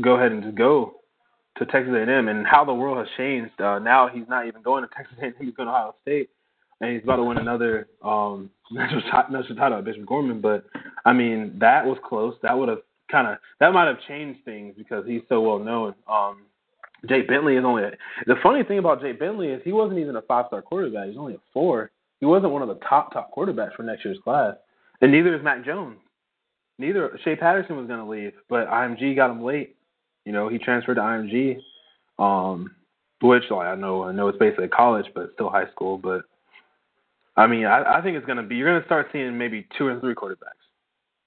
[0.00, 0.94] go ahead and just go
[1.56, 3.60] to Texas A&M, and how the world has changed.
[3.60, 6.30] Uh, now he's not even going to Texas A&M; he's going to Ohio State,
[6.80, 10.40] and he's about to win another um, national ti- national title Bishop Gorman.
[10.40, 10.64] But
[11.04, 12.34] I mean, that was close.
[12.42, 15.94] That would have kind of that might have changed things because he's so well known.
[16.08, 16.42] Um,
[17.08, 17.92] Jake Bentley is only a,
[18.26, 21.08] the funny thing about Jay Bentley is he wasn't even a five star quarterback.
[21.08, 21.90] He's only a four.
[22.20, 24.54] He wasn't one of the top top quarterbacks for next year's class.
[25.00, 25.98] And neither is Mac Jones.
[26.78, 29.76] Neither Shea Patterson was going to leave, but IMG got him late.
[30.24, 31.58] You know, he transferred to IMG,
[32.18, 32.70] um,
[33.20, 35.98] which like, I know I know it's basically college, but still high school.
[35.98, 36.22] But
[37.38, 38.56] I mean, I, I think it's going to be.
[38.56, 40.66] You're going to start seeing maybe two or three quarterbacks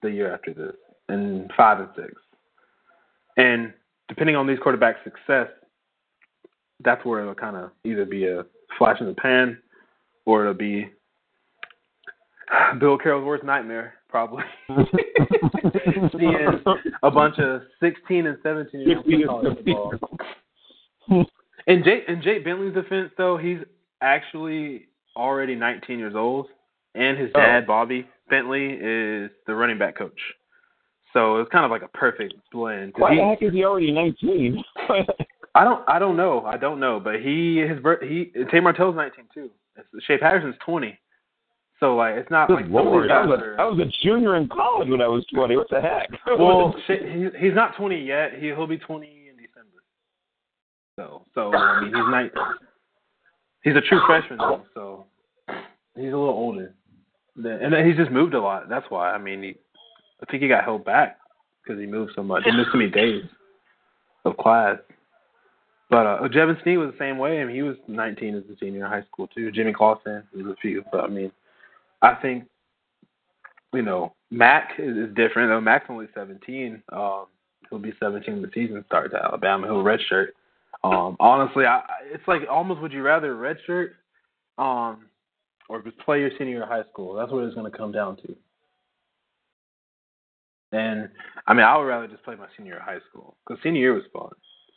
[0.01, 0.75] the year after this,
[1.07, 2.11] and five and six.
[3.37, 3.73] And
[4.09, 5.47] depending on these quarterbacks' success,
[6.83, 8.43] that's where it'll kind of either be a
[8.77, 9.57] flash in the pan,
[10.25, 10.89] or it'll be
[12.77, 14.43] Bill Carroll's worst nightmare, probably.
[16.11, 16.61] Seeing
[17.03, 19.47] a bunch of 16 and 17 year olds.
[21.67, 23.59] In Jake in Jake Bentley's defense, though, he's
[24.01, 26.47] actually already 19 years old,
[26.95, 27.39] and his oh.
[27.39, 27.67] dad, oh.
[27.67, 30.19] Bobby Bentley, is the running back coach.
[31.13, 32.93] So it's kind of like a perfect blend.
[32.97, 34.63] Why the heck is he already 19?
[35.55, 39.25] I don't I don't know I don't know, but he his he Tate Martell's 19
[39.33, 39.49] too.
[40.07, 40.97] Shea Patterson's 20.
[41.79, 44.47] So like it's not Good like Lord, I was, a, I was a junior in
[44.47, 45.57] college when I was 20.
[45.57, 46.09] What the heck?
[46.39, 48.33] well, he, he's not 20 yet.
[48.39, 49.83] He he'll be 20 in December.
[50.95, 52.31] So so I mean he's not
[53.63, 54.63] he's a true freshman though.
[54.73, 55.05] So
[55.95, 56.73] he's a little older.
[57.35, 58.69] And he's just moved a lot.
[58.69, 59.11] That's why.
[59.11, 59.55] I mean, he,
[60.21, 61.17] I think he got held back
[61.63, 62.43] because he moved so much.
[62.43, 63.23] He missed so many days
[64.25, 64.77] of class.
[65.89, 67.41] But uh, Jevan Snead was the same way.
[67.41, 69.51] I mean, he was 19 as a senior in high school too.
[69.51, 70.83] Jimmy Clausen was a few.
[70.91, 71.31] But I mean,
[72.01, 72.45] I think
[73.73, 75.49] you know Mac is, is different.
[75.49, 76.81] Though Mac's only 17.
[76.93, 77.25] Um,
[77.69, 79.67] he'll be 17 when the season starts at Alabama.
[79.67, 80.27] He'll redshirt.
[80.83, 83.91] Um, honestly, I, it's like almost would you rather redshirt
[84.57, 85.05] um,
[85.69, 87.13] or just play your senior year of high school?
[87.13, 88.35] That's what it's going to come down to.
[90.71, 91.09] And
[91.47, 93.81] I mean, I would rather just play my senior year of high school because senior
[93.81, 94.29] year was fun.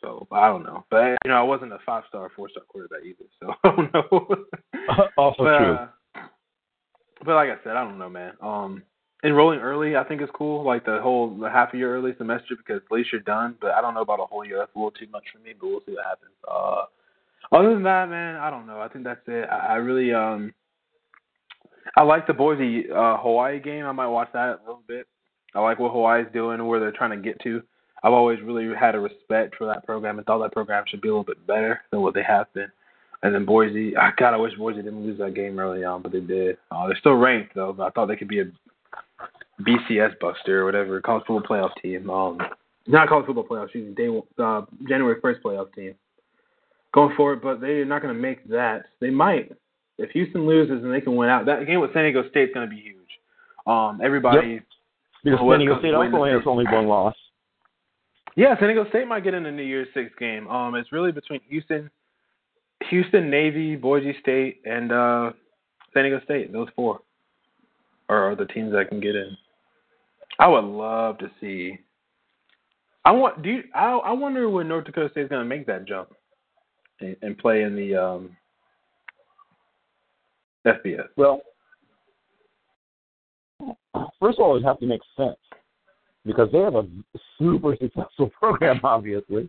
[0.02, 3.05] So I don't know, but you know, I wasn't a five star, four star quarterback
[3.05, 4.44] either, so I don't know.
[5.16, 5.74] also but, true.
[5.74, 5.89] Uh,
[7.24, 8.33] but like I said, I don't know, man.
[8.42, 8.83] Um,
[9.25, 10.65] enrolling early, I think is cool.
[10.65, 13.57] Like the whole the half a year early semester because at least you're done.
[13.61, 14.59] But I don't know about a whole year.
[14.59, 15.55] That's a little too much for me.
[15.59, 16.33] But we'll see what happens.
[16.49, 18.81] Uh, other than that, man, I don't know.
[18.81, 19.49] I think that's it.
[19.51, 20.53] I, I really um,
[21.97, 23.86] I like the Boise uh, Hawaii game.
[23.86, 25.07] I might watch that a little bit.
[25.55, 27.62] I like what Hawaii's doing where they're trying to get to.
[28.03, 31.09] I've always really had a respect for that program and thought that program should be
[31.09, 32.69] a little bit better than what they have been.
[33.23, 36.12] And then Boise, I God, I wish Boise didn't lose that game early on, but
[36.12, 36.59] they did.
[36.70, 38.44] Uh, they're still ranked though, but I thought they could be a
[39.60, 42.10] BCS buster or whatever, college football playoff team.
[42.10, 42.39] Um,
[42.86, 45.94] not college football playoff, excuse me, day uh, January first playoff team.
[46.92, 48.84] Going for it, but they're not going to make that.
[49.00, 49.50] They might
[49.99, 51.47] if Houston loses and they can win out.
[51.47, 52.97] That game with San Diego State's going to be huge.
[53.66, 54.49] Um, everybody.
[54.49, 54.62] Yep.
[55.24, 57.15] Because San Diego State also has only one loss.
[58.36, 60.49] Yeah, San Diego State might get in the New Year's Six game.
[60.49, 61.91] Um, it's really between Houston,
[62.91, 65.31] Houston, Navy, Boise State, and uh,
[65.94, 66.52] San Diego State.
[66.52, 67.00] Those four
[68.08, 69.36] are the teams that can get in.
[70.38, 71.78] I would love to see.
[73.04, 73.42] I want.
[73.42, 73.62] Do you?
[73.74, 76.10] I I wonder when North Dakota State is going to make that jump
[77.00, 78.36] and, and play in the um,
[80.66, 81.08] FBS.
[81.16, 81.42] Well,
[84.20, 85.36] first of all, it have to make sense
[86.24, 86.86] because they have a
[87.38, 89.48] super successful program, obviously,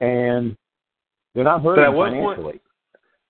[0.00, 0.56] and
[1.34, 2.52] they're not hurting financially.
[2.52, 2.62] Point,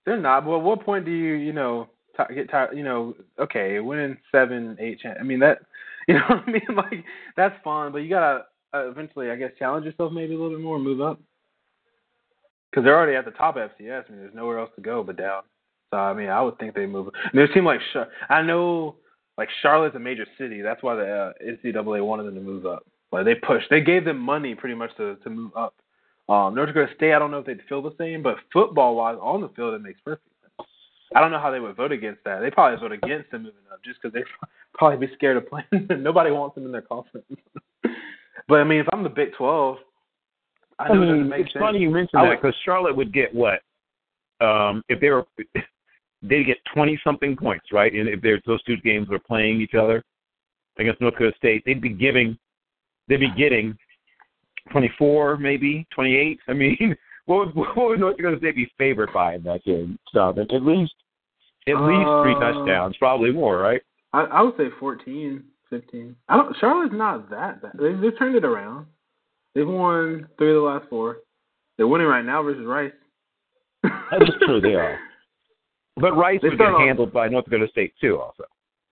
[0.05, 0.45] they're not.
[0.45, 2.77] But at what point do you, you know, t- get tired?
[2.77, 5.01] You know, okay, winning seven, eight.
[5.19, 5.61] I mean that.
[6.13, 6.63] You know what I mean?
[6.75, 7.05] Like
[7.37, 10.63] that's fun, but you gotta uh, eventually, I guess, challenge yourself maybe a little bit
[10.63, 11.21] more, move up.
[12.71, 14.05] Because they're already at the top of FCS.
[14.09, 15.43] I mean, there's nowhere else to go but down.
[15.91, 17.09] So I mean, I would think they move.
[17.15, 17.81] I mean, it seemed like
[18.31, 18.97] I know
[19.37, 20.63] like Charlotte's a major city.
[20.63, 22.87] That's why the uh, NCAA wanted them to move up.
[23.13, 25.75] Like they pushed, they gave them money pretty much to to move up.
[26.29, 29.17] Um, North Dakota State, I don't know if they'd feel the same, but football wise,
[29.21, 30.27] on the field, it makes perfect.
[31.15, 32.41] I don't know how they would vote against that.
[32.41, 34.25] They probably vote against them moving up just because they
[34.75, 35.89] probably be scared of playing.
[36.03, 37.27] Nobody wants them in their conference.
[38.49, 39.79] but I mean, if I'm the Big Twelve,
[40.79, 41.63] I, know I mean, it it's sense.
[41.63, 43.61] funny you mention that because Charlotte would get what
[44.41, 45.27] um, if they were
[46.23, 47.93] they get 20 something points, right?
[47.93, 50.03] And if those two games were playing each other
[50.79, 52.37] against North Dakota State, they'd be giving,
[53.09, 53.77] they'd be getting
[54.73, 56.39] 24, maybe 28.
[56.49, 56.97] I mean,
[57.29, 59.99] what would, what would North Dakota State be favored by in that game?
[60.13, 60.95] So at least,
[61.69, 63.83] at least three uh, touchdowns, probably more, right?
[64.13, 66.17] I, I would say 14, 15.
[66.29, 66.57] I don't.
[66.59, 67.73] Charlotte's not that bad.
[67.79, 68.87] They, they've turned it around.
[69.55, 71.19] They've won three of the last four.
[71.77, 72.93] They're winning right now versus Rice.
[73.83, 74.61] That's true.
[74.61, 74.99] They are.
[75.97, 78.45] But Rice they would get off, handled by North Dakota State too, also.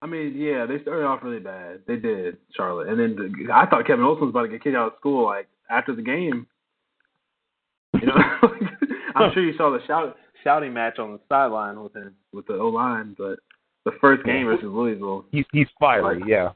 [0.02, 1.80] I mean, yeah, they started off really bad.
[1.86, 4.76] They did, Charlotte, and then the, I thought Kevin Olsen was about to get kicked
[4.76, 6.46] out of school like after the game.
[8.00, 8.14] You know,
[9.14, 12.54] I'm sure you saw the shout, shouting match on the sideline with him with the
[12.54, 13.38] O line, but
[13.84, 16.50] the first game versus Louisville, he's he's fiery, like, yeah.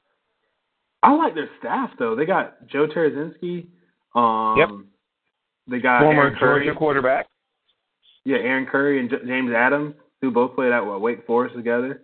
[1.03, 2.15] I like their staff though.
[2.15, 3.67] They got Joe Tereshinski.
[4.15, 4.69] Um, yep.
[5.69, 6.65] They got former Aaron Curry.
[6.65, 7.27] Georgia quarterback.
[8.25, 12.03] Yeah, Aaron Curry and J- James Adams who both played at what, Wake Forest together.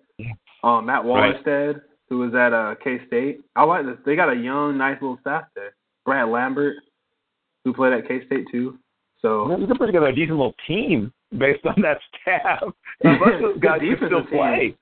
[0.63, 1.83] Um, Matt Wallerstedt, right.
[2.09, 3.41] who was at uh, K State.
[3.55, 3.97] I like this.
[4.05, 5.75] They got a young, nice little staff there.
[6.05, 6.77] Brad Lambert,
[7.65, 8.79] who played at K State too.
[9.23, 12.63] So they're putting together a decent little team based on that staff.
[13.03, 14.77] those guys still play.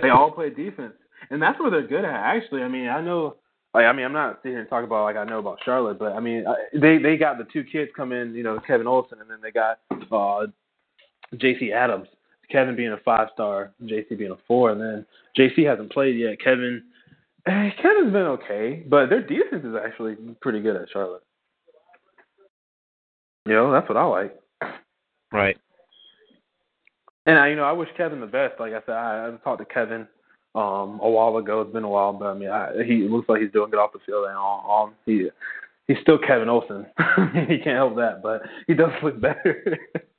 [0.00, 0.94] they all play defense,
[1.30, 2.14] and that's what they're good at.
[2.14, 3.36] Actually, I mean, I know.
[3.72, 5.98] Like, I mean, I'm not sitting here and talking about like I know about Charlotte,
[5.98, 6.44] but I mean,
[6.74, 9.52] they they got the two kids come in, you know, Kevin Olsen, and then they
[9.52, 9.78] got
[10.10, 10.46] uh
[11.38, 11.72] J.C.
[11.72, 12.08] Adams.
[12.50, 14.16] Kevin being a five star, J.C.
[14.16, 15.62] being a four, and then J.C.
[15.62, 16.40] hasn't played yet.
[16.42, 16.82] Kevin,
[17.46, 21.22] eh, Kevin's been okay, but their defense is actually pretty good at Charlotte.
[23.46, 24.36] You know, that's what I like.
[25.32, 25.56] Right.
[27.26, 28.58] And I, you know, I wish Kevin the best.
[28.58, 30.06] Like I said, I, I talked to Kevin
[30.54, 31.60] um a while ago.
[31.60, 33.92] It's been a while, but I mean, I, he looks like he's doing good off
[33.92, 34.64] the field and on.
[34.64, 35.28] on he
[35.86, 36.86] he's still Kevin Olsen.
[37.48, 39.78] he can't help that, but he does look better.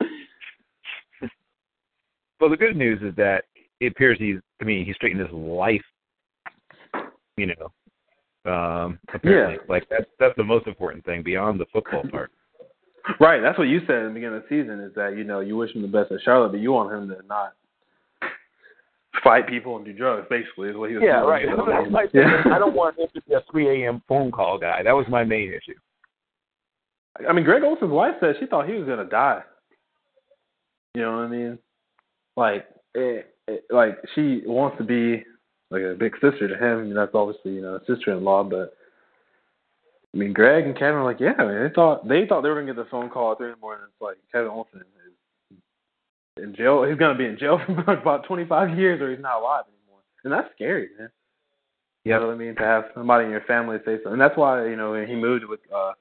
[2.40, 3.44] well, the good news is that
[3.80, 4.36] it appears he's.
[4.60, 5.82] I mean, he's straightened his life.
[7.36, 7.72] You know,
[8.50, 9.68] um, apparently, yeah.
[9.68, 12.30] like that's that's the most important thing beyond the football part.
[13.18, 15.40] Right, that's what you said in the beginning of the season is that you know
[15.40, 17.54] you wish him the best at Charlotte, but you want him to not
[19.22, 20.26] fight people and do drugs.
[20.30, 21.04] Basically, is what he was.
[21.04, 21.46] Yeah, right.
[21.56, 22.42] That's my yeah.
[22.52, 24.02] I don't want him to be a 3 a.m.
[24.08, 24.82] phone call guy.
[24.82, 25.78] That was my main issue.
[27.28, 29.42] I mean, Greg Olsen's wife said she thought he was gonna die.
[30.94, 31.58] You know what I mean?
[32.36, 35.24] Like, it, it, like she wants to be
[35.70, 36.78] like a big sister to him.
[36.78, 38.74] I mean, that's obviously you know a sister-in-law, but
[40.14, 41.68] I mean, Greg and Kevin like, yeah, man.
[41.68, 43.60] They thought they thought they were gonna get the phone call at three in the
[43.60, 43.84] morning.
[43.88, 45.58] It's like Kevin Olsen is
[46.42, 46.84] in jail.
[46.84, 50.00] He's gonna be in jail for about 25 years, or he's not alive anymore.
[50.24, 51.10] And that's scary, man.
[52.04, 52.56] You know what I mean?
[52.56, 55.44] To have somebody in your family say something, and that's why you know he moved
[55.44, 55.92] with uh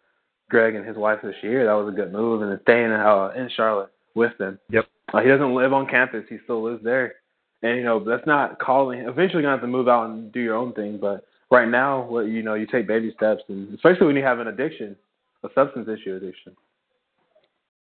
[0.50, 1.66] Greg and his wife this year.
[1.66, 4.60] That was a good move, and staying uh, in Charlotte with them.
[4.70, 4.86] Yep.
[5.14, 6.26] Uh, he doesn't live on campus.
[6.28, 7.16] He still lives there,
[7.62, 9.00] and you know that's not calling.
[9.00, 12.22] Eventually, gonna have to move out and do your own thing, but right now, what
[12.28, 14.96] you know, you take baby steps, and especially when you have an addiction,
[15.44, 16.56] a substance issue addiction.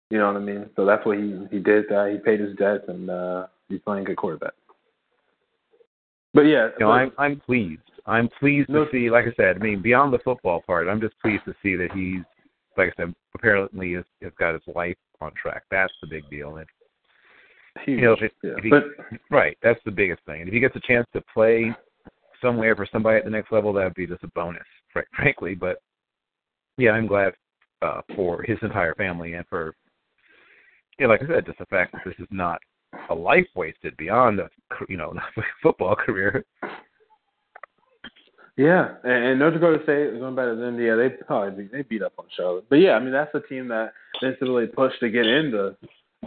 [0.09, 0.69] You know what I mean?
[0.75, 1.85] So that's what he he did.
[1.89, 4.53] That he paid his debts, and uh, he's playing good quarterback.
[6.33, 7.81] But yeah, you know, I'm I'm pleased.
[8.05, 9.09] I'm pleased no, to see.
[9.09, 11.91] Like I said, I mean, beyond the football part, I'm just pleased to see that
[11.93, 12.21] he's,
[12.75, 15.63] like I said, apparently has, has got his life on track.
[15.69, 16.57] That's the big deal.
[16.57, 16.65] And
[17.85, 18.51] huge, you know, if, yeah.
[18.57, 18.85] if he, but,
[19.29, 20.41] right, that's the biggest thing.
[20.41, 21.71] And if he gets a chance to play
[22.41, 24.63] somewhere for somebody at the next level, that would be just a bonus,
[25.13, 25.55] frankly.
[25.55, 25.81] But
[26.77, 27.33] yeah, I'm glad
[27.81, 29.75] uh, for his entire family and for,
[30.99, 32.59] yeah, like I said, just the fact that this is not
[33.09, 34.49] a life wasted beyond a,
[34.87, 35.13] you know,
[35.63, 36.45] football career.
[38.57, 42.01] Yeah, and, and North Dakota State is going to them, yeah, they probably they beat
[42.01, 42.65] up on Charlotte.
[42.69, 43.93] But yeah, I mean that's a team that
[44.41, 45.77] really pushed to get into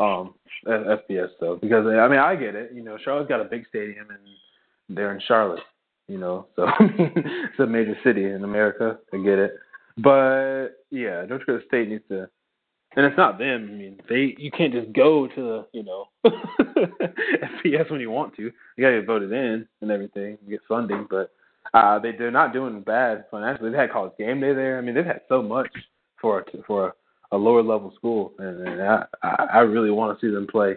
[0.00, 0.34] um
[0.66, 2.72] FBS though, because I mean I get it.
[2.72, 5.60] You know, Charlotte's got a big stadium and they're in Charlotte
[6.12, 6.46] you know.
[6.56, 8.98] So I mean, it's a major city in America.
[9.12, 9.52] I get it,
[9.96, 12.28] but yeah, North Dakota State needs to,
[12.96, 13.68] and it's not them.
[13.70, 18.36] I mean, they you can't just go to the you know FBS when you want
[18.36, 18.42] to.
[18.42, 21.32] You gotta get voted in and everything, you get funding, but
[21.74, 23.70] uh they they're not doing bad financially.
[23.70, 24.78] They've had college game day there.
[24.78, 25.70] I mean, they've had so much
[26.20, 30.26] for a, for a, a lower level school, and, and I I really want to
[30.26, 30.76] see them play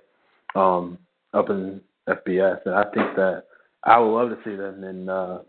[0.55, 0.97] um
[1.33, 3.43] up in FBS, and I think that
[3.85, 5.39] I would love to see them and uh,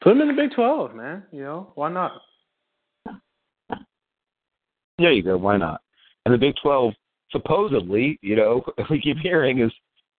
[0.00, 1.22] put them in the Big Twelve, man.
[1.32, 2.20] You know, why not?
[4.98, 5.36] There you go.
[5.36, 5.80] Why not?
[6.26, 6.94] And the Big Twelve,
[7.30, 9.72] supposedly, you know, we keep hearing has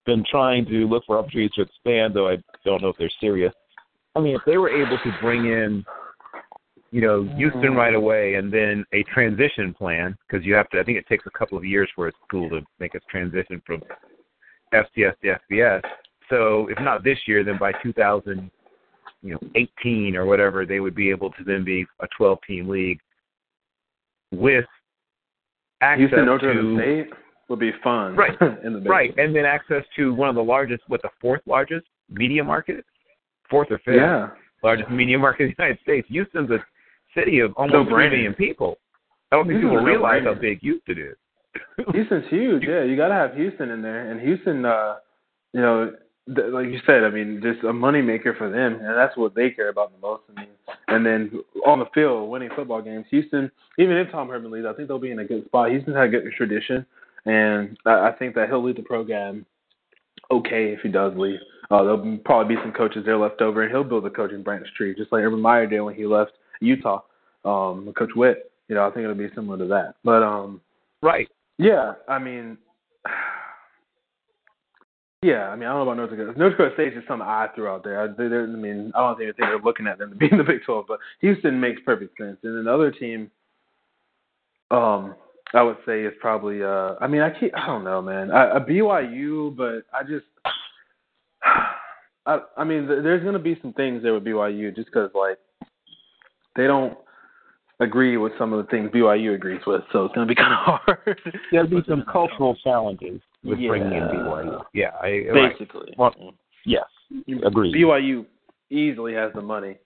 [0.05, 2.15] been trying to look for opportunities to expand.
[2.15, 3.53] Though I don't know if they're serious.
[4.15, 5.85] I mean, if they were able to bring in,
[6.91, 10.79] you know, Houston right away, and then a transition plan, because you have to.
[10.79, 13.61] I think it takes a couple of years for a school to make a transition
[13.65, 13.81] from
[14.73, 15.81] FCS to FBS
[16.31, 18.49] so if not this year, then by 2000,
[19.21, 22.67] you know, 18 or whatever, they would be able to then be a 12 team
[22.67, 22.99] league
[24.31, 24.65] with
[25.81, 27.13] access Houston, North to State
[27.49, 28.35] would be fun, right?
[28.63, 31.85] in the right, and then access to one of the largest, what the fourth largest
[32.09, 32.85] media market,
[33.49, 34.29] fourth or fifth yeah.
[34.63, 36.07] largest media market in the United States.
[36.09, 36.59] Houston's a
[37.15, 38.77] city of almost three million people.
[39.31, 41.17] I don't think Houston's people realize how big Houston is.
[41.93, 42.63] Houston's huge.
[42.67, 44.95] Yeah, you got to have Houston in there, and Houston, uh,
[45.53, 45.93] you know,
[46.27, 49.49] like you said, I mean, just a money maker for them, and that's what they
[49.49, 50.23] care about the most.
[50.29, 50.49] I mean,
[50.87, 51.31] and then
[51.65, 53.05] on the field, winning football games.
[53.09, 55.71] Houston, even if Tom Herman leaves, I think they'll be in a good spot.
[55.71, 56.85] Houston's had a good tradition,
[57.25, 59.45] and I think that he'll lead the program
[60.29, 61.39] okay if he does leave.
[61.71, 64.67] Uh, there'll probably be some coaches there left over, and he'll build a coaching branch
[64.77, 67.01] tree, just like Urban Meyer did when he left Utah.
[67.45, 69.95] Um, Coach Witt, you know, I think it'll be similar to that.
[70.03, 70.61] But um,
[71.01, 71.27] right,
[71.57, 72.57] yeah, I mean
[75.23, 76.39] Yeah, I mean, I don't know about North Dakota.
[76.39, 78.01] North Dakota State is something I threw out there.
[78.01, 80.63] I, I mean, I don't think they're looking at them to be in the Big
[80.65, 82.37] 12, but Houston makes perfect sense.
[82.41, 83.29] And another team,
[84.71, 85.13] um,
[85.53, 86.63] I would say is probably.
[86.63, 87.53] uh I mean, I can't.
[87.55, 88.31] I don't know, man.
[88.31, 90.25] I, a BYU, but I just.
[92.25, 95.39] I, I mean, there's going to be some things there with BYU just because, like,
[96.55, 96.95] they don't
[97.79, 100.53] agree with some of the things BYU agrees with, so it's going to be kind
[100.53, 101.19] of hard.
[101.51, 103.69] There'll be some cultural challenges with yeah.
[103.69, 104.63] bringing in BYU.
[104.73, 105.93] Yeah, I, basically.
[105.97, 106.13] Right.
[106.19, 106.33] Well,
[106.65, 106.85] yes,
[107.45, 107.75] agreed.
[107.75, 108.25] BYU
[108.69, 109.77] easily has the money.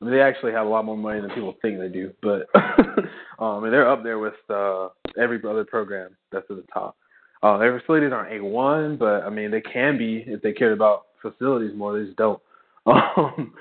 [0.00, 2.46] I mean, they actually have a lot more money than people think they do, but
[3.38, 6.96] um, and they're up there with uh, every other program that's at the top.
[7.42, 10.72] Uh, their facilities aren't A one, but I mean they can be if they cared
[10.72, 11.98] about facilities more.
[11.98, 12.40] They just don't.
[12.88, 13.52] Um,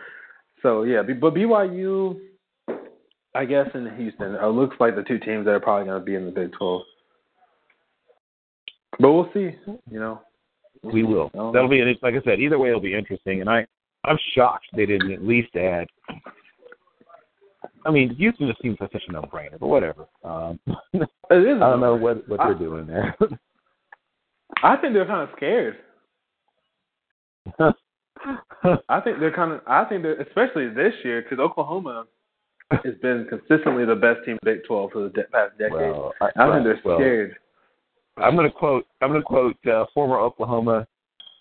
[0.62, 2.20] so yeah, but BYU,
[3.34, 6.06] I guess in Houston, it looks like the two teams that are probably going to
[6.06, 6.84] be in the Big Twelve.
[9.00, 9.56] But we'll see.
[9.92, 10.22] You know,
[10.84, 11.30] we will.
[11.54, 12.40] That'll be like I said.
[12.40, 13.42] Either way, it'll be interesting.
[13.42, 13.66] And I,
[14.04, 15.88] I'm shocked they didn't at least add.
[17.86, 20.08] I mean, Houston just seems like such a no-brainer, but whatever.
[20.24, 20.60] Um,
[20.94, 21.62] it is.
[21.62, 23.16] I don't know what what they're doing there.
[24.64, 25.78] I think they're kind of scared.
[28.90, 29.62] I think they're kind of.
[29.68, 32.06] I think they're especially this year because Oklahoma
[32.72, 35.74] has been consistently the best team in Big Twelve for the de- past decade.
[35.74, 37.36] Well, I, I right, think they're well, scared.
[38.18, 38.88] I'm going to quote.
[39.02, 40.88] I'm going to quote uh, former Oklahoma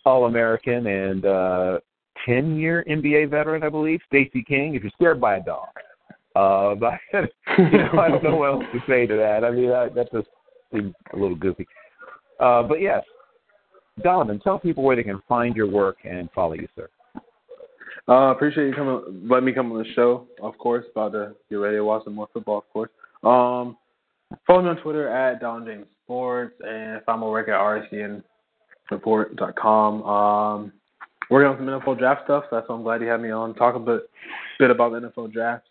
[0.04, 1.78] All-American and uh,
[2.28, 4.74] 10-year NBA veteran, I believe, Stacey King.
[4.74, 5.68] If you're scared by a dog,
[6.36, 9.44] uh, but you know, I don't know what else to say to that.
[9.44, 10.28] I mean, that just
[10.72, 11.66] seems a little goofy.
[12.40, 13.04] Uh, but yes,
[14.02, 16.88] Donovan, tell people where they can find your work and follow you, sir.
[18.08, 20.26] Uh, appreciate you coming, Let me come on the show.
[20.42, 22.58] Of course, about to get ready to watch some more football.
[22.58, 22.90] Of course.
[23.22, 23.76] Um,
[24.46, 27.54] follow me on Twitter at Don James Sports, and find my work at
[28.90, 30.02] rscnreport.com.
[30.02, 30.72] Um,
[31.30, 32.44] working on some NFL draft stuff.
[32.48, 33.54] So that's why I'm glad you had me on.
[33.54, 34.02] Talk a bit,
[34.58, 35.66] bit about the NFL draft.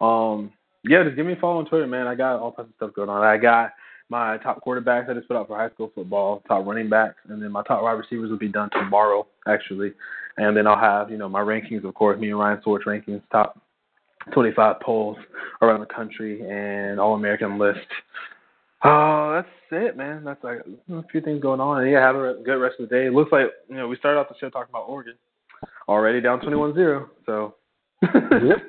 [0.00, 0.52] Um,
[0.84, 2.06] yeah, just give me a follow on Twitter, man.
[2.06, 3.22] I got all types of stuff going on.
[3.22, 3.72] I got
[4.08, 7.42] my top quarterbacks I just put out for high school football, top running backs, and
[7.42, 9.92] then my top wide receivers will be done tomorrow, actually.
[10.36, 13.22] And then I'll have, you know, my rankings, of course, me and Ryan Swartz rankings,
[13.32, 13.60] top
[14.32, 15.16] 25 polls
[15.62, 17.86] around the country, and All American list.
[18.84, 20.24] Oh, that's it, man.
[20.24, 20.58] That's like
[20.90, 21.82] a few things going on.
[21.82, 23.06] And yeah, have a good rest of the day.
[23.06, 25.14] It looks like, you know, we started off the show talking about Oregon.
[25.88, 27.10] Already down 21 0.
[27.24, 27.54] So.
[28.02, 28.58] yep.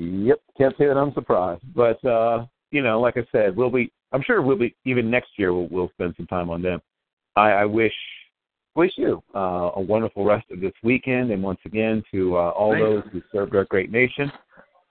[0.00, 0.38] Yep.
[0.56, 1.62] Can't say that I'm surprised.
[1.74, 3.92] But, uh, you know, like I said, we'll be.
[4.12, 5.52] I'm sure we'll be even next year.
[5.52, 6.80] We'll, we'll spend some time on them.
[7.34, 7.92] I, I wish
[8.76, 12.72] wish you uh, a wonderful rest of this weekend, and once again to uh, all
[12.72, 12.84] Thanks.
[12.84, 14.30] those who served our great nation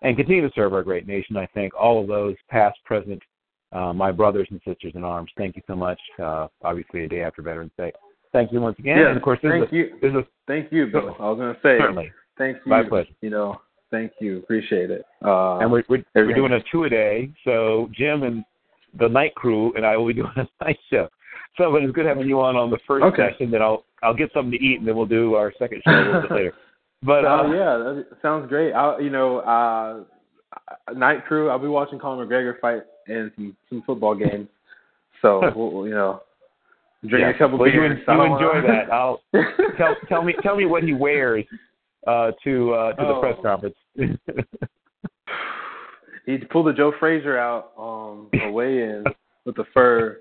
[0.01, 1.37] and continue to serve our great nation.
[1.37, 3.23] I thank all of those, past, present,
[3.71, 5.31] uh, my brothers and sisters in arms.
[5.37, 5.99] Thank you so much.
[6.19, 7.91] Uh, obviously, a day after Veterans Day.
[8.33, 8.97] Thank you once again.
[8.97, 9.97] Yeah, and of course, thank a, you.
[10.03, 11.15] A, Thank you, Bill.
[11.19, 12.11] I was gonna say certainly.
[12.37, 12.69] thank you.
[12.69, 13.09] My pleasure.
[13.21, 13.59] You know,
[13.91, 14.39] thank you.
[14.39, 15.05] Appreciate it.
[15.23, 17.31] Uh, and we're we're, we're doing a two a day.
[17.43, 18.43] So Jim and
[18.99, 21.09] the night crew and I will be doing a night show.
[21.57, 23.31] So, but it's good having you on on the first Okay.
[23.31, 23.51] session.
[23.51, 25.97] Then I'll I'll get something to eat, and then we'll do our second show a
[26.05, 26.53] little bit later.
[27.03, 28.73] But uh, Oh yeah, that sounds great.
[28.73, 30.03] I, you know, uh,
[30.95, 31.47] night crew.
[31.47, 34.47] I'll be watching Conor McGregor fight in some some football games.
[35.21, 36.21] So we'll, you know,
[37.07, 37.29] drink yeah.
[37.35, 37.99] a couple well, you, beers.
[38.07, 38.91] I you enjoy wanna- that.
[38.91, 39.21] I'll
[39.77, 41.45] tell tell me tell me what he wears
[42.05, 43.19] uh, to uh, to the Oh.
[43.19, 43.75] press conference.
[46.25, 49.03] he pulled the Joe Frazier out um away in
[49.45, 50.19] with the fur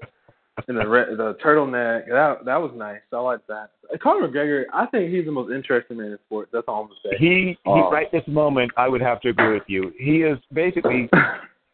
[0.69, 2.07] and the re- the turtleneck.
[2.09, 3.01] That that was nice.
[3.13, 3.71] I like that.
[4.03, 6.51] Conor McGregor, I think he's the most interesting man in sports.
[6.53, 7.17] That's all I'm gonna say.
[7.19, 7.91] he he Oh.
[7.91, 9.93] right this moment, I would have to agree with you.
[9.99, 11.09] He is basically.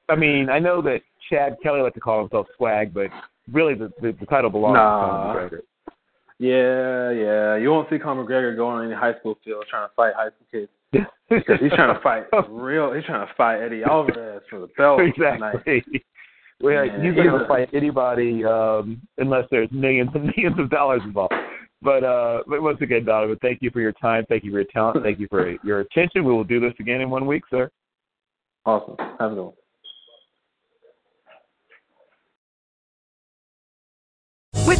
[0.09, 1.01] I mean, I know that
[1.31, 3.07] Chad Kelly liked to call himself swag, but
[3.51, 5.03] really the the, the title belongs Nah.
[5.03, 5.61] to Conor McGregor.
[6.39, 7.57] yeah, yeah.
[7.57, 10.29] You won't see Conor McGregor going on any high school field trying to fight high
[10.31, 10.71] school kids.
[11.31, 12.93] Because he's trying to fight real.
[12.93, 15.55] He's trying to fight Eddie Alvarez for the belt tonight.
[15.55, 16.05] exactly.
[16.61, 20.59] Well, Yeah, he's he's not going to fight anybody um, unless there's millions and millions
[20.59, 21.33] of dollars involved.
[21.81, 24.25] But uh, but once again, Donovan, thank you for your time.
[24.29, 25.03] Thank you for your talent.
[25.03, 26.25] Thank you for your attention.
[26.25, 27.71] We will do this again in one week, sir.
[28.67, 28.95] Awesome.
[29.19, 29.53] Have a good one.